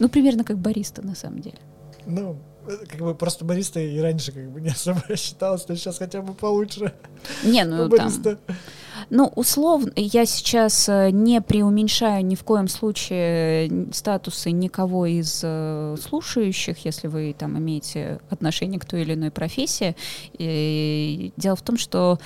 Ну, 0.00 0.08
примерно 0.08 0.44
как 0.44 0.58
бариста, 0.58 1.06
на 1.06 1.14
самом 1.14 1.40
деле. 1.40 1.58
Ну, 2.06 2.36
как 2.88 3.00
бы 3.00 3.14
просто 3.14 3.44
бариста 3.44 3.80
и 3.80 3.98
раньше 3.98 4.32
как 4.32 4.50
бы 4.50 4.60
не 4.60 4.70
особо 4.70 5.02
считалось, 5.16 5.66
но 5.68 5.74
сейчас 5.74 5.98
хотя 5.98 6.22
бы 6.22 6.34
получше. 6.34 6.94
Не, 7.44 7.64
ну 7.64 7.88
там... 7.88 8.12
Ну, 9.08 9.32
условно, 9.34 9.92
я 9.96 10.26
сейчас 10.26 10.88
э, 10.88 11.10
не 11.10 11.40
преуменьшаю 11.40 12.24
ни 12.24 12.34
в 12.34 12.44
коем 12.44 12.68
случае 12.68 13.90
статусы 13.92 14.50
никого 14.50 15.06
из 15.06 15.40
э, 15.42 15.96
слушающих, 16.00 16.84
если 16.84 17.08
вы 17.08 17.34
там 17.36 17.58
имеете 17.58 18.20
отношение 18.28 18.78
к 18.78 18.84
той 18.84 19.02
или 19.02 19.14
иной 19.14 19.30
профессии. 19.30 19.96
И 20.34 21.32
дело 21.36 21.56
в 21.56 21.62
том, 21.62 21.78
что 21.78 22.18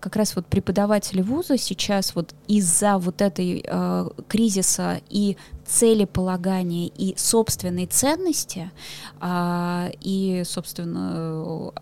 как 0.00 0.16
раз 0.16 0.36
вот 0.36 0.46
преподаватели 0.46 1.22
вуза 1.22 1.56
сейчас 1.58 2.14
вот 2.14 2.34
из-за 2.46 2.98
вот 2.98 3.22
этой 3.22 3.64
э, 3.66 4.08
кризиса 4.28 5.00
и 5.08 5.36
целеполагания 5.66 6.88
и 6.88 7.14
собственной 7.16 7.86
ценности 7.86 8.70
э, 9.20 9.90
и 10.00 10.42
собственно 10.44 11.72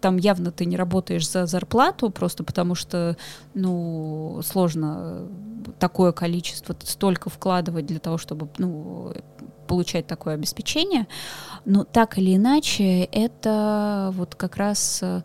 там 0.00 0.16
явно 0.16 0.50
ты 0.50 0.64
не 0.64 0.76
работаешь 0.76 1.28
за 1.28 1.46
зарплату 1.46 2.10
просто 2.10 2.44
потому 2.44 2.74
что 2.74 3.16
ну 3.54 4.40
сложно 4.44 5.28
такое 5.78 6.12
количество 6.12 6.76
столько 6.82 7.30
вкладывать 7.30 7.86
для 7.86 7.98
того 7.98 8.18
чтобы 8.18 8.48
ну 8.58 9.14
получать 9.66 10.06
такое 10.06 10.32
обеспечение. 10.32 11.06
Но 11.66 11.84
так 11.84 12.16
или 12.16 12.36
иначе 12.36 13.02
это 13.04 14.10
вот 14.14 14.34
как 14.34 14.56
раз 14.56 15.04
Э, 15.08 15.22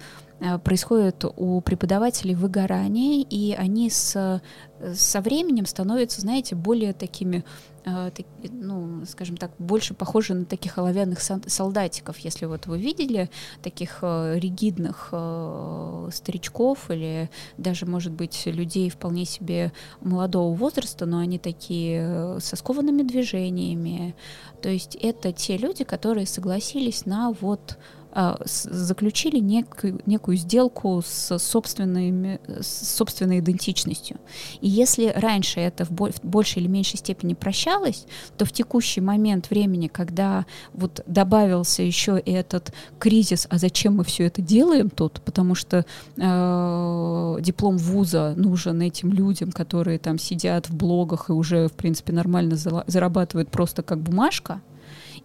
происходит 0.64 1.24
у 1.38 1.62
преподавателей 1.62 2.36
выгорание, 2.36 3.22
и 3.22 3.54
они 3.54 3.90
с, 3.90 4.42
со 4.94 5.22
временем 5.22 5.66
становятся, 5.66 6.22
знаете, 6.22 6.56
более 6.56 6.94
такими, 6.94 7.46
э, 7.86 8.12
ну, 8.50 9.06
скажем 9.06 9.38
так, 9.38 9.52
больше 9.58 9.94
похожи 9.94 10.34
на 10.34 10.46
таких 10.46 10.78
оловянных 10.78 11.20
солдатиков. 11.22 12.18
Если 12.20 12.46
вот 12.46 12.66
вы 12.66 12.78
видели 12.78 13.30
таких 13.62 14.00
э, 14.02 14.38
ригидных 14.38 15.14
старичков 16.14 16.92
или 16.92 17.30
даже, 17.58 17.86
может 17.86 18.12
быть, 18.12 18.46
людей 18.46 18.90
вполне 18.90 19.26
себе 19.26 19.72
молодого 20.02 20.54
возраста, 20.54 21.06
но 21.06 21.20
они 21.20 21.40
такие 21.40 22.40
со 22.40 22.56
скованными 22.56 23.04
движениями. 23.04 24.16
То 24.62 24.70
есть 24.70 24.96
это 24.96 25.32
те 25.32 25.58
люди, 25.58 25.84
которые 25.84 26.26
согласились 26.26 27.06
на 27.06 27.32
вот 27.32 27.78
заключили 28.46 29.40
некую, 29.40 30.02
некую 30.06 30.38
сделку 30.38 31.02
с, 31.06 31.38
собственными, 31.40 32.40
с 32.48 32.96
собственной 32.96 33.40
идентичностью. 33.40 34.18
И 34.62 34.70
если 34.70 35.08
раньше 35.16 35.60
это 35.60 35.86
в, 35.86 35.90
в 35.90 36.24
большей 36.24 36.62
или 36.62 36.68
меньшей 36.68 37.00
степени 37.00 37.34
прощалось, 37.34 38.06
то 38.38 38.46
в 38.46 38.52
текущий 38.52 39.02
момент 39.02 39.50
времени, 39.50 39.88
когда 39.88 40.46
вот 40.74 41.02
добавился 41.08 41.82
еще 41.82 42.20
и 42.20 42.32
этот 42.32 42.74
кризис, 43.00 43.48
а 43.50 43.58
зачем 43.58 43.96
мы 43.96 44.04
все 44.04 44.26
это 44.26 44.42
делаем 44.42 44.90
тут, 44.90 45.22
потому 45.22 45.56
что 45.56 45.86
э, 46.18 47.38
диплом 47.42 47.78
вуза 47.78 48.34
нужен 48.38 48.82
этим 48.82 49.12
людям, 49.12 49.52
которые 49.52 49.98
там 49.98 50.20
сидят 50.20 50.70
в 50.70 50.76
блогах 50.76 51.30
и 51.30 51.34
уже, 51.34 51.68
в 51.68 51.74
принципе, 51.74 52.14
нормально 52.14 52.56
зарабатывают 52.56 53.50
просто 53.50 53.82
как 53.82 54.00
бумажка, 54.00 54.62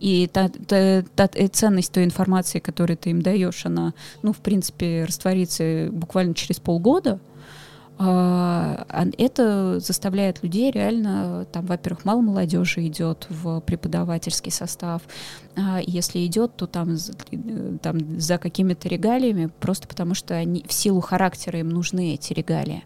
и 0.00 0.28
та, 0.32 0.48
та, 0.48 1.02
та 1.14 1.28
э, 1.34 1.48
ценность 1.48 1.92
той 1.92 2.04
информации, 2.04 2.60
которую 2.60 2.96
ты 2.96 3.10
им 3.10 3.22
даешь, 3.22 3.66
она, 3.66 3.94
ну, 4.22 4.32
в 4.32 4.38
принципе, 4.38 5.04
растворится 5.04 5.88
буквально 5.90 6.34
через 6.34 6.60
полгода. 6.60 7.18
А, 8.00 8.86
а 8.88 9.06
это 9.18 9.80
заставляет 9.80 10.44
людей 10.44 10.70
реально, 10.70 11.46
там, 11.50 11.66
во-первых, 11.66 12.04
мало 12.04 12.20
молодежи 12.20 12.86
идет 12.86 13.26
в 13.28 13.60
преподавательский 13.60 14.52
состав. 14.52 15.02
А 15.56 15.80
если 15.84 16.24
идет, 16.24 16.54
то 16.54 16.68
там, 16.68 16.96
там 17.82 18.20
за 18.20 18.38
какими-то 18.38 18.88
регалиями, 18.88 19.50
просто 19.58 19.88
потому 19.88 20.14
что 20.14 20.34
они 20.34 20.64
в 20.68 20.72
силу 20.72 21.00
характера 21.00 21.58
им 21.58 21.70
нужны 21.70 22.14
эти 22.14 22.32
регалии. 22.32 22.84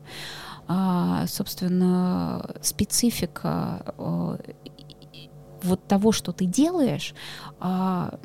А, 0.66 1.26
собственно, 1.26 2.54
специфика 2.62 3.94
вот 5.64 5.86
того, 5.86 6.12
что 6.12 6.32
ты 6.32 6.44
делаешь, 6.44 7.14
а, 7.60 8.18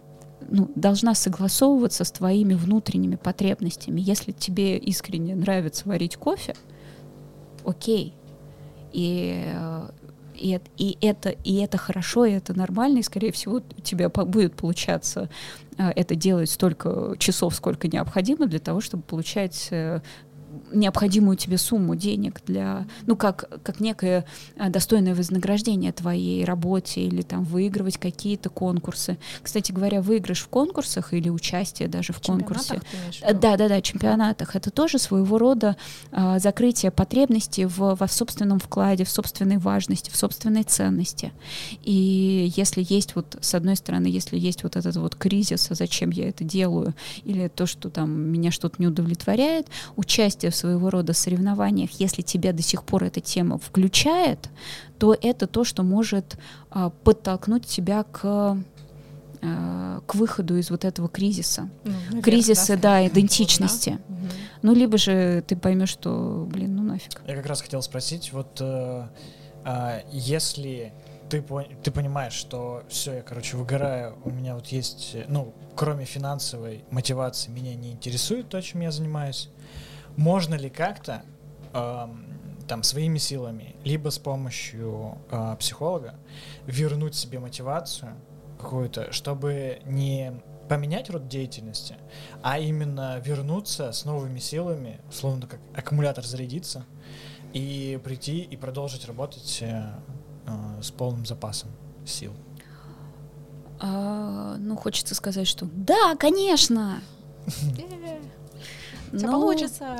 ну, 0.49 0.69
должна 0.75 1.13
согласовываться 1.13 2.03
с 2.03 2.11
твоими 2.11 2.53
внутренними 2.53 3.15
потребностями. 3.15 4.01
Если 4.01 4.31
тебе 4.31 4.77
искренне 4.77 5.35
нравится 5.35 5.87
варить 5.87 6.17
кофе, 6.17 6.55
окей. 7.65 8.13
И, 8.93 9.53
и, 10.35 10.59
и, 10.77 10.97
это, 11.01 11.29
и 11.29 11.55
это 11.55 11.77
хорошо, 11.77 12.25
и 12.25 12.31
это 12.31 12.57
нормально, 12.57 12.99
и, 12.99 13.03
скорее 13.03 13.31
всего, 13.31 13.57
у 13.57 13.81
тебя 13.81 14.09
будет 14.09 14.55
получаться 14.55 15.29
а, 15.77 15.91
это 15.95 16.15
делать 16.15 16.49
столько 16.49 17.15
часов, 17.19 17.55
сколько 17.55 17.87
необходимо 17.87 18.47
для 18.47 18.59
того, 18.59 18.81
чтобы 18.81 19.03
получать 19.03 19.67
э, 19.71 20.01
необходимую 20.71 21.37
тебе 21.37 21.57
сумму 21.57 21.95
денег 21.95 22.41
для, 22.45 22.85
ну, 23.05 23.15
как, 23.15 23.49
как 23.63 23.79
некое 23.79 24.25
э, 24.55 24.69
достойное 24.69 25.15
вознаграждение 25.15 25.91
твоей 25.91 26.43
работе 26.45 27.01
или 27.01 27.21
там 27.21 27.43
выигрывать 27.43 27.97
какие-то 27.97 28.49
конкурсы. 28.49 29.17
Кстати 29.41 29.71
говоря, 29.71 30.01
выигрыш 30.01 30.41
в 30.41 30.47
конкурсах 30.47 31.13
или 31.13 31.29
участие 31.29 31.87
даже 31.87 32.13
в, 32.13 32.17
в 32.17 32.21
конкурсе. 32.21 32.81
Да, 33.21 33.57
да, 33.57 33.67
да, 33.67 33.81
чемпионатах. 33.81 34.55
Это 34.55 34.71
тоже 34.71 34.99
своего 34.99 35.37
рода 35.37 35.75
а, 36.11 36.39
закрытие 36.39 36.91
потребностей 36.91 37.65
в, 37.65 37.95
во 37.95 38.07
собственном 38.07 38.59
вкладе, 38.59 39.03
в 39.03 39.09
собственной 39.09 39.57
важности, 39.57 40.09
в 40.09 40.15
собственной 40.15 40.63
ценности. 40.63 41.31
И 41.83 42.51
если 42.55 42.85
есть 42.87 43.15
вот, 43.15 43.37
с 43.39 43.53
одной 43.55 43.75
стороны, 43.75 44.07
если 44.07 44.37
есть 44.37 44.63
вот 44.63 44.75
этот 44.75 44.95
вот 44.97 45.15
кризис, 45.15 45.69
а 45.71 45.75
зачем 45.75 46.09
я 46.09 46.29
это 46.29 46.43
делаю, 46.43 46.93
или 47.23 47.47
то, 47.47 47.65
что 47.65 47.89
там 47.89 48.11
меня 48.11 48.51
что-то 48.51 48.75
не 48.79 48.87
удовлетворяет, 48.87 49.67
участие 49.95 50.51
в 50.51 50.55
своего 50.57 50.89
рода 50.89 51.13
соревнованиях, 51.13 51.91
если 51.99 52.21
тебя 52.21 52.53
до 52.53 52.61
сих 52.61 52.83
пор 52.83 53.05
эта 53.05 53.21
тема 53.21 53.57
включает, 53.57 54.49
то 54.99 55.15
это 55.19 55.47
то, 55.47 55.63
что 55.63 55.83
может 55.83 56.37
а, 56.69 56.89
подтолкнуть 56.89 57.65
тебя 57.65 58.03
к 58.03 58.57
а, 59.41 60.01
к 60.05 60.15
выходу 60.15 60.57
из 60.57 60.69
вот 60.69 60.85
этого 60.85 61.09
кризиса. 61.09 61.69
Ну, 61.83 61.91
наверное, 61.91 62.21
Кризиса, 62.21 62.75
да, 62.75 62.81
да 62.81 63.07
идентичности. 63.07 63.99
Да? 64.07 64.15
Угу. 64.15 64.27
Ну, 64.63 64.73
либо 64.73 64.97
же 64.97 65.43
ты 65.45 65.55
поймешь, 65.55 65.89
что, 65.89 66.47
блин, 66.49 66.75
ну 66.75 66.83
нафиг. 66.83 67.21
Я 67.27 67.35
как 67.35 67.45
раз 67.45 67.61
хотел 67.61 67.81
спросить, 67.81 68.33
вот 68.33 68.57
э, 68.59 69.07
э, 69.65 70.01
если 70.11 70.93
ты, 71.29 71.43
ты 71.83 71.91
понимаешь, 71.91 72.33
что 72.33 72.83
все, 72.89 73.15
я, 73.15 73.21
короче, 73.21 73.57
выгораю, 73.57 74.17
у 74.23 74.29
меня 74.29 74.55
вот 74.55 74.67
есть, 74.67 75.15
ну, 75.27 75.53
кроме 75.75 76.05
финансовой 76.05 76.83
мотивации, 76.89 77.51
меня 77.51 77.75
не 77.75 77.91
интересует 77.91 78.49
то, 78.49 78.61
чем 78.61 78.81
я 78.81 78.91
занимаюсь, 78.91 79.49
можно 80.17 80.55
ли 80.55 80.69
как-то 80.69 81.23
э, 81.73 82.07
там 82.67 82.83
своими 82.83 83.17
силами, 83.17 83.75
либо 83.85 84.09
с 84.09 84.19
помощью 84.19 85.17
э, 85.31 85.55
психолога 85.59 86.15
вернуть 86.65 87.15
себе 87.15 87.39
мотивацию 87.39 88.13
какую-то, 88.59 89.13
чтобы 89.13 89.79
не 89.85 90.33
поменять 90.67 91.09
род 91.09 91.27
деятельности, 91.29 91.95
а 92.43 92.59
именно 92.59 93.19
вернуться 93.19 93.91
с 93.91 94.03
новыми 94.03 94.39
силами, 94.39 94.99
словно 95.11 95.47
как 95.47 95.59
аккумулятор 95.73 96.25
зарядиться, 96.25 96.85
и 97.53 97.99
прийти 98.03 98.39
и 98.41 98.57
продолжить 98.57 99.05
работать 99.05 99.59
э, 99.61 99.83
э, 100.45 100.81
с 100.81 100.91
полным 100.91 101.25
запасом 101.25 101.69
сил. 102.05 102.33
А, 103.79 104.57
ну, 104.57 104.75
хочется 104.75 105.15
сказать, 105.15 105.47
что 105.47 105.67
да, 105.71 106.15
конечно. 106.17 107.01
Тебя 109.11 109.31
ну, 109.31 109.41
получится. 109.41 109.97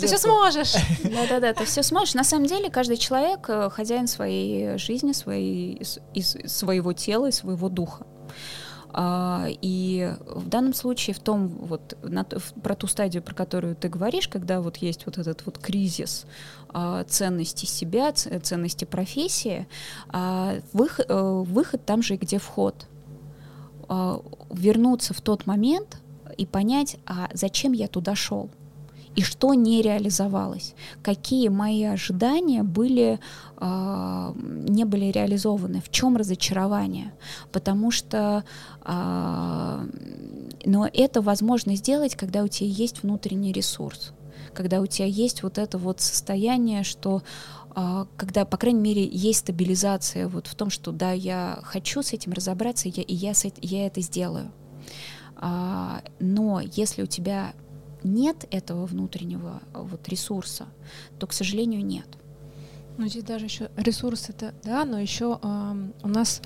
Ты 0.00 0.06
все 0.06 0.18
сможешь. 0.18 0.74
Да-да-да, 1.04 1.52
ты 1.54 1.64
все 1.64 1.82
сможешь. 1.82 2.14
На 2.14 2.24
самом 2.24 2.46
деле, 2.46 2.70
каждый 2.70 2.96
человек 2.96 3.46
э, 3.48 3.70
хозяин 3.70 4.06
своей 4.06 4.76
жизни, 4.78 5.12
своей, 5.12 5.82
из 6.14 6.36
своего 6.46 6.92
тела 6.92 7.26
и 7.26 7.32
своего 7.32 7.68
духа. 7.68 8.06
А, 8.92 9.46
и 9.48 10.12
в 10.26 10.48
данном 10.48 10.74
случае 10.74 11.14
в 11.14 11.20
том 11.20 11.48
вот 11.48 11.96
на, 12.02 12.24
про 12.24 12.74
ту 12.74 12.86
стадию, 12.86 13.22
про 13.22 13.34
которую 13.34 13.76
ты 13.76 13.88
говоришь, 13.88 14.28
когда 14.28 14.60
вот 14.60 14.78
есть 14.78 15.06
вот 15.06 15.18
этот 15.18 15.46
вот 15.46 15.58
кризис 15.58 16.26
а, 16.68 17.04
ценности 17.04 17.66
себя, 17.66 18.12
ценности 18.12 18.84
профессии, 18.84 19.68
а, 20.08 20.58
выход, 20.72 21.06
э, 21.08 21.42
выход 21.46 21.84
там 21.84 22.02
же, 22.02 22.16
где 22.16 22.38
вход. 22.38 22.86
Вернуться 24.50 25.14
в 25.14 25.20
тот 25.20 25.46
момент 25.46 26.00
и 26.40 26.46
понять, 26.46 26.96
а 27.06 27.28
зачем 27.34 27.72
я 27.72 27.86
туда 27.86 28.14
шел? 28.14 28.48
И 29.16 29.22
что 29.22 29.54
не 29.54 29.82
реализовалось, 29.82 30.74
какие 31.02 31.48
мои 31.48 31.82
ожидания 31.84 32.62
были, 32.62 33.18
э, 33.60 34.32
не 34.68 34.84
были 34.84 35.06
реализованы, 35.06 35.80
в 35.80 35.90
чем 35.90 36.16
разочарование, 36.16 37.12
потому 37.52 37.90
что 37.90 38.44
э, 38.84 39.86
но 40.64 40.88
это 40.92 41.20
возможно 41.20 41.76
сделать, 41.76 42.14
когда 42.14 42.42
у 42.42 42.48
тебя 42.48 42.70
есть 42.70 43.02
внутренний 43.02 43.52
ресурс, 43.52 44.12
когда 44.54 44.80
у 44.80 44.86
тебя 44.86 45.06
есть 45.06 45.42
вот 45.42 45.58
это 45.58 45.76
вот 45.76 46.00
состояние, 46.00 46.84
что 46.84 47.22
когда, 48.16 48.44
по 48.44 48.56
крайней 48.56 48.80
мере, 48.80 49.08
есть 49.10 49.40
стабилизация 49.40 50.26
вот 50.26 50.48
в 50.48 50.56
том, 50.56 50.70
что 50.70 50.90
да, 50.90 51.12
я 51.12 51.60
хочу 51.62 52.02
с 52.02 52.12
этим 52.12 52.32
разобраться, 52.32 52.88
я, 52.88 53.04
и 53.04 53.14
я, 53.14 53.32
я 53.62 53.86
это 53.86 54.00
сделаю. 54.00 54.50
Но 55.40 56.60
если 56.60 57.02
у 57.02 57.06
тебя 57.06 57.54
нет 58.02 58.46
этого 58.50 58.86
внутреннего 58.86 59.60
э, 59.74 59.80
вот 59.82 60.08
ресурса, 60.08 60.66
то, 61.18 61.26
к 61.26 61.32
сожалению, 61.32 61.84
нет. 61.84 62.06
Ну, 62.98 63.06
здесь 63.06 63.24
даже 63.24 63.46
еще 63.46 63.70
ресурс 63.76 64.28
это, 64.28 64.54
да, 64.62 64.84
но 64.84 64.98
еще 64.98 65.38
э, 65.42 65.74
у 66.02 66.08
нас 66.08 66.42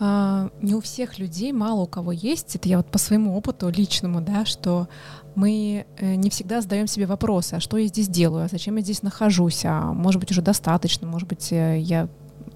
э, 0.00 0.50
не 0.60 0.74
у 0.74 0.80
всех 0.80 1.18
людей, 1.18 1.52
мало 1.52 1.82
у 1.82 1.86
кого 1.86 2.12
есть, 2.12 2.54
это 2.56 2.68
я 2.68 2.76
вот 2.76 2.86
по 2.86 2.98
своему 2.98 3.36
опыту 3.36 3.68
личному, 3.68 4.20
да, 4.20 4.44
что 4.44 4.88
мы 5.34 5.86
э, 5.98 6.14
не 6.14 6.30
всегда 6.30 6.60
задаем 6.60 6.86
себе 6.86 7.06
вопросы, 7.06 7.54
а 7.54 7.60
что 7.60 7.76
я 7.78 7.86
здесь 7.86 8.08
делаю, 8.08 8.44
а 8.44 8.48
зачем 8.48 8.76
я 8.76 8.82
здесь 8.82 9.02
нахожусь, 9.02 9.64
а 9.64 9.92
может 9.92 10.20
быть 10.20 10.30
уже 10.30 10.42
достаточно, 10.42 11.06
может 11.06 11.28
быть 11.28 11.52
э, 11.52 11.78
я 11.80 12.08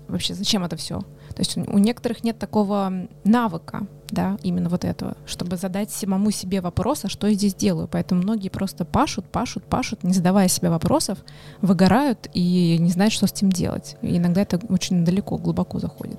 вообще 0.09 0.35
зачем 0.35 0.65
это 0.65 0.77
все? 0.77 1.01
То 1.37 1.43
есть 1.43 1.57
у 1.59 1.79
некоторых 1.79 2.25
нет 2.25 2.39
такого 2.39 2.91
навыка, 3.25 3.87
да, 4.09 4.39
именно 4.43 4.71
вот 4.71 4.87
этого, 4.87 5.19
чтобы 5.27 5.59
задать 5.59 5.91
самому 5.91 6.31
себе 6.31 6.63
вопрос, 6.63 7.05
а 7.05 7.11
что 7.11 7.27
я 7.27 7.35
здесь 7.35 7.55
делаю. 7.55 7.89
Поэтому 7.93 8.23
многие 8.23 8.49
просто 8.49 8.87
пашут, 8.87 9.27
пашут, 9.27 9.63
пашут, 9.65 10.03
не 10.03 10.15
задавая 10.15 10.49
себе 10.49 10.71
вопросов, 10.71 11.19
выгорают 11.61 12.31
и 12.33 12.79
не 12.81 12.91
знают, 12.91 13.13
что 13.13 13.27
с 13.27 13.33
этим 13.33 13.53
делать. 13.53 13.97
И 14.01 14.17
иногда 14.17 14.41
это 14.41 14.59
очень 14.71 15.05
далеко, 15.05 15.37
глубоко 15.37 15.79
заходит. 15.79 16.19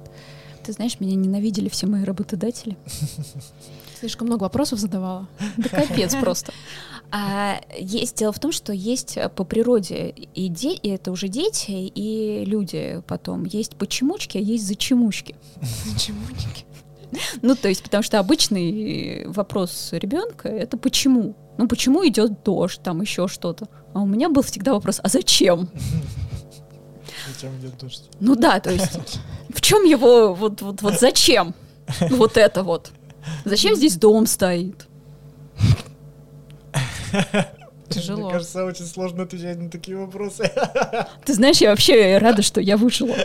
Ты 0.63 0.73
знаешь, 0.73 0.99
меня 0.99 1.15
ненавидели 1.15 1.67
все 1.67 1.87
мои 1.87 2.03
работодатели. 2.03 2.77
Слишком 3.99 4.27
много 4.27 4.43
вопросов 4.43 4.77
задавала. 4.77 5.27
Да 5.57 5.69
капец 5.69 6.13
просто. 6.15 6.53
А 7.11 7.61
есть 7.77 8.17
дело 8.17 8.33
в 8.33 8.39
том, 8.39 8.51
что 8.51 8.73
есть 8.73 9.17
по 9.35 9.43
природе 9.43 10.09
и, 10.09 10.49
де, 10.49 10.73
и 10.73 10.89
это 10.89 11.11
уже 11.11 11.29
дети, 11.29 11.71
и 11.71 12.43
люди 12.45 13.01
потом. 13.07 13.45
Есть 13.45 13.75
почемучки, 13.75 14.37
а 14.37 14.41
есть 14.41 14.67
зачемучки. 14.67 15.35
Зачемучки. 15.85 16.65
Ну, 17.41 17.55
то 17.55 17.69
есть, 17.69 17.83
потому 17.83 18.03
что 18.03 18.19
обычный 18.19 19.25
вопрос 19.27 19.89
ребенка 19.93 20.49
это 20.49 20.77
почему? 20.77 21.35
Ну, 21.57 21.67
почему 21.67 22.05
идет 22.07 22.43
дождь, 22.43 22.81
там 22.83 23.01
еще 23.01 23.27
что-то. 23.27 23.67
А 23.93 24.01
у 24.01 24.05
меня 24.05 24.29
был 24.29 24.41
всегда 24.41 24.73
вопрос, 24.73 24.99
а 25.01 25.07
зачем? 25.07 25.69
Зачем 27.33 27.57
идет 27.59 27.77
дождь? 27.77 28.09
Ну 28.19 28.35
да, 28.35 28.59
то 28.59 28.71
есть, 28.71 28.99
в 29.49 29.61
чем 29.61 29.85
его, 29.85 30.33
вот, 30.33 30.61
вот, 30.61 30.81
вот 30.81 30.99
зачем? 30.99 31.55
Вот 32.09 32.35
это 32.35 32.63
вот. 32.63 32.91
Зачем 33.45 33.75
здесь 33.75 33.95
дом 33.95 34.27
стоит? 34.27 34.87
Тяжело. 37.89 38.23
Мне 38.23 38.31
кажется, 38.31 38.65
очень 38.65 38.85
сложно 38.85 39.23
отвечать 39.23 39.57
на 39.57 39.69
такие 39.69 39.97
вопросы. 39.97 40.51
Ты 41.25 41.33
знаешь, 41.33 41.57
я 41.57 41.69
вообще 41.69 42.17
рада, 42.17 42.41
что 42.41 42.59
я 42.59 42.75
выжила. 42.75 43.15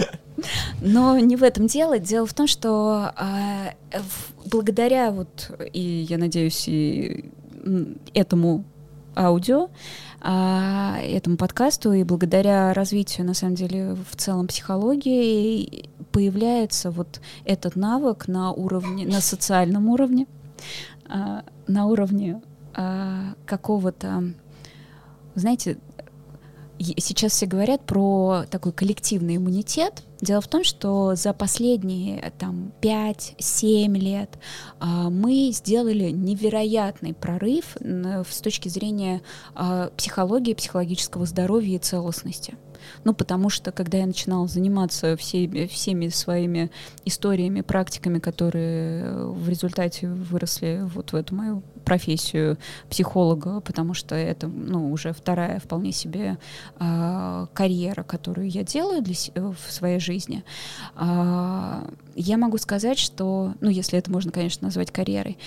Но 0.80 1.18
не 1.18 1.36
в 1.36 1.42
этом 1.42 1.66
дело. 1.66 1.98
Дело 1.98 2.26
в 2.26 2.34
том, 2.34 2.46
что 2.46 3.12
а, 3.14 3.74
в, 3.92 4.48
благодаря 4.48 5.10
вот, 5.10 5.50
и 5.72 5.80
я 5.80 6.18
надеюсь, 6.18 6.66
и 6.68 7.30
этому 8.14 8.64
аудио, 9.14 9.68
а, 10.20 10.98
этому 11.02 11.36
подкасту, 11.36 11.92
и 11.92 12.02
благодаря 12.02 12.72
развитию, 12.72 13.26
на 13.26 13.34
самом 13.34 13.54
деле, 13.54 13.94
в 14.10 14.16
целом 14.16 14.46
психологии, 14.46 15.90
появляется 16.12 16.90
вот 16.90 17.20
этот 17.44 17.76
навык 17.76 18.28
на 18.28 18.52
уровне, 18.52 19.06
на 19.06 19.20
социальном 19.20 19.88
уровне, 19.88 20.26
а, 21.08 21.42
на 21.66 21.86
уровне 21.86 22.40
а, 22.74 23.34
какого-то, 23.46 24.34
знаете, 25.34 25.78
сейчас 26.78 27.32
все 27.32 27.46
говорят 27.46 27.82
про 27.82 28.44
такой 28.50 28.72
коллективный 28.72 29.36
иммунитет. 29.36 30.02
Дело 30.20 30.40
в 30.40 30.48
том, 30.48 30.62
что 30.64 31.14
за 31.14 31.32
последние 31.32 32.32
там 32.38 32.72
5-7 32.80 33.98
лет 33.98 34.38
а, 34.78 35.10
мы 35.10 35.50
сделали 35.52 36.10
невероятный 36.10 37.12
прорыв 37.12 37.76
с 37.80 38.40
точки 38.40 38.68
зрения 38.68 39.22
а, 39.54 39.90
психологии, 39.96 40.54
психологического 40.54 41.26
здоровья 41.26 41.76
и 41.76 41.80
целостности. 41.80 42.54
Ну, 43.04 43.14
потому 43.14 43.48
что, 43.48 43.70
когда 43.72 43.98
я 43.98 44.06
начинала 44.06 44.46
заниматься 44.48 45.16
всеми, 45.16 45.66
всеми 45.66 46.08
своими 46.08 46.70
историями, 47.04 47.60
практиками, 47.60 48.18
которые 48.18 49.26
в 49.26 49.48
результате 49.48 50.08
выросли 50.08 50.80
вот 50.82 51.12
в 51.12 51.16
эту 51.16 51.34
мою 51.34 51.62
профессию 51.84 52.58
психолога, 52.88 53.60
потому 53.60 53.94
что 53.94 54.14
это, 54.14 54.48
ну, 54.48 54.90
уже 54.92 55.12
вторая 55.12 55.60
вполне 55.60 55.92
себе 55.92 56.38
э, 56.78 57.46
карьера, 57.52 58.02
которую 58.02 58.48
я 58.48 58.62
делаю 58.62 59.02
для, 59.02 59.14
в 59.34 59.70
своей 59.70 60.00
жизни, 60.00 60.44
э, 60.96 61.88
я 62.14 62.36
могу 62.36 62.58
сказать, 62.58 62.98
что, 62.98 63.54
ну, 63.60 63.70
если 63.70 63.98
это 63.98 64.10
можно, 64.10 64.32
конечно, 64.32 64.66
назвать 64.66 64.90
карьерой, 64.90 65.38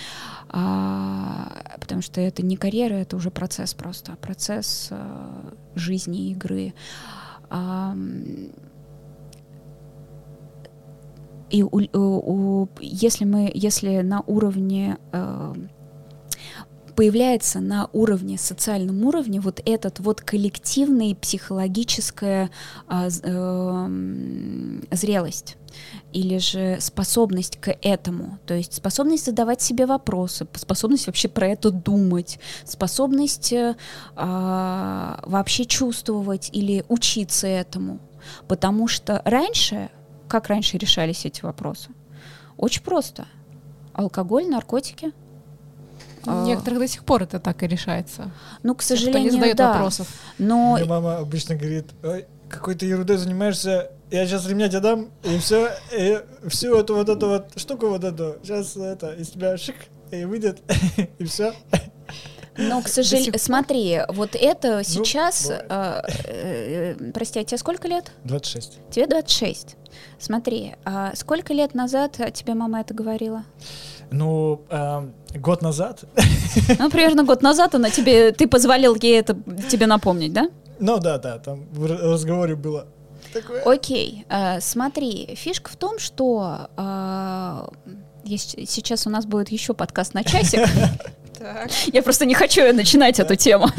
э, 0.50 1.44
потому 1.80 2.02
что 2.02 2.22
это 2.22 2.46
не 2.46 2.58
карьера, 2.58 2.94
это 2.94 3.16
уже 3.16 3.32
процесс 3.32 3.74
просто, 3.74 4.16
процесс 4.18 4.90
э, 4.92 5.52
жизни, 5.76 6.32
игры. 6.32 6.74
И 11.52 11.64
у, 11.64 11.82
у, 11.94 12.70
если 12.80 13.24
мы, 13.24 13.52
если 13.54 14.02
на 14.02 14.22
уровне 14.22 14.98
э, 15.12 15.54
появляется 16.96 17.60
на 17.60 17.90
уровне, 17.94 18.38
социальном 18.38 19.04
уровне 19.06 19.40
вот 19.40 19.62
этот 19.66 20.00
вот 20.00 20.22
коллективный 20.22 21.16
психологическая 21.16 22.50
э, 22.90 23.10
э, 23.24 23.88
зрелость 24.92 25.58
или 26.14 26.38
же 26.38 26.78
способность 26.80 27.58
к 27.60 27.76
этому, 27.82 28.40
то 28.46 28.54
есть 28.54 28.74
способность 28.74 29.26
задавать 29.26 29.62
себе 29.62 29.86
вопросы, 29.86 30.48
способность 30.54 31.08
вообще 31.08 31.28
про 31.28 31.48
это 31.48 31.70
думать, 31.70 32.40
способность 32.64 33.52
э, 33.52 33.76
а, 34.16 35.20
вообще 35.26 35.66
чувствовать 35.66 36.50
или 36.54 36.86
учиться 36.88 37.48
этому, 37.48 38.00
потому 38.48 38.88
что 38.88 39.22
раньше, 39.26 39.90
как 40.30 40.48
раньше 40.48 40.78
решались 40.78 41.26
эти 41.26 41.42
вопросы? 41.42 41.90
Очень 42.58 42.84
просто. 42.84 43.26
Алкоголь, 43.94 44.48
наркотики. 44.48 45.12
У 46.26 46.46
некоторых 46.46 46.80
до 46.80 46.88
сих 46.88 47.04
пор 47.04 47.24
это 47.24 47.40
так 47.40 47.64
и 47.64 47.68
решается. 47.68 48.32
Ну, 48.64 48.76
к 48.76 48.82
сожалению, 48.82 49.22
Кто 49.22 49.24
не 49.24 49.32
задает 49.32 49.58
да. 49.58 49.74
вопросов. 49.74 50.08
Но... 50.38 50.76
Мне 50.76 50.86
мама 50.86 51.18
обычно 51.18 51.56
говорит, 51.56 51.86
ой, 52.04 52.26
какой 52.50 52.76
то 52.76 52.86
ерундой 52.86 53.18
занимаешься, 53.18 53.92
я 54.12 54.26
сейчас 54.26 54.48
ремня 54.48 54.70
тебе 54.70 54.80
дам, 54.82 55.12
и 55.24 55.38
все, 55.40 55.72
и 55.92 56.22
всю 56.48 56.76
эту 56.76 56.96
вот 56.96 57.10
эту 57.10 57.28
вот 57.28 57.48
штуку 57.58 57.88
вот 57.88 58.04
эту, 58.04 58.38
сейчас 58.44 58.76
это, 58.78 59.14
из 59.14 59.30
тебя 59.30 59.58
шик, 59.58 59.76
и 60.12 60.26
выйдет, 60.26 60.60
и 61.20 61.24
все. 61.26 61.54
Но, 62.58 62.82
к 62.82 62.88
сожалению, 62.88 63.38
смотри, 63.38 64.00
вот 64.10 64.36
это 64.36 64.78
ну, 64.78 64.84
сейчас... 64.84 65.50
Э, 65.50 66.02
э, 66.24 67.12
прости, 67.14 67.40
а 67.40 67.44
тебе 67.44 67.58
сколько 67.58 67.88
лет? 67.88 68.12
26. 68.24 68.80
Тебе 68.92 69.08
26. 69.08 69.76
Смотри, 70.20 70.76
а 70.86 71.14
сколько 71.16 71.54
лет 71.54 71.74
назад 71.74 72.18
тебе 72.34 72.54
мама 72.54 72.80
это 72.80 72.94
говорила? 72.94 73.44
Ну, 74.12 74.62
э, 74.70 75.08
год 75.36 75.62
назад. 75.62 76.04
Ну, 76.80 76.90
примерно 76.90 77.26
год 77.26 77.42
назад 77.42 77.76
она 77.76 77.90
тебе, 77.90 78.32
ты 78.32 78.48
позволил 78.48 78.96
ей 78.96 79.20
это 79.20 79.36
тебе 79.70 79.88
напомнить, 79.88 80.32
да? 80.32 80.48
Ну 80.80 81.00
да, 81.00 81.18
да, 81.18 81.38
там 81.38 81.66
в 81.72 81.86
разговоре 81.86 82.56
было 82.56 82.88
такое. 83.34 83.62
Окей, 83.64 84.26
э, 84.30 84.62
смотри, 84.62 85.36
фишка 85.36 85.70
в 85.70 85.76
том, 85.76 86.00
что 86.00 86.70
э, 86.78 87.68
есть, 88.24 88.56
сейчас 88.70 89.06
у 89.06 89.10
нас 89.10 89.26
будет 89.26 89.50
еще 89.50 89.74
подкаст 89.74 90.14
на 90.14 90.24
часик. 90.24 90.62
Я 91.94 92.02
просто 92.02 92.26
не 92.26 92.34
хочу 92.34 92.74
начинать 92.74 93.20
эту 93.20 93.36
тему. 93.36 93.68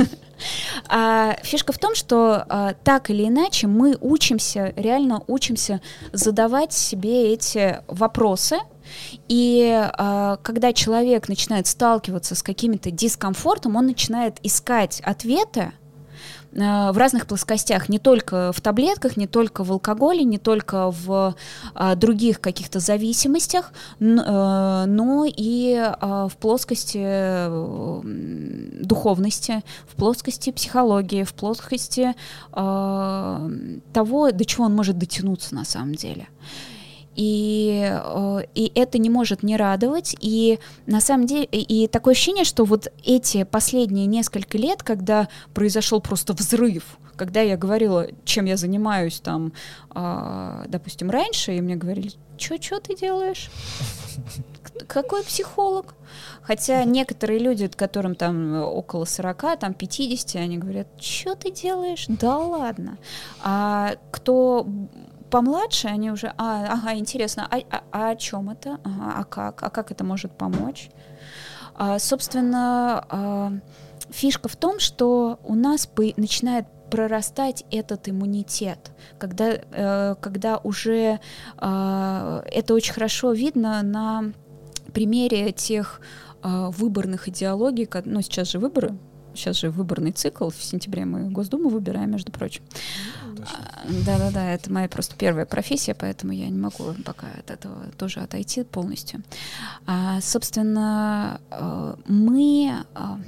А, 0.88 1.38
фишка 1.42 1.72
в 1.72 1.78
том, 1.78 1.94
что 1.94 2.44
а, 2.46 2.74
так 2.84 3.08
или 3.08 3.26
иначе 3.26 3.66
мы 3.66 3.96
учимся, 4.02 4.74
реально 4.76 5.22
учимся 5.26 5.80
задавать 6.12 6.74
себе 6.74 7.32
эти 7.32 7.80
вопросы, 7.88 8.58
и 9.28 9.88
э, 9.98 10.36
когда 10.42 10.72
человек 10.72 11.28
начинает 11.28 11.66
сталкиваться 11.66 12.34
с 12.34 12.42
каким-то 12.42 12.90
дискомфортом, 12.90 13.76
он 13.76 13.86
начинает 13.86 14.38
искать 14.42 15.00
ответы 15.04 15.72
Э, 16.56 16.92
в 16.92 16.98
разных 16.98 17.26
плоскостях, 17.26 17.88
не 17.88 17.98
только 17.98 18.52
в 18.52 18.60
таблетках, 18.60 19.16
не 19.16 19.26
только 19.26 19.64
в 19.64 19.72
алкоголе, 19.72 20.24
не 20.24 20.38
только 20.38 20.90
в 20.90 21.34
а, 21.74 21.94
других 21.94 22.40
каких-то 22.40 22.80
зависимостях, 22.80 23.72
э, 24.00 24.04
но 24.86 25.26
и 25.26 25.76
а, 25.76 26.28
в 26.28 26.36
плоскости 26.36 27.46
духовности, 28.82 29.62
в 29.88 29.96
плоскости 29.96 30.52
психологии, 30.52 31.24
в 31.24 31.34
плоскости 31.34 32.14
а, 32.52 33.50
того, 33.92 34.30
до 34.32 34.44
чего 34.44 34.64
он 34.64 34.74
может 34.74 34.98
дотянуться 34.98 35.54
на 35.54 35.64
самом 35.64 35.94
деле. 35.94 36.28
И, 37.16 37.90
э, 37.90 38.40
и 38.54 38.70
это 38.74 38.98
не 38.98 39.10
может 39.10 39.42
не 39.42 39.56
радовать. 39.56 40.14
И 40.20 40.58
на 40.86 41.00
самом 41.00 41.26
деле, 41.26 41.44
и 41.44 41.88
такое 41.88 42.12
ощущение, 42.12 42.44
что 42.44 42.64
вот 42.64 42.92
эти 43.04 43.44
последние 43.44 44.06
несколько 44.06 44.58
лет, 44.58 44.82
когда 44.82 45.28
произошел 45.54 46.00
просто 46.00 46.34
взрыв, 46.34 46.98
когда 47.16 47.40
я 47.40 47.56
говорила, 47.56 48.06
чем 48.24 48.44
я 48.44 48.56
занимаюсь 48.56 49.20
там, 49.20 49.52
э, 49.94 50.64
допустим, 50.68 51.10
раньше, 51.10 51.56
и 51.56 51.60
мне 51.60 51.76
говорили, 51.76 52.12
что 52.38 52.62
что 52.62 52.80
ты 52.80 52.94
делаешь? 52.94 53.50
Какой 54.86 55.24
психолог? 55.24 55.94
Хотя 56.42 56.84
некоторые 56.84 57.38
люди, 57.38 57.66
которым 57.68 58.14
там 58.14 58.62
около 58.62 59.06
40, 59.06 59.58
там 59.58 59.74
50, 59.74 60.36
они 60.36 60.58
говорят, 60.58 60.86
что 61.00 61.34
ты 61.34 61.50
делаешь? 61.50 62.04
Да 62.08 62.36
ладно. 62.38 62.98
А 63.42 63.94
кто 64.10 64.66
помладше, 65.30 65.88
они 65.88 66.10
уже, 66.10 66.32
а, 66.38 66.66
ага, 66.72 66.94
интересно, 66.94 67.48
а, 67.50 67.58
а, 67.70 67.82
а 67.92 68.08
о 68.10 68.16
чем 68.16 68.50
это? 68.50 68.78
Ага, 68.84 69.14
а 69.16 69.24
как? 69.24 69.62
А 69.62 69.70
как 69.70 69.90
это 69.90 70.04
может 70.04 70.32
помочь? 70.32 70.90
А, 71.74 71.98
собственно, 71.98 73.04
а, 73.08 73.52
фишка 74.10 74.48
в 74.48 74.56
том, 74.56 74.78
что 74.78 75.38
у 75.44 75.54
нас 75.54 75.86
по, 75.86 76.02
начинает 76.16 76.66
прорастать 76.90 77.64
этот 77.70 78.08
иммунитет, 78.08 78.92
когда, 79.18 79.54
э, 79.54 80.14
когда 80.20 80.58
уже 80.58 81.20
э, 81.58 82.42
это 82.52 82.74
очень 82.74 82.92
хорошо 82.92 83.32
видно 83.32 83.82
на 83.82 84.32
примере 84.92 85.52
тех 85.52 86.00
э, 86.42 86.70
выборных 86.70 87.28
идеологий, 87.28 87.88
ну 88.04 88.22
сейчас 88.22 88.50
же 88.50 88.58
выборы, 88.58 88.96
сейчас 89.36 89.56
же 89.56 89.70
выборный 89.70 90.12
цикл, 90.12 90.50
в 90.50 90.62
сентябре 90.62 91.04
мы 91.04 91.30
Госдуму 91.30 91.68
выбираем, 91.68 92.10
между 92.10 92.32
прочим. 92.32 92.62
Да-да-да, 94.04 94.52
это 94.52 94.72
моя 94.72 94.88
просто 94.88 95.14
первая 95.16 95.46
профессия, 95.46 95.94
поэтому 95.94 96.32
я 96.32 96.48
не 96.48 96.58
могу 96.58 96.94
пока 97.04 97.26
от 97.38 97.50
этого 97.50 97.76
тоже 97.98 98.20
отойти 98.20 98.64
полностью. 98.64 99.22
А, 99.86 100.20
собственно, 100.20 101.40
э, 101.50 101.94
мы 102.06 102.84
а, 102.94 103.20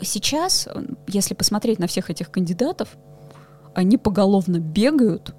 сейчас, 0.00 0.68
если 1.06 1.34
посмотреть 1.34 1.78
на 1.78 1.86
всех 1.86 2.10
этих 2.10 2.30
кандидатов, 2.30 2.96
они 3.74 3.96
поголовно 3.96 4.58
бегают, 4.58 5.34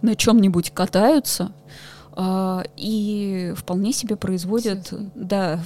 на 0.00 0.16
чем-нибудь 0.16 0.70
катаются, 0.70 1.52
Uh, 2.14 2.68
и 2.76 3.54
вполне 3.56 3.94
себе 3.94 4.16
производят 4.16 4.92
да, 5.14 5.58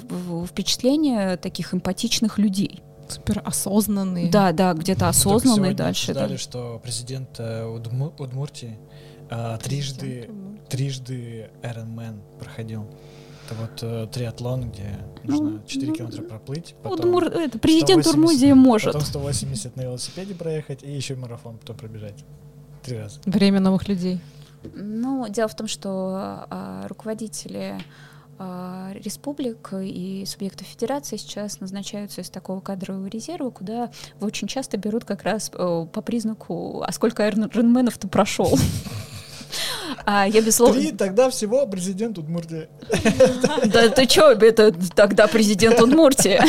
впечатление 0.47 1.37
таких 1.39 1.75
эмпатичных 1.75 2.39
людей. 2.39 2.85
Супер 3.09 3.43
осознанный. 3.45 4.31
Да, 4.31 4.53
да, 4.53 4.73
где-то 4.75 5.09
осознанный 5.09 5.75
дальше. 5.75 6.13
Сказали, 6.13 6.33
да. 6.33 6.39
что 6.39 6.81
президент 6.83 7.39
э, 7.39 7.65
Удму- 7.65 8.15
Удмуртии 8.19 8.79
э, 9.31 9.59
трижды, 9.63 10.31
трижды 10.69 11.51
Ironman 11.63 12.21
проходил. 12.39 12.87
Это 13.47 13.55
вот 13.61 13.83
э, 13.83 14.09
триатлон, 14.13 14.71
где 14.71 14.99
нужно 15.23 15.51
ну, 15.51 15.63
4 15.67 15.87
ну, 15.87 15.95
километра 15.95 16.23
проплыть. 16.23 16.75
Потом 16.83 17.01
Удмур, 17.01 17.25
это, 17.27 17.59
президент 17.59 18.05
180, 18.05 18.15
Урмудии 18.15 18.53
может. 18.53 18.93
Потом 18.93 19.03
180 19.03 19.77
на 19.77 19.83
велосипеде 19.83 20.35
проехать 20.35 20.83
и 20.83 20.91
еще 20.91 21.15
марафон 21.15 21.59
потом 21.59 21.77
пробежать. 21.77 22.25
Три 22.83 22.99
раза. 22.99 23.21
Время 23.25 23.61
новых 23.61 23.89
людей. 23.89 24.21
Ну, 24.75 25.29
дело 25.29 25.49
в 25.49 25.55
том, 25.55 25.69
что 25.69 26.47
а, 26.51 26.87
руководители 26.89 27.79
а, 27.79 27.83
республик 28.39 29.71
и 29.73 30.25
субъектов 30.27 30.67
федерации 30.67 31.17
сейчас 31.17 31.61
назначаются 31.61 32.21
из 32.21 32.31
такого 32.31 32.61
кадрового 32.61 33.07
резерва, 33.07 33.51
куда 33.51 33.91
очень 34.21 34.49
часто 34.49 34.77
берут 34.77 35.05
как 35.05 35.23
раз 35.23 35.51
э, 35.53 35.87
по 35.93 36.03
признаку, 36.03 36.83
а 36.83 36.93
сколько 36.93 37.25
айронменов 37.25 37.99
ты 37.99 38.09
прошел. 38.09 38.59
А 40.05 40.27
я 40.27 40.41
безусловно... 40.41 40.81
Три, 40.81 40.93
тогда 40.93 41.31
всего 41.31 41.67
президент 41.67 42.19
Удмуртии. 42.19 42.69
Да 43.67 43.89
ты 43.89 44.07
чё, 44.07 44.33
это 44.33 44.73
тогда 44.95 45.27
президент 45.27 45.81
Удмуртии. 45.81 46.41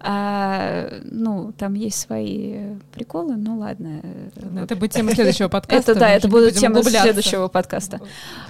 А, 0.00 0.90
ну, 1.04 1.52
там 1.56 1.74
есть 1.74 1.98
свои 1.98 2.74
приколы, 2.92 3.36
ну 3.36 3.58
ладно. 3.58 4.00
Ну, 4.36 4.62
это 4.62 4.76
будет 4.76 4.92
тема 4.92 5.12
следующего 5.12 5.48
подкаста. 5.48 5.92
Это 5.92 6.00
да, 6.00 6.10
это 6.10 6.28
будет 6.28 6.54
тема 6.56 6.82
следующего 6.82 7.48
подкаста. 7.48 8.00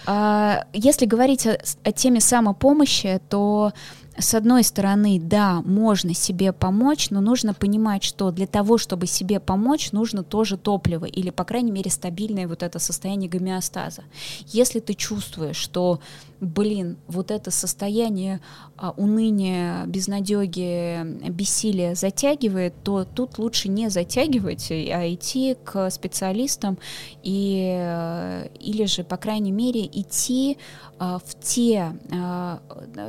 А, 0.06 0.64
если 0.72 1.06
говорить 1.06 1.46
о, 1.46 1.58
о 1.84 1.92
теме 1.92 2.20
самопомощи, 2.20 3.20
то 3.28 3.72
с 4.18 4.34
одной 4.34 4.64
стороны, 4.64 5.20
да, 5.20 5.62
можно 5.64 6.12
себе 6.12 6.52
помочь, 6.52 7.10
но 7.10 7.20
нужно 7.20 7.54
понимать, 7.54 8.02
что 8.02 8.32
для 8.32 8.46
того, 8.46 8.76
чтобы 8.76 9.06
себе 9.06 9.38
помочь, 9.38 9.92
нужно 9.92 10.24
тоже 10.24 10.56
топливо 10.56 11.04
или, 11.04 11.30
по 11.30 11.44
крайней 11.44 11.70
мере, 11.70 11.90
стабильное 11.90 12.48
вот 12.48 12.64
это 12.64 12.80
состояние 12.80 13.30
гомеостаза. 13.30 14.02
Если 14.48 14.80
ты 14.80 14.94
чувствуешь, 14.94 15.56
что 15.56 16.00
блин, 16.40 16.98
вот 17.06 17.30
это 17.30 17.50
состояние 17.50 18.40
а, 18.76 18.90
уныния, 18.90 19.84
безнадеги, 19.86 21.28
бессилия 21.30 21.94
затягивает, 21.94 22.74
то 22.82 23.04
тут 23.04 23.38
лучше 23.38 23.68
не 23.68 23.90
затягивать, 23.90 24.70
а 24.70 25.12
идти 25.12 25.56
к 25.64 25.90
специалистам 25.90 26.78
и, 27.22 28.48
или 28.60 28.84
же, 28.86 29.04
по 29.04 29.16
крайней 29.16 29.52
мере, 29.52 29.84
идти 29.86 30.58
а, 30.98 31.18
в 31.18 31.38
те, 31.40 31.98
а, 32.12 32.60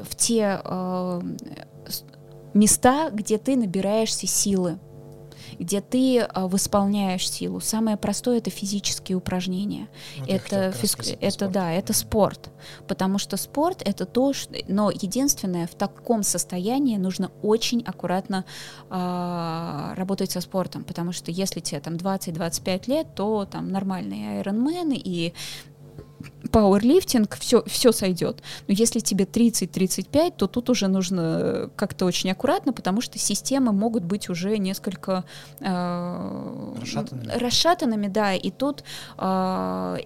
в 0.09 0.15
те 0.15 0.59
а, 0.63 1.21
места, 2.53 3.09
где 3.11 3.37
ты 3.37 3.55
набираешься 3.55 4.27
силы 4.27 4.79
где 5.59 5.81
ты 5.81 6.21
а, 6.21 6.47
восполняешь 6.47 7.29
силу. 7.29 7.59
Самое 7.59 7.97
простое 7.97 8.37
это 8.37 8.49
физические 8.49 9.17
упражнения. 9.17 9.87
Ну, 10.17 10.25
это 10.25 10.71
физк... 10.71 11.01
это 11.19 11.31
спорт. 11.31 11.51
да, 11.51 11.71
это 11.71 11.93
спорт, 11.93 12.49
потому 12.87 13.17
что 13.17 13.37
спорт 13.37 13.81
это 13.85 14.05
то, 14.05 14.33
что... 14.33 14.55
но 14.67 14.89
единственное 14.89 15.67
в 15.67 15.75
таком 15.75 16.23
состоянии 16.23 16.97
нужно 16.97 17.31
очень 17.41 17.83
аккуратно 17.85 18.45
а, 18.89 19.93
работать 19.95 20.31
со 20.31 20.41
спортом, 20.41 20.83
потому 20.83 21.11
что 21.11 21.29
если 21.31 21.59
тебе 21.59 21.81
там 21.81 21.95
20-25 21.95 22.89
лет, 22.89 23.07
то 23.13 23.45
там 23.45 23.69
нормальные 23.69 24.37
айронмены 24.37 24.99
и 25.03 25.33
пауэрлифтинг, 26.51 27.37
все, 27.37 27.63
все 27.65 27.91
сойдет. 27.91 28.41
Но 28.67 28.73
если 28.73 28.99
тебе 28.99 29.25
30-35, 29.25 30.33
то 30.37 30.47
тут 30.47 30.69
уже 30.69 30.87
нужно 30.87 31.69
как-то 31.75 32.05
очень 32.05 32.31
аккуратно, 32.31 32.73
потому 32.73 33.01
что 33.01 33.17
системы 33.19 33.71
могут 33.71 34.03
быть 34.03 34.29
уже 34.29 34.57
несколько 34.57 35.25
э, 35.59 36.75
расшатанными. 36.81 37.31
расшатанными, 37.31 38.07
да, 38.07 38.33
и 38.33 38.51
тут 38.51 38.83
э, 39.17 39.97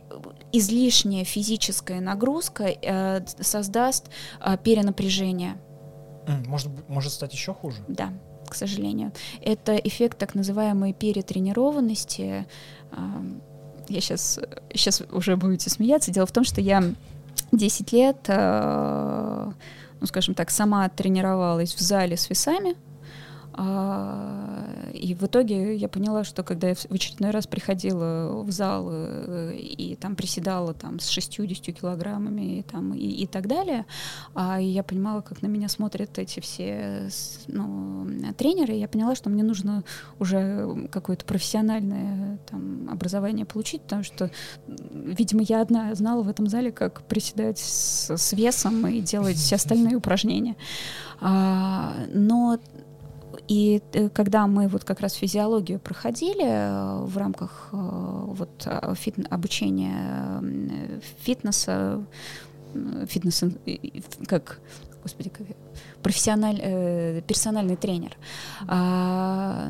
излишняя 0.51 1.23
физическая 1.23 2.01
нагрузка 2.01 2.65
э, 2.65 3.25
создаст 3.39 4.09
э, 4.39 4.57
перенапряжение. 4.63 5.57
Может, 6.47 6.71
может 6.87 7.11
стать 7.11 7.33
еще 7.33 7.53
хуже? 7.53 7.83
Да, 7.87 8.13
к 8.47 8.55
сожалению. 8.55 9.11
Это 9.41 9.75
эффект 9.75 10.17
так 10.17 10.35
называемой 10.35 10.93
перетренированности. 10.93 12.45
Э, 12.91 12.95
я 13.89 14.01
сейчас, 14.01 14.39
сейчас 14.73 15.03
уже 15.11 15.35
будете 15.35 15.69
смеяться. 15.69 16.11
Дело 16.11 16.25
в 16.25 16.31
том, 16.31 16.43
что 16.43 16.61
я 16.61 16.83
10 17.51 17.91
лет, 17.91 18.17
э, 18.27 19.51
ну, 19.99 20.07
скажем 20.07 20.33
так, 20.33 20.49
сама 20.49 20.89
тренировалась 20.89 21.73
в 21.73 21.79
зале 21.79 22.17
с 22.17 22.29
весами, 22.29 22.75
и 23.55 25.15
в 25.15 25.23
итоге 25.23 25.75
я 25.75 25.87
поняла, 25.87 26.23
что 26.23 26.43
когда 26.43 26.69
я 26.69 26.75
в 26.75 26.91
очередной 26.91 27.31
раз 27.31 27.45
приходила 27.45 28.41
в 28.43 28.51
зал 28.51 28.87
э, 28.89 29.55
и 29.55 29.95
там 29.95 30.15
приседала 30.15 30.73
там 30.73 30.99
с 30.99 31.07
60 31.09 31.75
килограммами 31.75 32.59
и, 32.59 32.61
там, 32.63 32.93
и, 32.93 33.07
и 33.07 33.27
так 33.27 33.47
далее, 33.47 33.85
а 34.33 34.59
я 34.59 34.81
понимала, 34.83 35.21
как 35.21 35.41
на 35.41 35.47
меня 35.47 35.67
смотрят 35.67 36.17
эти 36.17 36.39
все 36.39 37.09
ну, 37.47 38.07
тренеры, 38.37 38.73
я 38.73 38.87
поняла, 38.87 39.15
что 39.15 39.29
мне 39.29 39.43
нужно 39.43 39.83
уже 40.19 40.87
какое-то 40.91 41.25
профессиональное 41.25 42.39
там, 42.49 42.89
образование 42.89 43.45
получить, 43.45 43.81
потому 43.83 44.03
что, 44.03 44.31
видимо, 44.67 45.43
я 45.43 45.61
одна 45.61 45.93
знала 45.95 46.23
в 46.23 46.29
этом 46.29 46.47
зале, 46.47 46.71
как 46.71 47.03
приседать 47.03 47.59
с, 47.59 48.15
с 48.15 48.33
весом 48.33 48.87
и 48.87 49.01
делать 49.01 49.37
все 49.37 49.55
остальные 49.55 49.95
упражнения. 49.95 50.55
А, 51.25 51.93
но 52.13 52.59
и 53.47 53.81
э, 53.93 54.09
когда 54.09 54.47
мы 54.47 54.67
вот 54.67 54.83
как 54.83 55.01
раз 55.01 55.13
физиологию 55.13 55.79
проходили 55.79 56.45
э, 56.45 57.03
в 57.03 57.17
рамках 57.17 57.69
э, 57.71 57.75
вот 57.77 58.67
фит, 58.95 59.15
обучения 59.29 60.41
фитнеса, 61.19 62.05
фитнес, 63.07 63.43
как, 64.27 64.59
господи, 65.01 65.29
как 65.29 65.45
профессиональ, 66.01 67.21
персональный 67.27 67.75
тренер. 67.75 68.17
А, 68.67 69.69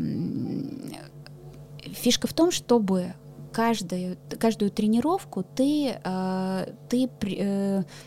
фишка 1.81 2.27
в 2.27 2.33
том, 2.33 2.51
чтобы 2.51 3.13
каждую, 3.51 4.17
каждую 4.39 4.71
тренировку 4.71 5.43
ты, 5.43 5.99
ты 6.89 7.09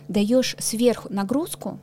даешь 0.09 0.56
сверху 0.59 1.12
нагрузку, 1.12 1.78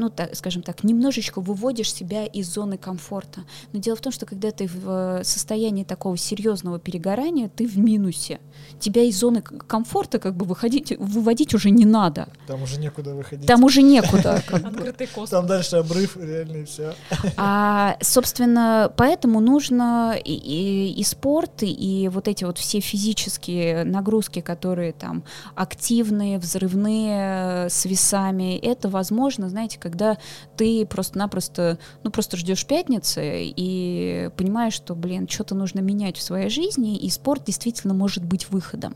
ну, 0.00 0.08
так, 0.08 0.34
скажем 0.34 0.62
так, 0.62 0.82
немножечко 0.82 1.40
выводишь 1.40 1.92
себя 1.92 2.24
из 2.24 2.52
зоны 2.52 2.78
комфорта. 2.78 3.42
Но 3.72 3.80
дело 3.80 3.96
в 3.96 4.00
том, 4.00 4.12
что 4.12 4.24
когда 4.24 4.50
ты 4.50 4.66
в 4.66 5.20
э, 5.20 5.24
состоянии 5.24 5.84
такого 5.84 6.16
серьезного 6.16 6.78
перегорания, 6.78 7.50
ты 7.54 7.66
в 7.66 7.78
минусе. 7.78 8.40
Тебя 8.78 9.02
из 9.02 9.18
зоны 9.18 9.42
комфорта 9.42 10.18
как 10.18 10.34
бы 10.34 10.46
выходить, 10.46 10.94
выводить 10.98 11.54
уже 11.54 11.70
не 11.70 11.84
надо. 11.84 12.28
Там 12.46 12.62
уже 12.62 12.80
некуда 12.80 13.14
выходить. 13.14 13.46
Там 13.46 13.62
уже 13.62 13.82
некуда. 13.82 14.42
Открытый 14.50 15.06
космос. 15.06 15.30
Там 15.30 15.46
дальше 15.46 15.76
обрыв, 15.76 16.16
реально 16.16 16.58
и 16.58 16.64
все. 16.64 16.94
А, 17.36 17.96
собственно, 18.00 18.90
поэтому 18.96 19.40
нужно 19.40 20.16
и, 20.24 20.32
и, 20.32 20.92
и 20.98 21.04
спорт, 21.04 21.62
и 21.62 22.08
вот 22.10 22.26
эти 22.26 22.44
вот 22.44 22.56
все 22.56 22.80
физические 22.80 23.84
нагрузки, 23.84 24.40
которые 24.40 24.92
там 24.92 25.24
активные, 25.54 26.38
взрывные, 26.38 27.68
с 27.68 27.84
весами, 27.84 28.56
это 28.56 28.88
возможно, 28.88 29.50
знаете, 29.50 29.78
как 29.78 29.89
когда 29.90 30.18
ты 30.56 30.86
просто-напросто, 30.86 31.78
ну, 32.02 32.10
просто 32.10 32.36
ждешь 32.36 32.64
пятницы 32.66 33.20
и 33.44 34.30
понимаешь, 34.36 34.74
что, 34.74 34.94
блин, 34.94 35.28
что-то 35.28 35.54
нужно 35.54 35.80
менять 35.80 36.16
в 36.16 36.22
своей 36.22 36.48
жизни, 36.48 36.96
и 36.96 37.10
спорт 37.10 37.44
действительно 37.44 37.94
может 37.94 38.24
быть 38.24 38.50
выходом. 38.50 38.94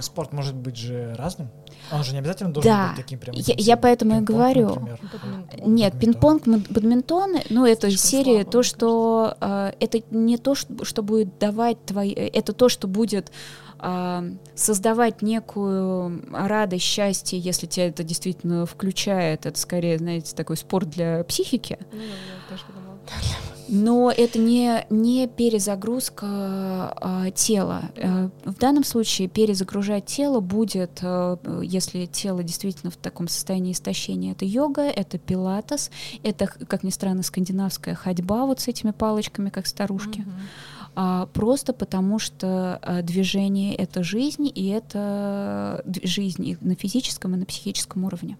Спорт 0.00 0.32
может 0.32 0.54
быть 0.54 0.76
же 0.76 1.14
разным? 1.16 1.48
Он 1.92 2.02
же 2.02 2.12
не 2.12 2.18
обязательно 2.18 2.52
должен 2.52 2.70
да. 2.70 2.88
быть 2.88 2.96
таким 2.96 3.18
прям. 3.18 3.34
Я, 3.36 3.54
я 3.56 3.76
поэтому 3.76 4.18
и 4.18 4.20
говорю. 4.20 4.68
Например. 4.68 5.00
Нет, 5.64 5.98
пинг-понг, 5.98 6.46
бадминтон, 6.70 7.36
ну 7.50 7.66
это 7.66 7.88
Слишком 7.88 8.10
серия 8.10 8.42
слабо, 8.42 8.50
то, 8.50 8.62
что 8.62 9.36
э, 9.40 9.72
это 9.78 10.02
не 10.10 10.38
то, 10.38 10.54
что, 10.54 10.84
что 10.84 11.02
будет 11.02 11.38
давать 11.38 11.84
твои, 11.84 12.12
это 12.12 12.52
то, 12.52 12.68
что 12.68 12.88
будет 12.88 13.28
э, 13.28 13.32
создавать 14.54 15.22
некую 15.22 16.22
радость, 16.32 16.84
счастье, 16.84 17.38
если 17.38 17.66
тебя 17.66 17.88
это 17.88 18.02
действительно 18.02 18.66
включает. 18.66 19.46
Это 19.46 19.58
скорее, 19.58 19.98
знаете, 19.98 20.34
такой 20.34 20.56
спорт 20.56 20.90
для 20.90 21.24
психики. 21.24 21.78
Ну, 21.92 21.98
я 21.98 22.48
тоже 22.48 22.64
подумала. 22.66 22.98
Но 23.68 24.12
это 24.16 24.38
не, 24.38 24.86
не 24.90 25.26
перезагрузка 25.26 26.26
а, 26.26 27.30
тела. 27.32 27.90
А, 27.96 28.30
в 28.44 28.54
данном 28.58 28.84
случае 28.84 29.28
перезагружать 29.28 30.06
тело 30.06 30.40
будет, 30.40 31.00
а, 31.02 31.38
если 31.62 32.06
тело 32.06 32.42
действительно 32.44 32.90
в 32.90 32.96
таком 32.96 33.26
состоянии 33.26 33.72
истощения, 33.72 34.32
это 34.32 34.44
йога, 34.44 34.82
это 34.82 35.18
пилатес, 35.18 35.90
это, 36.22 36.46
как 36.46 36.84
ни 36.84 36.90
странно, 36.90 37.22
скандинавская 37.22 37.94
ходьба 37.96 38.46
вот 38.46 38.60
с 38.60 38.68
этими 38.68 38.92
палочками, 38.92 39.50
как 39.50 39.66
старушки. 39.66 40.20
Mm-hmm. 40.20 40.75
А, 40.96 41.26
просто 41.26 41.74
потому 41.74 42.18
что 42.18 42.78
а, 42.82 43.02
движение— 43.02 43.74
это 43.76 44.02
жизнь, 44.02 44.50
и 44.52 44.68
это 44.68 45.84
жизнь 46.02 46.46
и 46.46 46.58
на 46.62 46.74
физическом, 46.74 47.34
и 47.34 47.38
на 47.38 47.44
психическом 47.44 48.04
уровне. 48.04 48.38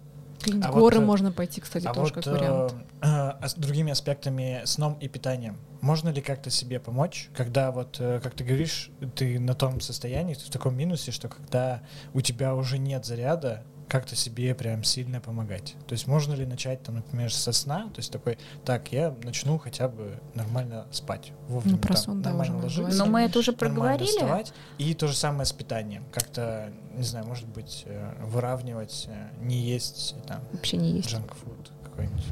А 0.63 0.73
горы 0.73 0.97
вот, 0.97 1.03
э, 1.03 1.07
можно 1.07 1.33
пойти, 1.33 1.61
кстати, 1.61 1.87
а 1.87 1.93
тоже 1.93 2.15
вот, 2.15 2.25
как 2.25 2.33
вариант. 2.33 2.75
Э, 3.03 3.33
э, 3.41 3.49
с 3.49 3.55
другими 3.55 3.93
аспектами 3.93 4.63
сном 4.65 4.97
и 5.01 5.09
питанием. 5.09 5.59
Можно 5.81 6.09
ли 6.11 6.23
как-то 6.23 6.51
себе 6.51 6.81
помочь, 6.81 7.29
когда 7.35 7.73
вот, 7.73 7.97
э, 7.99 8.21
как 8.23 8.35
ты 8.35 8.45
говоришь, 8.45 8.91
ты 9.15 9.39
на 9.39 9.55
том 9.55 9.81
состоянии, 9.81 10.35
ты 10.35 10.45
в 10.45 10.51
таком 10.51 10.77
минусе, 10.77 11.11
что 11.11 11.29
когда 11.29 11.83
у 12.15 12.21
тебя 12.21 12.55
уже 12.55 12.79
нет 12.79 13.05
заряда, 13.05 13.65
как-то 13.89 14.17
себе 14.17 14.55
прям 14.55 14.83
сильно 14.85 15.21
помогать. 15.21 15.75
То 15.87 15.93
есть 15.93 16.07
можно 16.07 16.35
ли 16.35 16.47
начать, 16.47 16.83
там, 16.83 16.97
например, 16.97 17.33
со 17.33 17.53
сна, 17.53 17.85
то 17.85 17.99
есть 17.99 18.13
такой, 18.13 18.39
так, 18.65 18.93
я 18.93 19.15
начну 19.23 19.59
хотя 19.59 19.89
бы 19.89 20.19
нормально 20.35 20.87
спать, 20.91 21.33
вовремя, 21.49 21.77
ну, 21.77 21.83
про 21.83 21.97
сон, 21.97 22.23
там, 22.23 22.37
нормально 22.37 22.63
ложиться. 22.63 22.99
Но 22.99 23.07
мы 23.07 23.23
это 23.23 23.39
уже 23.39 23.53
проговорили. 23.53 24.09
Вставать, 24.09 24.53
и 24.79 24.95
то 24.95 25.07
же 25.07 25.15
самое 25.15 25.47
с 25.47 25.53
питанием. 25.53 26.05
Как-то, 26.13 26.73
не 26.95 27.05
знаю, 27.05 27.27
может 27.27 27.47
быть, 27.49 27.85
э, 27.87 28.15
выравнивать, 28.25 29.07
э, 29.09 29.29
не 29.41 29.59
есть 29.59 30.15
там... 30.27 30.41
Вообще 30.53 30.77
не 30.77 30.93
есть. 30.93 31.11
Джанк-фуд 31.11 31.71
какой-нибудь. 31.85 32.25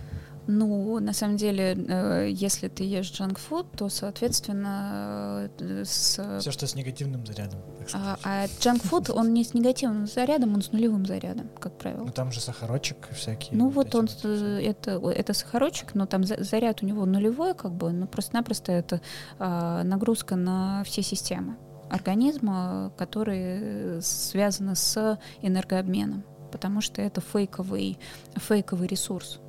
Ну, 0.46 0.98
на 1.00 1.12
самом 1.12 1.36
деле, 1.36 1.74
э, 1.74 2.28
если 2.30 2.68
ты 2.68 2.84
ешь 2.84 3.10
джанк-фуд, 3.10 3.66
то, 3.76 3.88
соответственно, 3.88 5.50
э, 5.58 5.84
с... 5.84 6.38
Все, 6.40 6.50
что 6.50 6.66
с 6.66 6.74
негативным 6.74 7.24
зарядом, 7.24 7.60
так 7.78 7.88
сказать. 7.88 8.18
А, 8.24 8.44
а 8.44 8.46
джанк-фуд, 8.60 9.10
он 9.10 9.32
не 9.32 9.44
с 9.44 9.54
негативным 9.54 10.06
зарядом, 10.06 10.54
он 10.54 10.62
с 10.62 10.72
нулевым 10.72 11.06
зарядом, 11.06 11.48
как 11.58 11.78
правило. 11.78 12.04
Ну, 12.04 12.12
там 12.12 12.30
же 12.30 12.40
сахарочек 12.40 13.08
всякие. 13.12 13.56
Ну, 13.56 13.68
вот, 13.68 13.94
вот 13.94 13.94
он, 13.94 14.08
вот 14.22 14.24
это, 14.24 15.10
это 15.10 15.32
сахарочек, 15.32 15.94
но 15.94 16.06
там 16.06 16.24
заряд 16.24 16.82
у 16.82 16.86
него 16.86 17.06
нулевой, 17.06 17.54
как 17.54 17.72
бы, 17.72 17.92
но 17.92 18.06
просто-напросто 18.06 18.72
это 18.72 19.00
а, 19.38 19.82
нагрузка 19.82 20.36
на 20.36 20.82
все 20.84 21.02
системы 21.02 21.56
организма, 21.90 22.92
которые 22.96 24.00
связаны 24.02 24.74
с 24.74 25.18
энергообменом, 25.42 26.24
потому 26.50 26.80
что 26.80 27.00
это 27.00 27.20
фейковый, 27.20 27.98
фейковый 28.36 28.88
ресурс. 28.88 29.40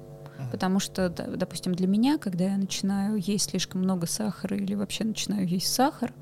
Потому 0.51 0.79
что, 0.79 1.09
допустим, 1.09 1.73
для 1.73 1.87
меня, 1.87 2.17
когда 2.17 2.45
я 2.45 2.57
начинаю 2.57 3.17
есть 3.17 3.49
слишком 3.49 3.81
много 3.81 4.05
сахара 4.05 4.55
или 4.55 4.75
вообще 4.75 5.03
начинаю 5.03 5.47
есть 5.47 5.73
сахар, 5.73 6.13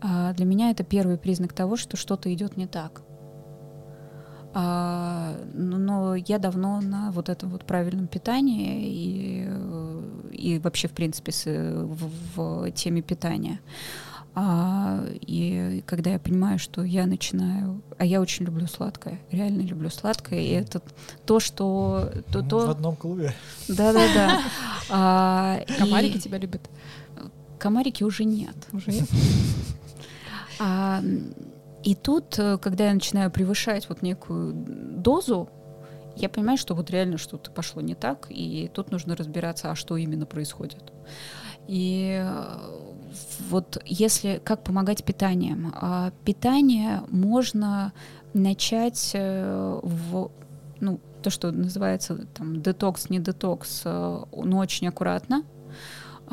а, 0.00 0.32
для 0.34 0.44
меня 0.44 0.70
это 0.70 0.84
первый 0.84 1.16
признак 1.16 1.52
того, 1.52 1.76
что 1.76 1.96
что-то 1.96 2.32
идет 2.32 2.56
не 2.56 2.66
так. 2.66 3.02
А, 4.54 5.34
но 5.54 6.14
я 6.14 6.38
давно 6.38 6.80
на 6.80 7.10
вот 7.10 7.28
этом 7.28 7.48
вот 7.50 7.64
правильном 7.64 8.06
питании 8.06 8.86
и, 8.86 9.50
и 10.32 10.58
вообще, 10.58 10.88
в 10.88 10.92
принципе, 10.92 11.32
в, 11.32 12.10
в 12.36 12.70
теме 12.72 13.00
питания. 13.00 13.60
А, 14.34 15.04
и 15.20 15.82
когда 15.86 16.12
я 16.12 16.18
понимаю, 16.18 16.58
что 16.58 16.82
я 16.82 17.06
начинаю, 17.06 17.82
а 17.98 18.04
я 18.04 18.20
очень 18.20 18.46
люблю 18.46 18.66
сладкое, 18.66 19.20
реально 19.30 19.60
люблю 19.60 19.90
сладкое, 19.90 20.40
и 20.40 20.48
это 20.48 20.80
то, 21.26 21.38
что 21.38 22.10
то, 22.32 22.42
Мы 22.42 22.48
то... 22.48 22.66
в 22.66 22.70
одном 22.70 22.96
клубе. 22.96 23.34
Да, 23.68 23.92
да, 23.92 24.06
да. 24.14 24.40
А, 24.90 25.60
Комарики 25.78 26.16
и... 26.16 26.20
тебя 26.20 26.38
любят? 26.38 26.62
Комарики 27.58 28.04
уже 28.04 28.24
нет. 28.24 28.56
Уже 28.72 28.90
нет. 28.90 29.08
А, 30.64 31.02
и 31.82 31.96
тут, 31.96 32.38
когда 32.60 32.86
я 32.86 32.94
начинаю 32.94 33.32
превышать 33.32 33.88
вот 33.88 34.02
некую 34.02 34.52
дозу, 34.52 35.48
я 36.14 36.28
понимаю, 36.28 36.58
что 36.58 36.74
вот 36.74 36.90
реально 36.90 37.18
что-то 37.18 37.50
пошло 37.50 37.82
не 37.82 37.94
так, 37.94 38.26
и 38.28 38.70
тут 38.72 38.92
нужно 38.92 39.16
разбираться, 39.16 39.70
а 39.70 39.74
что 39.74 39.96
именно 39.96 40.26
происходит. 40.26 40.92
И 41.68 42.24
вот 43.50 43.80
если 43.84 44.40
как 44.44 44.64
помогать 44.64 45.04
питанием? 45.04 45.72
А, 45.74 46.12
питание 46.24 47.02
можно 47.08 47.92
начать 48.34 49.12
э, 49.14 49.80
в 49.82 50.30
ну, 50.80 51.00
то, 51.22 51.30
что 51.30 51.50
называется 51.52 52.26
там 52.34 52.62
детокс, 52.62 53.10
не 53.10 53.20
детокс, 53.20 53.82
э, 53.84 54.24
но 54.32 54.58
очень 54.58 54.88
аккуратно. 54.88 55.44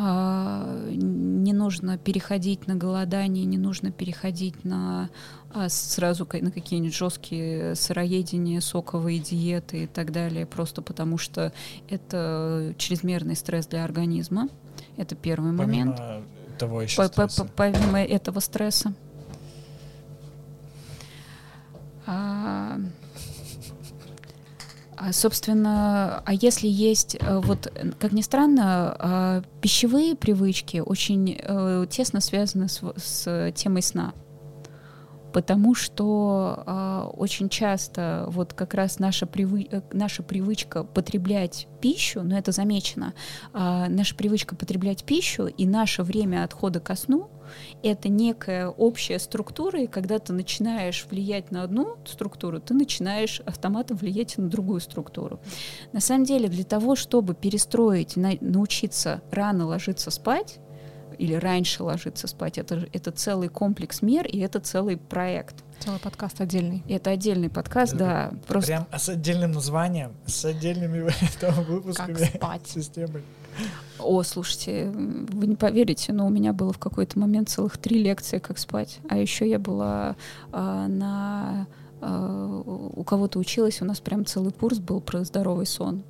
А, 0.01 0.87
не 0.91 1.51
нужно 1.51 1.97
переходить 1.97 2.67
на 2.67 2.75
голодание, 2.75 3.43
не 3.43 3.57
нужно 3.57 3.91
переходить 3.91 4.63
на 4.63 5.09
а, 5.53 5.67
сразу 5.67 6.25
на 6.39 6.51
какие-нибудь 6.51 6.95
жесткие 6.95 7.75
сыроедения, 7.75 8.61
соковые 8.61 9.19
диеты 9.19 9.83
и 9.83 9.87
так 9.87 10.13
далее, 10.13 10.45
просто 10.45 10.81
потому 10.81 11.17
что 11.17 11.51
это 11.89 12.73
чрезмерный 12.77 13.35
стресс 13.35 13.67
для 13.67 13.83
организма. 13.83 14.47
Это 14.99 15.15
первый 15.15 15.55
Помимо 15.57 15.63
момент 15.63 16.01
того 16.57 16.81
еще 16.81 17.07
стресса. 17.07 17.47
Помимо 17.55 18.01
этого 18.01 18.41
стресса. 18.41 18.93
А, 22.05 22.77
а, 24.97 25.13
собственно, 25.13 26.21
а 26.25 26.33
если 26.33 26.67
есть, 26.67 27.15
э, 27.17 27.39
вот, 27.39 27.71
как 27.97 28.11
ни 28.11 28.21
странно, 28.21 28.95
а, 28.99 29.43
пищевые 29.61 30.17
привычки 30.17 30.83
очень 30.85 31.39
а, 31.43 31.85
тесно 31.85 32.19
связаны 32.19 32.67
с, 32.67 32.81
с 32.97 33.53
темой 33.53 33.83
сна 33.83 34.13
потому 35.33 35.75
что 35.75 36.63
э, 36.65 37.09
очень 37.17 37.49
часто 37.49 38.25
вот 38.27 38.53
как 38.53 38.73
раз 38.73 38.99
наша, 38.99 39.25
привы 39.25 39.67
э, 39.69 39.81
наша 39.91 40.23
привычка 40.23 40.83
потреблять 40.83 41.67
пищу, 41.81 42.21
но 42.23 42.37
это 42.37 42.51
замечено, 42.51 43.13
э, 43.53 43.85
наша 43.89 44.15
привычка 44.15 44.55
потреблять 44.55 45.03
пищу 45.03 45.47
и 45.47 45.65
наше 45.65 46.03
время 46.03 46.43
отхода 46.43 46.79
ко 46.79 46.95
сну 46.95 47.29
это 47.83 48.09
некая 48.09 48.67
общая 48.69 49.19
структура, 49.19 49.81
и 49.81 49.87
когда 49.87 50.19
ты 50.19 50.33
начинаешь 50.33 51.05
влиять 51.09 51.51
на 51.51 51.63
одну 51.63 51.97
структуру, 52.05 52.59
ты 52.59 52.73
начинаешь 52.73 53.41
автоматом 53.45 53.97
влиять 53.97 54.37
на 54.37 54.49
другую 54.49 54.79
структуру. 54.79 55.39
На 55.93 55.99
самом 55.99 56.25
деле, 56.25 56.47
для 56.47 56.63
того, 56.63 56.95
чтобы 56.95 57.33
перестроить, 57.33 58.15
на, 58.15 58.33
научиться 58.41 59.21
рано 59.31 59.65
ложиться 59.65 60.11
спать, 60.11 60.59
или 61.19 61.33
раньше 61.33 61.83
ложиться 61.83 62.27
спать. 62.27 62.57
Это, 62.57 62.87
это 62.93 63.11
целый 63.11 63.49
комплекс 63.49 64.01
мер, 64.01 64.25
и 64.25 64.39
это 64.39 64.59
целый 64.59 64.97
проект. 64.97 65.55
Целый 65.79 65.99
подкаст 65.99 66.39
отдельный. 66.41 66.81
Это 66.87 67.11
отдельный 67.11 67.49
подкаст, 67.49 67.93
это 67.93 67.99
да. 67.99 68.31
Просто... 68.47 68.67
Прям 68.67 68.87
с 68.97 69.09
отдельным 69.09 69.51
названием, 69.51 70.13
с 70.25 70.45
отдельными 70.45 71.11
там, 71.39 71.53
выпусками. 71.65 72.13
Как 72.13 72.35
спать. 72.35 72.67
Системой. 72.67 73.21
О, 73.99 74.23
слушайте, 74.23 74.89
вы 74.89 75.47
не 75.47 75.57
поверите, 75.57 76.13
но 76.13 76.25
у 76.25 76.29
меня 76.29 76.53
было 76.53 76.71
в 76.71 76.79
какой-то 76.79 77.19
момент 77.19 77.49
целых 77.49 77.77
три 77.77 78.01
лекции, 78.01 78.39
как 78.39 78.57
спать. 78.57 78.99
А 79.09 79.17
еще 79.17 79.49
я 79.49 79.59
была 79.59 80.15
а, 80.53 80.87
на 80.87 81.67
а, 82.01 82.61
у 82.95 83.03
кого-то 83.03 83.39
училась, 83.39 83.81
у 83.81 83.85
нас 83.85 83.99
прям 83.99 84.25
целый 84.25 84.53
курс 84.53 84.77
был 84.77 85.01
про 85.01 85.25
здоровый 85.25 85.65
сон. 85.65 86.03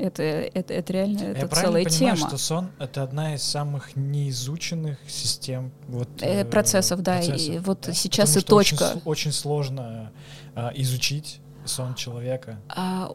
Это, 0.00 0.22
это, 0.22 0.72
это 0.72 0.92
реально 0.92 1.18
это 1.18 1.40
Я 1.40 1.48
целая 1.48 1.84
понимаю, 1.84 2.16
тема. 2.16 2.28
что 2.28 2.38
сон— 2.38 2.70
это 2.78 3.02
одна 3.02 3.34
из 3.34 3.42
самых 3.42 3.96
неизученных 3.96 4.98
систем 5.08 5.72
вот, 5.88 6.08
э, 6.22 6.44
процессов, 6.44 7.02
да. 7.02 7.16
Процессов, 7.16 7.54
и 7.54 7.58
вот 7.58 7.80
да. 7.82 7.92
сейчас 7.92 8.34
Потому 8.34 8.60
и 8.60 8.64
точка. 8.64 8.84
Очень, 8.84 9.02
очень 9.04 9.32
сложно 9.32 10.12
а, 10.54 10.72
изучить 10.74 11.40
сон 11.64 11.94
человека. 11.94 12.58
А, 12.68 13.10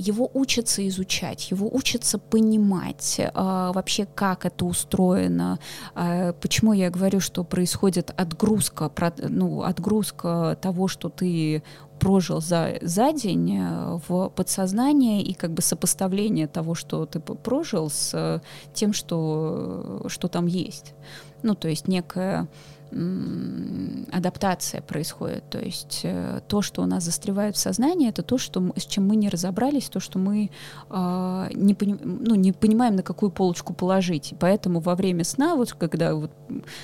его 0.00 0.30
учатся 0.32 0.86
изучать, 0.88 1.50
его 1.50 1.68
учатся 1.70 2.18
понимать 2.18 3.20
а, 3.34 3.72
вообще, 3.72 4.06
как 4.06 4.46
это 4.46 4.64
устроено. 4.64 5.58
А, 5.94 6.32
почему 6.32 6.72
я 6.72 6.90
говорю, 6.90 7.20
что 7.20 7.44
происходит 7.44 8.10
отгрузка, 8.16 8.90
ну, 9.18 9.62
отгрузка 9.62 10.58
того, 10.60 10.88
что 10.88 11.08
ты 11.10 11.62
прожил 12.00 12.40
за, 12.40 12.78
за 12.80 13.12
день 13.12 13.58
э, 13.58 13.98
в 14.08 14.30
подсознание 14.30 15.22
и 15.22 15.34
как 15.34 15.52
бы 15.52 15.62
сопоставление 15.62 16.48
того, 16.48 16.74
что 16.74 17.06
ты 17.06 17.20
прожил 17.20 17.90
с 17.90 18.42
тем, 18.74 18.92
что, 18.92 20.04
что 20.08 20.28
там 20.28 20.46
есть. 20.46 20.94
Ну, 21.42 21.54
то 21.54 21.68
есть 21.68 21.88
некая 21.88 22.48
адаптация 22.92 24.82
происходит. 24.82 25.48
То 25.48 25.58
есть 25.58 26.00
э, 26.02 26.40
то, 26.48 26.60
что 26.62 26.82
у 26.82 26.86
нас 26.86 27.04
застревает 27.04 27.56
в 27.56 27.58
сознании, 27.58 28.08
это 28.08 28.22
то, 28.22 28.36
что, 28.36 28.72
с 28.76 28.84
чем 28.84 29.06
мы 29.06 29.16
не 29.16 29.28
разобрались, 29.28 29.88
то, 29.88 30.00
что 30.00 30.18
мы 30.18 30.50
э, 30.90 31.48
не, 31.54 31.74
пони, 31.74 31.96
ну, 32.02 32.34
не 32.34 32.52
понимаем, 32.52 32.96
на 32.96 33.02
какую 33.02 33.30
полочку 33.30 33.74
положить. 33.74 34.32
И 34.32 34.34
поэтому 34.34 34.80
во 34.80 34.96
время 34.96 35.24
сна, 35.24 35.54
вот 35.54 35.72
когда 35.72 36.14
вот, 36.14 36.32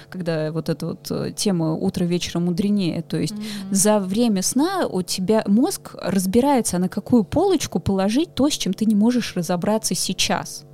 когда 0.08 0.52
вот 0.52 0.68
эта 0.68 0.86
вот 0.86 1.10
э, 1.10 1.32
тема 1.34 1.72
утро 1.74 2.04
вечера 2.04 2.38
мудренее, 2.38 3.02
то 3.02 3.16
есть 3.16 3.34
mm-hmm. 3.34 3.72
за 3.74 3.98
время 3.98 4.42
сна 4.42 4.86
у 4.86 5.02
тебя 5.02 5.42
мозг 5.46 5.96
разбирается, 6.00 6.78
на 6.78 6.88
какую 6.88 7.24
полочку 7.24 7.80
положить 7.80 8.34
то, 8.34 8.48
с 8.48 8.52
чем 8.52 8.72
ты 8.72 8.84
не 8.84 8.94
можешь 8.94 9.34
разобраться 9.36 9.94
сейчас. 9.94 10.64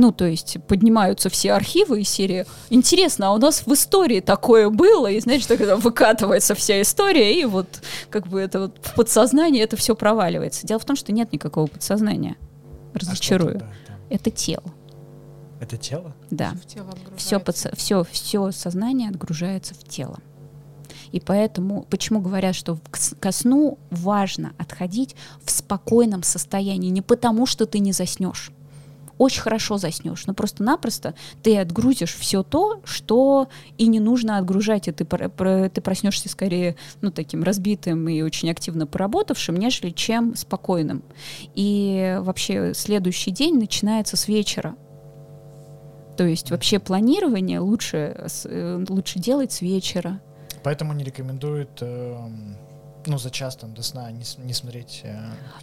Ну, 0.00 0.12
то 0.12 0.26
есть 0.26 0.58
поднимаются 0.68 1.28
все 1.28 1.54
архивы 1.54 2.02
из 2.02 2.08
серии 2.08 2.46
«Интересно, 2.70 3.30
а 3.30 3.32
у 3.32 3.38
нас 3.38 3.66
в 3.66 3.72
истории 3.72 4.20
такое 4.20 4.70
было?» 4.70 5.08
И, 5.10 5.18
знаешь, 5.18 5.44
тогда 5.44 5.74
выкатывается 5.74 6.54
вся 6.54 6.80
история, 6.80 7.40
и 7.40 7.44
вот 7.44 7.66
как 8.08 8.28
бы 8.28 8.40
это 8.40 8.60
вот 8.60 8.78
в 8.80 8.94
подсознании 8.94 9.60
это 9.60 9.76
все 9.76 9.96
проваливается. 9.96 10.64
Дело 10.68 10.78
в 10.78 10.84
том, 10.84 10.94
что 10.94 11.10
нет 11.10 11.32
никакого 11.32 11.66
подсознания. 11.66 12.36
А 12.94 12.98
Разочарую. 13.00 13.60
А 13.60 13.92
это 14.08 14.30
тело. 14.30 14.62
Это 15.60 15.76
тело? 15.76 16.14
Да. 16.30 16.52
Все, 17.16 17.38
подсо- 17.38 17.74
все, 17.74 18.04
все 18.04 18.52
сознание 18.52 19.08
отгружается 19.08 19.74
в 19.74 19.82
тело. 19.82 20.20
И 21.10 21.18
поэтому, 21.18 21.86
почему 21.90 22.20
говорят, 22.20 22.54
что 22.54 22.78
ко 23.18 23.32
сну 23.32 23.80
важно 23.90 24.52
отходить 24.58 25.16
в 25.42 25.50
спокойном 25.50 26.22
состоянии, 26.22 26.90
не 26.90 27.02
потому 27.02 27.46
что 27.46 27.66
ты 27.66 27.80
не 27.80 27.90
заснешь, 27.90 28.52
очень 29.18 29.42
хорошо 29.42 29.78
заснешь. 29.78 30.26
Но 30.26 30.34
просто-напросто 30.34 31.14
ты 31.42 31.58
отгрузишь 31.58 32.14
все 32.14 32.42
то, 32.42 32.80
что 32.84 33.48
и 33.76 33.86
не 33.88 34.00
нужно 34.00 34.38
отгружать, 34.38 34.88
и 34.88 34.92
ты, 34.92 35.04
ты 35.04 35.80
проснешься 35.80 36.28
скорее 36.28 36.76
ну, 37.00 37.10
таким 37.10 37.42
разбитым 37.42 38.08
и 38.08 38.22
очень 38.22 38.50
активно 38.50 38.86
поработавшим, 38.86 39.56
нежели 39.56 39.90
чем 39.90 40.36
спокойным. 40.36 41.02
И 41.54 42.16
вообще 42.20 42.72
следующий 42.74 43.30
день 43.30 43.58
начинается 43.58 44.16
с 44.16 44.28
вечера. 44.28 44.76
То 46.16 46.24
есть 46.24 46.50
вообще 46.50 46.80
планирование 46.80 47.60
лучше, 47.60 48.28
э, 48.44 48.84
лучше 48.88 49.20
делать 49.20 49.52
с 49.52 49.60
вечера. 49.60 50.20
Поэтому 50.64 50.92
не 50.92 51.04
рекомендуют 51.04 51.78
э, 51.80 52.18
ну, 53.06 53.18
за 53.18 53.30
час 53.30 53.56
там 53.56 53.74
до 53.74 53.82
сна 53.82 54.10
не, 54.10 54.24
не 54.44 54.52
смотреть 54.52 55.02
э, 55.04 55.16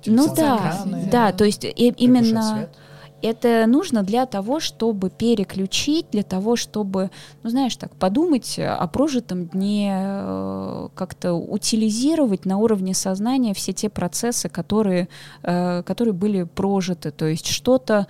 Ну 0.06 0.34
да, 0.34 0.57
экраны, 0.57 1.10
да, 1.11 1.32
то 1.34 1.44
есть 1.44 1.65
и, 1.65 1.94
именно... 1.98 2.56
Свет 2.56 2.69
это 3.26 3.65
нужно 3.68 4.03
для 4.03 4.26
того, 4.26 4.60
чтобы 4.60 5.10
переключить, 5.10 6.07
для 6.11 6.23
того, 6.23 6.56
чтобы, 6.56 7.10
ну 7.43 7.49
знаешь, 7.49 7.76
так 7.76 7.95
подумать 7.95 8.60
о 8.60 8.88
прожитом 8.88 9.47
дне, 9.47 9.93
э, 9.99 10.88
как-то 10.95 11.34
утилизировать 11.34 12.45
на 12.45 12.57
уровне 12.57 12.93
сознания 12.93 13.53
все 13.53 13.73
те 13.73 13.89
процессы, 13.89 14.49
которые, 14.49 15.07
э, 15.43 15.84
которые 15.84 16.14
были 16.14 16.43
прожиты, 16.43 17.11
то 17.11 17.26
есть 17.26 17.47
что-то 17.47 18.07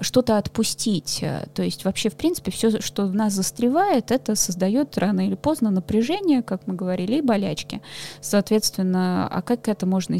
что-то 0.00 0.38
отпустить. 0.38 1.24
То 1.54 1.62
есть 1.62 1.84
вообще, 1.84 2.08
в 2.08 2.14
принципе, 2.14 2.50
все, 2.50 2.80
что 2.80 3.06
в 3.06 3.14
нас 3.14 3.32
застревает, 3.32 4.10
это 4.10 4.34
создает 4.34 4.96
рано 4.98 5.26
или 5.26 5.34
поздно 5.34 5.70
напряжение, 5.70 6.42
как 6.42 6.66
мы 6.66 6.74
говорили, 6.74 7.16
и 7.16 7.20
болячки. 7.20 7.82
Соответственно, 8.20 9.26
а 9.28 9.42
как 9.42 9.68
это 9.68 9.86
можно, 9.86 10.16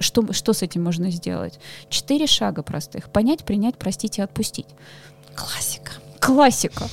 что, 0.00 0.32
что 0.32 0.52
с 0.52 0.62
этим 0.62 0.84
можно 0.84 1.10
сделать? 1.10 1.58
Четыре 1.88 2.26
шага 2.26 2.62
простых. 2.62 3.08
Понять, 3.10 3.44
принять, 3.44 3.76
простить 3.76 4.18
и 4.18 4.22
отпустить. 4.22 4.66
Классика. 5.34 5.92
Классика. 6.20 6.84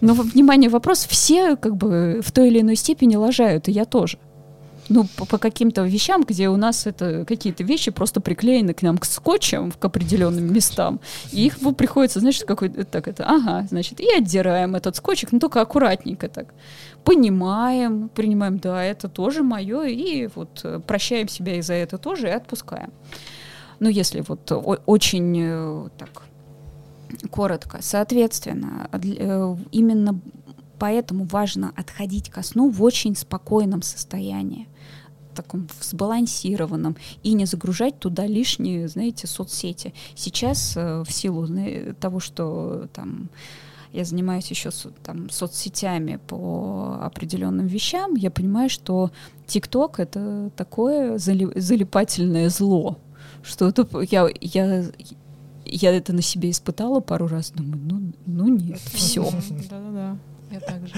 Но, 0.00 0.14
внимание, 0.14 0.68
вопрос, 0.68 1.06
все 1.06 1.56
как 1.56 1.76
бы 1.76 2.20
в 2.24 2.32
той 2.32 2.48
или 2.48 2.60
иной 2.60 2.76
степени 2.76 3.14
лажают, 3.16 3.68
и 3.68 3.72
я 3.72 3.84
тоже. 3.84 4.18
Ну, 4.92 5.06
по, 5.16 5.24
по 5.24 5.38
каким-то 5.38 5.82
вещам, 5.84 6.22
где 6.22 6.50
у 6.50 6.56
нас 6.56 6.86
это 6.86 7.24
какие-то 7.24 7.64
вещи 7.64 7.90
просто 7.90 8.20
приклеены 8.20 8.74
к 8.74 8.82
нам 8.82 8.98
к 8.98 9.06
скотчем 9.06 9.72
к 9.72 9.82
определенным 9.82 10.52
местам, 10.52 11.00
и 11.32 11.46
их 11.46 11.62
ну, 11.62 11.72
приходится, 11.72 12.20
значит, 12.20 12.44
какой 12.44 12.68
так 12.68 13.08
это, 13.08 13.24
ага, 13.24 13.66
значит, 13.70 14.00
и 14.00 14.08
отдираем 14.14 14.74
этот 14.74 14.96
скотчик, 14.96 15.32
но 15.32 15.38
только 15.38 15.62
аккуратненько 15.62 16.28
так. 16.28 16.54
Понимаем, 17.04 18.10
принимаем, 18.10 18.58
да, 18.58 18.84
это 18.84 19.08
тоже 19.08 19.42
мое, 19.42 19.84
и 19.84 20.28
вот 20.34 20.60
э, 20.64 20.80
прощаем 20.86 21.28
себя 21.28 21.56
и 21.56 21.62
за 21.62 21.74
это 21.74 21.96
тоже, 21.96 22.28
и 22.28 22.32
отпускаем. 22.32 22.92
Ну, 23.80 23.88
если 23.88 24.20
вот 24.20 24.52
очень 24.86 25.38
э, 25.40 25.88
так 25.96 26.22
коротко. 27.30 27.78
Соответственно, 27.80 28.90
э, 28.92 29.56
именно 29.72 30.20
поэтому 30.78 31.24
важно 31.24 31.72
отходить 31.76 32.28
ко 32.28 32.42
сну 32.42 32.68
в 32.68 32.82
очень 32.82 33.16
спокойном 33.16 33.82
состоянии 33.82 34.68
таком 35.32 35.68
сбалансированном 35.80 36.96
и 37.22 37.34
не 37.34 37.46
загружать 37.46 37.98
туда 37.98 38.26
лишние, 38.26 38.88
знаете, 38.88 39.26
соцсети. 39.26 39.94
Сейчас 40.14 40.76
э, 40.76 41.02
в 41.06 41.10
силу 41.12 41.48
того, 42.00 42.20
что 42.20 42.88
там 42.92 43.28
я 43.92 44.04
занимаюсь 44.04 44.50
еще 44.50 44.70
там 45.02 45.28
соцсетями 45.30 46.18
по 46.26 46.98
определенным 47.02 47.66
вещам, 47.66 48.14
я 48.14 48.30
понимаю, 48.30 48.70
что 48.70 49.10
ТикТок 49.46 50.00
это 50.00 50.50
такое 50.56 51.18
залипательное 51.18 52.48
зло, 52.48 52.98
что 53.42 53.68
это 53.68 53.86
я 54.10 54.28
я 54.40 54.84
я 55.64 55.92
это 55.92 56.12
на 56.12 56.22
себе 56.22 56.50
испытала 56.50 57.00
пару 57.00 57.26
раз, 57.26 57.50
думаю, 57.50 57.80
ну, 57.84 58.12
ну 58.26 58.48
нет, 58.48 58.78
все. 58.78 59.24
Да-да-да, 59.70 60.16
я 60.50 60.60
так 60.60 60.86
же. 60.86 60.94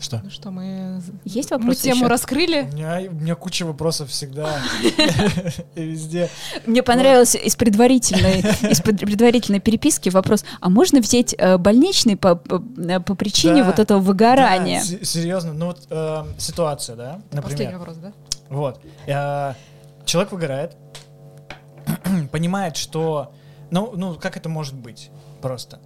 Что? 0.00 0.20
Ну 0.24 0.30
что, 0.30 0.50
мы... 0.50 1.02
Есть 1.26 1.50
вопросы 1.50 1.68
Мы 1.68 1.92
тему 1.92 1.96
еще? 1.96 2.06
раскрыли? 2.06 2.62
У 2.62 2.74
меня, 2.74 3.00
у 3.10 3.14
меня 3.14 3.34
куча 3.34 3.64
вопросов 3.66 4.08
всегда 4.08 4.58
и 5.74 5.82
везде. 5.82 6.30
Мне 6.64 6.82
понравился 6.82 7.36
из 7.36 7.54
предварительной, 7.54 8.40
из 8.70 8.80
предварительной 8.80 9.60
переписки 9.60 10.08
вопрос, 10.08 10.44
а 10.60 10.70
можно 10.70 11.00
взять 11.00 11.34
э, 11.36 11.58
больничный 11.58 12.16
по, 12.16 12.34
по, 12.34 12.60
по 12.60 13.14
причине 13.14 13.62
Да, 13.62 13.64
вот 13.64 13.78
этого 13.78 14.00
выгорания? 14.00 14.80
Да, 14.80 15.04
серьезно, 15.04 15.52
ну 15.52 15.66
вот 15.66 15.86
э, 15.90 16.24
ситуация, 16.38 16.96
да, 16.96 17.20
Последний 17.30 17.66
например. 17.66 17.78
вопрос, 17.78 17.96
да? 17.98 18.12
Вот. 18.48 18.80
Э, 19.06 19.54
человек 20.06 20.32
выгорает, 20.32 20.76
понимает, 22.32 22.76
что... 22.76 23.34
Ну, 23.70 23.92
ну, 23.94 24.14
как 24.14 24.36
это 24.36 24.48
может 24.48 24.74
быть 24.74 25.10
просто? 25.42 25.78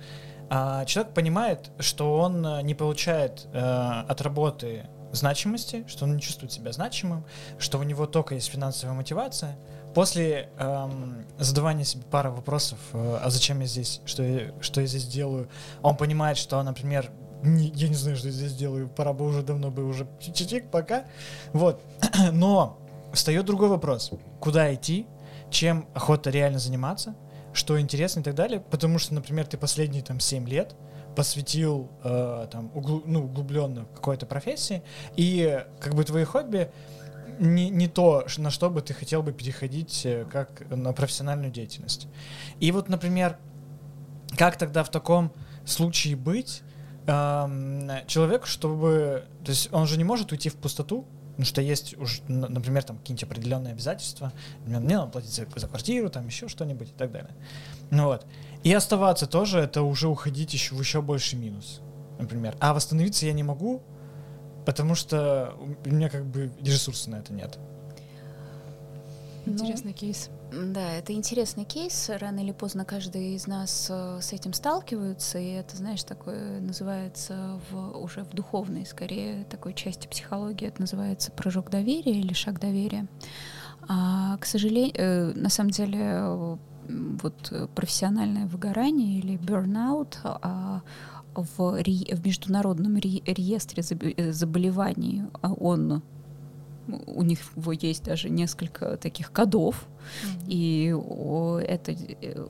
А 0.51 0.85
человек 0.85 1.15
понимает, 1.15 1.71
что 1.79 2.19
он 2.19 2.47
э, 2.47 2.63
не 2.63 2.75
получает 2.75 3.47
э, 3.53 3.59
от 3.59 4.21
работы 4.21 4.87
значимости, 5.13 5.85
что 5.87 6.05
он 6.05 6.17
не 6.17 6.21
чувствует 6.21 6.53
себя 6.53 6.73
значимым, 6.73 7.25
что 7.59 7.79
у 7.79 7.83
него 7.83 8.07
только 8.07 8.35
есть 8.35 8.49
финансовая 8.49 8.95
мотивация, 8.95 9.57
после 9.95 10.51
эм, 10.59 11.25
задавания 11.39 11.85
себе 11.85 12.03
пары 12.11 12.31
вопросов, 12.31 12.79
э, 12.93 13.19
а 13.23 13.31
зачем 13.31 13.61
я 13.61 13.67
здесь, 13.67 14.01
что 14.05 14.23
я, 14.23 14.53
что 14.61 14.81
я 14.81 14.87
здесь 14.87 15.07
делаю, 15.07 15.49
он 15.83 15.97
понимает, 15.97 16.37
что, 16.37 16.61
например, 16.63 17.11
не, 17.43 17.69
я 17.69 17.89
не 17.89 17.95
знаю, 17.95 18.17
что 18.17 18.29
я 18.29 18.33
здесь 18.33 18.55
делаю, 18.55 18.89
пора 18.89 19.13
бы 19.13 19.27
уже 19.27 19.43
давно 19.43 19.71
бы 19.71 19.85
уже 19.85 20.07
чик-чик, 20.21 20.69
пока. 20.71 21.05
Вот. 21.53 21.81
Но 22.33 22.79
встает 23.13 23.45
другой 23.45 23.69
вопрос. 23.69 24.11
Куда 24.41 24.75
идти? 24.75 25.07
Чем 25.51 25.87
охота 25.95 26.31
реально 26.31 26.59
заниматься? 26.59 27.15
Что 27.55 27.81
интересно 27.81 28.21
и 28.21 28.23
так 28.23 28.35
далее? 28.35 28.61
Потому 28.61 28.99
что, 28.99 29.15
например, 29.15 29.47
ты 29.47 29.57
последние 29.57 30.03
там 30.03 30.21
7 30.21 30.47
лет 30.49 30.75
посвятил 31.15 31.89
э, 32.03 32.49
там 32.51 32.71
углу, 32.75 33.03
ну, 33.07 33.25
углубленно 33.25 33.87
какой-то 33.95 34.27
профессии, 34.27 34.83
и 35.17 35.65
как 35.81 35.95
бы 35.95 36.03
твои 36.03 36.25
хобби 36.25 36.71
не, 37.39 37.71
не 37.71 37.87
то, 37.89 38.27
на 38.39 38.51
что 38.51 38.69
бы 38.69 38.83
ты 38.83 38.95
хотел 38.95 39.23
бы 39.23 39.33
переходить 39.33 40.05
э, 40.05 40.25
как 40.31 40.69
на 40.69 40.93
профессиональную 40.93 41.53
деятельность. 41.53 42.09
И 42.59 42.73
вот, 42.73 42.89
например, 42.89 43.39
как 44.37 44.59
тогда 44.59 44.83
в 44.83 44.91
таком 44.91 45.33
случае 45.65 46.17
быть 46.17 46.63
эм, 47.07 47.89
человеку, 48.07 48.47
чтобы... 48.47 49.25
То 49.45 49.51
есть 49.51 49.73
он 49.73 49.87
же 49.87 49.97
не 49.97 50.05
может 50.05 50.33
уйти 50.33 50.49
в 50.49 50.57
пустоту, 50.57 51.07
потому 51.35 51.47
что 51.47 51.63
есть 51.63 51.99
уже, 51.99 52.23
например, 52.29 52.85
там 52.85 52.97
какие-нибудь 52.99 53.25
определенные 53.25 53.73
обязательства, 53.73 54.33
мне 54.65 54.79
надо 54.79 55.11
платить 55.11 55.33
за, 55.35 55.47
за 55.57 55.67
квартиру, 55.67 56.09
там 56.09 56.27
еще 56.29 56.47
что-нибудь 56.47 56.91
и 56.91 56.93
так 56.93 57.11
далее. 57.11 57.35
Ну 57.91 58.05
вот. 58.05 58.25
И 58.63 58.73
оставаться 58.73 59.27
тоже, 59.27 59.59
это 59.59 59.83
уже 59.83 60.07
уходить 60.07 60.55
еще 60.55 60.77
в 60.77 60.81
еще 60.81 61.03
больше 61.03 61.37
минус, 61.37 61.81
например. 62.21 62.57
А 62.61 62.73
восстановиться 62.73 63.27
я 63.27 63.33
не 63.33 63.43
могу, 63.43 63.83
потому 64.65 64.95
что 64.95 65.55
у 65.59 65.89
меня 65.89 66.09
как 66.09 66.25
бы 66.25 66.53
ресурсов 66.61 67.09
на 67.09 67.17
это 67.17 67.33
нет. 67.33 67.59
Интересный 69.45 69.91
ну, 69.91 69.97
кейс. 69.97 70.31
Да, 70.55 70.93
это 70.93 71.13
интересный 71.13 71.65
кейс. 71.65 72.11
Рано 72.21 72.41
или 72.41 72.53
поздно 72.53 72.85
каждый 72.85 73.35
из 73.35 73.47
нас 73.47 73.89
э, 73.91 74.19
с 74.21 74.33
этим 74.33 74.53
сталкивается, 74.53 75.39
и 75.39 75.49
это, 75.49 75.77
знаешь, 75.77 76.05
такое 76.05 76.61
называется 76.61 77.61
в, 77.71 77.99
уже 77.99 78.23
в 78.23 78.31
духовной, 78.31 78.87
скорее, 78.87 79.45
такой 79.45 79.75
части 79.75 80.07
психологии, 80.07 80.69
это 80.69 80.81
называется 80.81 81.33
прыжок 81.33 81.71
доверия 81.71 82.13
или 82.13 82.33
шаг 82.35 82.61
доверия. 82.61 83.09
А, 83.89 84.37
к 84.39 84.47
сожалению, 84.47 84.95
э, 84.97 85.33
на 85.35 85.49
самом 85.49 85.71
деле, 85.71 86.59
вот 86.89 87.71
профессиональное 87.75 88.47
выгорание 88.47 89.19
или 89.19 89.37
burnout 89.37 90.19
а, 90.23 90.83
в, 91.35 91.83
ре, 91.83 92.15
в 92.15 92.25
международном 92.25 92.97
ре, 92.97 93.23
реестре 93.27 93.83
э, 94.17 94.33
заболеваний 94.33 95.23
а 95.43 95.53
он 95.53 96.03
у 97.07 97.23
них 97.23 97.41
есть 97.81 98.05
даже 98.05 98.29
несколько 98.29 98.97
таких 98.97 99.33
кодов, 99.33 99.87
mm-hmm. 100.05 100.47
и 100.49 101.65
это 101.67 101.93
э, 101.93 102.47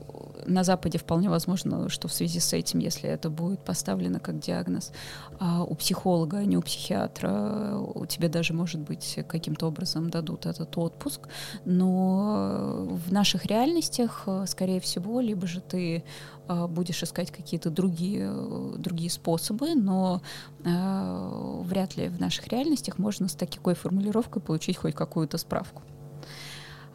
на 0.47 0.64
Западе 0.64 0.98
вполне 0.98 1.28
возможно, 1.28 1.89
что 1.89 2.09
в 2.09 2.12
связи 2.12 2.40
с 2.40 2.52
этим, 2.52 2.78
если 2.78 3.09
это 3.09 3.31
будет 3.31 3.60
поставлено 3.60 4.20
как 4.20 4.39
диагноз 4.39 4.93
а 5.39 5.64
у 5.64 5.74
психолога, 5.74 6.39
а 6.39 6.44
не 6.44 6.56
у 6.56 6.62
психиатра, 6.62 7.78
у 7.78 8.06
тебя 8.06 8.28
даже, 8.28 8.55
может 8.55 8.81
быть, 8.81 9.18
каким-то 9.26 9.66
образом 9.66 10.10
дадут 10.10 10.47
этот 10.47 10.76
отпуск, 10.76 11.28
но 11.64 12.86
в 12.89 13.12
наших 13.12 13.47
реальностях, 13.47 14.26
скорее 14.47 14.81
всего, 14.81 15.20
либо 15.20 15.47
же 15.47 15.60
ты 15.60 16.05
а, 16.47 16.66
будешь 16.66 17.02
искать 17.02 17.31
какие-то 17.31 17.70
другие, 17.70 18.31
другие 18.76 19.10
способы, 19.10 19.74
но 19.74 20.20
э, 20.64 21.60
вряд 21.62 21.97
ли 21.97 22.09
в 22.09 22.20
наших 22.20 22.48
реальностях 22.48 22.98
можно 22.98 23.28
с 23.28 23.35
такой 23.35 23.74
формулировкой 23.74 24.43
получить 24.43 24.76
хоть 24.76 24.94
какую-то 24.94 25.39
справку. 25.39 25.82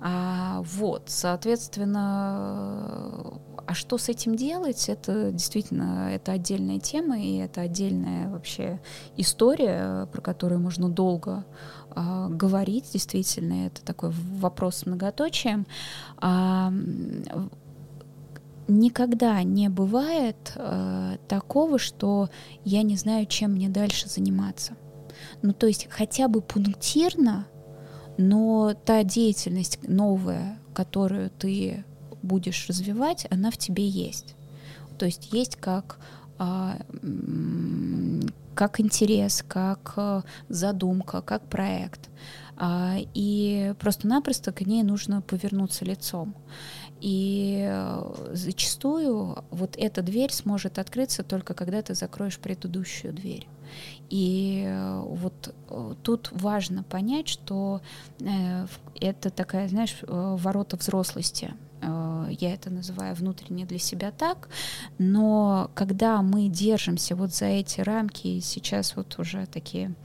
А, 0.01 0.61
вот, 0.61 1.03
соответственно, 1.07 3.39
а 3.65 3.73
что 3.73 3.97
с 3.97 4.09
этим 4.09 4.35
делать? 4.35 4.89
Это 4.89 5.31
действительно 5.31 6.09
это 6.11 6.31
отдельная 6.31 6.79
тема 6.79 7.19
и 7.19 7.37
это 7.37 7.61
отдельная 7.61 8.29
вообще 8.29 8.79
история, 9.17 10.07
про 10.11 10.21
которую 10.21 10.61
можно 10.61 10.89
долго 10.89 11.45
а, 11.91 12.29
говорить. 12.29 12.91
Действительно, 12.93 13.67
это 13.67 13.83
такой 13.83 14.11
вопрос 14.11 14.77
с 14.77 14.85
многоточием. 14.85 15.67
А, 16.17 16.71
никогда 18.69 19.41
не 19.43 19.67
бывает 19.67 20.53
э, 20.55 21.17
такого, 21.27 21.79
что 21.79 22.29
я 22.63 22.83
не 22.83 22.95
знаю, 22.95 23.25
чем 23.25 23.53
мне 23.53 23.67
дальше 23.67 24.07
заниматься. 24.07 24.73
Ну, 25.41 25.53
то 25.53 25.67
есть 25.67 25.87
хотя 25.89 26.27
бы 26.27 26.41
пунктирно, 26.41 27.47
но 28.19 28.73
та 28.73 29.03
деятельность 29.05 29.79
новая, 29.87 30.59
которую 30.73 31.29
ты 31.29 31.85
будешь 32.21 32.67
развивать, 32.67 33.25
она 33.31 33.49
в 33.49 33.57
тебе 33.57 33.87
есть. 33.87 34.35
То 34.97 35.05
есть 35.05 35.31
есть 35.31 35.55
как 35.55 35.99
э, 36.37 36.73
как 38.55 38.81
интерес, 38.81 39.41
как 39.47 39.93
э, 39.95 40.23
задумка, 40.49 41.21
как 41.21 41.43
проект. 41.43 42.09
А, 42.57 42.97
и 43.13 43.73
просто-напросто 43.79 44.51
к 44.51 44.65
ней 44.65 44.83
нужно 44.83 45.21
повернуться 45.21 45.85
лицом. 45.85 46.35
И 46.99 47.65
э, 47.69 48.33
зачастую 48.33 49.45
вот 49.49 49.77
эта 49.77 50.01
дверь 50.01 50.33
сможет 50.33 50.77
открыться 50.77 51.23
только 51.23 51.53
когда 51.53 51.81
ты 51.81 51.95
закроешь 51.95 52.37
предыдущую 52.37 53.13
дверь. 53.13 53.47
И 54.09 54.63
э, 54.65 55.01
вот 55.05 55.53
э, 55.69 55.93
тут 56.03 56.29
важно 56.31 56.83
понять, 56.83 57.27
что 57.27 57.81
это 58.99 59.29
такая, 59.29 59.67
знаешь, 59.67 59.97
ворота 60.07 60.77
взрослости. 60.77 61.53
Я 61.81 62.53
это 62.53 62.69
называю 62.69 63.15
внутренне 63.15 63.65
для 63.65 63.79
себя 63.79 64.11
так, 64.11 64.49
но 64.97 65.71
когда 65.75 66.21
мы 66.21 66.49
держимся 66.49 67.15
вот 67.15 67.33
за 67.33 67.45
эти 67.45 67.79
рамки, 67.79 68.41
сейчас 68.41 68.97
вот 68.97 69.17
уже 69.17 69.45
такие 69.45 69.95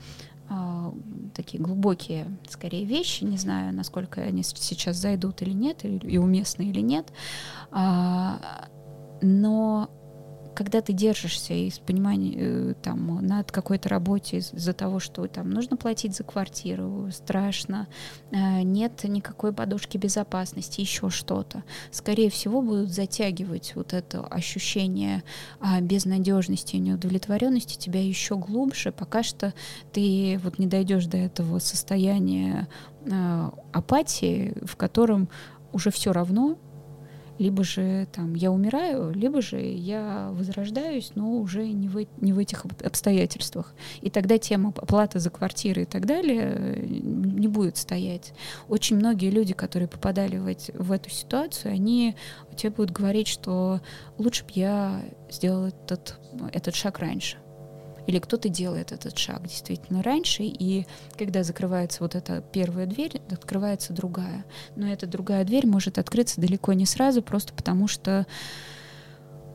а, 0.48 0.93
такие 1.35 1.62
глубокие, 1.62 2.26
скорее, 2.48 2.85
вещи. 2.85 3.24
Не 3.24 3.39
знаю, 3.39 3.74
насколько 3.74 4.20
они 4.20 4.43
сейчас 4.43 4.97
зайдут 4.97 5.43
или 5.43 5.52
нет, 5.52 5.85
и 5.85 6.18
уместны 6.18 6.64
или 6.64 6.81
нет. 6.81 7.12
А, 7.70 8.68
но 9.22 9.90
когда 10.55 10.81
ты 10.81 10.93
держишься 10.93 11.52
из 11.55 11.78
понимания 11.78 12.35
э, 12.36 12.74
там 12.82 13.26
над 13.26 13.52
какой-то 13.52 13.89
работе 13.89 14.39
из-за 14.39 14.72
того, 14.72 15.01
что 15.01 15.26
там 15.26 15.51
нужно 15.51 15.76
платить 15.76 16.16
за 16.16 16.24
квартиру, 16.24 17.10
страшно, 17.12 17.89
э, 18.31 18.62
нет 18.62 19.05
никакой 19.05 19.52
подушки 19.52 19.98
безопасности, 19.98 20.81
еще 20.81 21.10
что-то, 21.10 21.64
скорее 21.90 22.31
всего 22.31 22.62
будут 22.62 22.90
затягивать 22.90 23.72
вот 23.74 23.93
это 23.93 24.24
ощущение 24.26 25.22
а, 25.60 25.81
безнадежности 25.81 26.76
и 26.76 26.81
неудовлетворенности 26.81 27.78
тебя 27.78 28.02
еще 28.02 28.36
глубже, 28.36 28.93
пока 28.93 29.22
что 29.22 29.52
ты 29.93 30.40
вот 30.43 30.59
не 30.59 30.66
дойдешь 30.66 31.06
до 31.06 31.16
этого 31.16 31.59
состояния 31.59 32.68
э, 33.05 33.51
апатии, 33.72 34.55
в 34.62 34.76
котором 34.76 35.28
уже 35.72 35.90
все 35.90 36.12
равно, 36.12 36.56
либо 37.39 37.65
же 37.65 38.06
там 38.12 38.35
я 38.35 38.51
умираю, 38.51 39.12
либо 39.12 39.43
же 39.43 39.61
я 39.61 40.31
возрождаюсь, 40.32 41.12
но 41.15 41.36
уже 41.39 41.66
не 41.69 41.89
в, 41.89 42.06
не 42.20 42.32
в 42.32 42.39
этих 42.39 42.65
обстоятельствах. 42.65 43.74
И 44.01 44.11
тогда 44.11 44.39
тема 44.39 44.73
оплаты 44.77 45.19
за 45.19 45.31
квартиры 45.31 45.82
и 45.82 45.86
так 45.86 46.06
далее 46.06 46.85
не 46.86 47.48
будет 47.48 47.77
стоять. 47.77 48.32
Очень 48.69 48.97
многие 48.97 49.31
люди, 49.31 49.55
которые 49.55 49.89
попадали 49.89 50.39
в, 50.39 50.47
эти, 50.47 50.73
в 50.73 50.93
эту 50.93 51.11
ситуацию, 51.11 51.73
они 51.73 52.15
тебе 52.56 52.70
будут 52.70 52.93
говорить, 52.93 53.28
что 53.28 53.81
лучше 54.19 54.44
бы 54.44 54.51
я 54.55 55.02
сделал 55.31 55.66
этот, 55.66 56.19
этот 56.52 56.74
шаг 56.74 56.98
раньше 56.98 57.39
или 58.06 58.18
кто-то 58.18 58.48
делает 58.48 58.93
этот 58.93 59.18
шаг 59.18 59.43
действительно 59.47 60.02
раньше, 60.02 60.43
и 60.44 60.86
когда 61.16 61.43
закрывается 61.43 62.02
вот 62.02 62.14
эта 62.14 62.40
первая 62.40 62.86
дверь, 62.86 63.20
открывается 63.31 63.93
другая. 63.93 64.44
Но 64.76 64.86
эта 64.86 65.06
другая 65.06 65.44
дверь 65.44 65.66
может 65.66 65.98
открыться 65.98 66.40
далеко 66.40 66.72
не 66.72 66.86
сразу, 66.86 67.22
просто 67.22 67.55
потому 67.55 67.89
что, 67.89 68.26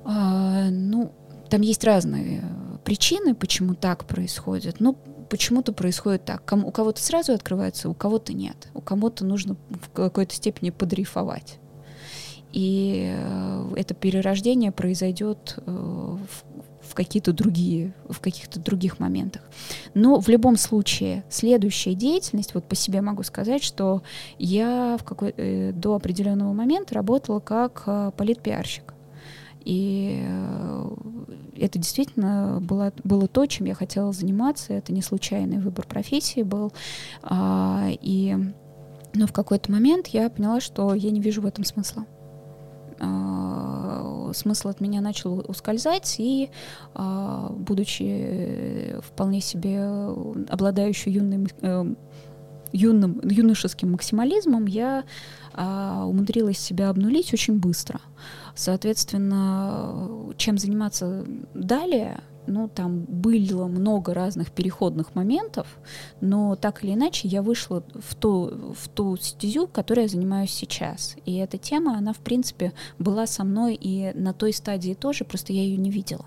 э, 0.06 0.70
ну, 0.70 1.14
там 1.50 1.62
есть 1.62 1.84
разные 1.84 2.44
причины, 2.84 3.36
почему 3.36 3.76
так 3.76 4.06
происходит. 4.06 4.80
Ну, 4.80 4.98
почему-то 5.30 5.74
происходит 5.74 6.26
так. 6.26 6.44
Кому, 6.46 6.68
у 6.68 6.72
кого-то 6.72 7.02
сразу 7.02 7.34
открывается, 7.34 7.90
у 7.90 7.94
кого-то 7.94 8.34
нет. 8.34 8.70
У 8.74 8.82
кого-то 8.82 9.26
нужно 9.26 9.56
в 9.70 9.90
какой-то 9.92 10.34
степени 10.34 10.72
подрифовать. 10.72 11.60
И 12.52 13.14
э, 13.16 13.74
это 13.78 13.94
перерождение 13.94 14.72
произойдет 14.72 15.56
э, 15.58 15.62
в 15.72 16.49
в 16.90 16.96
какие-то 16.96 17.34
другие, 17.34 17.94
в 18.10 18.20
каких-то 18.20 18.60
других 18.60 19.00
моментах. 19.00 19.44
Но 19.94 20.20
в 20.20 20.28
любом 20.28 20.58
случае 20.58 21.24
следующая 21.30 21.94
деятельность, 21.94 22.56
вот 22.56 22.66
по 22.66 22.76
себе 22.76 23.02
могу 23.02 23.24
сказать, 23.24 23.64
что 23.64 24.02
я 24.40 24.98
в 25.00 25.04
какой, 25.04 25.34
э, 25.38 25.72
до 25.72 25.96
определенного 25.96 26.52
момента 26.54 26.96
работала 26.96 27.40
как 27.40 27.84
э, 27.86 28.12
политпиарщик. 28.18 28.96
И 29.64 30.24
э, 30.26 30.90
это 31.58 31.78
действительно 31.78 32.60
было, 32.60 32.92
было 33.04 33.28
то, 33.28 33.46
чем 33.46 33.68
я 33.68 33.76
хотела 33.76 34.12
заниматься. 34.12 34.74
Это 34.74 34.92
не 34.92 35.04
случайный 35.04 35.60
выбор 35.60 35.86
профессии 35.86 36.42
был. 36.42 36.74
А, 37.22 37.88
и 38.02 38.36
Но 39.14 39.28
в 39.28 39.34
какой-то 39.34 39.72
момент 39.72 40.08
я 40.08 40.30
поняла, 40.30 40.60
что 40.60 40.94
я 40.96 41.12
не 41.12 41.20
вижу 41.20 41.42
в 41.42 41.46
этом 41.46 41.64
смысла. 41.66 42.06
А, 43.00 44.32
смысл 44.34 44.70
от 44.70 44.82
меня 44.82 45.02
начал 45.02 45.44
ускользать, 45.48 46.16
и, 46.20 46.50
а, 46.94 47.50
будучи 47.52 48.96
вполне 49.02 49.42
себе 49.42 49.84
обладающей 50.50 51.12
юным, 51.12 51.48
э, 51.62 51.94
юным, 52.72 53.20
юношеским 53.24 53.92
максимализмом, 53.92 54.66
я 54.66 55.04
а, 55.54 56.06
умудрилась 56.06 56.60
себя 56.60 56.90
обнулить 56.90 57.34
очень 57.34 57.60
быстро. 57.60 58.02
Соответственно, 58.56 60.34
чем 60.38 60.58
заниматься 60.58 61.26
далее, 61.54 62.20
ну, 62.50 62.68
там 62.68 63.06
было 63.08 63.68
много 63.68 64.14
разных 64.14 64.52
переходных 64.52 65.16
моментов, 65.16 65.80
но 66.20 66.56
так 66.56 66.84
или 66.84 66.94
иначе 66.94 67.28
я 67.28 67.42
вышла 67.42 67.84
в 67.94 68.16
ту, 68.16 68.74
в 68.74 68.90
ту 68.90 69.16
стезю, 69.18 69.68
которой 69.68 70.02
я 70.02 70.08
занимаюсь 70.08 70.52
сейчас. 70.52 71.16
И 71.26 71.36
эта 71.36 71.58
тема, 71.58 71.98
она, 71.98 72.14
в 72.14 72.20
принципе, 72.20 72.74
была 72.98 73.28
со 73.28 73.44
мной 73.44 73.76
и 73.76 74.12
на 74.14 74.34
той 74.34 74.52
стадии 74.52 74.94
тоже, 74.94 75.24
просто 75.24 75.54
я 75.54 75.62
ее 75.62 75.78
не 75.78 75.92
видела. 75.92 76.26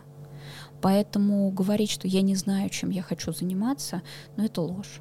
Поэтому 0.81 1.51
говорить, 1.51 1.91
что 1.91 2.09
я 2.09 2.23
не 2.23 2.35
знаю, 2.35 2.71
чем 2.71 2.91
я 2.91 3.03
хочу 3.03 3.33
заниматься, 3.33 4.03
ну, 4.37 4.45
это 4.45 4.63
ложь. 4.63 5.01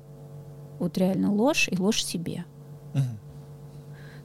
Вот 0.80 0.98
реально 0.98 1.31
ложь 1.31 1.69
и 1.72 1.77
ложь 1.77 2.03
себе. 2.03 2.45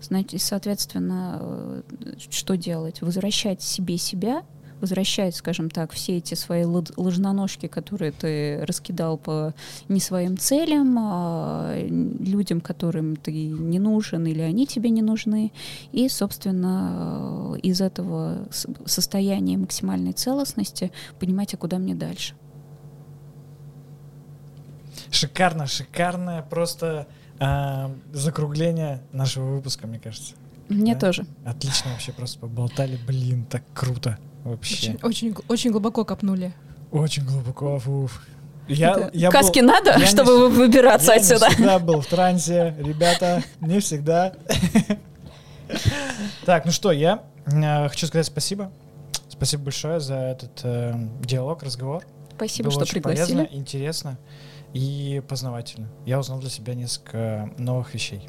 Значит, 0.01 0.43
соответственно, 0.43 1.39
э, 1.41 1.83
что 2.31 2.57
делать? 2.57 3.01
Возвращать 3.01 3.63
себе 3.63 3.97
себя— 3.97 4.43
возвращать, 4.81 5.35
скажем 5.35 5.71
так, 5.71 5.93
все 5.93 6.19
эти 6.19 6.35
свои 6.35 6.65
ложноножки, 6.65 7.67
которые 7.67 8.13
ты 8.13 8.65
раскидал 8.65 9.17
по 9.17 9.55
не 9.89 10.01
своим 10.01 10.37
целям, 10.37 10.97
а 10.99 11.75
людям, 11.89 12.61
которым 12.61 13.17
ты 13.17 13.33
не 13.33 13.79
нужен 13.79 14.27
или 14.27 14.41
они 14.41 14.67
тебе 14.67 14.91
не 14.91 15.03
нужны. 15.03 15.53
И, 15.93 16.09
собственно, 16.09 17.57
из 17.63 17.81
этого 17.81 18.49
состояния 18.85 19.57
максимальной 19.57 20.13
целостности 20.13 20.93
понимать, 21.19 21.55
а 21.55 21.57
куда 21.57 21.79
мне 21.79 21.95
дальше. 21.95 22.35
Шикарно, 25.11 25.67
шикарное 25.67 26.43
просто 26.43 27.07
э, 27.39 27.95
закругление 28.13 29.03
нашего 29.13 29.55
выпуска, 29.55 29.87
мне 29.87 29.99
кажется. 29.99 30.35
Мне 30.69 30.95
да? 30.95 31.01
тоже. 31.01 31.27
Отлично 31.45 31.93
вообще 31.93 32.13
просто 32.13 32.41
поболтали, 32.41 32.99
блин, 33.07 33.45
так 33.45 33.63
круто 33.73 34.19
вообще. 34.51 34.93
Очень, 34.93 34.99
очень, 35.03 35.37
очень 35.49 35.71
глубоко 35.71 36.05
копнули. 36.05 36.53
Очень 36.91 37.25
глубоко, 37.25 37.81
уф. 37.87 38.23
Я, 38.69 39.11
я 39.13 39.31
Каски 39.31 39.61
был, 39.61 39.69
надо, 39.69 39.97
я 39.99 40.07
чтобы 40.07 40.33
не, 40.33 40.57
выбираться 40.57 41.13
я 41.13 41.21
отсюда? 41.21 41.47
Я 41.47 41.51
всегда 41.51 41.79
был 41.79 42.01
в 42.01 42.07
трансе, 42.07 42.75
ребята, 42.79 43.43
не 43.61 43.81
всегда. 43.81 44.33
Так, 46.45 46.65
ну 46.65 46.73
что, 46.73 46.93
я 46.93 47.23
э, 47.47 47.89
хочу 47.89 48.07
сказать 48.07 48.27
спасибо. 48.27 48.71
Спасибо 49.29 49.65
большое 49.65 50.01
за 50.01 50.15
этот 50.15 50.61
э, 50.63 50.95
диалог, 51.25 51.63
разговор. 51.63 52.05
Спасибо, 52.35 52.71
Было 52.71 52.73
что 52.73 52.83
очень 52.83 52.93
пригласили. 52.95 53.37
полезно, 53.37 53.57
интересно 53.57 54.19
и 54.73 55.23
познавательно. 55.29 55.89
Я 56.05 56.19
узнал 56.19 56.39
для 56.39 56.51
себя 56.51 56.75
несколько 56.75 57.51
новых 57.59 57.95
вещей. 57.95 58.29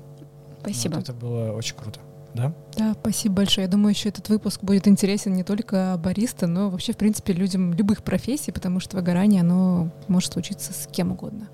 Спасибо. 0.61 0.95
Вот 0.95 1.03
это 1.03 1.13
было 1.13 1.51
очень 1.51 1.75
круто 1.75 1.99
да? 2.37 2.53
Да, 2.77 2.93
спасибо 2.99 3.35
большое. 3.35 3.65
Я 3.65 3.71
думаю, 3.71 3.93
еще 3.93 4.09
этот 4.09 4.29
выпуск 4.29 4.63
будет 4.63 4.87
интересен 4.87 5.33
не 5.33 5.43
только 5.43 5.99
бариста, 6.01 6.47
но 6.47 6.69
вообще, 6.69 6.93
в 6.93 6.97
принципе, 6.97 7.33
людям 7.33 7.73
любых 7.73 8.03
профессий, 8.03 8.51
потому 8.51 8.79
что 8.79 8.97
выгорание, 8.97 9.41
оно 9.41 9.91
может 10.07 10.33
случиться 10.33 10.71
с 10.71 10.87
кем 10.87 11.11
угодно. 11.11 11.49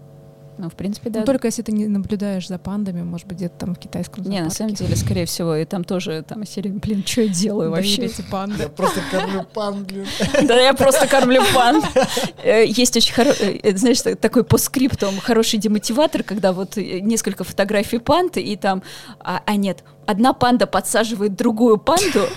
Ну, 0.58 0.70
в 0.70 0.74
принципе, 0.76 1.10
да. 1.10 1.22
Ну, 1.22 1.26
только 1.26 1.48
если 1.48 1.64
ты 1.64 1.72
не 1.72 1.88
наблюдаешь 1.88 2.48
за 2.48 2.60
пандами, 2.60 3.02
может 3.02 3.28
быть, 3.28 3.38
где-то 3.38 3.58
там 3.58 3.76
в 3.76 3.80
китайском 3.80 4.24
Не, 4.26 4.42
на 4.42 4.50
самом 4.50 4.74
деле, 4.74 4.96
скорее 4.96 5.26
всего, 5.26 5.56
и 5.56 5.66
там 5.66 5.84
тоже 5.84 6.24
там 6.28 6.46
серия, 6.46 6.70
блин, 6.70 7.04
что 7.06 7.22
я 7.22 7.28
делаю 7.28 7.72
вообще? 7.72 8.04
эти 8.06 8.22
панды. 8.22 8.64
Я 8.64 8.70
просто 8.70 9.02
кормлю 9.12 9.44
панд, 9.54 9.88
блин. 9.88 10.06
Да, 10.44 10.60
я 10.60 10.74
просто 10.74 11.08
кормлю 11.08 11.42
панд. 11.54 11.86
Э, 12.44 12.66
есть 12.66 12.96
очень 12.96 13.14
хороший, 13.14 13.60
э, 13.64 13.76
знаешь, 13.76 14.02
такой 14.02 14.44
по 14.44 14.58
скриптум 14.58 15.20
хороший 15.20 15.58
демотиватор, 15.60 16.24
когда 16.24 16.54
вот 16.54 16.78
э, 16.78 17.00
несколько 17.00 17.44
фотографий 17.44 17.98
панды, 17.98 18.42
и 18.42 18.56
там, 18.56 18.84
а, 19.20 19.42
а 19.46 19.56
нет, 19.56 19.84
одна 20.06 20.34
панда 20.34 20.68
подсаживает 20.68 21.36
другую 21.36 21.78
панду, 21.78 22.28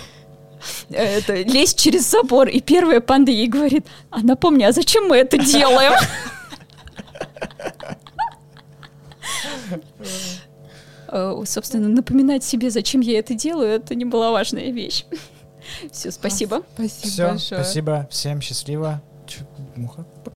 это, 0.90 1.42
лезть 1.42 1.78
через 1.78 2.10
забор, 2.10 2.48
и 2.48 2.60
первая 2.60 3.00
панда 3.00 3.30
ей 3.30 3.48
говорит, 3.48 3.86
а 4.10 4.20
напомни, 4.20 4.64
а 4.64 4.72
зачем 4.72 5.08
мы 5.08 5.16
это 5.16 5.38
делаем? 5.38 5.92
Э, 11.08 11.42
собственно, 11.46 11.88
напоминать 11.88 12.44
себе, 12.44 12.70
зачем 12.70 13.00
я 13.00 13.18
это 13.18 13.34
делаю, 13.34 13.68
это 13.68 13.94
не 13.94 14.04
была 14.04 14.30
важная 14.32 14.70
вещь. 14.70 15.04
Все, 15.92 16.10
спасибо. 16.10 16.62
Спасибо 16.74 17.08
Все, 17.08 17.28
большое. 17.28 17.64
спасибо. 17.64 18.08
Всем 18.10 18.40
счастливо. 18.40 19.02
Муха? 19.76 20.06